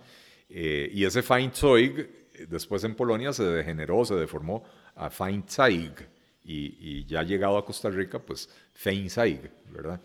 Eh, 0.48 0.90
y 0.92 1.04
ese 1.04 1.22
Feinzeug 1.22 1.98
eh, 1.98 2.46
después 2.48 2.84
en 2.84 2.94
Polonia 2.94 3.32
se 3.32 3.44
degeneró, 3.44 4.04
se 4.04 4.14
deformó 4.14 4.64
a 4.94 5.10
Feinzeig 5.10 6.08
y, 6.44 6.76
y 6.78 7.04
ya 7.04 7.22
llegado 7.22 7.56
a 7.56 7.64
Costa 7.64 7.90
Rica, 7.90 8.18
pues 8.18 8.48
Feinzeig, 8.74 9.50
¿verdad? 9.70 10.00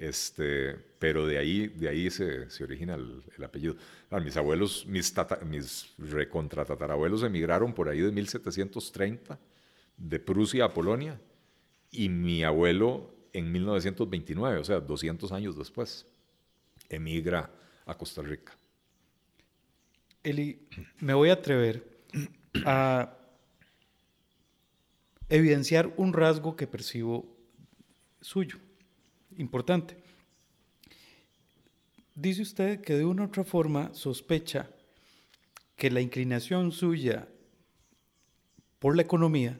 Este, 0.00 0.74
pero 0.98 1.26
de 1.26 1.36
ahí, 1.36 1.66
de 1.66 1.86
ahí 1.90 2.10
se, 2.10 2.48
se 2.48 2.64
origina 2.64 2.94
el, 2.94 3.44
apellido. 3.44 3.76
mis 4.24 4.34
abuelos, 4.34 4.86
mis, 4.86 5.14
mis 5.44 5.92
recontratatarabuelos 5.98 7.22
emigraron 7.22 7.74
por 7.74 7.90
ahí 7.90 8.00
de 8.00 8.10
1730 8.10 9.38
de 9.98 10.18
Prusia 10.18 10.64
a 10.64 10.72
Polonia 10.72 11.20
y 11.90 12.08
mi 12.08 12.42
abuelo 12.44 13.14
en 13.34 13.52
1929, 13.52 14.58
o 14.58 14.64
sea, 14.64 14.80
200 14.80 15.32
años 15.32 15.58
después, 15.58 16.06
emigra 16.88 17.50
a 17.84 17.94
Costa 17.94 18.22
Rica. 18.22 18.56
Eli, 20.22 20.66
me 21.00 21.12
voy 21.12 21.28
a 21.28 21.34
atrever 21.34 21.84
a 22.64 23.18
evidenciar 25.30 25.94
un 25.96 26.12
rasgo 26.12 26.56
que 26.56 26.66
percibo 26.66 27.24
suyo, 28.20 28.58
importante. 29.38 29.96
Dice 32.14 32.42
usted 32.42 32.80
que 32.80 32.96
de 32.96 33.04
una 33.04 33.22
u 33.22 33.26
otra 33.26 33.44
forma 33.44 33.94
sospecha 33.94 34.68
que 35.76 35.90
la 35.90 36.00
inclinación 36.00 36.72
suya 36.72 37.28
por 38.78 38.96
la 38.96 39.02
economía 39.02 39.58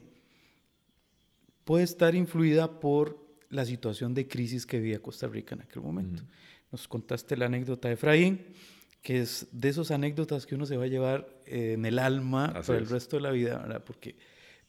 puede 1.63 1.85
estar 1.85 2.13
influida 2.15 2.79
por 2.79 3.17
la 3.49 3.65
situación 3.65 4.13
de 4.13 4.27
crisis 4.27 4.65
que 4.65 4.79
vivía 4.79 5.01
Costa 5.01 5.27
Rica 5.27 5.55
en 5.55 5.61
aquel 5.61 5.81
momento. 5.81 6.23
Nos 6.71 6.87
contaste 6.87 7.37
la 7.37 7.45
anécdota 7.45 7.87
de 7.87 7.95
Efraín, 7.95 8.45
que 9.01 9.21
es 9.21 9.47
de 9.51 9.69
esas 9.69 9.89
anécdotas 9.91 10.45
que 10.45 10.55
uno 10.55 10.65
se 10.65 10.77
va 10.77 10.83
a 10.83 10.87
llevar 10.87 11.27
eh, 11.45 11.73
en 11.73 11.85
el 11.85 11.97
alma 11.97 12.61
por 12.65 12.75
el 12.75 12.87
resto 12.87 13.15
de 13.15 13.21
la 13.23 13.31
vida, 13.31 13.57
¿verdad? 13.57 13.83
porque 13.83 14.17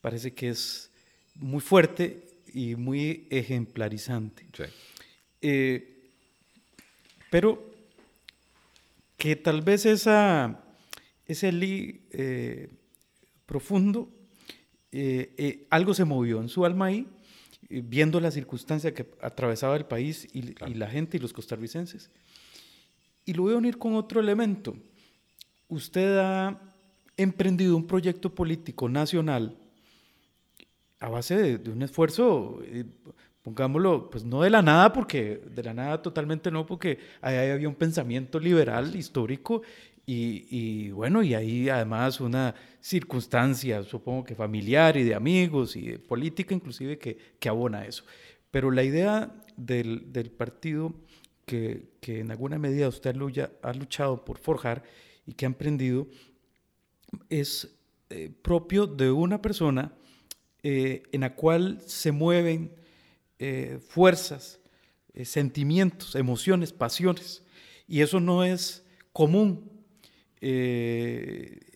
parece 0.01 0.33
que 0.33 0.49
es 0.49 0.92
muy 1.35 1.61
fuerte 1.61 2.23
y 2.53 2.77
muy 2.77 3.27
ejemplarizante. 3.31 4.47
Sí. 4.53 4.65
Eh, 5.41 6.11
pero 7.31 7.63
que 9.17 9.37
tal 9.37 9.63
vez 9.63 9.87
esa, 9.87 10.63
ese 11.27 11.53
li 11.53 12.03
eh, 12.11 12.69
profundo, 13.47 14.09
algo 15.71 15.95
se 15.95 16.05
movió 16.05 16.41
en 16.43 16.49
su 16.49 16.67
alma 16.67 16.87
ahí, 16.87 17.07
viendo 17.69 18.21
la 18.21 18.31
circunstancia 18.31 18.93
que 18.93 19.07
atravesaba 19.23 19.77
el 19.77 19.87
país 19.87 20.29
y, 20.35 20.55
y 20.69 20.75
la 20.75 20.89
gente 20.89 21.17
y 21.17 21.21
los 21.21 21.33
costarricenses. 21.33 22.11
Y 23.25 23.33
lo 23.33 23.45
voy 23.45 23.55
a 23.55 23.59
unir 23.59 23.79
con 23.79 23.95
otro 23.95 24.21
elemento. 24.21 24.77
Usted 25.69 26.19
ha 26.19 26.61
emprendido 27.17 27.77
un 27.77 27.87
proyecto 27.87 28.35
político 28.35 28.89
nacional 28.89 29.57
a 31.03 31.09
base 31.09 31.59
de, 31.59 31.71
un 31.71 31.83
esfuerzo, 31.83 32.63
eh, 32.65 32.85
pongámoslo, 33.43 34.09
pues 34.09 34.25
no 34.25 34.43
de 34.43 34.51
la 34.51 34.63
nada, 34.63 34.93
porque 34.93 35.43
de 35.53 35.63
la 35.65 35.75
nada 35.75 36.01
totalmente 36.01 36.49
no, 36.51 36.65
porque 36.65 36.99
ahí 37.21 37.51
había 37.51 37.69
un 37.69 37.75
pensamiento 37.75 38.39
liberal 38.39 38.95
histórico 38.95 39.63
y, 40.07 40.91
bueno, 40.91 41.23
y 41.23 41.35
ahí 41.35 41.69
además 41.69 42.21
una 42.21 42.55
circunstancia, 42.81 43.83
supongo 43.83 44.25
que 44.25 44.35
familiar 44.35 44.97
y 44.97 45.03
de 45.03 45.15
amigos 45.15 45.75
y 45.75 45.93
de 45.93 45.99
política 45.99 46.55
inclusive 46.55 46.99
que, 46.99 47.17
que 47.39 47.49
abona 47.49 47.85
eso. 47.85 48.05
Pero 48.51 48.71
la 48.71 48.85
idea 48.85 49.33
del, 49.57 50.13
del 50.13 50.31
partido 50.31 50.93
que, 51.47 51.95
que, 52.01 52.21
en 52.21 52.31
alguna 52.31 52.59
medida 52.59 52.89
usted 52.89 53.17
ha 53.63 53.73
luchado 53.73 54.25
por 54.25 54.39
forjar 54.39 54.85
y 55.27 55.33
que 55.35 55.47
ha 55.47 55.49
emprendido 55.49 56.07
es 57.29 57.77
eh, 58.11 58.31
propio 58.43 58.87
de 58.87 59.11
una 59.11 59.41
persona 59.41 59.93
eh, 60.63 61.03
en 61.13 61.23
la 61.23 61.35
cual 61.35 61.81
se 61.87 62.13
mueven 62.13 62.73
eh, 63.39 63.81
fuerzas, 63.89 64.61
sentimientos, 65.25 66.15
emociones, 66.15 66.73
pasiones. 66.73 67.43
Y 67.87 68.01
eso 68.01 68.21
no 68.21 68.45
es 68.45 68.85
común. 69.13 69.71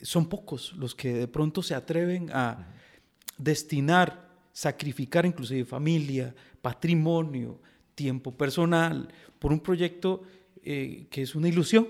son 0.02 0.28
pocos 0.28 0.72
los 0.74 0.94
que 0.94 1.12
de 1.12 1.28
pronto 1.28 1.62
se 1.62 1.74
atreven 1.74 2.30
a 2.32 2.72
destinar, 3.36 4.30
sacrificar 4.52 5.26
inclusive 5.26 5.64
familia, 5.64 6.34
patrimonio, 6.62 7.60
tiempo 7.94 8.34
personal, 8.34 9.08
por 9.38 9.52
un 9.52 9.60
proyecto 9.60 10.22
que 10.62 11.08
es 11.12 11.34
una 11.34 11.48
ilusión, 11.48 11.88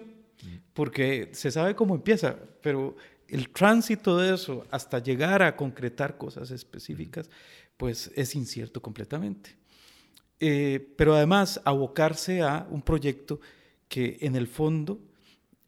porque 0.74 1.31
se 1.32 1.51
sabe 1.51 1.77
cómo 1.77 1.94
empieza, 1.94 2.36
pero 2.60 2.97
el 3.28 3.48
tránsito 3.51 4.19
de 4.19 4.35
eso 4.35 4.66
hasta 4.70 4.98
llegar 4.98 5.43
a 5.43 5.57
concretar 5.57 6.16
cosas 6.16 6.51
específicas, 6.51 7.31
pues 7.77 8.11
es 8.15 8.35
incierto 8.35 8.81
completamente. 8.81 9.57
Eh, 10.39 10.94
pero 10.97 11.15
además 11.15 11.61
abocarse 11.65 12.43
a 12.43 12.66
un 12.70 12.82
proyecto 12.82 13.40
que 13.89 14.19
en 14.20 14.36
el 14.36 14.47
fondo, 14.47 15.01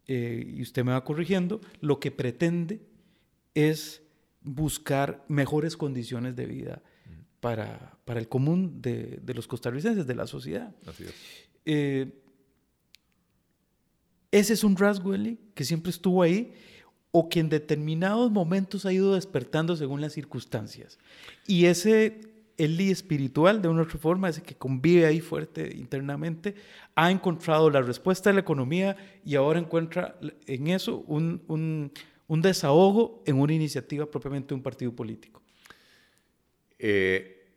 eh, 0.07 0.45
y 0.57 0.63
usted 0.63 0.85
me 0.85 0.93
va 0.93 1.05
corrigiendo, 1.05 1.61
lo 1.81 2.01
que 2.01 2.11
pretende 2.11 2.81
es 3.55 4.03
buscar 4.43 5.25
mejores 5.29 5.77
condiciones 5.77 6.37
de 6.37 6.47
vida 6.47 6.83
para, 7.41 7.99
para 8.05 8.21
el 8.21 8.29
común 8.29 8.81
de, 8.83 9.21
de, 9.23 9.35
los 9.35 9.47
costarricenses, 9.47 10.07
de 10.07 10.15
la 10.15 10.27
sociedad. 10.27 10.75
Así 10.87 11.05
es. 11.05 11.15
Eh, 11.65 12.13
ese 14.31 14.53
es 14.53 14.65
un 14.65 14.77
rasgo, 14.77 15.13
que 15.55 15.65
siempre 15.65 15.91
estuvo 15.91 16.23
ahí 16.23 16.53
o 17.19 17.29
que 17.29 17.41
en 17.41 17.49
determinados 17.49 18.31
momentos 18.31 18.87
ha 18.87 18.93
ido 18.93 19.15
despertando 19.15 19.75
según 19.75 20.01
las 20.01 20.13
circunstancias. 20.13 20.99
Y 21.49 21.65
ese 21.65 22.21
el 22.57 22.79
espiritual, 22.81 23.61
de 23.61 23.69
una 23.69 23.83
otra 23.83 23.99
forma, 23.99 24.29
ese 24.29 24.43
que 24.43 24.55
convive 24.55 25.05
ahí 25.05 25.21
fuerte 25.21 25.75
internamente, 25.77 26.55
ha 26.95 27.11
encontrado 27.11 27.71
la 27.71 27.83
respuesta 27.83 28.31
de 28.31 28.35
la 28.35 28.41
economía 28.41 28.97
y 29.25 29.35
ahora 29.35 29.59
encuentra 29.59 30.17
en 30.47 30.69
eso 30.69 30.99
un, 31.09 31.43
un, 31.49 31.93
un 32.29 32.43
desahogo 32.43 33.23
en 33.27 33.41
una 33.41 33.53
iniciativa 33.53 34.07
propiamente 34.07 34.49
de 34.49 34.55
un 34.55 34.63
partido 34.63 34.93
político. 34.93 35.43
Eh, 36.79 37.49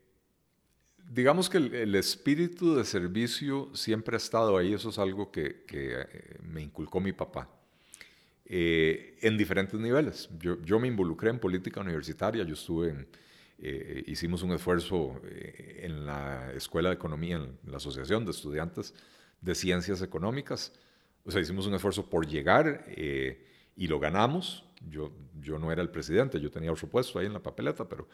digamos 1.08 1.50
que 1.50 1.58
el, 1.58 1.94
espíritu 1.94 2.76
de 2.76 2.84
servicio 2.84 3.70
siempre 3.76 4.16
ha 4.16 4.18
estado 4.18 4.58
ahí, 4.58 4.74
eso 4.74 4.90
es 4.90 4.98
algo 4.98 5.32
que, 5.32 5.66
que 5.68 6.00
eh, 6.00 6.38
me 6.42 6.64
inculcó 6.64 7.00
mi 7.00 7.14
papá. 7.14 7.61
Eh, 8.53 9.18
en 9.22 9.38
diferentes 9.38 9.80
niveles. 9.80 10.30
Yo, 10.38 10.61
yo, 10.61 10.78
me 10.78 10.90
involucré 10.90 11.30
en 11.30 11.40
política 11.40 11.80
universitaria, 11.80 12.44
yo 12.44 12.53
estuve 12.53 12.90
en, 12.90 13.07
eh, 13.60 14.03
hicimos 14.07 14.44
un 14.44 14.52
esfuerzo 14.52 15.22
eh, 15.23 15.80
en 15.84 16.06
la 16.06 16.52
Escuela 16.53 16.90
de 16.90 16.95
Economía, 16.95 17.38
en 17.38 17.57
la 17.64 17.78
Asociación 17.78 18.26
de 18.26 18.32
Estudiantes 18.32 18.94
de 19.40 19.56
Ciencias 19.56 20.02
Económicas, 20.02 20.73
o 21.23 21.32
sea, 21.32 21.40
hicimos 21.40 21.65
un 21.65 21.76
esfuerzo 21.76 22.10
por 22.10 22.28
llegar 22.28 22.88
y 23.78 23.88
lo 23.88 24.02
ganamos. 24.02 24.65
Yo, 24.90 25.14
yo 25.40 25.57
no 25.57 25.72
era 25.72 25.82
el 25.82 25.90
presidente, 25.90 26.41
yo 26.41 26.52
tenía 26.52 26.73
otro 26.73 26.90
puesto 26.90 27.19
ahí 27.19 27.28
en 27.28 27.34
la 27.34 27.41
papeleta, 27.41 27.88
pero... 27.88 28.10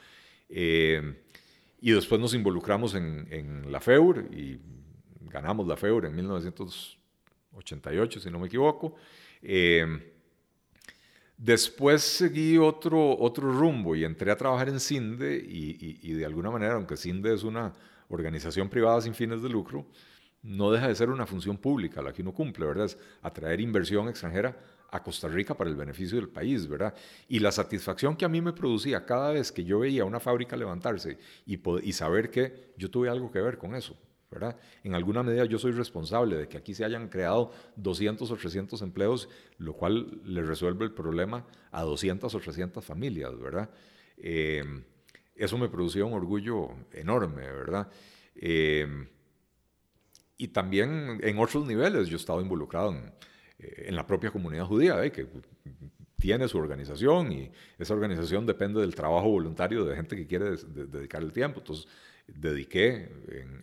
y 0.49 1.91
después 1.91 2.21
nos 2.21 2.35
involucramos 2.35 2.93
en, 2.93 3.27
en 3.31 3.71
la 3.71 3.79
FEUR 3.79 4.29
y 4.31 4.59
ganamos 5.21 5.67
la 5.67 5.77
FEUR 5.77 6.05
en 6.05 6.15
1988, 6.15 8.19
si 8.19 8.29
no 8.29 8.37
me 8.37 8.45
equivoco. 8.45 8.97
Eh, 9.41 10.13
Después 11.37 12.01
seguí 12.01 12.57
otro, 12.57 13.15
otro 13.19 13.51
rumbo 13.51 13.95
y 13.95 14.03
entré 14.03 14.31
a 14.31 14.35
trabajar 14.35 14.69
en 14.69 14.79
CINDE 14.79 15.35
y, 15.37 16.13
de 16.13 16.25
alguna 16.25 16.49
manera, 16.49 16.73
aunque 16.73 16.97
CINDE 16.97 17.35
es 17.35 17.43
una 17.43 17.73
organización 18.09 18.69
privada 18.69 19.01
sin 19.01 19.13
fines 19.13 19.43
de 19.43 19.49
lucro, 19.49 19.85
no 20.41 20.71
deja 20.71 20.87
de 20.87 20.95
ser 20.95 21.09
una 21.11 21.27
función 21.27 21.57
pública 21.57 22.01
la 22.01 22.11
que 22.11 22.23
uno 22.23 22.33
cumple, 22.33 22.65
¿verdad? 22.65 22.85
Es 22.85 22.97
atraer 23.21 23.61
inversión 23.61 24.09
extranjera 24.09 24.57
a 24.89 25.03
Costa 25.03 25.27
Rica 25.27 25.53
para 25.55 25.69
el 25.69 25.75
beneficio 25.75 26.17
del 26.17 26.29
país, 26.29 26.67
¿verdad? 26.67 26.95
Y 27.27 27.37
la 27.37 27.51
satisfacción 27.51 28.15
que 28.15 28.25
a 28.25 28.29
mí 28.29 28.41
me 28.41 28.53
producía 28.53 29.05
cada 29.05 29.31
vez 29.31 29.51
que 29.51 29.63
yo 29.63 29.79
veía 29.79 30.05
una 30.05 30.19
fábrica 30.19 30.55
levantarse 30.55 31.19
y, 31.45 31.59
y 31.87 31.93
saber 31.93 32.31
que 32.31 32.73
yo 32.77 32.89
tuve 32.89 33.09
algo 33.09 33.29
que 33.29 33.41
ver 33.41 33.59
con 33.59 33.75
eso, 33.75 33.95
¿verdad? 34.29 34.57
En 34.83 34.93
alguna 34.93 35.23
medida 35.23 35.45
yo 35.45 35.57
soy 35.57 35.71
responsable 35.71 36.35
de 36.35 36.47
que 36.47 36.57
aquí 36.57 36.73
se 36.73 36.83
hayan 36.83 37.07
creado 37.07 37.51
200 37.77 38.29
o 38.29 38.35
300 38.35 38.81
empleos, 38.81 39.29
lo 39.57 39.73
cual 39.73 40.21
le 40.25 40.43
resuelve 40.43 40.85
el 40.85 40.91
problema 40.91 41.45
a 41.71 41.83
200 41.83 42.33
o 42.33 42.39
300 42.39 42.83
familias, 42.83 43.37
¿verdad? 43.39 43.69
Eh, 44.17 44.63
eso 45.35 45.57
me 45.57 45.69
producía 45.69 46.03
un 46.03 46.13
orgullo 46.13 46.69
enorme, 46.91 47.43
¿verdad? 47.43 47.89
Eh, 48.35 49.07
y 50.37 50.49
también 50.49 51.19
en 51.21 51.39
otros 51.39 51.65
niveles, 51.65 52.07
yo 52.07 52.17
he 52.17 52.19
estado 52.19 52.41
involucrado 52.41 52.91
en, 52.91 53.13
eh, 53.59 53.91
la 53.91 54.05
propia 54.05 54.29
comunidad 54.29 54.65
judía, 54.65 55.09
que 55.11 55.27
tiene 56.19 56.47
su 56.47 56.57
organización 56.57 57.31
y 57.31 57.51
esa 57.77 57.93
organización 57.93 58.45
depende 58.45 58.81
del 58.81 58.95
trabajo 58.95 59.29
voluntario 59.29 59.85
de 59.85 59.95
gente 59.95 60.15
que 60.15 60.27
quiere 60.27 60.57
dedicar 60.57 61.21
el 61.21 61.31
tiempo. 61.31 61.59
Entonces, 61.59 61.87
dediqué 62.27 63.09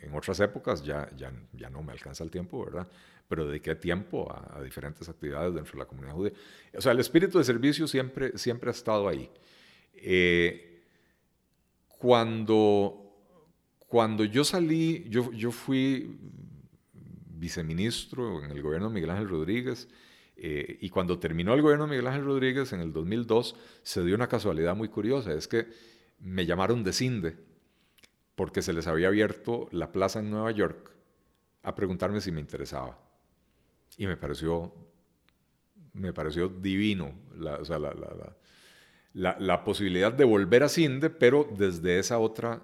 en, 0.00 0.14
otras 0.14 0.40
épocas, 0.40 0.82
ya, 0.82 1.10
ya, 1.16 1.32
ya 1.52 1.70
no 1.70 1.82
me 1.82 1.92
alcanza 1.92 2.24
el 2.24 2.30
tiempo, 2.30 2.64
¿verdad? 2.64 2.86
Pero 3.28 3.46
dediqué 3.46 3.74
tiempo 3.74 4.30
a, 4.30 4.62
diferentes 4.62 5.08
actividades 5.08 5.54
dentro 5.54 5.72
de 5.72 5.78
la 5.78 5.84
comunidad 5.86 6.14
judía. 6.14 6.32
O 6.76 6.80
sea, 6.80 6.92
el 6.92 7.00
espíritu 7.00 7.38
de 7.38 7.44
servicio 7.44 7.86
siempre, 7.88 8.36
siempre 8.38 8.70
ha 8.70 8.72
estado 8.72 9.08
ahí. 9.08 9.28
Eh, 9.94 10.82
cuando, 11.98 13.12
cuando 13.86 14.24
yo 14.24 14.44
salí, 14.44 15.04
yo, 15.08 15.32
yo 15.32 15.50
fui 15.50 16.18
viceministro 16.92 18.44
en 18.44 18.50
el 18.50 18.62
gobierno 18.62 18.88
de 18.88 18.94
Miguel 18.94 19.10
Ángel 19.10 19.28
Rodríguez, 19.28 19.88
eh, 20.36 20.78
y 20.80 20.88
cuando 20.90 21.18
terminó 21.18 21.54
el 21.54 21.62
gobierno 21.62 21.84
de 21.84 21.90
Miguel 21.90 22.06
Ángel 22.06 22.24
Rodríguez 22.24 22.72
en 22.72 22.80
el 22.80 22.92
2002, 22.92 23.56
se 23.82 24.04
dio 24.04 24.14
una 24.14 24.28
casualidad 24.28 24.76
muy 24.76 24.88
curiosa, 24.88 25.32
es 25.32 25.48
que 25.48 25.66
me 26.20 26.46
llamaron 26.46 26.84
de 26.84 26.92
CINDE 26.92 27.53
porque 28.34 28.62
se 28.62 28.72
les 28.72 28.86
había 28.86 29.08
abierto 29.08 29.68
la 29.70 29.92
plaza 29.92 30.18
en 30.18 30.30
Nueva 30.30 30.50
York 30.50 30.90
a 31.62 31.74
preguntarme 31.74 32.20
si 32.20 32.32
me 32.32 32.40
interesaba. 32.40 32.98
Y 33.96 34.06
me 34.06 34.16
pareció, 34.16 34.72
me 35.92 36.12
pareció 36.12 36.48
divino 36.48 37.12
la, 37.36 37.58
la, 39.14 39.36
la, 39.38 39.64
posibilidad 39.64 40.12
de 40.12 40.24
volver 40.24 40.64
a 40.64 40.68
Cinde, 40.68 41.10
pero 41.10 41.48
desde 41.56 41.98
esa 41.98 42.18
otra, 42.18 42.62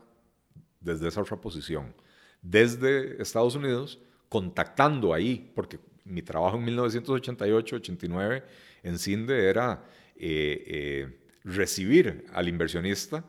desde 0.81 1.09
esa 1.09 1.21
otra 1.21 1.41
posición. 1.41 1.95
Desde 2.43 3.23
Estados 3.23 3.55
Unidos, 3.55 4.01
contactando 4.29 5.15
ahí, 5.15 5.53
porque 5.55 5.79
mi 6.05 6.23
trabajo 6.23 6.57
en 6.57 6.67
1988-89 6.67 8.43
en 8.83 8.99
Cinde 8.99 9.49
era 9.49 9.85
eh, 10.17 10.65
eh, 10.67 11.21
recibir 11.45 12.27
al 12.33 12.49
inversionista 12.49 13.25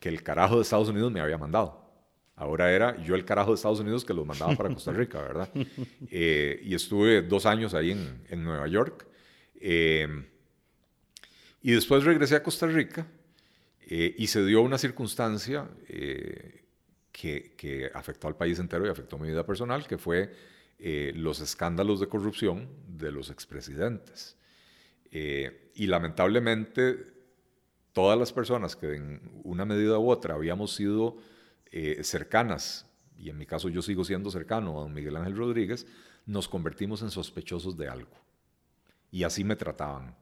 que 0.00 0.08
el 0.08 0.22
carajo 0.22 0.56
de 0.56 0.62
Estados 0.62 0.88
Unidos 0.88 1.12
me 1.12 1.20
había 1.20 1.38
mandado. 1.38 1.88
Ahora 2.34 2.72
era 2.72 2.96
yo 3.04 3.14
el 3.14 3.26
carajo 3.26 3.50
de 3.50 3.56
Estados 3.56 3.80
Unidos 3.80 4.02
que 4.02 4.14
los 4.14 4.26
mandaba 4.26 4.56
para 4.56 4.70
Costa 4.70 4.92
Rica, 4.92 5.20
¿verdad? 5.20 5.50
Eh, 6.10 6.58
y 6.64 6.74
estuve 6.74 7.22
dos 7.22 7.44
años 7.44 7.74
ahí 7.74 7.90
en, 7.90 8.24
en 8.30 8.42
Nueva 8.42 8.66
York. 8.66 9.06
Eh, 9.60 10.08
y 11.62 11.72
después 11.72 12.02
regresé 12.04 12.36
a 12.36 12.42
Costa 12.42 12.66
Rica 12.66 13.06
eh, 13.82 14.14
y 14.16 14.26
se 14.26 14.44
dio 14.44 14.62
una 14.62 14.78
circunstancia 14.78 15.68
que, 15.86 17.52
que, 17.56 17.90
afectó 17.92 18.26
al 18.26 18.36
país 18.36 18.58
entero 18.58 18.86
y 18.86 18.88
afectó 18.88 19.18
mi 19.18 19.28
vida 19.28 19.44
personal, 19.44 19.86
que 19.86 19.98
fue 19.98 20.32
los 21.14 21.40
escándalos 21.40 22.00
de 22.00 22.08
corrupción 22.08 22.70
de 22.88 23.12
los 23.12 23.28
expresidentes. 23.28 24.38
y 25.12 25.86
lamentablemente 25.86 27.19
todas 27.92 28.18
las 28.18 28.32
personas 28.32 28.76
que 28.76 28.94
en 28.94 29.20
una 29.44 29.64
medida 29.64 29.98
u 29.98 30.10
otra 30.10 30.34
habíamos 30.34 30.74
sido 30.74 31.18
eh, 31.70 32.02
cercanas, 32.02 32.86
y 33.16 33.30
en 33.30 33.38
mi 33.38 33.46
caso 33.46 33.68
yo 33.68 33.82
sigo 33.82 34.04
siendo 34.04 34.30
cercano 34.30 34.78
a 34.78 34.82
don 34.82 34.94
Miguel 34.94 35.16
Ángel 35.16 35.36
Rodríguez, 35.36 35.86
nos 36.26 36.48
convertimos 36.48 37.02
en 37.02 37.10
sospechosos 37.10 37.76
de 37.76 37.88
algo. 37.88 38.16
Y 39.10 39.24
así 39.24 39.44
me 39.44 39.56
trataban. 39.56 40.16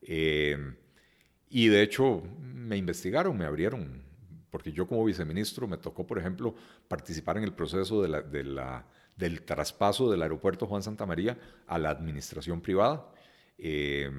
y 0.00 1.66
de 1.68 1.82
hecho 1.82 2.22
me 2.40 2.76
investigaron, 2.76 3.36
me 3.36 3.44
abrieron, 3.44 4.02
porque 4.50 4.72
yo 4.72 4.86
como 4.86 5.04
viceministro 5.04 5.66
me 5.66 5.76
tocó, 5.76 6.06
por 6.06 6.18
ejemplo, 6.18 6.54
participar 6.86 7.36
en 7.38 7.44
el 7.44 7.52
proceso 7.52 8.02
del 8.02 9.42
traspaso 9.42 10.10
del 10.10 10.22
aeropuerto 10.22 10.66
Juan 10.66 10.82
Santa 10.82 11.06
María 11.06 11.38
a 11.66 11.78
la 11.78 11.90
administración 11.90 12.60
privada. 12.60 13.10
Eh, 13.58 14.10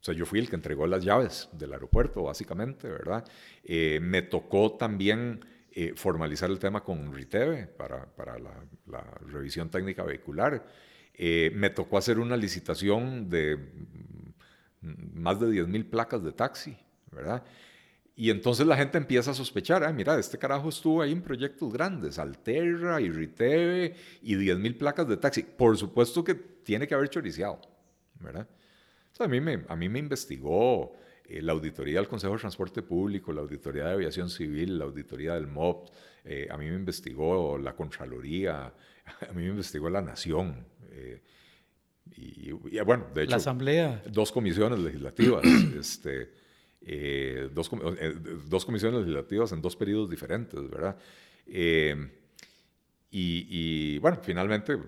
o 0.00 0.04
sea, 0.04 0.14
yo 0.14 0.24
fui 0.24 0.38
el 0.38 0.48
que 0.48 0.56
entregó 0.56 0.86
las 0.86 1.04
llaves 1.04 1.48
del 1.52 1.72
aeropuerto, 1.72 2.22
básicamente, 2.22 2.88
¿verdad? 2.88 3.24
Eh, 3.64 4.00
me 4.02 4.22
tocó 4.22 4.72
también 4.72 5.44
eh, 5.72 5.92
formalizar 5.94 6.50
el 6.50 6.58
tema 6.58 6.82
con 6.82 7.12
RITEVE 7.12 7.66
para, 7.66 8.06
para 8.06 8.38
la, 8.38 8.54
la, 8.86 9.02
revisión 9.26 9.70
técnica 9.70 10.02
vehicular. 10.02 10.66
me 11.18 11.70
tocó 11.70 11.98
hacer 11.98 12.18
una 12.18 12.36
licitación 12.36 13.28
de 13.28 13.58
más 14.80 15.38
de 15.38 15.48
10.000 15.48 15.90
placas 15.90 16.24
de 16.24 16.32
taxi, 16.32 16.76
¿verdad? 17.10 17.44
Y 18.20 18.30
entonces 18.30 18.66
la 18.66 18.76
gente 18.76 18.98
empieza 18.98 19.30
a 19.30 19.34
sospechar, 19.34 19.82
ah, 19.82 19.92
mira, 19.92 20.18
este 20.18 20.36
carajo 20.36 20.68
estuvo 20.68 21.00
ahí 21.00 21.12
en 21.12 21.22
proyectos 21.22 21.72
grandes, 21.72 22.18
Alterra, 22.18 23.00
Irriteve 23.00 23.94
y 24.22 24.34
10.000 24.34 24.76
placas 24.76 25.08
de 25.08 25.16
taxi. 25.16 25.42
Por 25.42 25.76
supuesto 25.78 26.22
que 26.22 26.34
tiene 26.34 26.86
que 26.86 26.94
haber 26.94 27.08
choriciado, 27.08 27.60
¿verdad? 28.18 28.46
A, 29.24 29.28
mí 29.28 29.40
me, 29.40 29.64
a 29.68 29.76
mí 29.76 29.88
me 29.88 29.98
investigó 29.98 30.92
eh, 31.24 31.42
la 31.42 31.52
auditoría 31.52 31.98
del 31.98 32.08
Consejo 32.08 32.34
de 32.34 32.40
Transporte 32.40 32.82
Público, 32.82 33.32
la 33.32 33.40
auditoría 33.40 33.84
de 33.84 33.92
Aviación 33.92 34.30
Civil, 34.30 34.78
la 34.78 34.84
auditoría 34.84 35.34
del 35.34 35.46
MOP, 35.46 35.90
eh, 36.24 36.48
a 36.50 36.56
mí 36.56 36.68
me 36.68 36.76
investigó 36.76 37.58
la 37.58 37.74
Contraloría, 37.74 38.66
a 39.28 39.32
mí 39.32 39.42
me 39.42 39.48
investigó 39.48 39.88
la 39.90 40.02
Nación. 40.02 40.66
Eh, 40.90 41.22
y, 42.16 42.50
bueno, 42.50 43.06
de 43.14 43.22
hecho... 43.22 43.30
La 43.30 43.36
Asamblea. 43.36 44.02
Dos 44.10 44.32
comisiones 44.32 44.78
legislativas, 44.80 45.44
este, 45.78 46.30
eh, 46.82 47.50
dos, 47.52 47.70
eh, 47.98 48.14
dos, 48.46 48.64
comisiones 48.64 49.00
legislativas 49.00 49.52
en 49.52 49.60
dos 49.60 49.76
periodos 49.76 50.08
diferentes, 50.08 50.68
¿verdad? 50.68 50.96
Eh, 51.46 52.10
y, 53.10 53.98
bueno, 53.98 54.18
finalmente, 54.22 54.78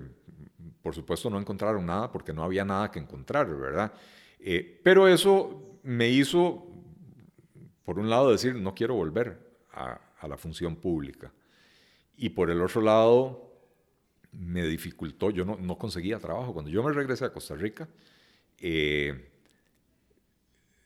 por 0.80 0.94
supuesto, 0.94 1.28
no 1.28 1.38
encontraron 1.38 1.84
nada 1.84 2.10
porque 2.10 2.32
no 2.32 2.44
había 2.44 2.64
nada 2.64 2.90
que 2.90 2.98
encontrar, 2.98 3.54
¿verdad? 3.54 3.92
Pero 4.82 5.08
eso 5.08 5.78
me 5.82 6.08
hizo, 6.08 6.66
por 7.84 7.98
un 7.98 8.10
lado, 8.10 8.30
decir, 8.30 8.54
no 8.54 8.74
quiero 8.74 8.94
volver 8.94 9.38
a, 9.72 10.00
la 10.28 10.36
función 10.36 10.76
pública. 10.76 11.32
Y 12.16 12.28
por 12.30 12.50
el 12.50 12.62
otro 12.62 12.80
lado, 12.80 13.52
me 14.32 14.64
dificultó, 14.66 15.30
yo 15.30 15.44
no, 15.44 15.56
no, 15.56 15.76
conseguía 15.76 16.18
trabajo. 16.18 16.52
Cuando 16.52 16.70
yo 16.70 16.82
me 16.82 16.92
regresé 16.92 17.24
a 17.24 17.32
Costa 17.32 17.54
Rica, 17.56 17.88
eh, 18.58 19.30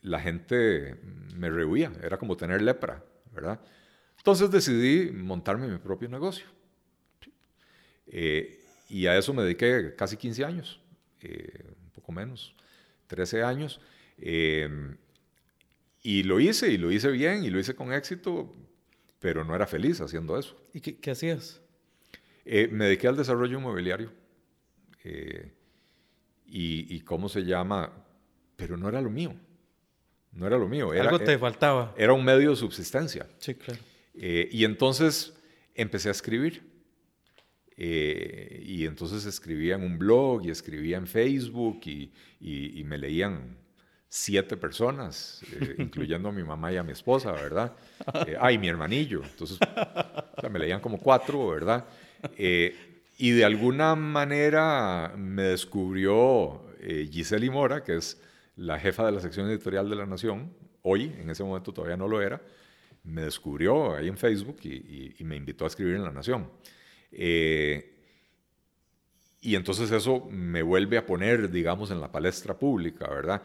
la 0.02 0.20
gente 0.20 0.96
me 1.36 1.50
rehuía, 1.50 1.92
era 2.02 2.16
como 2.16 2.36
tener 2.36 2.62
lepra, 2.62 3.04
¿verdad? 3.32 3.60
Entonces 4.16 4.50
decidí 4.50 5.10
montarme 5.12 5.68
mi 5.68 5.78
propio 5.78 6.08
negocio. 6.08 6.46
Eh, 8.06 8.64
y 8.88 9.06
a 9.06 9.18
eso 9.18 9.34
me 9.34 9.42
dediqué 9.42 9.94
casi 9.96 10.16
15 10.16 10.44
años, 10.44 10.80
eh, 11.20 11.74
un 11.84 11.90
poco 11.90 12.12
menos, 12.12 12.54
13 13.06 13.42
años. 13.42 13.80
y 16.02 16.22
lo 16.22 16.40
hice, 16.40 16.70
y 16.70 16.78
lo 16.78 16.90
hice 16.90 17.10
bien, 17.10 17.44
y 17.44 17.50
lo 17.50 17.58
hice 17.58 17.74
con 17.74 17.92
éxito, 17.92 18.54
pero 19.18 19.44
no 19.44 19.54
era 19.54 19.66
feliz 19.66 20.00
haciendo 20.00 20.38
eso. 20.38 20.56
¿Y 20.72 20.80
qué, 20.80 20.96
qué 20.98 21.10
hacías? 21.10 21.60
Eh, 22.48 22.68
me 22.70 22.84
dediqué 22.84 23.08
al 23.08 23.16
desarrollo 23.16 23.58
inmobiliario. 23.58 24.12
Eh, 25.02 25.52
y, 26.46 27.00
cómo 27.00 27.28
se 27.28 27.44
llama, 27.44 27.92
pero 28.54 28.76
no 28.76 28.88
era 28.88 29.00
lo 29.00 29.10
mío. 29.10 29.34
No 30.32 30.46
era 30.46 30.56
lo 30.56 30.68
mío. 30.68 30.94
Era, 30.94 31.10
Algo 31.10 31.18
te 31.18 31.36
faltaba. 31.38 31.92
Era 31.96 32.12
un 32.12 32.24
medio 32.24 32.50
de 32.50 32.56
subsistencia. 32.56 33.26
Sí, 33.38 33.54
claro. 33.54 33.80
Eh, 34.14 34.48
y 34.52 34.64
entonces 34.64 35.34
empecé 35.74 36.08
a 36.08 36.12
escribir. 36.12 36.62
Y 37.76 38.86
entonces 38.86 39.26
escribía 39.26 39.74
en 39.74 39.82
un 39.82 39.98
blog 39.98 40.46
y 40.46 40.50
escribía 40.50 40.96
en 40.96 41.06
Facebook 41.06 41.80
y, 41.84 42.10
y 42.40 42.84
me 42.84 42.96
leían 42.96 43.56
siete 44.08 44.56
personas, 44.56 45.42
incluyendo 45.78 46.30
a 46.30 46.32
mi 46.32 46.42
mamá 46.42 46.72
y 46.72 46.76
a 46.76 46.82
mi 46.82 46.92
esposa, 46.92 47.32
¿verdad? 47.32 47.76
ah, 48.40 48.50
y 48.50 48.58
mi 48.58 48.68
hermanillo. 48.68 49.22
Entonces, 49.22 49.58
me 50.50 50.58
leían 50.58 50.80
como 50.80 50.98
cuatro, 50.98 51.48
¿verdad? 51.48 51.84
Eh, 52.36 52.74
y 53.18 53.30
de 53.30 53.44
alguna 53.44 53.94
manera 53.94 55.12
me 55.16 55.42
descubrió 55.42 56.62
eh, 56.80 57.08
Giselle 57.10 57.50
Mora, 57.50 57.82
que 57.82 57.96
es 57.96 58.20
la 58.56 58.78
jefa 58.78 59.04
de 59.06 59.12
la 59.12 59.20
sección 59.20 59.48
editorial 59.50 59.88
de 59.90 59.96
La 59.96 60.06
Nación, 60.06 60.52
hoy, 60.82 61.14
en 61.18 61.28
ese 61.28 61.44
momento 61.44 61.72
todavía 61.72 61.96
no 61.96 62.08
lo 62.08 62.22
era, 62.22 62.40
me 63.04 63.22
descubrió 63.22 63.94
ahí 63.94 64.08
en 64.08 64.16
Facebook 64.16 64.58
y, 64.62 65.14
me 65.24 65.36
invitó 65.36 65.64
a 65.64 65.68
escribir 65.68 65.96
en 65.96 66.04
La 66.04 66.10
Nación. 66.10 66.48
Eh, 67.12 67.94
y 69.40 69.54
entonces 69.54 69.90
eso 69.90 70.26
me 70.30 70.62
vuelve 70.62 70.98
a 70.98 71.06
poner, 71.06 71.50
digamos, 71.50 71.90
en 71.90 72.00
la 72.00 72.10
palestra 72.10 72.58
pública, 72.58 73.08
¿verdad? 73.08 73.42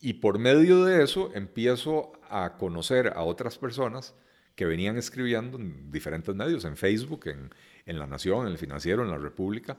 Y 0.00 0.14
por 0.14 0.38
medio 0.38 0.84
de 0.84 1.02
eso 1.02 1.30
empiezo 1.34 2.12
a 2.28 2.56
conocer 2.58 3.12
a 3.14 3.22
otras 3.22 3.58
personas 3.58 4.14
que 4.56 4.66
venían 4.66 4.96
escribiendo 4.96 5.58
en 5.58 5.90
diferentes 5.90 6.34
medios, 6.34 6.64
en 6.64 6.76
Facebook, 6.76 7.26
en, 7.26 7.50
en 7.86 7.98
La 7.98 8.06
Nación, 8.06 8.46
en 8.46 8.52
el 8.52 8.58
Financiero, 8.58 9.02
en 9.02 9.10
La 9.10 9.18
República, 9.18 9.78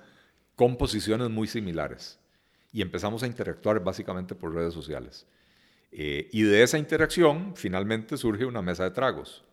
con 0.55 0.77
posiciones 0.77 1.29
muy 1.29 1.47
similares. 1.47 2.19
Y 2.71 2.81
empezamos 2.81 3.23
a 3.23 3.27
interactuar 3.27 3.83
básicamente 3.83 4.35
por 4.35 4.53
redes 4.53 4.73
sociales. 4.73 5.25
Eh, 5.91 6.29
y 6.33 6.41
de 6.41 6.61
esa 6.61 6.77
interacción 6.77 7.55
finalmente 7.55 8.17
surge 8.17 8.45
una 8.45 8.61
mesa 8.61 8.83
de 8.83 8.91
tragos. 8.91 9.45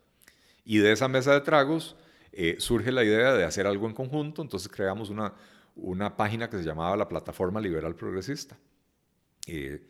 Y 0.65 0.79
de 0.79 0.93
esa 0.93 1.07
mesa 1.07 1.33
de 1.35 1.41
tragos 1.41 1.97
eh, 2.33 2.57
surge 2.59 2.91
la 2.93 3.05
idea 3.05 3.35
de 3.35 3.45
hacer 3.45 3.67
algo 3.67 3.87
en 3.87 3.95
conjunto, 3.95 4.43
entonces 4.43 4.71
creamos 4.71 5.11
una, 5.11 5.35
una 5.77 6.17
página 6.17 6.49
que 6.49 6.59
se 6.59 6.65
llamaba 6.65 6.97
la 6.97 7.09
Plataforma 7.09 7.61
Liberal 7.61 7.95
Progresista. 7.95 8.57
Eh, 9.47 9.83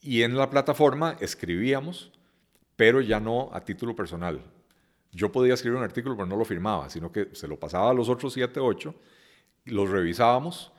y 0.00 0.22
en 0.22 0.36
la 0.36 0.48
plataforma 0.48 1.16
escribíamos, 1.20 2.12
pero 2.76 3.00
ya 3.00 3.18
no 3.18 3.50
a 3.52 3.64
título 3.64 3.96
personal, 3.96 4.40
yo 5.10 5.32
podía 5.32 5.54
escribir 5.54 5.78
un 5.78 5.84
artículo, 5.84 6.16
pero 6.16 6.26
no 6.26 6.36
lo 6.36 6.44
firmaba, 6.44 6.90
sino 6.90 7.10
que 7.10 7.30
se 7.32 7.48
lo 7.48 7.58
pasaba 7.58 7.90
a 7.90 7.94
los 7.94 8.08
otros 8.08 8.32
siete, 8.32 8.60
ocho, 8.60 8.94
los 9.64 9.90
revisábamos 9.90 10.72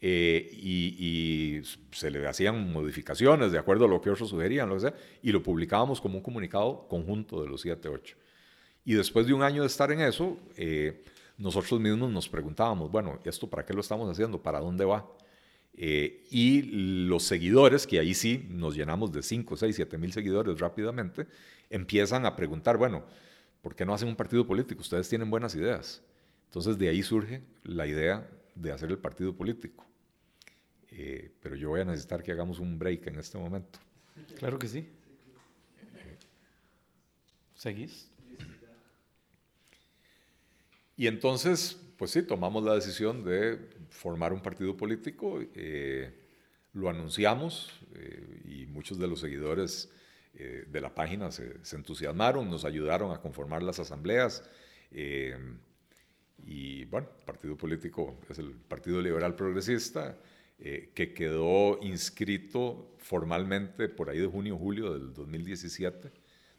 eh, 0.00 0.50
y, 0.52 1.60
se 1.92 2.10
le 2.10 2.26
hacían 2.26 2.70
modificaciones 2.72 3.52
de 3.52 3.58
acuerdo 3.58 3.86
a 3.86 3.88
lo 3.88 4.00
que 4.00 4.10
otros 4.10 4.28
sugerían, 4.28 4.68
lo 4.68 4.74
que 4.74 4.82
sea, 4.82 4.94
y 5.22 5.32
lo 5.32 5.42
publicábamos 5.42 6.00
como 6.00 6.18
un 6.18 6.22
comunicado 6.22 6.86
conjunto 6.88 7.42
de 7.42 7.48
los 7.48 7.62
siete, 7.62 7.88
ocho. 7.88 8.16
Y 8.86 8.94
después 8.94 9.26
de 9.26 9.34
un 9.34 9.42
año 9.42 9.62
de 9.62 9.66
estar 9.66 9.90
en 9.90 10.00
eso, 10.00 10.38
eh, 10.56 11.02
nosotros 11.36 11.80
mismos 11.80 12.08
nos 12.10 12.28
preguntábamos, 12.28 12.88
bueno, 12.88 13.18
¿esto 13.24 13.50
para 13.50 13.66
qué 13.66 13.74
lo 13.74 13.80
estamos 13.80 14.08
haciendo? 14.08 14.40
¿Para 14.40 14.60
dónde 14.60 14.84
va? 14.84 15.04
Eh, 15.74 16.24
y 16.30 16.62
los 17.08 17.24
seguidores, 17.24 17.84
que 17.84 17.98
ahí 17.98 18.14
sí 18.14 18.46
nos 18.48 18.76
llenamos 18.76 19.10
de 19.10 19.24
5, 19.24 19.56
6, 19.56 19.74
7 19.74 19.98
mil 19.98 20.12
seguidores 20.12 20.60
rápidamente, 20.60 21.26
empiezan 21.68 22.26
a 22.26 22.36
preguntar, 22.36 22.76
bueno, 22.76 23.04
¿por 23.60 23.74
qué 23.74 23.84
no 23.84 23.92
hacen 23.92 24.08
un 24.08 24.14
partido 24.14 24.46
político? 24.46 24.82
Ustedes 24.82 25.08
tienen 25.08 25.28
buenas 25.30 25.56
ideas. 25.56 26.00
Entonces 26.44 26.78
de 26.78 26.88
ahí 26.88 27.02
surge 27.02 27.42
la 27.64 27.88
idea 27.88 28.30
de 28.54 28.70
hacer 28.70 28.88
el 28.88 28.98
partido 28.98 29.34
político. 29.34 29.84
Eh, 30.92 31.32
pero 31.42 31.56
yo 31.56 31.70
voy 31.70 31.80
a 31.80 31.84
necesitar 31.84 32.22
que 32.22 32.30
hagamos 32.30 32.60
un 32.60 32.78
break 32.78 33.08
en 33.08 33.18
este 33.18 33.36
momento. 33.36 33.80
Claro 34.38 34.60
que 34.60 34.68
sí. 34.68 34.88
¿Seguís? 37.56 38.10
Y 40.96 41.06
entonces, 41.06 41.78
pues 41.98 42.10
sí, 42.10 42.22
tomamos 42.22 42.64
la 42.64 42.74
decisión 42.74 43.24
de 43.24 43.58
formar 43.90 44.32
un 44.32 44.40
partido 44.40 44.76
político, 44.76 45.40
eh, 45.54 46.14
lo 46.72 46.88
anunciamos 46.88 47.80
eh, 47.94 48.42
y 48.44 48.66
muchos 48.66 48.98
de 48.98 49.06
los 49.06 49.20
seguidores 49.20 49.90
eh, 50.38 50.66
de 50.68 50.80
la 50.82 50.94
página 50.94 51.30
se, 51.30 51.54
entusiasmaron, 51.72 52.50
nos 52.50 52.66
ayudaron 52.66 53.10
a 53.10 53.20
conformar 53.20 53.62
las 53.62 53.78
asambleas. 53.78 54.42
Eh, 54.90 55.34
y 56.44 56.84
bueno, 56.84 57.08
el 57.18 57.24
partido 57.24 57.56
político 57.56 58.18
es 58.28 58.38
el 58.38 58.50
Partido 58.52 59.00
Liberal 59.00 59.34
Progresista, 59.34 60.18
eh, 60.58 60.90
que 60.94 61.14
quedó 61.14 61.78
inscrito 61.82 62.94
formalmente 62.98 63.88
por 63.88 64.10
ahí 64.10 64.18
de 64.18 64.26
junio 64.26 64.58
julio 64.58 64.92
del 64.92 65.14
2017, 65.14 66.12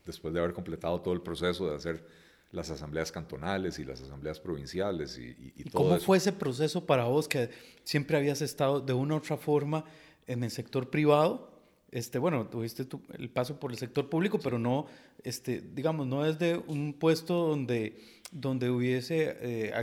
después 0.05 0.33
de 0.33 0.39
haber 0.39 0.53
completado 0.53 0.99
todo 1.01 1.13
el 1.13 1.21
proceso 1.21 1.69
de 1.69 1.75
hacer 1.75 2.03
las 2.51 2.69
asambleas 2.69 3.11
cantonales 3.11 3.77
y 3.79 3.83
las 3.83 4.01
asambleas 4.01 4.39
provinciales 4.39 5.17
y, 5.17 5.53
y, 5.55 5.69
¿Cómo 5.69 5.99
fue 5.99 6.17
ese 6.17 6.31
proceso 6.31 6.85
para 6.85 7.05
vos 7.05 7.27
que 7.27 7.49
siempre 7.83 8.17
habías 8.17 8.41
estado 8.41 8.79
de 8.79 8.93
una 8.93 9.15
u 9.15 9.17
otra 9.17 9.37
forma 9.37 9.83
en 10.27 10.43
el 10.43 10.51
sector 10.51 10.89
privado? 10.89 11.57
este, 11.91 12.19
bueno, 12.19 12.47
tuviste 12.47 12.85
el 13.17 13.29
paso 13.29 13.59
por 13.59 13.71
el 13.71 13.77
sector 13.77 14.09
público, 14.09 14.39
pero 14.39 14.59
no, 14.59 14.87
este, 15.23 15.61
digamos, 15.61 16.05
no 16.05 16.25
es 16.25 16.37
de 16.37 16.61
un 16.67 16.93
puesto 16.93 17.47
donde 17.47 18.16
donde 18.31 18.69
hubiese 18.69 19.37
eh, 19.39 19.73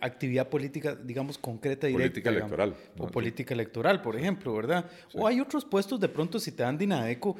actividad 0.00 0.48
política, 0.48 0.96
digamos, 0.96 1.38
concreta, 1.38 1.86
directa. 1.86 2.10
Política 2.10 2.30
electoral. 2.30 2.74
O 2.98 3.06
política 3.06 3.54
electoral, 3.54 4.02
por 4.02 4.16
ejemplo, 4.16 4.54
¿verdad? 4.54 4.90
O 5.14 5.26
hay 5.26 5.40
otros 5.40 5.64
puestos, 5.64 6.00
de 6.00 6.08
pronto, 6.08 6.40
si 6.40 6.50
te 6.50 6.64
dan 6.64 6.76
Dinadeco, 6.76 7.36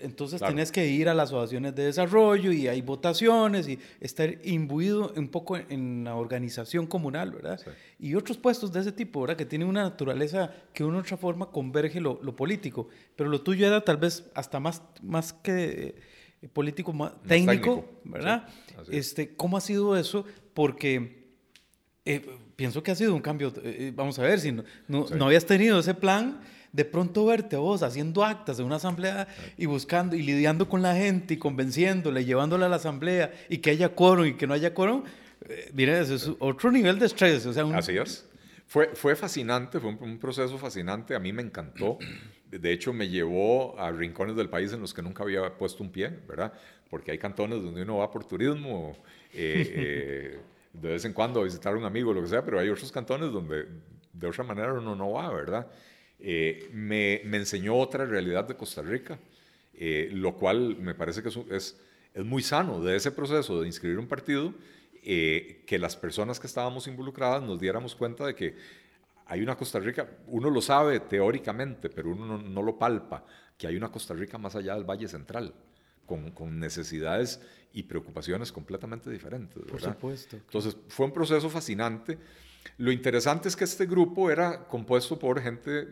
entonces 0.00 0.40
tienes 0.40 0.72
que 0.72 0.86
ir 0.86 1.08
a 1.08 1.14
las 1.14 1.28
asociaciones 1.28 1.74
de 1.74 1.84
desarrollo 1.84 2.50
y 2.50 2.66
hay 2.66 2.80
votaciones 2.80 3.68
y 3.68 3.78
estar 4.00 4.34
imbuido 4.44 5.12
un 5.16 5.28
poco 5.28 5.56
en 5.56 6.04
la 6.04 6.16
organización 6.16 6.86
comunal, 6.86 7.32
¿verdad? 7.32 7.60
Y 7.98 8.14
otros 8.14 8.38
puestos 8.38 8.72
de 8.72 8.80
ese 8.80 8.92
tipo, 8.92 9.20
¿verdad? 9.20 9.36
Que 9.36 9.46
tienen 9.46 9.68
una 9.68 9.82
naturaleza 9.82 10.50
que 10.72 10.82
de 10.82 10.88
una 10.88 11.00
otra 11.00 11.18
forma 11.18 11.50
converge 11.50 12.00
lo, 12.00 12.20
lo 12.22 12.34
político. 12.34 12.88
Pero 13.16 13.28
lo 13.28 13.42
tuyo 13.42 13.66
era 13.66 13.82
tal 13.82 13.98
vez 13.98 14.24
hasta 14.34 14.60
más, 14.60 14.82
más 15.02 15.34
que 15.34 15.94
político 16.52 16.92
más, 16.92 17.12
técnico, 17.26 17.88
¿verdad? 18.04 18.48
este, 18.90 19.34
¿Cómo 19.34 19.56
ha 19.56 19.60
sido 19.60 19.96
eso? 19.96 20.24
Porque 20.52 21.24
eh, 22.04 22.24
pienso 22.56 22.82
que 22.82 22.90
ha 22.90 22.94
sido 22.94 23.14
un 23.14 23.22
cambio, 23.22 23.52
eh, 23.62 23.92
vamos 23.94 24.18
a 24.18 24.22
ver, 24.22 24.40
si 24.40 24.52
no, 24.52 24.64
no, 24.88 25.26
habías 25.26 25.46
tenido 25.46 25.78
ese 25.78 25.94
plan, 25.94 26.40
de 26.72 26.84
pronto 26.84 27.24
verte 27.24 27.56
a 27.56 27.60
vos 27.60 27.82
haciendo 27.82 28.24
actas 28.24 28.56
de 28.56 28.64
una 28.64 28.76
asamblea 28.76 29.28
y 29.56 29.66
buscando 29.66 30.16
y 30.16 30.22
lidiando 30.22 30.68
con 30.68 30.82
la 30.82 30.94
gente 30.94 31.34
y 31.34 31.36
convenciéndole, 31.36 32.24
llevándola 32.24 32.66
a 32.66 32.68
la 32.68 32.76
asamblea 32.76 33.32
y 33.48 33.58
que 33.58 33.70
haya 33.70 33.90
quórum 33.90 34.26
y 34.26 34.34
que 34.34 34.46
no 34.46 34.54
haya 34.54 34.74
quórum, 34.74 35.04
eh, 35.48 35.70
mira, 35.72 35.98
eso 35.98 36.14
es 36.14 36.30
otro 36.38 36.70
nivel 36.70 36.98
de 36.98 37.06
estrés. 37.06 37.46
O 37.46 37.52
sea, 37.52 37.64
Así 37.76 37.96
es. 37.96 38.28
Fue, 38.66 38.90
fue 38.94 39.14
fascinante, 39.14 39.78
fue 39.78 39.94
un, 39.94 40.18
proceso 40.18 40.58
fascinante, 40.58 41.14
a 41.14 41.20
mí 41.20 41.32
me 41.32 41.42
encantó. 41.42 41.98
De 42.58 42.72
hecho, 42.72 42.92
me 42.92 43.08
llevó 43.08 43.78
a 43.78 43.90
rincones 43.90 44.36
del 44.36 44.48
país 44.48 44.72
en 44.72 44.80
los 44.80 44.94
que 44.94 45.02
nunca 45.02 45.24
había 45.24 45.56
puesto 45.56 45.82
un 45.82 45.90
pie, 45.90 46.10
¿verdad? 46.28 46.52
Porque 46.88 47.10
hay 47.10 47.18
cantones 47.18 47.62
donde 47.62 47.82
uno 47.82 47.98
va 47.98 48.10
por 48.10 48.24
turismo, 48.24 48.96
eh, 49.32 49.72
eh, 49.74 50.40
de 50.72 50.88
vez 50.88 51.04
en 51.04 51.12
cuando 51.12 51.40
a 51.40 51.44
visitar 51.44 51.74
a 51.74 51.76
un 51.76 51.84
amigo, 51.84 52.12
lo 52.12 52.22
que 52.22 52.28
sea, 52.28 52.44
pero 52.44 52.60
hay 52.60 52.68
otros 52.68 52.92
cantones 52.92 53.32
donde 53.32 53.66
de 54.12 54.26
otra 54.26 54.44
manera 54.44 54.72
uno 54.72 54.94
no 54.94 55.12
va, 55.12 55.32
¿verdad? 55.32 55.66
Eh, 56.20 56.68
me, 56.72 57.22
enseñó 57.22 57.76
otra 57.76 58.04
realidad 58.04 58.44
de 58.44 58.54
Costa 58.54 58.82
Rica, 58.82 59.18
lo 60.12 60.34
cual 60.34 60.76
me 60.78 60.94
parece 60.94 61.22
que 61.22 61.30
es, 61.50 61.76
muy 62.24 62.42
sano 62.42 62.80
de 62.80 62.94
ese 62.94 63.10
proceso 63.10 63.60
de 63.60 63.66
inscribir 63.66 63.98
un 63.98 64.06
partido, 64.06 64.54
que 65.02 65.78
las 65.80 65.96
personas 65.96 66.38
que 66.38 66.46
estábamos 66.46 66.86
involucradas 66.86 67.42
nos 67.42 67.58
diéramos 67.58 67.96
cuenta 67.96 68.26
de 68.26 68.34
que 68.36 68.54
hay 69.26 69.42
una 69.42 69.56
Costa 69.56 69.80
Rica, 69.80 70.08
uno 70.26 70.50
lo 70.50 70.60
sabe 70.60 71.00
teóricamente, 71.00 71.88
pero 71.88 72.10
uno 72.10 72.38
no, 72.38 72.62
lo 72.62 72.78
palpa, 72.78 73.24
que 73.56 73.66
hay 73.66 73.76
una 73.76 73.90
Costa 73.90 74.14
Rica 74.14 74.38
más 74.38 74.54
allá 74.54 74.74
del 74.74 74.84
Valle 74.84 75.08
Central, 75.08 75.54
con, 76.06 76.30
con 76.32 76.58
necesidades 76.58 77.40
y 77.72 77.84
preocupaciones 77.84 78.52
completamente 78.52 79.10
diferentes. 79.10 79.62
Por 79.62 79.80
supuesto. 79.80 80.36
Entonces, 80.36 80.76
fue 80.88 81.06
un 81.06 81.12
proceso 81.12 81.48
fascinante. 81.48 82.18
Lo 82.78 82.92
interesante 82.92 83.48
es 83.48 83.56
que 83.56 83.64
este 83.64 83.86
grupo 83.86 84.30
era 84.30 84.66
compuesto 84.68 85.18
por 85.18 85.40
gente 85.40 85.88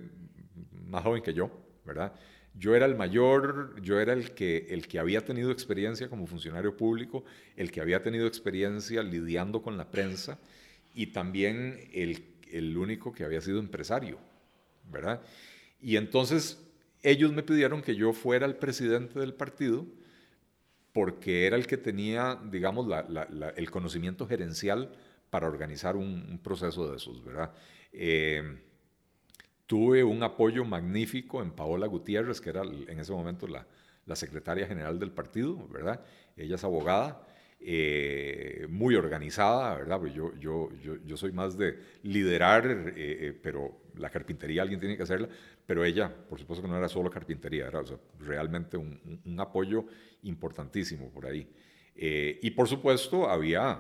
más 0.87 1.03
joven 1.03 1.23
que 1.23 1.33
yo, 1.33 1.51
¿verdad? 1.85 2.13
Yo 2.55 2.75
era 2.75 2.85
el 2.85 2.95
mayor, 2.97 3.81
yo 3.81 3.99
era 3.99 4.13
el 4.13 4.33
que, 4.33 4.67
el 4.69 4.87
que 4.87 4.99
había 4.99 5.25
tenido 5.25 5.51
experiencia 5.51 6.11
como 6.11 6.27
funcionario 6.27 6.77
público, 6.77 7.25
el 7.57 7.71
que 7.71 7.81
había 7.81 8.03
tenido 8.03 8.27
experiencia 8.27 9.03
lidiando 9.03 9.63
con 9.63 9.79
la 9.79 9.91
prensa 9.91 10.39
y 10.95 11.07
también 11.07 11.89
el 11.93 12.32
el 12.53 12.77
único 12.77 13.13
que 13.13 13.25
había 13.25 13.41
sido 13.41 13.59
empresario, 13.59 14.19
¿verdad? 14.91 15.21
Y 15.81 15.97
entonces 15.97 16.63
ellos 17.03 17.33
me 17.33 17.43
pidieron 17.43 17.83
que 17.83 17.97
yo 17.97 18.13
fuera 18.13 18.47
el 18.47 18.57
presidente 18.57 19.19
del 19.19 19.35
partido 19.35 19.87
porque 20.93 21.47
era 21.47 21.57
el 21.57 21.67
que 21.67 21.79
tenía, 21.79 22.39
digamos, 22.51 22.87
el 23.57 23.71
conocimiento 23.71 24.27
gerencial 24.27 24.93
para 25.31 25.49
organizar 25.49 25.97
un, 25.97 26.39
proceso 26.43 26.91
de 26.91 26.97
esos, 26.97 27.25
¿verdad? 27.25 27.53
Eh, 27.93 28.59
tuve 29.67 30.05
un 30.05 30.23
apoyo 30.23 30.65
magnífico 30.65 31.43
en 31.43 31.51
Paola 31.51 31.87
Gutiérrez, 31.87 32.41
que 32.41 32.51
era 32.51 32.63
en 32.63 32.99
ese 32.99 33.13
momento 33.13 33.49
la, 33.49 33.67
la 34.05 34.17
secretaria 34.17 34.67
general 34.67 34.99
del 34.99 35.11
partido, 35.11 35.67
¿verdad? 35.69 36.05
Ella 36.37 36.57
es 36.57 36.65
abogada 36.65 37.27
eh, 37.65 38.67
muy 38.69 38.97
organizada, 38.97 39.77
¿verdad? 39.77 39.99
Porque 39.99 40.15
yo, 40.15 40.35
yo, 40.39 40.71
yo, 41.05 41.17
soy 41.17 41.33
más 41.33 41.57
de 41.57 41.79
liderar, 42.03 42.67
eh, 42.67 42.93
eh, 42.97 43.39
pero 43.41 43.83
la 43.97 44.11
carpintería 44.11 44.63
alguien 44.63 44.81
tiene 44.81 44.97
que 44.97 45.05
hacerla, 45.05 45.29
pero 45.65 45.85
ella, 45.85 46.13
por 46.29 46.41
supuesto 46.41 46.63
que 46.63 46.69
no 46.69 46.77
era 46.77 46.89
solo 46.89 47.09
carpintería, 47.09 47.69
era 47.69 47.83
realmente 48.19 48.77
un, 48.77 49.37
apoyo 49.39 49.85
importantísimo 50.23 51.11
por 51.11 51.27
ahí. 51.27 51.49
y 51.95 52.51
por 52.51 52.69
supuesto 52.69 53.29
había 53.29 53.79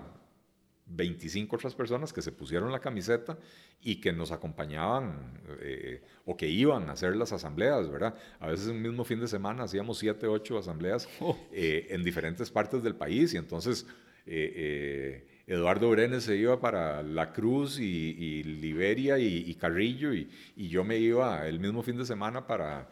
25 0.95 1.57
otras 1.57 1.75
personas 1.75 2.13
que 2.13 2.23
se 2.23 2.33
pusieron 2.33 2.71
la 2.71 2.81
camiseta 2.81 3.39
y 3.81 4.01
que 4.01 4.13
nos 4.13 4.31
acompañaban 4.31 5.41
eh, 5.61 6.03
o 6.27 6.37
que 6.37 6.49
iban 6.49 6.89
a 6.89 6.93
hacer 6.93 7.17
las 7.17 7.33
asambleas, 7.33 7.91
¿verdad? 7.91 8.15
A 8.41 8.49
veces 8.49 8.69
en 8.69 8.77
un 8.77 8.83
mismo 8.83 9.05
fin 9.05 9.21
de 9.21 9.29
semana 9.29 9.65
hacíamos 9.65 9.99
7, 9.99 10.27
8 10.27 10.59
asambleas 10.59 11.09
oh. 11.21 11.37
eh, 11.53 11.89
en 11.91 12.05
diferentes 12.05 12.51
partes 12.51 12.83
del 12.83 12.95
país 12.95 13.33
y 13.35 13.39
entonces 13.39 13.87
eh, 14.27 15.27
Eduardo 15.47 15.91
Brenes 15.91 16.25
se 16.25 16.37
iba 16.37 16.61
para 16.61 17.03
La 17.03 17.33
Cruz 17.33 17.79
y, 17.81 18.43
Liberia 18.45 19.19
y, 19.19 19.55
Carrillo 19.55 20.13
y, 20.13 20.29
yo 20.57 20.85
me 20.85 20.99
iba 20.99 21.47
el 21.49 21.59
mismo 21.59 21.83
fin 21.83 21.97
de 21.97 22.05
semana 22.05 22.47
para 22.47 22.89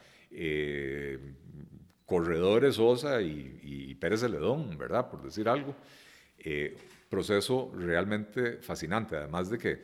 Corredores, 2.05 2.79
Osa 2.79 3.23
y, 3.23 3.95
Pérez 4.01 4.21
Celedón, 4.21 4.77
¿verdad? 4.77 5.09
Por 5.09 5.23
decir 5.23 5.49
algo 5.49 5.77
proceso 7.11 7.73
realmente 7.75 8.59
fascinante, 8.63 9.17
además 9.17 9.51
de 9.51 9.59
que 9.59 9.83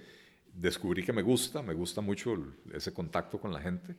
descubrí 0.55 1.05
que 1.05 1.12
me 1.12 1.23
gusta, 1.23 1.61
me 1.61 1.74
gusta 1.74 2.01
mucho 2.01 2.35
ese 2.73 2.94
contacto 2.94 3.39
con 3.39 3.53
la 3.53 3.61
gente. 3.61 3.94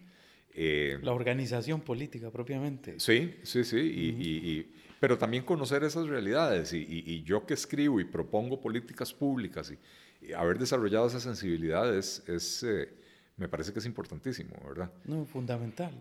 Eh, 0.49 0.98
la 1.04 1.12
organización 1.12 1.82
política 1.82 2.32
propiamente. 2.32 2.99
Sí, 2.99 3.36
sí, 3.44 3.64
sí, 3.64 3.78
y, 3.78 4.74
pero 4.99 5.18
también 5.18 5.44
conocer 5.44 5.84
esas 5.84 6.08
realidades 6.08 6.74
y, 6.74 7.22
yo 7.24 7.45
que 7.45 7.54
escribo 7.54 7.99
y 7.99 8.06
propongo 8.06 8.60
políticas 8.60 9.14
públicas 9.14 9.72
y, 9.72 10.34
haber 10.34 10.58
desarrollado 10.58 11.06
esa 11.06 11.20
sensibilidad 11.20 11.95
es, 11.95 12.24
eh, 12.64 12.90
me 13.36 13.48
parece 13.48 13.72
que 13.72 13.78
es 13.78 13.86
importantísimo, 13.86 14.56
¿verdad? 14.68 14.91
No, 15.06 15.26
fundamental. 15.26 15.91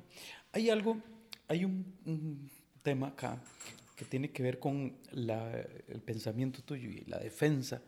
Hay 0.53 0.71
algo, 0.71 0.97
hay 1.49 1.67
un, 1.67 1.85
un 2.07 2.51
tema 2.83 3.09
acá 3.09 3.39
que 3.97 4.05
tiene 4.05 4.31
que 4.31 4.43
ver 4.43 4.59
con 4.59 4.95
el 5.13 6.01
pensamiento 6.05 6.63
tuyo 6.63 6.91
y 6.91 7.05
la 7.07 7.19
defensa 7.19 7.83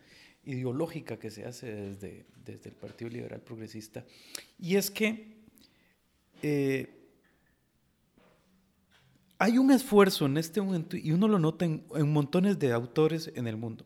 ideológica 0.45 1.19
que 1.19 1.31
se 1.31 1.45
hace 1.45 1.73
desde, 1.73 2.25
desde 2.45 2.71
el 2.71 2.77
Partido 2.77 3.11
Liberal 3.11 3.41
Progresista. 3.41 4.05
Y 4.59 4.77
es 4.77 4.91
que 4.91 5.37
eh, 6.43 6.89
hay 9.39 9.59
un 9.59 9.71
esfuerzo 9.71 10.27
en 10.27 10.39
este 10.39 10.61
momento, 10.63 10.97
y 10.97 11.13
uno 11.13 11.29
lo 11.29 11.39
nota 11.39 11.67
en, 11.67 11.85
montones 12.11 12.59
de 12.59 12.73
autores 12.73 13.31
en 13.35 13.47
el 13.47 13.57
mundo. 13.57 13.85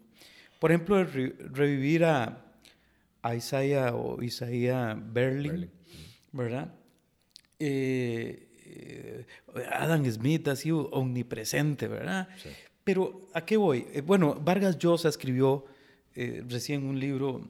Por 0.61 0.70
ejemplo, 0.70 1.03
revivir 1.05 2.05
a, 2.05 2.47
a 3.20 3.35
Isaiah 3.35 3.94
o 3.94 4.23
Isaiah 4.23 4.94
Berlin, 4.94 5.69
¿verdad? 6.31 6.73
Eh, 7.59 8.52
eh, 8.74 9.27
Adam 9.70 10.05
Smith 10.11 10.49
ha 10.49 10.57
sido 10.57 10.89
omnipresente, 10.90 11.89
¿verdad? 11.89 12.28
Pero 12.85 13.28
¿a 13.35 13.44
qué 13.44 13.57
voy? 13.57 13.86
Eh, 13.93 14.01
bueno, 14.01 14.35
Vargas 14.35 14.78
Llosa 14.78 15.09
escribió 15.09 15.66
eh, 16.15 16.43
recién 16.49 16.85
un 16.85 16.99
libro, 16.99 17.49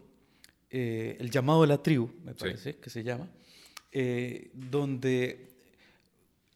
El 0.71 1.31
llamado 1.31 1.63
de 1.63 1.69
la 1.69 1.83
tribu, 1.83 2.11
me 2.25 2.35
parece 2.35 2.77
que 2.77 2.89
se 2.89 3.05
llama, 3.05 3.29
donde 4.55 5.51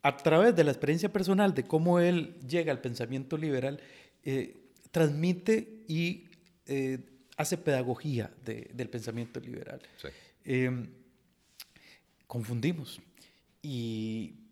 a 0.02 0.16
través 0.16 0.56
de 0.56 0.64
la 0.64 0.70
experiencia 0.70 1.12
personal 1.12 1.52
de 1.52 1.64
cómo 1.64 2.00
él 2.00 2.34
llega 2.48 2.72
al 2.72 2.80
pensamiento 2.80 3.36
liberal, 3.36 3.78
transmite 4.90 5.84
y 5.86 6.24
hace 7.36 7.58
pedagogía 7.58 8.30
del 8.42 8.88
pensamiento 8.88 9.38
liberal. 9.38 9.82
confundimos. 12.26 13.00
Y 13.60 14.45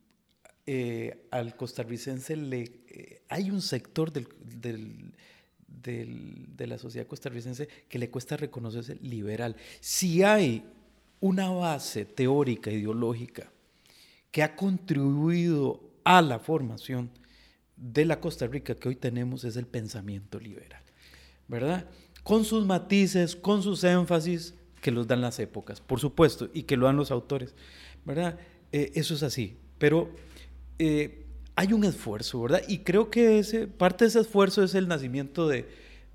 eh, 0.66 1.26
al 1.30 1.56
costarricense 1.56 2.36
le, 2.36 2.62
eh, 2.88 3.22
hay 3.28 3.50
un 3.50 3.60
sector 3.60 4.12
de 4.12 4.22
la 6.66 6.78
sociedad 6.78 7.06
costarricense 7.06 7.68
que 7.88 7.98
le 7.98 8.10
cuesta 8.10 8.36
reconocerse 8.36 8.96
liberal. 8.96 9.56
Si 9.80 10.22
hay 10.22 10.64
una 11.20 11.50
base 11.50 12.04
teórica, 12.04 12.70
ideológica, 12.70 13.50
que 14.30 14.42
ha 14.42 14.56
contribuido 14.56 15.80
a 16.02 16.20
la 16.20 16.38
formación 16.38 17.10
de 17.76 18.04
la 18.04 18.20
Costa 18.20 18.46
Rica 18.46 18.74
que 18.74 18.88
hoy 18.88 18.96
tenemos 18.96 19.44
es 19.44 19.56
el 19.56 19.66
pensamiento 19.66 20.38
liberal, 20.38 20.82
¿verdad? 21.48 21.88
Con 22.22 22.44
sus 22.44 22.66
matices, 22.66 23.36
con 23.36 23.62
sus 23.62 23.84
énfasis 23.84 24.54
que 24.80 24.90
los 24.90 25.06
dan 25.06 25.20
las 25.20 25.38
épocas, 25.38 25.80
por 25.80 26.00
supuesto, 26.00 26.50
y 26.52 26.64
que 26.64 26.76
lo 26.76 26.86
dan 26.86 26.96
los 26.96 27.10
autores, 27.10 27.54
¿verdad? 28.04 28.38
Eh, 28.72 28.92
eso 28.94 29.14
es 29.14 29.22
así, 29.22 29.56
pero 29.78 30.10
eh, 30.78 31.24
hay 31.56 31.72
un 31.72 31.84
esfuerzo, 31.84 32.42
¿verdad? 32.42 32.62
Y 32.68 32.78
creo 32.78 33.10
que 33.10 33.68
parte 33.76 34.04
de 34.04 34.08
ese 34.08 34.20
esfuerzo 34.20 34.62
es 34.62 34.74
el 34.74 34.88
nacimiento 34.88 35.48
de, 35.48 35.66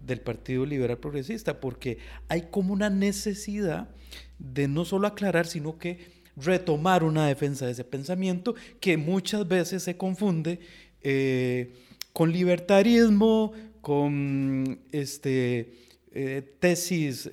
del 0.06 0.19
Partido 0.22 0.65
Liberal 0.65 0.98
Progresista, 0.98 1.60
porque 1.60 1.98
hay 2.27 2.48
como 2.52 2.73
una 2.73 2.90
necesidad 2.90 3.90
de 4.38 4.68
no 4.68 4.86
solo 4.86 5.07
aclarar, 5.07 5.48
sino 5.48 5.77
que 5.77 6.19
retomar 6.36 7.03
una 7.03 7.27
defensa 7.27 7.65
de 7.65 7.73
ese 7.73 7.84
pensamiento 7.84 8.56
que 8.80 8.98
muchas 8.98 9.48
veces 9.48 9.84
se 9.84 9.98
confunde 9.98 10.60
eh, 11.02 11.73
con 12.14 12.31
libertarismo, 12.31 13.53
con 13.81 14.80
este, 14.91 15.73
eh, 16.11 16.56
tesis 16.60 17.30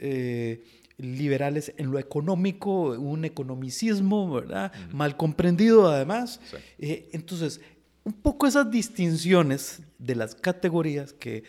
liberales 0.99 1.73
en 1.77 1.91
lo 1.91 1.99
económico, 1.99 2.91
un 2.99 3.25
economicismo, 3.25 4.33
¿verdad? 4.33 4.73
Mal 4.93 5.17
comprendido 5.17 5.89
además. 5.89 6.41
entonces, 6.79 7.61
un 8.05 8.13
poco 8.13 8.47
esas 8.47 8.71
distinciones 8.71 9.83
de 9.99 10.15
las 10.15 10.35
categorías 10.35 11.13
que 11.13 11.45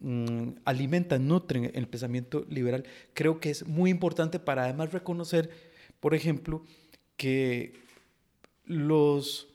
mm, 0.00 0.50
alimentan, 0.64 1.26
nutren 1.26 1.70
el 1.74 1.88
pensamiento 1.88 2.44
liberal, 2.50 2.84
creo 3.14 3.40
que 3.40 3.50
es 3.50 3.66
muy 3.66 3.90
importante 3.90 4.38
para 4.38 4.64
además 4.64 4.92
reconocer, 4.92 5.50
por 6.00 6.14
ejemplo, 6.14 6.64
que 7.16 7.74
los 8.64 9.48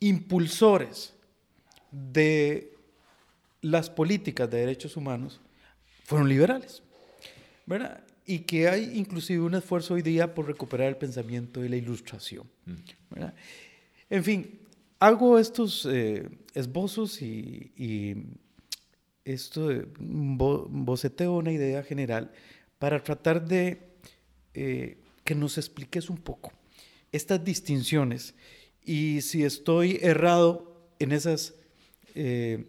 impulsores 0.00 1.14
de 1.90 2.72
las 3.60 3.90
políticas 3.90 4.50
de 4.50 4.58
derechos 4.58 4.96
humanos 4.96 5.40
fueron 6.08 6.26
liberales, 6.26 6.82
¿verdad? 7.66 8.02
Y 8.24 8.38
que 8.38 8.66
hay 8.66 8.98
inclusive 8.98 9.42
un 9.42 9.54
esfuerzo 9.54 9.92
hoy 9.92 10.00
día 10.00 10.34
por 10.34 10.46
recuperar 10.46 10.88
el 10.88 10.96
pensamiento 10.96 11.60
de 11.60 11.68
la 11.68 11.76
ilustración, 11.76 12.46
mm. 12.64 12.74
¿verdad? 13.10 13.34
En 14.08 14.24
fin, 14.24 14.58
hago 15.00 15.38
estos 15.38 15.84
eh, 15.84 16.26
esbozos 16.54 17.20
y, 17.20 18.24
esto 19.22 19.68
boceteo 19.98 21.36
una 21.36 21.52
idea 21.52 21.82
general 21.82 22.32
para 22.78 23.02
tratar 23.02 23.46
de 23.46 23.82
eh, 24.54 24.96
que 25.24 25.34
nos 25.34 25.58
expliques 25.58 26.08
un 26.08 26.16
poco 26.16 26.54
estas 27.12 27.44
distinciones 27.44 28.34
y 28.82 29.20
si 29.20 29.44
estoy 29.44 29.98
errado 30.00 30.88
en 30.98 31.12
esas 31.12 31.52
eh, 32.14 32.64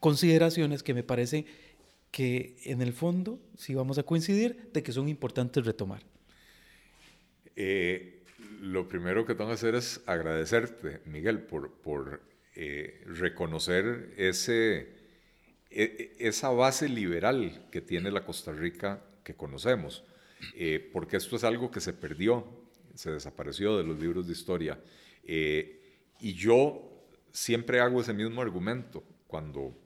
consideraciones 0.00 0.82
que 0.82 0.94
me 0.94 1.04
parece 1.04 1.46
que 2.16 2.56
en 2.64 2.80
el 2.80 2.94
fondo 2.94 3.38
sí 3.58 3.74
vamos 3.74 3.98
a 3.98 4.02
coincidir 4.02 4.70
de 4.72 4.82
que 4.82 4.90
son 4.90 5.06
importantes 5.06 5.66
retomar. 5.66 6.02
Eh, 7.54 8.22
lo 8.62 8.88
primero 8.88 9.26
que 9.26 9.34
tengo 9.34 9.50
que 9.50 9.54
hacer 9.56 9.74
es 9.74 10.00
agradecerte, 10.06 11.02
Miguel, 11.04 11.40
por, 11.40 11.72
por 11.72 12.22
reconocer 13.04 14.14
ese, 14.16 14.88
e, 15.70 16.16
e, 16.16 16.16
esa 16.20 16.48
base 16.48 16.88
liberal 16.88 17.68
que 17.70 17.82
tiene 17.82 18.10
la 18.10 18.24
Costa 18.24 18.50
Rica 18.50 19.04
que 19.22 19.34
conocemos. 19.34 20.02
Eh, 20.54 20.88
porque 20.90 21.18
esto 21.18 21.36
es 21.36 21.44
algo 21.44 21.70
que 21.70 21.82
se 21.82 21.92
perdió, 21.92 22.46
se 22.94 23.10
desapareció 23.10 23.76
de 23.76 23.84
los 23.84 23.98
libros 23.98 24.26
de 24.26 24.32
historia. 24.32 24.80
Eh, 25.22 25.82
y 26.18 26.32
yo 26.32 27.04
siempre 27.30 27.80
hago 27.80 28.00
ese 28.00 28.14
mismo 28.14 28.40
argumento 28.40 29.04
cuando 29.26 29.76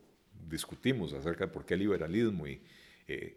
discutimos 0.51 1.12
acerca 1.12 1.47
de 1.47 1.52
por 1.52 1.64
qué 1.64 1.77
liberalismo 1.77 2.47
y, 2.47 2.60
eh, 3.09 3.36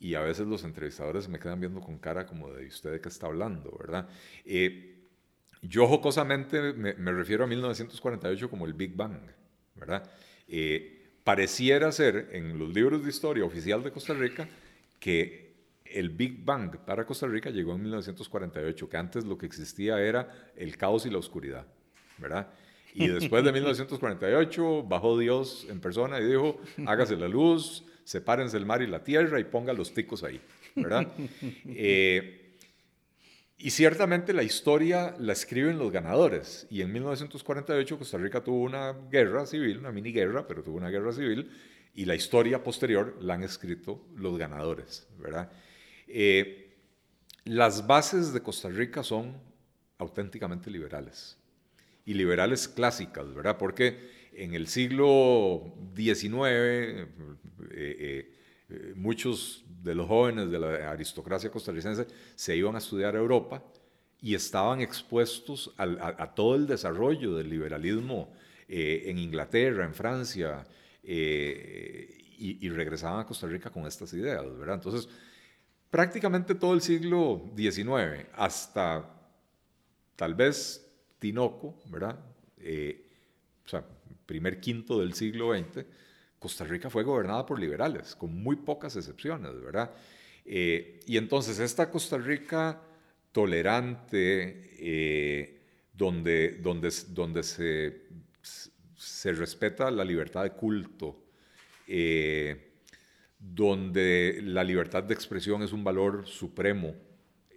y 0.00 0.14
a 0.14 0.20
veces 0.20 0.46
los 0.46 0.64
entrevistadores 0.64 1.28
me 1.28 1.38
quedan 1.38 1.60
viendo 1.60 1.80
con 1.80 1.98
cara 1.98 2.26
como 2.26 2.52
de 2.52 2.66
usted 2.66 2.92
de 2.92 3.00
qué 3.00 3.08
está 3.08 3.26
hablando, 3.26 3.76
¿verdad? 3.78 4.08
yo 5.60 5.88
jocosamente 5.88 6.72
me, 6.72 6.94
me, 6.94 7.10
refiero 7.10 7.42
a 7.42 7.46
1948 7.48 8.48
como 8.48 8.64
el 8.64 8.74
Big 8.74 8.94
Bang, 8.94 9.18
¿verdad? 9.74 10.08
pareciera 11.24 11.90
ser 11.90 12.30
en 12.32 12.58
los 12.58 12.72
libros 12.72 13.02
de 13.02 13.10
historia 13.10 13.44
oficial 13.44 13.82
de 13.82 13.90
Costa 13.90 14.14
Rica 14.14 14.48
que 15.00 15.48
el 15.92 16.10
Big 16.10 16.44
Bang 16.44 16.76
para 16.78 17.06
Costa 17.06 17.26
Rica 17.26 17.50
llegó 17.50 17.74
en 17.74 17.82
1948, 17.82 18.88
que 18.88 18.96
antes 18.96 19.24
lo 19.24 19.38
que 19.38 19.46
existía 19.46 20.00
era 20.00 20.50
el 20.56 20.76
caos 20.76 21.06
y 21.06 21.10
la 21.10 21.18
oscuridad, 21.18 21.66
¿verdad? 22.18 22.48
Y 22.94 23.08
después 23.08 23.44
de 23.44 23.52
1948 23.52 24.82
bajó 24.84 25.18
Dios 25.18 25.66
en 25.68 25.80
persona 25.80 26.20
y 26.20 26.24
dijo, 26.24 26.60
hágase 26.86 27.16
la 27.16 27.28
luz, 27.28 27.84
sepárense 28.04 28.56
el 28.56 28.66
mar 28.66 28.82
y 28.82 28.86
la 28.86 29.04
tierra 29.04 29.38
y 29.38 29.44
ponga 29.44 29.72
los 29.72 29.92
ticos 29.92 30.24
ahí, 30.24 30.40
¿verdad? 30.74 31.06
Eh, 31.66 32.56
y 33.60 33.70
ciertamente 33.70 34.32
la 34.32 34.42
historia 34.42 35.16
la 35.18 35.32
escriben 35.32 35.78
los 35.78 35.90
ganadores. 35.90 36.66
Y 36.70 36.80
en 36.80 36.92
1948 36.92 37.98
Costa 37.98 38.16
Rica 38.16 38.42
tuvo 38.42 38.62
una 38.62 38.92
guerra 39.10 39.46
civil, 39.46 39.78
una 39.78 39.90
mini 39.90 40.12
guerra, 40.12 40.46
pero 40.46 40.62
tuvo 40.62 40.76
una 40.76 40.90
guerra 40.90 41.12
civil. 41.12 41.50
Y 41.94 42.04
la 42.04 42.14
historia 42.14 42.62
posterior 42.62 43.16
la 43.20 43.34
han 43.34 43.42
escrito 43.42 44.06
los 44.14 44.38
ganadores, 44.38 45.08
¿verdad? 45.18 45.50
Eh, 46.06 46.76
las 47.44 47.86
bases 47.86 48.32
de 48.32 48.42
Costa 48.42 48.68
Rica 48.68 49.02
son 49.02 49.36
auténticamente 49.98 50.70
liberales 50.70 51.37
y 52.08 52.14
liberales 52.14 52.66
clásicas, 52.66 53.34
¿verdad? 53.34 53.58
Porque 53.58 54.30
en 54.32 54.54
el 54.54 54.66
siglo 54.66 55.74
XIX 55.94 56.24
eh, 56.24 57.06
eh, 57.70 58.92
muchos 58.96 59.62
de 59.82 59.94
los 59.94 60.08
jóvenes 60.08 60.50
de 60.50 60.58
la 60.58 60.90
aristocracia 60.90 61.50
costarricense 61.50 62.06
se 62.34 62.56
iban 62.56 62.76
a 62.76 62.78
estudiar 62.78 63.14
a 63.14 63.18
Europa 63.18 63.62
y 64.22 64.34
estaban 64.34 64.80
expuestos 64.80 65.74
a, 65.76 66.32
todo 66.34 66.54
el 66.54 66.66
desarrollo 66.66 67.36
del 67.36 67.50
liberalismo 67.50 68.32
en 68.66 69.18
Inglaterra, 69.18 69.84
en 69.84 69.94
Francia, 69.94 70.66
y, 71.02 72.66
y, 72.66 72.68
regresaban 72.70 73.20
a 73.20 73.26
Costa 73.26 73.46
Rica 73.46 73.70
con 73.70 73.86
estas 73.86 74.12
ideas, 74.14 74.44
¿verdad? 74.58 74.76
Entonces, 74.76 75.08
prácticamente 75.90 76.54
todo 76.54 76.72
el 76.74 76.80
siglo 76.80 77.50
XIX, 77.54 78.26
hasta 78.34 79.08
tal 80.16 80.34
vez 80.34 80.87
Tinoco, 81.18 81.80
¿verdad? 81.86 82.18
Eh, 82.58 83.06
o 83.64 83.68
sea, 83.68 83.84
primer 84.26 84.60
quinto 84.60 85.00
del 85.00 85.14
siglo 85.14 85.54
XX, 85.54 85.84
Costa 86.38 86.64
Rica 86.64 86.88
fue 86.90 87.02
gobernada 87.02 87.44
por 87.44 87.58
liberales, 87.58 88.14
con 88.14 88.34
muy 88.34 88.56
pocas 88.56 88.96
excepciones, 88.96 89.60
¿verdad? 89.60 89.90
Eh, 90.44 91.00
y 91.06 91.16
entonces 91.16 91.58
esta 91.58 91.90
Costa 91.90 92.18
Rica 92.18 92.80
tolerante, 93.32 94.74
eh, 94.78 95.60
donde, 95.92 96.58
donde, 96.62 96.90
donde 97.08 97.42
se, 97.42 98.02
se 98.96 99.32
respeta 99.32 99.90
la 99.90 100.04
libertad 100.04 100.44
de 100.44 100.52
culto, 100.52 101.24
donde 103.38 104.40
la 104.42 104.62
libertad 104.62 105.02
de 105.02 105.14
expresión 105.14 105.62
es 105.62 105.72
un 105.72 105.82
valor 105.82 106.26
supremo. 106.26 107.07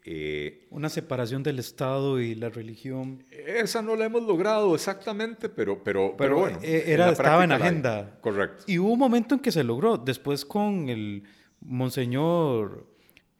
Eh, 0.03 0.67
Una 0.71 0.89
separación 0.89 1.43
del 1.43 1.59
Estado 1.59 2.19
y 2.19 2.33
la 2.33 2.49
religión. 2.49 3.23
Esa 3.29 3.81
no 3.81 3.95
la 3.95 4.05
hemos 4.05 4.23
logrado 4.23 4.73
exactamente, 4.73 5.47
pero, 5.47 5.83
pero, 5.83 6.15
pero, 6.17 6.39
bueno. 6.39 6.59
Eh, 6.63 6.85
era, 6.87 7.11
estaba 7.11 7.43
en 7.43 7.51
agenda. 7.51 8.17
Correcto. 8.21 8.63
Y 8.65 8.79
hubo 8.79 8.93
un 8.93 8.99
momento 8.99 9.35
en 9.35 9.41
que 9.41 9.51
se 9.51 9.63
logró. 9.63 9.97
Después 9.97 10.43
con 10.45 10.89
el 10.89 11.23
Monseñor. 11.59 12.87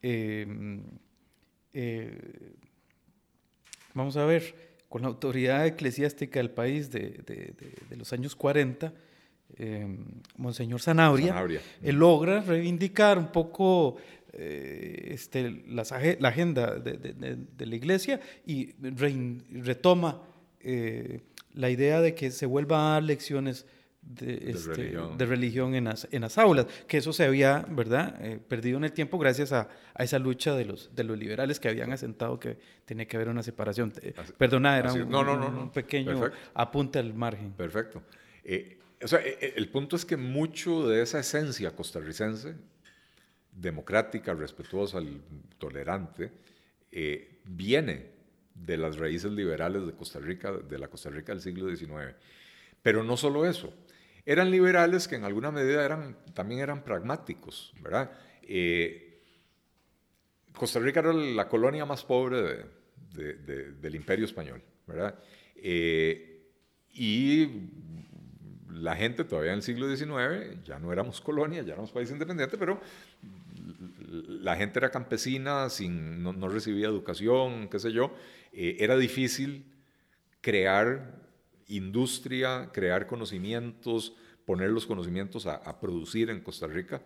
Eh, 0.03 0.45
vamos 3.93 4.17
a 4.17 4.25
ver, 4.25 4.55
con 4.87 5.01
la 5.01 5.07
autoridad 5.07 5.65
eclesiástica 5.65 6.39
del 6.39 6.51
país 6.51 6.91
de, 6.91 7.09
de 7.89 7.95
los 7.95 8.13
años 8.13 8.35
40 8.35 8.93
eh, 9.57 9.85
Monseñor 10.37 10.81
Zanabria, 10.81 11.35
él 11.81 11.95
logra 11.95 12.41
reivindicar 12.41 13.17
un 13.17 13.31
poco 13.31 13.97
eh, 14.33 15.09
este, 15.11 15.63
la, 15.67 15.81
agenda 15.81 16.75
de, 16.77 17.45
la 17.57 17.75
iglesia 17.75 18.21
y 18.45 18.73
retoma 19.61 20.23
eh, 20.61 21.21
la 21.53 21.69
idea 21.69 22.01
de 22.01 22.15
que 22.15 22.31
se 22.31 22.45
vuelva 22.45 22.77
a 22.79 22.93
dar 22.93 23.03
lecciones 23.03 23.65
de, 24.01 24.51
este, 24.51 24.73
religión. 25.25 25.75
en, 25.75 25.83
las, 25.83 26.07
en 26.11 26.21
las 26.21 26.37
aulas, 26.37 26.65
que 26.87 26.97
eso 26.97 27.11
se 27.13 27.25
había 27.25 27.65
¿verdad? 27.69 28.19
perdido 28.47 28.77
en 28.77 28.85
el 28.85 28.93
tiempo 28.93 29.19
gracias 29.19 29.51
a, 29.51 29.67
esa 29.99 30.17
lucha 30.17 30.55
de 30.55 30.65
los, 30.65 30.95
de 30.95 31.03
los 31.03 31.17
liberales 31.19 31.59
que 31.59 31.67
habían 31.67 31.91
asentado 31.91 32.39
que 32.39 32.57
tenía 32.85 33.05
que 33.05 33.17
haber 33.17 33.29
una 33.29 33.43
separación. 33.43 33.93
Perdona, 34.37 34.77
era 34.79 34.93
un, 34.93 35.71
pequeño 35.71 36.31
apunte 36.53 36.99
al 36.99 37.13
margen. 37.13 37.51
Perfecto. 37.51 38.01
O 39.03 39.07
sea, 39.07 39.19
e, 39.19 39.37
e, 39.41 39.53
el 39.57 39.69
punto 39.69 39.95
es 39.95 40.05
que 40.05 40.17
mucho 40.17 40.87
de 40.87 41.01
esa 41.01 41.19
esencia 41.19 41.75
costarricense, 41.75 42.55
democrática, 43.61 44.33
respetuosa, 44.33 44.99
tolerante, 45.57 46.31
eh, 46.91 47.39
viene 47.45 48.11
de 48.53 48.77
las 48.77 48.97
raíces 48.97 49.31
liberales 49.31 49.85
de 49.85 49.93
Costa 49.93 50.19
Rica, 50.19 50.51
de 50.51 50.79
la 50.79 50.87
Costa 50.87 51.09
Rica 51.09 51.31
del 51.31 51.41
siglo 51.41 51.73
XIX. 51.73 52.15
Pero 52.81 53.03
no 53.03 53.15
solo 53.17 53.45
eso, 53.45 53.73
eran 54.25 54.51
liberales 54.51 55.07
que 55.07 55.15
en 55.15 55.23
alguna 55.23 55.51
medida 55.51 55.85
eran, 55.85 56.17
también 56.33 56.61
eran 56.61 56.83
pragmáticos, 56.83 57.73
¿verdad? 57.81 58.11
Eh, 58.41 59.21
Costa 60.53 60.79
Rica 60.79 60.99
era 60.99 61.13
la 61.13 61.47
colonia 61.47 61.85
más 61.85 62.03
pobre 62.03 62.65
del 63.13 63.95
imperio 63.95 64.25
español, 64.25 64.61
¿verdad? 64.87 65.17
Eh, 65.55 66.49
y 66.93 67.69
la 68.73 68.95
gente 68.95 69.23
todavía 69.23 69.51
en 69.51 69.57
el 69.57 69.63
siglo 69.63 69.87
XIX, 69.87 70.63
ya 70.63 70.79
no 70.79 70.91
éramos 70.91 71.21
colonia, 71.21 71.61
ya 71.61 71.73
éramos 71.73 71.91
país 71.91 72.09
independiente, 72.11 72.57
pero 72.57 72.79
la 74.11 74.55
gente 74.55 74.79
era 74.79 74.91
campesina, 74.91 75.69
sin, 75.69 76.21
no, 76.21 76.49
recibía 76.49 76.87
educación, 76.87 77.69
qué 77.69 77.79
sé 77.79 77.91
yo, 77.91 78.13
eh, 78.51 78.77
era 78.79 78.97
difícil 78.97 79.65
crear 80.41 81.21
industria, 81.67 82.69
crear 82.73 83.07
conocimientos, 83.07 84.15
poner 84.45 84.69
los 84.69 84.85
conocimientos 84.85 85.45
a, 85.45 85.55
a, 85.55 85.79
producir 85.79 86.29
en 86.29 86.41
Costa 86.41 86.67
Rica, 86.67 87.01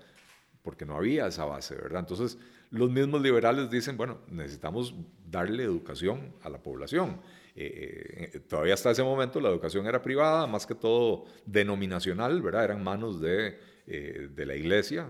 porque 0.63 0.85
no 0.85 0.95
había 0.95 1.27
esa 1.27 1.45
base, 1.45 1.75
¿verdad? 1.75 1.99
Entonces, 1.99 2.39
los 2.71 2.89
mismos 2.89 3.21
liberales 3.21 3.69
dicen, 3.69 3.97
bueno, 3.97 4.21
necesitamos 4.29 4.95
darle 5.29 5.63
educación 5.63 6.33
a 6.41 6.49
la 6.49 6.63
población. 6.63 7.21
Eh, 7.57 8.31
eh, 8.33 8.39
todavía 8.41 8.73
hasta 8.73 8.91
ese 8.91 9.01
momento 9.01 9.39
la 9.39 9.47
educación 9.49 9.87
era 9.87 10.01
privada, 10.01 10.45
más 10.45 10.65
que 10.65 10.75
todo 10.75 11.23
denominacional, 11.45 12.41
¿verdad? 12.41 12.65
Eran 12.65 12.83
manos 12.83 13.21
de, 13.21 13.57
eh, 13.87 14.27
de 14.29 14.45
la 14.45 14.55
iglesia, 14.55 15.09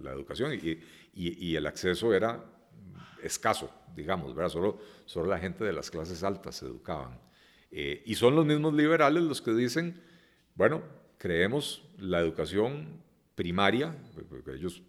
la, 0.00 0.12
educación, 0.12 0.52
y, 0.52 0.78
y, 1.14 1.56
el 1.56 1.66
acceso 1.66 2.12
era 2.12 2.44
escaso, 3.22 3.70
digamos, 3.96 4.34
¿verdad? 4.34 4.50
Solo, 4.50 4.78
solo 5.06 5.30
la 5.30 5.38
gente 5.38 5.64
de 5.64 5.72
las 5.72 5.90
clases 5.90 6.22
altas 6.22 6.56
se 6.56 6.66
educaban. 6.66 7.18
y 7.70 8.14
son 8.14 8.34
los 8.34 8.44
mismos 8.44 8.74
liberales 8.74 9.22
los 9.22 9.40
que 9.40 9.52
dicen, 9.52 10.02
bueno, 10.54 10.82
creemos 11.16 11.84
la 11.98 12.20
educación 12.20 13.02
primaria, 13.34 13.96
ellos 14.52 14.82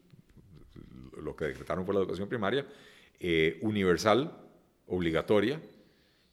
lo 1.21 1.35
que 1.35 1.45
decretaron 1.45 1.85
fue 1.85 1.93
la 1.93 2.01
educación 2.01 2.27
primaria, 2.27 2.65
universal, 3.61 4.35
obligatoria, 4.87 5.61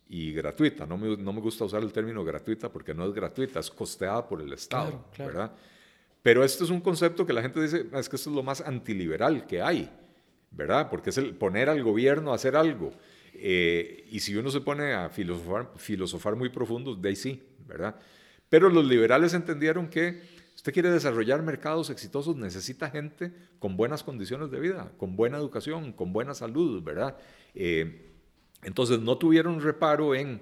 y 0.08 0.32
gratuita. 0.32 0.86
No 0.86 0.96
me, 0.96 1.16
no 1.16 1.32
me, 1.32 1.40
gusta 1.40 1.64
usar 1.64 1.82
el 1.82 1.92
término 1.92 2.24
gratuita 2.24 2.70
porque 2.70 2.94
no 2.94 3.06
es 3.06 3.12
gratuita, 3.12 3.60
es 3.60 3.70
costeada 3.70 4.26
por 4.26 4.40
el 4.40 4.52
Estado, 4.52 5.04
¿verdad? 5.18 5.52
Pero 6.22 6.42
esto 6.42 6.64
es 6.64 6.70
un 6.70 6.80
concepto 6.80 7.26
que 7.26 7.32
la 7.32 7.42
gente 7.42 7.60
dice, 7.60 7.86
es 7.92 8.08
que 8.08 8.16
esto 8.16 8.30
es 8.30 8.36
lo 8.36 8.42
más 8.42 8.60
antiliberal 8.60 9.46
que 9.46 9.62
hay, 9.62 9.90
¿verdad? 10.50 10.88
Porque 10.90 11.10
es 11.10 11.18
el 11.18 11.34
poner 11.34 11.68
al 11.68 11.82
gobierno 11.82 12.32
a 12.32 12.36
hacer 12.36 12.56
algo. 12.56 12.92
Eh, 13.34 14.06
y 14.10 14.20
si 14.20 14.34
uno 14.34 14.50
se 14.50 14.60
pone 14.60 14.94
a 14.94 15.10
filosofar, 15.10 15.70
filosofar 15.76 16.36
muy 16.36 16.48
profundo, 16.48 16.94
de 16.94 17.08
ahí 17.08 17.16
sí, 17.16 17.42
¿verdad? 17.66 17.94
Pero 18.48 18.68
los 18.70 18.84
liberales 18.84 19.34
entendieron 19.34 19.88
que 19.88 20.22
usted 20.56 20.72
quiere 20.72 20.90
desarrollar 20.90 21.42
mercados 21.42 21.90
exitosos, 21.90 22.34
necesita 22.34 22.90
gente 22.90 23.32
con 23.58 23.76
buenas 23.76 24.02
condiciones 24.02 24.50
de 24.50 24.58
vida, 24.58 24.90
con 24.96 25.16
buena 25.16 25.36
educación, 25.36 25.92
con 25.92 26.12
buena 26.12 26.34
salud, 26.34 26.82
¿verdad? 26.82 27.16
Eh, 27.54 28.07
entonces 28.62 29.00
no 29.00 29.18
tuvieron 29.18 29.60
reparo 29.60 30.14
en, 30.14 30.40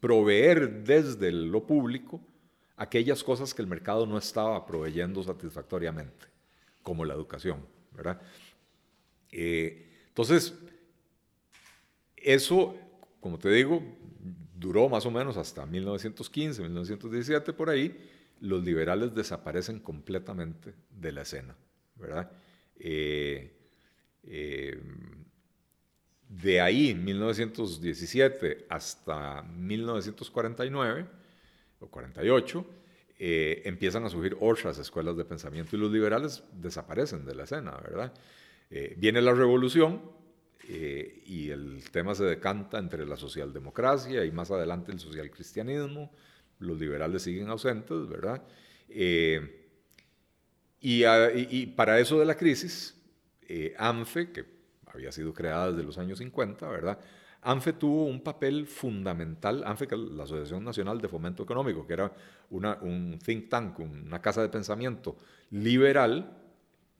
proveer 0.00 0.84
desde 0.84 1.32
lo 1.32 1.66
público 1.66 2.20
aquellas 2.76 3.22
cosas 3.22 3.52
que 3.52 3.62
el 3.62 3.68
mercado 3.68 4.06
no 4.06 4.16
estaba 4.16 4.64
proveyendo 4.66 5.22
satisfactoriamente, 5.22 6.26
como 6.82 7.04
la 7.04 7.14
educación. 7.14 7.66
Eh, 9.30 9.86
entonces, 10.08 10.54
eso, 12.16 12.76
como 13.20 13.38
te 13.38 13.50
digo, 13.50 13.82
duró 14.54 14.88
más 14.88 15.06
o 15.06 15.10
menos 15.10 15.36
hasta 15.36 15.66
1915, 15.66 16.62
1917, 16.62 17.52
por 17.52 17.70
ahí, 17.70 17.96
los 18.40 18.64
liberales 18.64 19.14
desaparecen 19.14 19.80
completamente 19.80 20.74
de 20.90 21.12
la 21.12 21.22
escena, 21.22 21.56
¿verdad? 21.96 22.30
Eh, 22.76 23.59
eh, 24.24 24.80
de 26.28 26.60
ahí, 26.60 26.94
1917 26.94 28.66
hasta 28.68 29.42
1949 29.42 31.06
o 31.80 31.88
48, 31.88 32.66
eh, 33.18 33.62
empiezan 33.64 34.04
a 34.04 34.10
surgir 34.10 34.36
otras 34.40 34.78
escuelas 34.78 35.16
de 35.16 35.24
pensamiento 35.24 35.76
y 35.76 35.78
los 35.78 35.90
liberales 35.90 36.42
desaparecen 36.52 37.24
de 37.24 37.34
la 37.34 37.44
escena, 37.44 37.72
¿verdad? 37.72 38.12
Eh, 38.70 38.94
viene 38.96 39.20
la 39.20 39.34
revolución 39.34 40.20
y 41.26 41.50
el 41.50 41.82
tema 41.90 42.14
se 42.14 42.22
decanta 42.22 42.78
entre 42.78 43.04
la 43.04 43.16
socialdemocracia 43.16 44.24
y 44.24 44.30
más 44.30 44.52
adelante 44.52 44.92
el 44.92 45.00
socialcristianismo, 45.00 46.12
los 46.60 46.78
liberales 46.78 47.22
siguen 47.22 47.48
ausentes, 47.48 48.06
¿verdad? 48.08 48.40
y 50.80 51.66
para 51.74 51.98
eso 51.98 52.20
de 52.20 52.24
la 52.24 52.36
crisis, 52.36 52.99
eh, 53.52 53.74
ANFE, 53.76 54.30
que 54.30 54.44
había 54.86 55.10
sido 55.10 55.34
creada 55.34 55.72
desde 55.72 55.82
los 55.82 55.98
años 55.98 56.18
50, 56.18 56.68
¿verdad? 56.68 57.00
ANFE 57.42 57.72
tuvo 57.72 58.04
un 58.04 58.22
papel 58.22 58.64
fundamental, 58.68 59.64
ANFE, 59.66 59.88
la 59.96 60.22
Asociación 60.22 60.62
Nacional 60.62 61.00
de 61.00 61.08
Fomento 61.08 61.42
Económico, 61.42 61.84
que 61.84 61.94
era 61.94 62.12
una, 62.50 62.78
un 62.80 63.18
think 63.18 63.48
tank, 63.48 63.80
una 63.80 64.22
casa 64.22 64.40
de 64.40 64.50
pensamiento 64.50 65.16
liberal, 65.50 66.38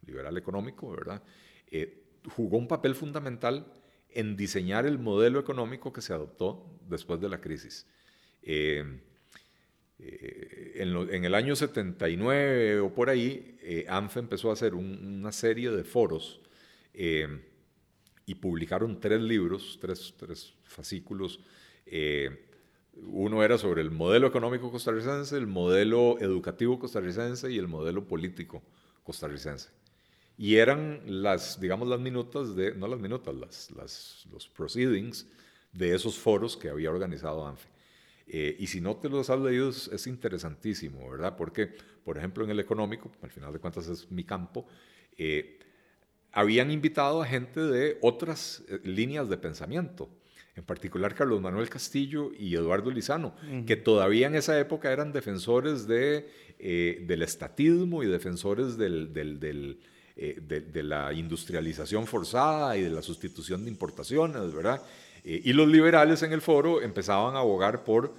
liberal 0.04 0.36
económico, 0.36 0.90
¿verdad? 0.90 1.22
Eh, 1.70 2.02
jugó 2.34 2.58
un 2.58 2.66
papel 2.66 2.96
fundamental 2.96 3.72
en 4.08 4.36
diseñar 4.36 4.86
el 4.86 4.98
modelo 4.98 5.38
económico 5.38 5.92
que 5.92 6.02
se 6.02 6.12
adoptó 6.12 6.66
después 6.88 7.20
de 7.20 7.28
la 7.28 7.40
crisis. 7.40 7.86
Eh, 8.42 9.02
en, 10.02 11.24
el 11.24 11.34
año 11.34 11.54
79 11.54 12.80
o 12.80 12.94
por 12.94 13.10
ahí, 13.10 13.84
ANFE 13.88 14.20
empezó 14.20 14.50
a 14.50 14.54
hacer 14.54 14.74
una 14.74 15.32
serie 15.32 15.70
de 15.70 15.84
foros 15.84 16.40
eh, 16.94 17.28
y 18.26 18.34
publicaron 18.36 19.00
tres 19.00 19.20
libros, 19.20 19.78
tres, 19.80 20.14
tres 20.16 20.54
fascículos. 20.64 21.40
Eh, 21.86 22.46
uno 22.94 23.42
era 23.42 23.58
sobre 23.58 23.82
el 23.82 23.90
modelo 23.90 24.26
económico 24.26 24.70
costarricense, 24.70 25.36
el 25.36 25.46
modelo 25.46 26.18
educativo 26.20 26.78
costarricense 26.78 27.50
y 27.50 27.58
el 27.58 27.68
modelo 27.68 28.06
político 28.06 28.62
costarricense. 29.02 29.70
Y 30.36 30.56
eran 30.56 31.00
las, 31.06 31.60
digamos, 31.60 31.88
las 31.88 32.00
minutas 32.00 32.54
de, 32.56 32.74
no 32.74 32.86
las 32.88 33.00
minutas, 33.00 33.34
las, 33.34 33.70
las, 33.72 34.26
los 34.30 34.48
proceedings 34.48 35.26
de 35.72 35.94
esos 35.94 36.18
foros 36.18 36.56
que 36.56 36.68
había 36.68 36.90
organizado 36.90 37.46
ANFE. 37.46 37.68
Eh, 38.32 38.56
y 38.60 38.68
si 38.68 38.80
no 38.80 38.96
te 38.96 39.08
los 39.08 39.28
has 39.28 39.40
leído, 39.40 39.70
es, 39.70 40.06
interesantísimo, 40.06 41.10
¿verdad? 41.10 41.36
Porque, 41.36 41.74
por 42.04 42.16
ejemplo, 42.16 42.44
en 42.44 42.50
el 42.50 42.60
económico, 42.60 43.10
al 43.22 43.30
final 43.30 43.52
de 43.52 43.58
cuentas 43.58 43.88
es 43.88 44.08
mi 44.10 44.22
campo, 44.22 44.68
eh, 45.18 45.58
habían 46.32 46.70
invitado 46.70 47.22
a 47.22 47.26
gente 47.26 47.60
de 47.60 47.98
otras 48.02 48.62
eh, 48.68 48.78
líneas 48.84 49.28
de 49.28 49.36
pensamiento, 49.36 50.08
en 50.54 50.64
particular 50.64 51.14
Carlos 51.14 51.40
Manuel 51.40 51.68
Castillo 51.68 52.30
y 52.38 52.54
Eduardo 52.54 52.90
Lizano, 52.90 53.34
que 53.66 53.76
todavía 53.76 54.26
en 54.26 54.34
esa 54.34 54.58
época 54.58 54.92
eran 54.92 55.12
defensores 55.12 55.86
de, 55.86 56.28
eh, 56.58 57.04
del 57.06 57.22
estatismo 57.22 58.02
y 58.02 58.06
defensores 58.06 58.76
del, 58.76 59.12
del, 59.12 59.78
eh, 60.16 60.38
de, 60.42 60.82
la 60.82 61.12
industrialización 61.12 62.06
forzada 62.06 62.76
y 62.76 62.82
de 62.82 62.90
la 62.90 63.00
sustitución 63.00 63.64
de 63.64 63.70
importaciones, 63.70 64.52
¿verdad? 64.52 64.82
Y 65.24 65.52
los 65.52 65.68
liberales 65.68 66.22
en 66.22 66.32
el 66.32 66.40
foro 66.40 66.80
empezaban 66.82 67.36
a 67.36 67.40
abogar 67.40 67.84
por 67.84 68.14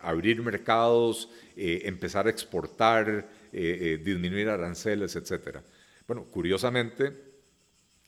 abrir 0.00 0.42
mercados, 0.42 1.28
empezar 1.56 2.26
a 2.26 2.30
exportar, 2.30 3.28
disminuir 3.52 4.48
aranceles, 4.48 5.16
etcétera. 5.16 5.62
Bueno, 6.06 6.24
curiosamente, 6.24 7.12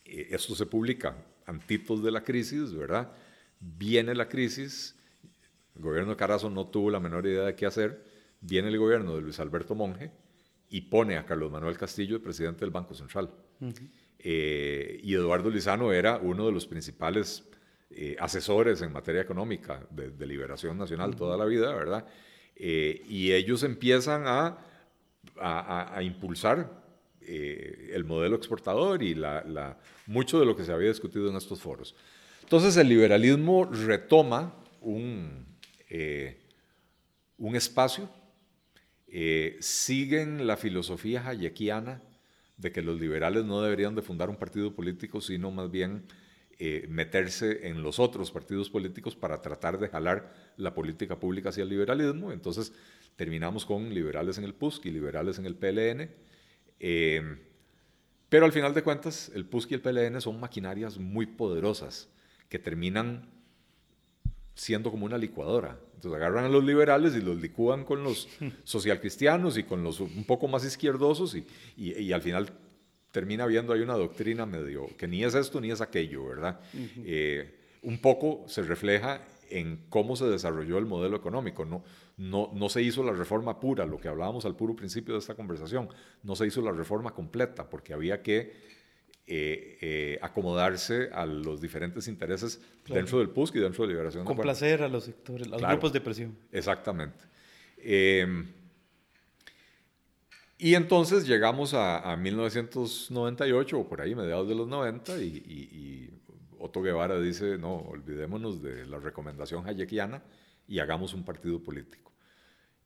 eh, 0.05 0.29
esto 0.31 0.55
se 0.55 0.67
publica 0.67 1.17
antitos 1.47 2.03
de 2.03 2.11
la 2.11 2.23
crisis, 2.23 2.73
¿verdad? 2.73 3.13
Viene 3.61 4.15
la 4.15 4.29
crisis, 4.29 4.95
el 5.75 5.83
gobierno 5.83 6.11
de 6.11 6.17
Carazo 6.17 6.49
no 6.49 6.69
tuvo 6.69 6.91
la 6.91 7.01
menor 7.01 7.27
idea 7.27 7.45
de 7.45 7.55
qué 7.55 7.67
hacer, 7.67 8.05
viene 8.41 8.69
el 8.69 8.79
gobierno 8.79 9.17
de 9.17 9.23
Luis 9.23 9.41
Alberto 9.41 9.75
Monge 9.75 10.11
y 10.71 10.83
pone 10.83 11.17
a 11.17 11.27
Carlos 11.27 11.51
Manuel 11.51 11.77
Castillo 11.77 12.17
el 12.17 12.23
presidente 12.23 12.61
del 12.61 12.71
Banco 12.71 12.95
Central. 12.95 13.31
Eh, 14.19 15.01
y 15.03 15.15
Eduardo 15.15 15.51
Lizano 15.51 15.93
era 15.93 16.17
uno 16.17 16.47
de 16.47 16.53
los 16.53 16.67
principales 16.67 17.45
eh, 17.91 18.17
asesores 18.19 18.83
en 18.83 18.93
materia 18.93 19.23
económica 19.23 19.87
de, 19.91 20.27
Liberación 20.27 20.77
Nacional 20.77 21.17
toda 21.17 21.37
la 21.37 21.45
vida, 21.45 21.75
¿verdad? 21.75 22.07
y 22.61 23.31
ellos 23.31 23.63
empiezan 23.63 24.25
a, 24.27 24.59
a 25.37 26.03
impulsar 26.03 26.69
eh, 27.31 27.91
el 27.93 28.07
modelo 28.07 28.37
exportador 28.37 29.03
y 29.03 29.15
la, 29.15 29.77
mucho 30.07 30.41
de 30.41 30.47
lo 30.47 30.57
que 30.57 30.65
se 30.65 30.73
había 30.73 30.89
discutido 30.89 31.29
en 31.29 31.37
estos 31.37 31.61
foros. 31.61 31.95
Entonces 32.41 32.75
el 32.79 32.89
liberalismo 32.89 33.67
retoma 33.67 34.55
un, 34.81 35.45
eh, 35.91 36.41
un 37.37 37.55
espacio, 37.55 38.09
eh, 39.09 39.59
siguen 39.61 40.47
la 40.47 40.57
filosofía 40.57 41.29
hayekiana 41.29 42.01
de 42.59 42.71
que 42.71 42.83
los 42.83 43.01
liberales 43.01 43.45
no 43.45 43.63
deberían 43.63 43.95
de 43.95 44.03
fundar 44.03 44.29
un 44.29 44.37
partido 44.37 44.75
político, 44.75 45.21
sino 45.21 45.51
más 45.51 45.71
bien 45.71 46.05
meterse 46.89 47.69
en 47.69 47.85
los 47.85 48.01
otros 48.01 48.33
partidos 48.33 48.69
políticos 48.69 49.15
para 49.15 49.41
tratar 49.41 49.79
de 49.79 49.87
jalar 49.89 50.35
la 50.57 50.75
política 50.75 51.21
pública 51.21 51.51
hacia 51.51 51.63
el 51.63 51.69
liberalismo. 51.69 52.33
Entonces 52.33 52.73
terminamos 53.15 53.65
con 53.65 53.95
liberales 53.95 54.39
en 54.39 54.45
el 54.45 54.55
PUSC 54.55 54.87
y 54.87 54.91
liberales 54.91 55.39
en 55.39 55.47
el 55.47 55.55
PLN 55.55 56.11
eh, 56.81 57.39
pero 58.29 58.45
al 58.45 58.53
final 58.53 58.75
de 58.75 58.83
cuentas, 58.83 59.31
el 59.35 59.47
PUSC 59.47 59.73
y 59.73 59.75
el 59.75 59.81
PLN 59.81 60.21
son 60.21 60.39
maquinarias 60.39 60.99
muy 60.99 61.27
poderosas 61.27 62.09
que 62.49 62.59
terminan 62.59 63.31
siendo 64.59 64.91
como 64.91 65.07
una 65.07 65.17
licuadora. 65.17 65.79
Entonces 65.95 66.17
agarran 66.17 66.45
a 66.45 66.49
los 66.49 66.65
liberales 66.65 67.15
y 67.15 67.21
los 67.21 67.41
licúan 67.41 67.85
con 67.85 68.03
los 68.03 68.29
socialcristianos 68.65 69.57
y 69.57 69.63
con 69.63 69.85
los 69.85 70.01
un 70.01 70.25
poco 70.25 70.49
más 70.49 70.65
izquierdosos 70.65 71.37
y, 71.37 71.47
y, 71.77 72.13
al 72.13 72.23
final 72.23 72.51
termina 73.13 73.47
viendo 73.47 73.73
ahí 73.73 73.81
una 73.81 73.95
doctrina 73.95 74.47
medio 74.47 74.89
que 74.97 75.07
ni 75.07 75.25
es 75.25 75.35
esto 75.35 75.61
ni 75.61 75.71
es 75.71 75.81
aquello, 75.81 76.27
¿verdad? 76.27 76.61
Eh, 77.05 77.55
un 77.83 77.99
poco 77.99 78.45
se 78.49 78.63
refleja 78.63 79.23
en 79.49 79.85
cómo 79.89 80.17
se 80.17 80.27
desarrolló 80.27 80.77
el 80.79 80.87
modelo 80.87 81.17
económico. 81.17 81.65
No, 81.65 81.85
no, 82.17 82.51
no 82.53 82.69
se 82.69 82.83
hizo 82.83 83.05
la 83.05 83.13
reforma 83.13 83.61
pura, 83.61 83.87
lo 83.87 83.99
que 83.99 84.09
hablábamos 84.09 84.45
al 84.45 84.57
puro 84.57 84.75
principio 84.75 85.15
de 85.15 85.21
esta 85.21 85.37
conversación, 85.37 85.89
no 86.25 86.35
se 86.35 86.47
hizo 86.47 86.61
la 86.63 86.73
reforma 86.73 87.13
completa 87.13 87.71
porque 87.71 87.95
había 87.95 88.23
que 88.23 88.53
eh, 89.31 89.79
eh, 89.81 90.19
acomodarse 90.23 91.11
a 91.13 91.27
los 91.27 91.61
diferentes 91.61 92.09
intereses 92.09 92.61
dentro 92.89 93.19
del 93.19 93.29
PUSC 93.29 93.57
y 93.57 93.61
dentro 93.61 93.85
de 93.85 93.93
Liberación. 93.93 94.25
Complacer 94.25 94.83
a 94.83 94.89
los 94.89 95.05
sectores, 95.05 95.47
a 95.49 95.51
los 95.51 95.63
grupos 95.63 95.93
de 95.93 96.01
presión. 96.01 96.37
Exactamente. 96.51 97.25
Em, 97.77 98.47
y 100.57 100.75
entonces 100.75 101.27
llegamos 101.27 101.75
a, 101.75 102.17
1998 102.17 103.79
o 103.79 103.89
por 103.89 104.01
ahí, 104.01 104.15
mediados 104.15 104.49
de 104.49 104.55
los 104.55 104.67
90, 104.67 105.19
y 105.23 106.11
Otto 106.59 106.83
Guevara 106.83 107.21
dice, 107.21 107.59
no, 107.59 107.77
olvidémonos 107.77 108.63
de 108.63 108.87
la 108.87 108.99
recomendación 108.99 109.67
hayekiana 109.67 110.23
y 110.67 110.81
hagamos 110.81 111.15
un 111.15 111.25
partido 111.25 111.63
político. 111.63 112.13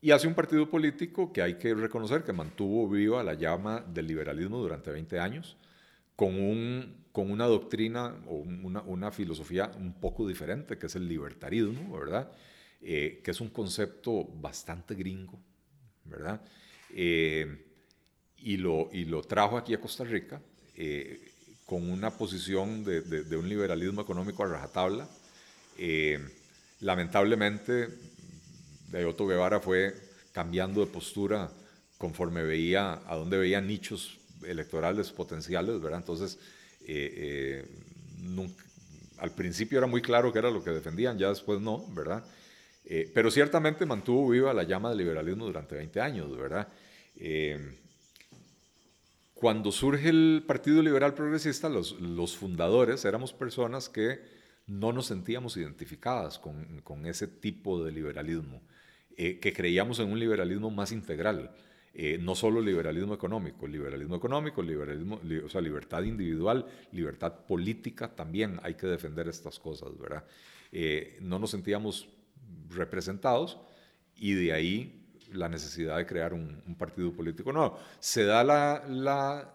Y 0.01 0.11
hace 0.11 0.27
un 0.27 0.35
partido 0.35 0.69
político 0.69 1.33
que 1.33 1.43
hay 1.43 1.55
que 1.55 1.75
reconocer 1.75 2.25
que 2.25 2.33
mantuvo 2.33 2.89
viva 2.89 3.23
la 3.23 3.35
llama 3.35 3.81
del 3.81 4.09
liberalismo 4.09 4.59
durante 4.59 4.91
20 4.91 5.21
años, 5.21 5.57
con, 6.23 6.41
un, 6.41 7.09
con 7.11 7.33
una 7.33 7.47
doctrina 7.47 8.15
o 8.29 8.35
una, 8.37 8.81
una 8.83 9.11
filosofía 9.11 9.73
un 9.77 9.95
poco 9.95 10.25
diferente, 10.25 10.79
que 10.79 10.87
es 10.87 10.95
el 10.95 11.09
libertarismo, 11.09 11.99
¿verdad? 11.99 12.31
Eh, 12.81 13.21
que 13.25 13.33
es 13.33 13.41
un 13.41 13.49
concepto 13.49 14.25
bastante 14.41 14.95
gringo, 14.95 15.37
¿verdad? 16.05 16.41
Eh, 16.95 17.65
y, 18.37 18.57
lo, 18.57 18.89
y 18.93 19.05
lo 19.07 19.23
trajo 19.23 19.59
aquí 19.59 19.75
a 19.75 19.81
Costa 19.81 20.05
Rica. 20.05 20.41
Eh, 20.77 21.29
con 21.67 21.91
una 21.91 22.13
posición 22.13 22.85
de, 22.85 23.01
de, 23.01 23.37
un 23.37 23.49
liberalismo 23.49 24.03
económico 24.03 24.45
a 24.45 24.47
rajatabla. 24.47 25.09
Eh, 25.77 26.21
lamentablemente, 26.79 27.89
de 28.93 29.05
Otto 29.07 29.27
Guevara 29.27 29.59
fue 29.59 29.93
cambiando 30.31 30.83
de 30.83 30.87
postura 30.87 31.51
conforme 31.99 32.45
veía 32.45 33.01
a 33.09 33.17
dónde 33.17 33.39
veía 33.39 33.61
nichos 33.61 34.21
electorales 34.47 35.11
potenciales, 35.11 35.81
¿verdad? 35.81 36.01
Entonces, 36.01 36.39
eh, 36.87 37.65
eh, 37.67 38.45
al 39.19 39.31
principio 39.35 39.79
era 39.79 39.87
muy 39.87 40.03
claro 40.03 40.33
que 40.33 40.39
era 40.39 40.51
lo 40.51 40.63
que 40.63 40.71
defendían, 40.71 41.19
ya 41.19 41.29
después 41.29 41.61
no, 41.61 41.87
¿verdad? 41.95 42.25
pero 43.15 43.31
ciertamente 43.31 43.87
mantuvo 43.87 44.29
viva 44.29 44.53
la 44.53 44.65
llama 44.65 44.91
del 44.91 44.99
liberalismo 44.99 45.47
durante 45.47 45.77
20 45.77 46.01
años, 46.01 46.37
¿verdad? 46.37 46.69
Cuando 49.43 49.73
surge 49.73 50.09
el 50.09 50.45
Partido 50.47 50.81
Liberal 50.83 51.15
Progresista, 51.15 51.69
los, 51.69 52.37
fundadores 52.37 53.05
éramos 53.05 53.33
personas 53.33 53.89
que 53.89 54.21
no 54.69 54.93
nos 54.93 55.07
sentíamos 55.07 55.57
identificadas 55.57 56.39
con, 56.39 57.07
ese 57.07 57.27
tipo 57.27 57.83
de 57.83 57.91
liberalismo, 57.91 58.63
eh, 59.17 59.41
que 59.41 59.53
creíamos 59.53 59.99
en 59.99 60.13
un 60.13 60.21
liberalismo 60.21 60.71
más 60.71 60.93
integral. 60.93 61.51
Eh, 61.95 62.17
no 62.19 62.35
solo 62.35 62.63
liberalismo 62.63 63.13
económico, 63.13 63.67
liberalismo 63.67 64.17
económico, 64.17 64.63
liberalismo, 64.63 65.21
o 65.45 65.49
sea, 65.51 65.61
libertad 65.61 66.03
individual, 66.05 66.67
libertad 66.93 67.45
política, 67.47 68.09
también 68.09 68.59
hay 68.63 68.75
que 68.75 68.87
defender 68.87 69.29
estas 69.29 69.59
cosas, 69.59 69.99
¿verdad? 69.99 70.25
Eh, 70.71 71.19
no 71.21 71.39
nos 71.39 71.51
sentíamos 71.51 72.09
representados 72.71 73.59
y 74.17 74.33
de 74.33 74.55
ahí 74.55 75.07
la 75.33 75.51
necesidad 75.51 75.99
de 75.99 76.07
crear 76.07 76.33
un, 76.33 76.63
partido 76.79 77.13
político. 77.13 77.53
No, 77.53 77.77
se 77.99 78.25
da 78.25 78.43
la, 78.43 79.55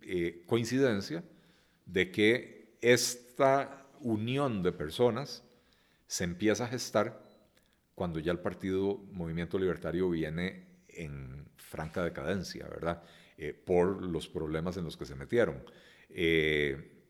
eh, 0.00 0.42
coincidencia 0.46 1.22
de 1.84 2.10
que 2.10 2.76
esta 2.80 3.86
unión 4.00 4.62
de 4.62 4.72
personas 4.72 5.44
se 6.06 6.24
empieza 6.24 6.64
a 6.64 6.68
gestar 6.68 7.22
cuando 7.94 8.20
ya 8.20 8.32
el 8.32 8.38
partido 8.38 8.96
Movimiento 9.12 9.58
Libertario 9.58 10.08
viene 10.08 10.69
en 11.00 11.48
franca 11.56 12.04
decadencia, 12.04 12.66
¿verdad? 12.68 13.02
Eh, 13.36 13.52
por 13.54 14.02
los 14.02 14.28
problemas 14.28 14.76
en 14.76 14.84
los 14.84 14.96
que 14.96 15.06
se 15.06 15.14
metieron. 15.14 15.62
Eh, 16.10 17.06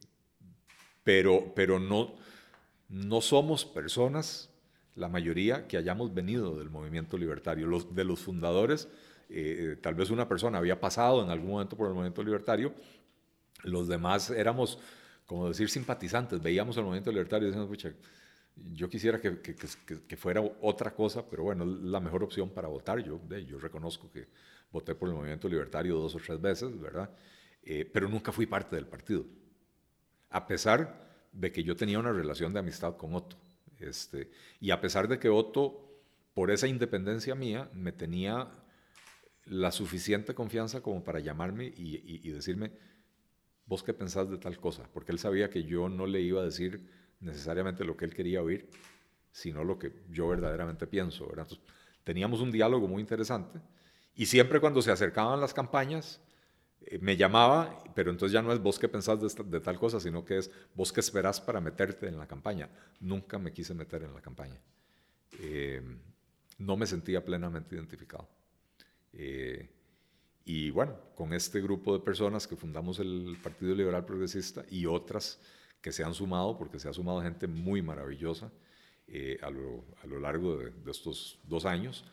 pero 1.02 1.52
pero 1.54 1.78
no, 1.78 2.14
no 2.88 3.20
somos 3.20 3.64
personas 3.64 4.50
la 4.94 5.08
mayoría 5.08 5.66
que 5.66 5.76
hayamos 5.76 6.12
venido 6.12 6.58
del 6.58 6.70
movimiento 6.70 7.16
libertario, 7.16 7.66
los, 7.66 7.94
de 7.94 8.04
los 8.04 8.20
fundadores, 8.20 8.88
eh, 9.28 9.76
tal 9.80 9.94
vez 9.94 10.10
una 10.10 10.28
persona 10.28 10.58
había 10.58 10.80
pasado 10.80 11.22
en 11.22 11.30
algún 11.30 11.52
momento 11.52 11.76
por 11.76 11.88
el 11.88 11.94
movimiento 11.94 12.22
libertario, 12.22 12.74
los 13.62 13.88
demás 13.88 14.30
éramos, 14.30 14.78
como 15.26 15.48
decir, 15.48 15.70
simpatizantes, 15.70 16.40
veíamos 16.42 16.76
el 16.76 16.84
movimiento 16.84 17.12
libertario 17.12 17.48
y 17.48 17.50
decíamos, 17.50 17.70
yo 18.56 18.88
quisiera 18.88 19.20
que, 19.20 19.40
que, 19.40 20.16
fuera 20.16 20.42
otra 20.60 20.94
cosa, 20.94 21.28
pero 21.28 21.44
bueno, 21.44 21.64
la 21.64 22.00
mejor 22.00 22.22
opción 22.22 22.50
para 22.50 22.68
votar. 22.68 22.98
Yo, 23.00 23.20
yo 23.46 23.58
reconozco 23.58 24.10
que 24.10 24.28
voté 24.70 24.94
por 24.94 25.08
el 25.08 25.14
movimiento 25.14 25.48
libertario 25.48 25.96
dos 25.96 26.14
o 26.14 26.18
tres 26.18 26.40
veces, 26.40 26.78
¿verdad? 26.78 27.10
Eh, 27.62 27.88
pero 27.90 28.08
nunca 28.08 28.32
fui 28.32 28.46
parte 28.46 28.76
del 28.76 28.86
partido, 28.86 29.24
a 30.30 30.46
pesar 30.46 31.28
de 31.32 31.52
que 31.52 31.62
yo 31.62 31.76
tenía 31.76 31.98
una 31.98 32.12
relación 32.12 32.52
de 32.52 32.60
amistad 32.60 32.96
con 32.96 33.14
Otto. 33.14 33.36
Este, 33.78 34.30
y 34.60 34.70
a 34.70 34.80
pesar 34.80 35.08
de 35.08 35.18
que 35.18 35.28
Otto, 35.28 36.02
por 36.34 36.50
esa 36.50 36.66
independencia 36.66 37.34
mía, 37.34 37.70
me 37.72 37.92
tenía 37.92 38.50
la 39.46 39.72
suficiente 39.72 40.34
confianza 40.34 40.80
como 40.80 41.02
para 41.02 41.20
llamarme 41.20 41.72
y, 41.76 42.30
decirme, 42.30 42.72
vos 43.66 43.82
qué 43.82 43.94
pensás 43.94 44.30
de 44.30 44.38
tal 44.38 44.58
cosa, 44.58 44.88
porque 44.92 45.12
él 45.12 45.18
sabía 45.18 45.50
que 45.50 45.64
yo 45.64 45.88
no 45.88 46.06
le 46.06 46.20
iba 46.20 46.40
a 46.40 46.44
decir 46.44 46.88
necesariamente 47.20 47.84
lo 47.84 47.96
que 47.96 48.04
él 48.04 48.14
quería 48.14 48.42
oír, 48.42 48.68
sino 49.32 49.64
lo 49.64 49.78
que 49.78 49.92
yo 50.10 50.28
verdaderamente 50.28 50.86
pienso. 50.86 51.30
Teníamos 52.04 52.40
un 52.40 52.50
diálogo 52.50 52.88
muy 52.88 53.00
interesante 53.00 53.60
y 54.14 54.26
siempre 54.26 54.60
cuando 54.60 54.82
se 54.82 54.90
acercaban 54.90 55.40
las 55.40 55.54
campañas, 55.54 56.20
eh, 56.82 56.98
me 57.00 57.16
llamaba, 57.16 57.82
pero 57.94 58.10
entonces 58.10 58.32
ya 58.32 58.42
no 58.42 58.52
es 58.52 58.60
vos 58.60 58.78
que 58.78 58.88
pensás 58.88 59.20
de, 59.20 59.60
tal 59.60 59.78
cosa, 59.78 60.00
sino 60.00 60.24
que 60.24 60.38
es 60.38 60.50
vos 60.74 60.92
que 60.92 61.00
esperás 61.00 61.40
para 61.40 61.60
meterte 61.60 62.08
en 62.08 62.18
la 62.18 62.26
campaña. 62.26 62.68
Nunca 63.00 63.38
me 63.38 63.52
quise 63.52 63.74
meter 63.74 64.02
en 64.02 64.14
la 64.14 64.20
campaña. 64.20 64.60
Eh, 65.38 65.82
no 66.58 66.76
me 66.76 66.86
sentía 66.86 67.24
plenamente 67.24 67.74
identificado. 67.74 68.28
Eh, 69.12 69.68
y 70.44 70.70
bueno, 70.70 70.98
con 71.14 71.32
este 71.32 71.60
grupo 71.60 71.96
de 71.96 72.04
personas 72.04 72.46
que 72.46 72.56
fundamos 72.56 72.98
el 72.98 73.36
Partido 73.42 73.74
Liberal 73.74 74.04
Progresista 74.04 74.64
y 74.70 74.86
otras 74.86 75.40
que 75.80 75.92
se 75.92 76.04
han 76.04 76.14
sumado, 76.14 76.58
porque 76.58 76.78
se 76.78 76.88
ha 76.88 76.92
sumado 76.92 77.22
gente 77.22 77.46
muy 77.46 77.82
maravillosa 77.82 78.52
a 79.42 79.50
lo, 79.50 79.84
a, 80.02 80.06
lo, 80.06 80.20
largo 80.20 80.56
de, 80.56 80.70
de 80.70 80.90
estos 80.90 81.40
dos 81.44 81.64
años, 81.64 82.04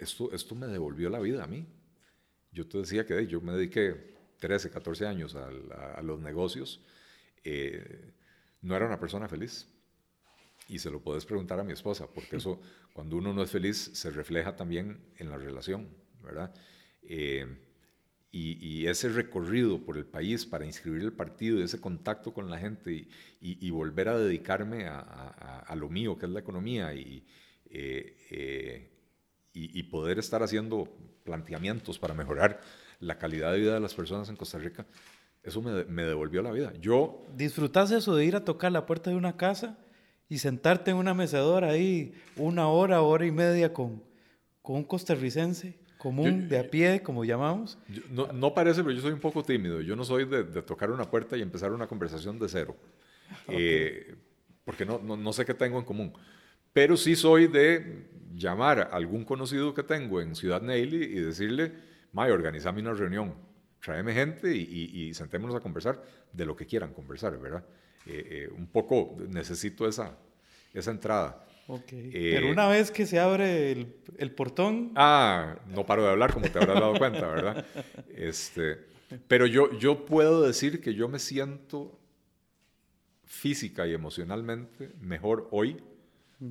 esto, 0.00 0.32
esto 0.32 0.54
me 0.54 0.66
devolvió 0.66 1.10
la 1.10 1.20
vida 1.20 1.44
a 1.44 1.46
mí. 1.46 1.66
Yo 2.52 2.66
te 2.66 2.78
decía 2.78 3.06
que 3.06 3.26
yo 3.26 3.40
me 3.40 3.52
dediqué 3.52 4.10
13, 4.40 4.70
14 4.70 5.06
años 5.06 5.36
a, 5.36 6.02
los 6.02 6.18
negocios. 6.20 6.80
Eh, 7.44 8.12
no 8.62 8.74
era 8.74 8.86
una 8.86 8.98
persona 8.98 9.28
feliz. 9.28 9.68
Y 10.68 10.78
se 10.78 10.90
lo 10.90 11.00
puedes 11.00 11.24
preguntar 11.24 11.58
a 11.60 11.64
mi 11.64 11.72
esposa, 11.72 12.08
porque 12.12 12.36
eso, 12.36 12.60
cuando 12.92 13.16
uno 13.16 13.32
no 13.32 13.42
es 13.42 13.50
feliz, 13.50 13.76
se 13.76 14.10
refleja 14.10 14.56
también 14.56 15.00
en 15.18 15.28
la 15.28 15.36
relación, 15.36 15.88
¿verdad? 16.22 16.54
Eh, 17.02 17.46
y, 18.32 18.86
ese 18.86 19.08
recorrido 19.08 19.78
por 19.78 19.96
el 19.96 20.06
país 20.06 20.46
para 20.46 20.64
inscribir 20.64 21.02
el 21.02 21.12
partido, 21.12 21.62
ese 21.62 21.80
contacto 21.80 22.32
con 22.32 22.48
la 22.48 22.58
gente 22.58 23.08
y, 23.40 23.70
volver 23.70 24.08
a 24.08 24.18
dedicarme 24.18 24.86
a, 24.86 25.74
lo 25.76 25.88
mío, 25.88 26.18
que 26.18 26.26
es 26.26 26.32
la 26.32 26.40
economía, 26.40 26.94
y, 26.94 27.24
eh, 27.70 28.88
y 29.52 29.82
poder 29.84 30.18
estar 30.18 30.42
haciendo 30.42 30.88
planteamientos 31.24 31.98
para 31.98 32.14
mejorar 32.14 32.60
la 33.00 33.18
calidad 33.18 33.52
de 33.52 33.60
vida 33.60 33.74
de 33.74 33.80
las 33.80 33.94
personas 33.94 34.28
en 34.28 34.36
Costa 34.36 34.58
Rica, 34.58 34.86
eso 35.42 35.62
me, 35.62 36.02
devolvió 36.04 36.42
la 36.42 36.52
vida. 36.52 36.72
Yo... 36.80 37.24
¿Disfrutás 37.34 37.90
eso 37.90 38.14
de 38.14 38.24
ir 38.24 38.36
a 38.36 38.44
tocar 38.44 38.70
la 38.72 38.84
puerta 38.84 39.10
de 39.10 39.16
una 39.16 39.36
casa 39.36 39.78
y 40.28 40.38
sentarte 40.38 40.90
en 40.90 40.98
una 40.98 41.14
mecedora 41.14 41.70
ahí 41.70 42.12
una 42.36 42.68
hora, 42.68 43.00
hora 43.00 43.26
y 43.26 43.32
media 43.32 43.72
con 43.72 44.02
un 44.62 44.84
costarricense 44.84 45.79
común, 46.00 46.48
de 46.48 46.58
a 46.58 46.70
pie, 46.70 47.02
como 47.02 47.24
llamamos? 47.24 47.78
no, 48.10 48.32
no, 48.32 48.54
parece, 48.54 48.82
pero 48.82 48.94
yo 48.94 49.02
soy 49.02 49.12
un 49.12 49.20
poco 49.20 49.42
tímido. 49.44 49.82
Yo 49.82 49.94
no 49.94 50.04
soy 50.04 50.24
de, 50.24 50.44
tocar 50.62 50.90
una 50.90 51.04
puerta 51.08 51.36
y 51.36 51.42
empezar 51.42 51.72
una 51.72 51.86
conversación 51.86 52.38
de 52.38 52.48
cero. 52.48 52.74
Eh, 53.48 54.14
porque 54.64 54.86
no, 54.86 54.98
no, 54.98 55.16
no 55.16 55.32
sé 55.32 55.44
qué 55.44 55.52
tengo 55.52 55.78
en 55.78 55.84
común. 55.84 56.12
Pero 56.72 56.96
sí 56.96 57.14
soy 57.14 57.48
de 57.48 58.08
llamar 58.32 58.80
a 58.80 58.84
algún 58.84 59.24
conocido 59.24 59.74
que 59.74 59.82
tengo 59.82 60.22
en 60.22 60.34
Ciudad 60.34 60.62
Neily 60.62 61.04
y 61.04 61.20
decirle, 61.20 61.72
May, 62.12 62.30
organizame 62.30 62.80
una 62.80 62.94
reunión, 62.94 63.34
tráeme 63.84 64.14
gente 64.14 64.56
y, 64.56 65.12
sentémonos 65.12 65.54
a 65.54 65.60
conversar 65.60 66.02
de 66.32 66.46
lo 66.46 66.56
que 66.56 66.66
quieran 66.66 66.94
conversar, 66.94 67.38
¿verdad? 67.38 67.64
un 68.56 68.66
poco 68.68 69.18
necesito 69.28 69.86
esa, 69.86 70.16
esa 70.72 70.90
entrada. 70.90 71.44
Pero 71.88 72.50
una 72.50 72.68
vez 72.68 72.90
que 72.90 73.06
se 73.06 73.18
abre 73.18 73.72
el, 73.72 73.96
el, 74.18 74.32
portón... 74.32 74.92
Ah, 74.96 75.58
no 75.66 75.86
paro 75.86 76.02
de 76.02 76.10
hablar 76.10 76.32
como 76.32 76.48
te 76.48 76.58
habrás 76.58 76.80
dado 76.80 76.98
cuenta, 76.98 77.26
¿verdad? 77.26 77.66
Este, 78.14 78.78
pero 79.28 79.46
yo, 79.46 79.76
yo 79.78 80.04
puedo 80.04 80.42
decir 80.42 80.80
que 80.80 80.94
yo 80.94 81.08
me 81.08 81.18
siento 81.18 81.98
física 83.24 83.86
y 83.86 83.94
emocionalmente 83.94 84.92
mejor 85.00 85.48
hoy, 85.52 85.82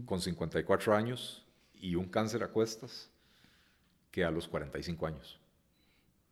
con 0.06 0.22
54 0.22 0.96
años 0.96 1.46
y 1.74 1.96
un 1.96 2.06
cáncer 2.06 2.44
a 2.44 2.48
cuestas, 2.48 3.12
que 4.12 4.24
a 4.24 4.32
los 4.32 4.48
45 4.48 5.06
años. 5.06 5.40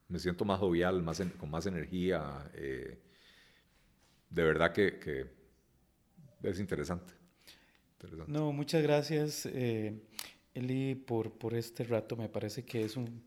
Me 0.07 0.19
siento 0.19 0.45
más 0.45 0.59
jovial, 0.59 1.01
más 1.03 1.21
con 1.37 1.49
más 1.49 1.65
energía. 1.65 2.49
Eh, 2.53 2.97
de 4.29 4.43
verdad 4.43 4.71
que, 4.71 4.99
que, 4.99 5.27
es 6.43 6.59
interesante. 6.59 7.13
No, 8.27 8.51
muchas 8.51 8.83
gracias, 8.83 9.45
eh, 9.45 9.93
Eli, 10.53 10.95
por, 10.95 11.31
por 11.31 11.55
este 11.55 11.83
rato. 11.83 12.15
Me 12.15 12.29
parece 12.29 12.63
que 12.63 12.83
es 12.83 12.95
un, 12.95 13.23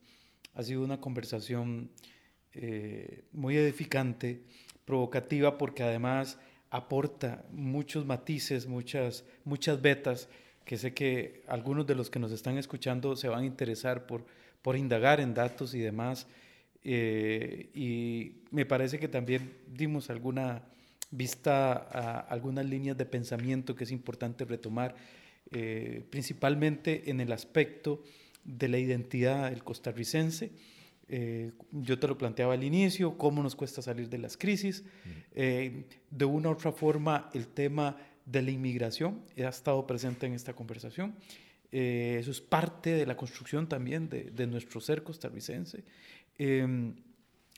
ha 0.54 0.62
sido 0.62 0.82
una 0.82 1.00
conversación 1.00 1.90
eh, 2.52 3.24
muy 3.32 3.56
edificante, 3.56 4.42
provocativa, 4.84 5.58
porque 5.58 5.82
además 5.82 6.38
aporta 6.70 7.44
muchos 7.50 8.06
matices, 8.06 8.66
muchas, 8.66 9.24
muchas 9.44 9.82
vetas 9.82 10.28
que 10.64 10.76
sé 10.76 10.94
que 10.94 11.42
algunos 11.48 11.86
de 11.86 11.96
los 11.96 12.10
que 12.10 12.20
nos 12.20 12.30
están 12.30 12.56
escuchando 12.56 13.16
se 13.16 13.28
van 13.28 13.42
a 13.42 13.46
interesar 13.46 14.06
por, 14.06 14.24
por 14.62 14.76
indagar 14.76 15.20
en 15.20 15.34
datos 15.34 15.74
y 15.74 15.80
demás. 15.80 16.28
Eh, 16.82 17.70
y 17.74 18.42
me 18.50 18.64
parece 18.66 18.98
que 18.98 19.08
también 19.08 19.52
dimos 19.66 20.10
alguna 20.10 20.62
vista 21.10 21.72
a 21.72 22.20
algunas 22.20 22.66
líneas 22.66 22.96
de 22.96 23.06
pensamiento 23.06 23.74
que 23.74 23.84
es 23.84 23.90
importante 23.90 24.44
retomar, 24.44 24.94
eh, 25.50 26.04
principalmente 26.10 27.10
en 27.10 27.20
el 27.20 27.32
aspecto 27.32 28.02
de 28.44 28.68
la 28.68 28.78
identidad 28.78 29.50
del 29.50 29.64
costarricense 29.64 30.52
eh, 31.12 31.50
yo 31.72 31.98
te 31.98 32.06
lo 32.06 32.16
planteaba 32.16 32.54
al 32.54 32.62
inicio, 32.62 33.18
cómo 33.18 33.42
nos 33.42 33.56
cuesta 33.56 33.82
salir 33.82 34.08
de 34.08 34.18
las 34.18 34.36
crisis. 34.36 34.84
Eh, 35.34 35.86
de 36.08 36.24
una 36.24 36.50
u 36.50 36.52
otra 36.52 36.70
forma, 36.70 37.28
el 37.34 37.48
tema 37.48 37.96
de 38.24 38.42
la 38.42 38.52
inmigración 38.52 39.20
ha 39.36 39.48
estado 39.48 39.84
presente 39.88 40.26
en 40.26 40.34
esta 40.34 40.52
conversación. 40.52 41.16
Eh, 41.72 42.18
eso 42.20 42.30
es 42.30 42.40
parte 42.40 42.90
de 42.90 43.06
la 43.06 43.16
construcción 43.16 43.68
también 43.68 44.08
de, 44.08 44.30
de 44.30 44.46
nuestro 44.46 44.80
ser 44.80 45.02
costarricense. 45.02 45.82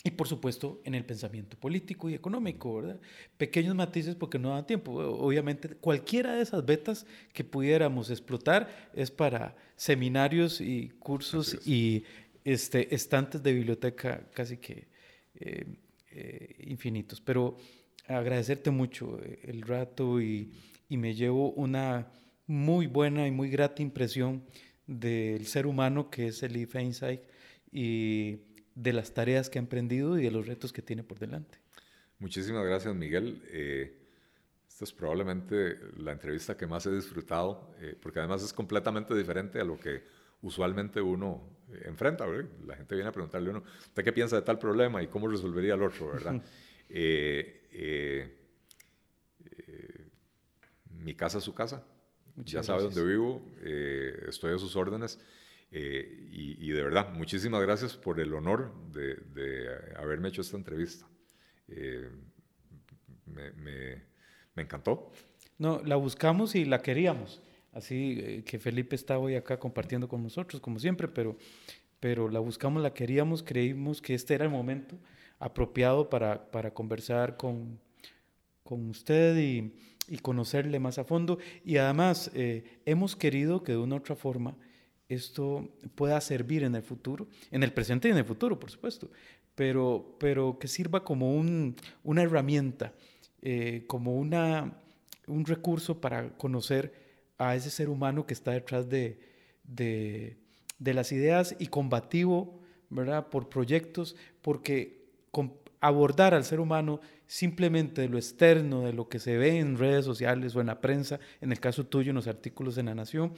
Y 0.05 0.11
por 0.11 0.27
supuesto 0.27 0.81
en 0.85 0.97
el 0.97 1.05
pensamiento 1.05 1.57
político 1.57 2.11
y 2.11 2.15
económico, 2.15 2.75
¿verdad? 2.75 3.01
Pequeños 3.37 3.77
matices 3.77 4.17
porque 4.17 4.39
no 4.39 4.51
da 4.51 4.67
tiempo. 4.67 4.95
Obviamente 4.95 5.69
cualquiera 5.77 6.35
de 6.35 6.43
esas 6.43 6.65
betas 6.67 7.07
que 7.33 7.45
pudiéramos 7.45 8.11
explotar 8.11 8.91
es 8.95 9.13
para 9.13 9.55
seminarios 9.77 10.61
y 10.61 10.89
cursos 10.99 11.57
y 11.65 12.03
este, 12.45 12.93
estantes 12.93 13.45
de 13.45 13.53
biblioteca 13.53 14.27
casi 14.35 14.57
que 14.57 14.89
eh, 15.37 15.67
eh, 16.11 16.57
infinitos. 16.67 17.21
Pero 17.21 17.57
agradecerte 18.09 18.73
mucho 18.73 19.21
eh, 19.23 19.39
el 19.45 19.63
rato 19.63 20.21
y, 20.21 20.53
y, 20.89 20.97
me 20.97 21.15
llevo 21.15 21.53
una 21.53 22.09
muy 22.49 22.89
buena 22.89 23.29
y 23.29 23.31
muy 23.31 23.51
grata 23.51 23.83
impresión 23.83 24.43
del 24.85 25.47
ser 25.47 25.67
humano 25.67 26.11
que 26.11 26.27
es 26.27 26.43
Eli 26.43 26.67
Feinstein 26.67 27.21
y 27.71 28.39
de 28.75 28.93
las 28.93 29.15
tareas 29.15 29.51
que 29.51 29.59
ha 29.59 29.63
emprendido 29.63 30.19
y 30.19 30.23
de 30.23 30.31
los 30.31 30.47
retos 30.47 30.73
que 30.73 30.83
tiene 30.83 31.03
por 31.03 31.19
delante. 31.19 31.59
Muchísimas 32.19 32.65
gracias, 32.65 32.95
Miguel. 32.95 33.43
esta 34.69 34.85
es 34.85 34.93
probablemente 34.93 35.77
la 35.97 36.13
entrevista 36.13 36.57
que 36.57 36.67
más 36.67 36.87
he 36.87 36.93
disfrutado, 36.93 37.75
porque 38.01 38.21
además 38.21 38.43
es 38.43 38.53
completamente 38.53 39.15
diferente 39.15 39.61
a 39.61 39.65
lo 39.65 39.79
que 39.79 40.03
usualmente 40.43 41.01
uno 41.01 41.53
enfrenta. 41.85 42.27
La 42.67 42.77
gente 42.77 42.95
viene 42.95 43.09
a 43.09 43.13
preguntarle 43.13 43.49
a 43.49 43.51
uno, 43.53 43.65
¿usted 43.87 44.05
qué 44.05 44.13
piensa 44.13 44.37
de 44.37 44.43
tal 44.43 44.59
problema 44.59 45.03
y 45.03 45.09
cómo 45.09 45.29
resolvería 45.29 45.75
el 45.75 45.83
otro? 45.83 46.13
¿verdad? 46.13 46.43
Eh, 46.95 47.69
eh, 47.73 48.39
eh, 49.49 50.07
mi 50.91 51.15
casa 51.15 51.39
es 51.39 51.45
su 51.45 51.55
casa. 51.55 51.83
ya 52.37 52.63
sabe 52.63 52.83
dónde 52.83 53.03
vivo, 53.03 53.43
estoy 54.29 54.55
a 54.55 54.59
sus 54.59 54.77
órdenes. 54.77 55.19
Y, 55.73 56.71
de 56.71 56.83
verdad, 56.83 57.13
muchísimas 57.15 57.63
gracias 57.63 57.97
por 57.97 58.21
el 58.21 58.33
honor 58.35 58.73
de, 58.93 59.69
haberme 59.97 60.29
hecho 60.29 60.43
esta 60.43 60.57
entrevista. 60.57 61.07
Me, 63.27 64.03
me 64.55 64.63
encantó. 64.63 65.11
No, 65.59 65.81
la 65.85 65.97
buscamos 65.97 66.55
y 66.55 66.65
la 66.65 66.83
queríamos 66.83 67.41
así 67.73 68.19
eh, 68.21 68.43
que 68.45 68.59
Felipe 68.59 68.95
está 68.95 69.19
hoy 69.19 69.35
acá 69.35 69.59
compartiendo 69.59 70.09
con 70.09 70.23
nosotros, 70.23 70.61
como 70.61 70.79
siempre, 70.79 71.09
pero, 71.09 71.37
pero 72.01 72.29
la 72.29 72.39
buscamos, 72.41 72.83
la 72.83 72.95
queríamos, 72.95 73.43
creímos 73.43 74.01
que 74.01 74.15
este 74.15 74.35
era 74.35 74.45
el 74.45 74.51
momento 74.51 74.97
apropiado 75.39 76.09
para, 76.09 76.51
para 76.51 76.73
conversar 76.73 77.37
con, 77.37 77.81
con 78.63 78.89
usted 78.91 79.37
y, 79.39 79.75
y, 80.09 80.19
conocerle 80.19 80.79
más 80.79 80.99
a 80.99 81.05
fondo. 81.05 81.39
Y 81.65 81.79
además 81.79 82.31
eh, 82.35 82.81
hemos 82.85 83.17
querido 83.17 83.63
que 83.63 83.73
de 83.73 83.79
una 83.79 83.97
u 83.97 83.99
otra 83.99 84.15
forma 84.15 84.57
esto 85.15 85.69
pueda 85.95 86.21
servir 86.21 86.65
en 86.65 86.75
el 86.75 86.83
futuro, 86.83 87.29
en 87.51 87.63
el 87.63 87.73
presente 87.73 88.09
y 88.09 88.13
en 88.13 88.19
el 88.19 88.25
futuro, 88.25 88.59
por 88.59 88.71
supuesto, 88.71 89.11
pero, 89.55 90.17
pero 90.19 90.59
que 90.59 90.69
sirva 90.69 91.05
como 91.05 91.35
un, 91.35 91.77
una 92.05 92.23
herramienta, 92.23 92.93
eh, 93.43 93.85
como 93.87 94.17
una, 94.17 94.79
un 95.27 95.45
recurso 95.45 96.01
para 96.01 96.31
conocer 96.37 96.95
a 97.39 97.55
ese 97.57 97.71
ser 97.71 97.89
humano 97.89 98.27
que 98.27 98.35
está 98.35 98.53
detrás 98.53 98.89
de, 98.89 99.19
de, 99.65 100.39
de 100.79 100.95
las 100.95 101.13
ideas 101.13 101.57
y 101.59 101.67
combativo, 101.67 102.61
¿verdad? 102.91 103.29
Por 103.29 103.49
proyectos, 103.49 104.17
porque 104.43 105.03
abordar 105.81 106.35
al 106.35 106.45
ser 106.45 106.61
humano 106.61 107.01
simplemente 107.27 108.03
de 108.03 108.09
lo 108.09 108.19
externo, 108.19 108.83
de 108.83 108.93
lo 108.93 109.09
que 109.09 109.19
se 109.19 109.37
ve 109.37 109.59
en 109.59 109.79
redes 109.79 110.05
sociales 110.05 110.55
o 110.55 110.61
en 110.61 110.69
la 110.69 110.81
prensa, 110.81 111.19
en 111.41 111.51
el 111.51 111.61
caso 111.61 111.87
tuyo, 111.87 112.11
en 112.11 112.17
los 112.17 112.27
artículos 112.27 112.77
de 112.77 112.83
La 112.83 112.95
Nación, 112.95 113.33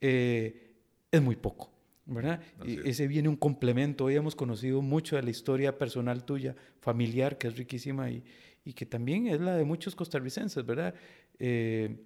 eh, 0.00 0.67
es 1.10 1.22
muy 1.22 1.36
poco. 1.36 1.78
¿verdad? 2.08 2.40
Ese 2.64 3.06
viene 3.06 3.28
un 3.28 3.36
complemento. 3.36 4.06
Hoy 4.06 4.16
hemos 4.16 4.34
conocido 4.34 4.80
mucho 4.80 5.16
de 5.16 5.22
la 5.22 5.30
historia 5.30 5.76
personal 5.76 6.24
tuya, 6.24 6.56
familiar, 6.80 7.36
que 7.36 7.48
es 7.48 7.56
riquísima 7.56 8.10
y, 8.10 8.24
y 8.64 8.72
que 8.72 8.86
también 8.86 9.26
es 9.26 9.40
la 9.40 9.56
de 9.56 9.64
muchos 9.64 9.94
costarricenses, 9.94 10.64
¿verdad? 10.64 10.94
Eh, 11.38 11.96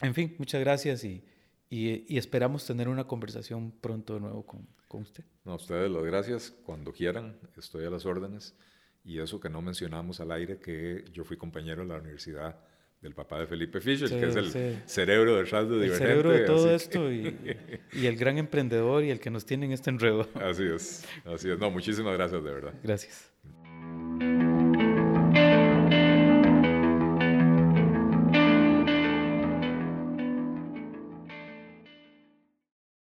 en 0.00 0.14
fin, 0.14 0.34
muchas 0.38 0.60
gracias 0.60 1.04
y, 1.04 1.22
y, 1.68 2.16
esperamos 2.16 2.66
tener 2.66 2.88
una 2.88 3.06
conversación 3.06 3.70
pronto 3.70 4.14
de 4.14 4.20
nuevo 4.20 4.46
con, 4.46 4.66
con 4.88 5.02
usted. 5.02 5.24
a 5.44 5.54
ustedes 5.54 5.90
las 5.90 6.04
gracias. 6.04 6.50
Cuando 6.64 6.92
quieran, 6.92 7.38
estoy 7.56 7.84
a 7.84 7.90
las 7.90 8.06
órdenes. 8.06 8.54
Y 9.04 9.18
eso 9.20 9.40
que 9.40 9.50
no 9.50 9.62
mencionamos 9.62 10.20
al 10.20 10.32
aire, 10.32 10.58
que 10.58 11.04
yo 11.12 11.24
fui 11.24 11.36
compañero 11.36 11.82
en 11.82 11.88
la 11.88 11.96
universidad 11.96 12.58
del 13.00 13.14
papá 13.14 13.38
de 13.38 13.46
Felipe 13.46 13.80
Fischer, 13.80 14.08
que 14.08 14.26
es 14.26 14.36
el 14.36 14.82
cerebro 14.86 15.36
de 15.36 15.44
Divergente. 15.44 15.86
El 15.86 15.92
cerebro 15.92 16.30
de 16.32 16.40
todo 16.40 16.70
esto 16.70 17.12
y, 17.12 17.36
y, 17.92 18.06
el 18.06 18.16
gran 18.16 18.38
emprendedor 18.38 19.04
y 19.04 19.10
el 19.10 19.20
que 19.20 19.30
nos 19.30 19.46
tiene 19.46 19.66
en 19.66 19.72
este 19.72 19.90
enredo. 19.90 20.28
Así 20.34 20.64
es, 20.64 21.04
así 21.24 21.50
es. 21.50 21.58
No, 21.58 21.70
muchísimas 21.70 22.14
gracias, 22.14 22.42
de 22.42 22.50
verdad. 22.50 22.74
Gracias. 22.82 23.32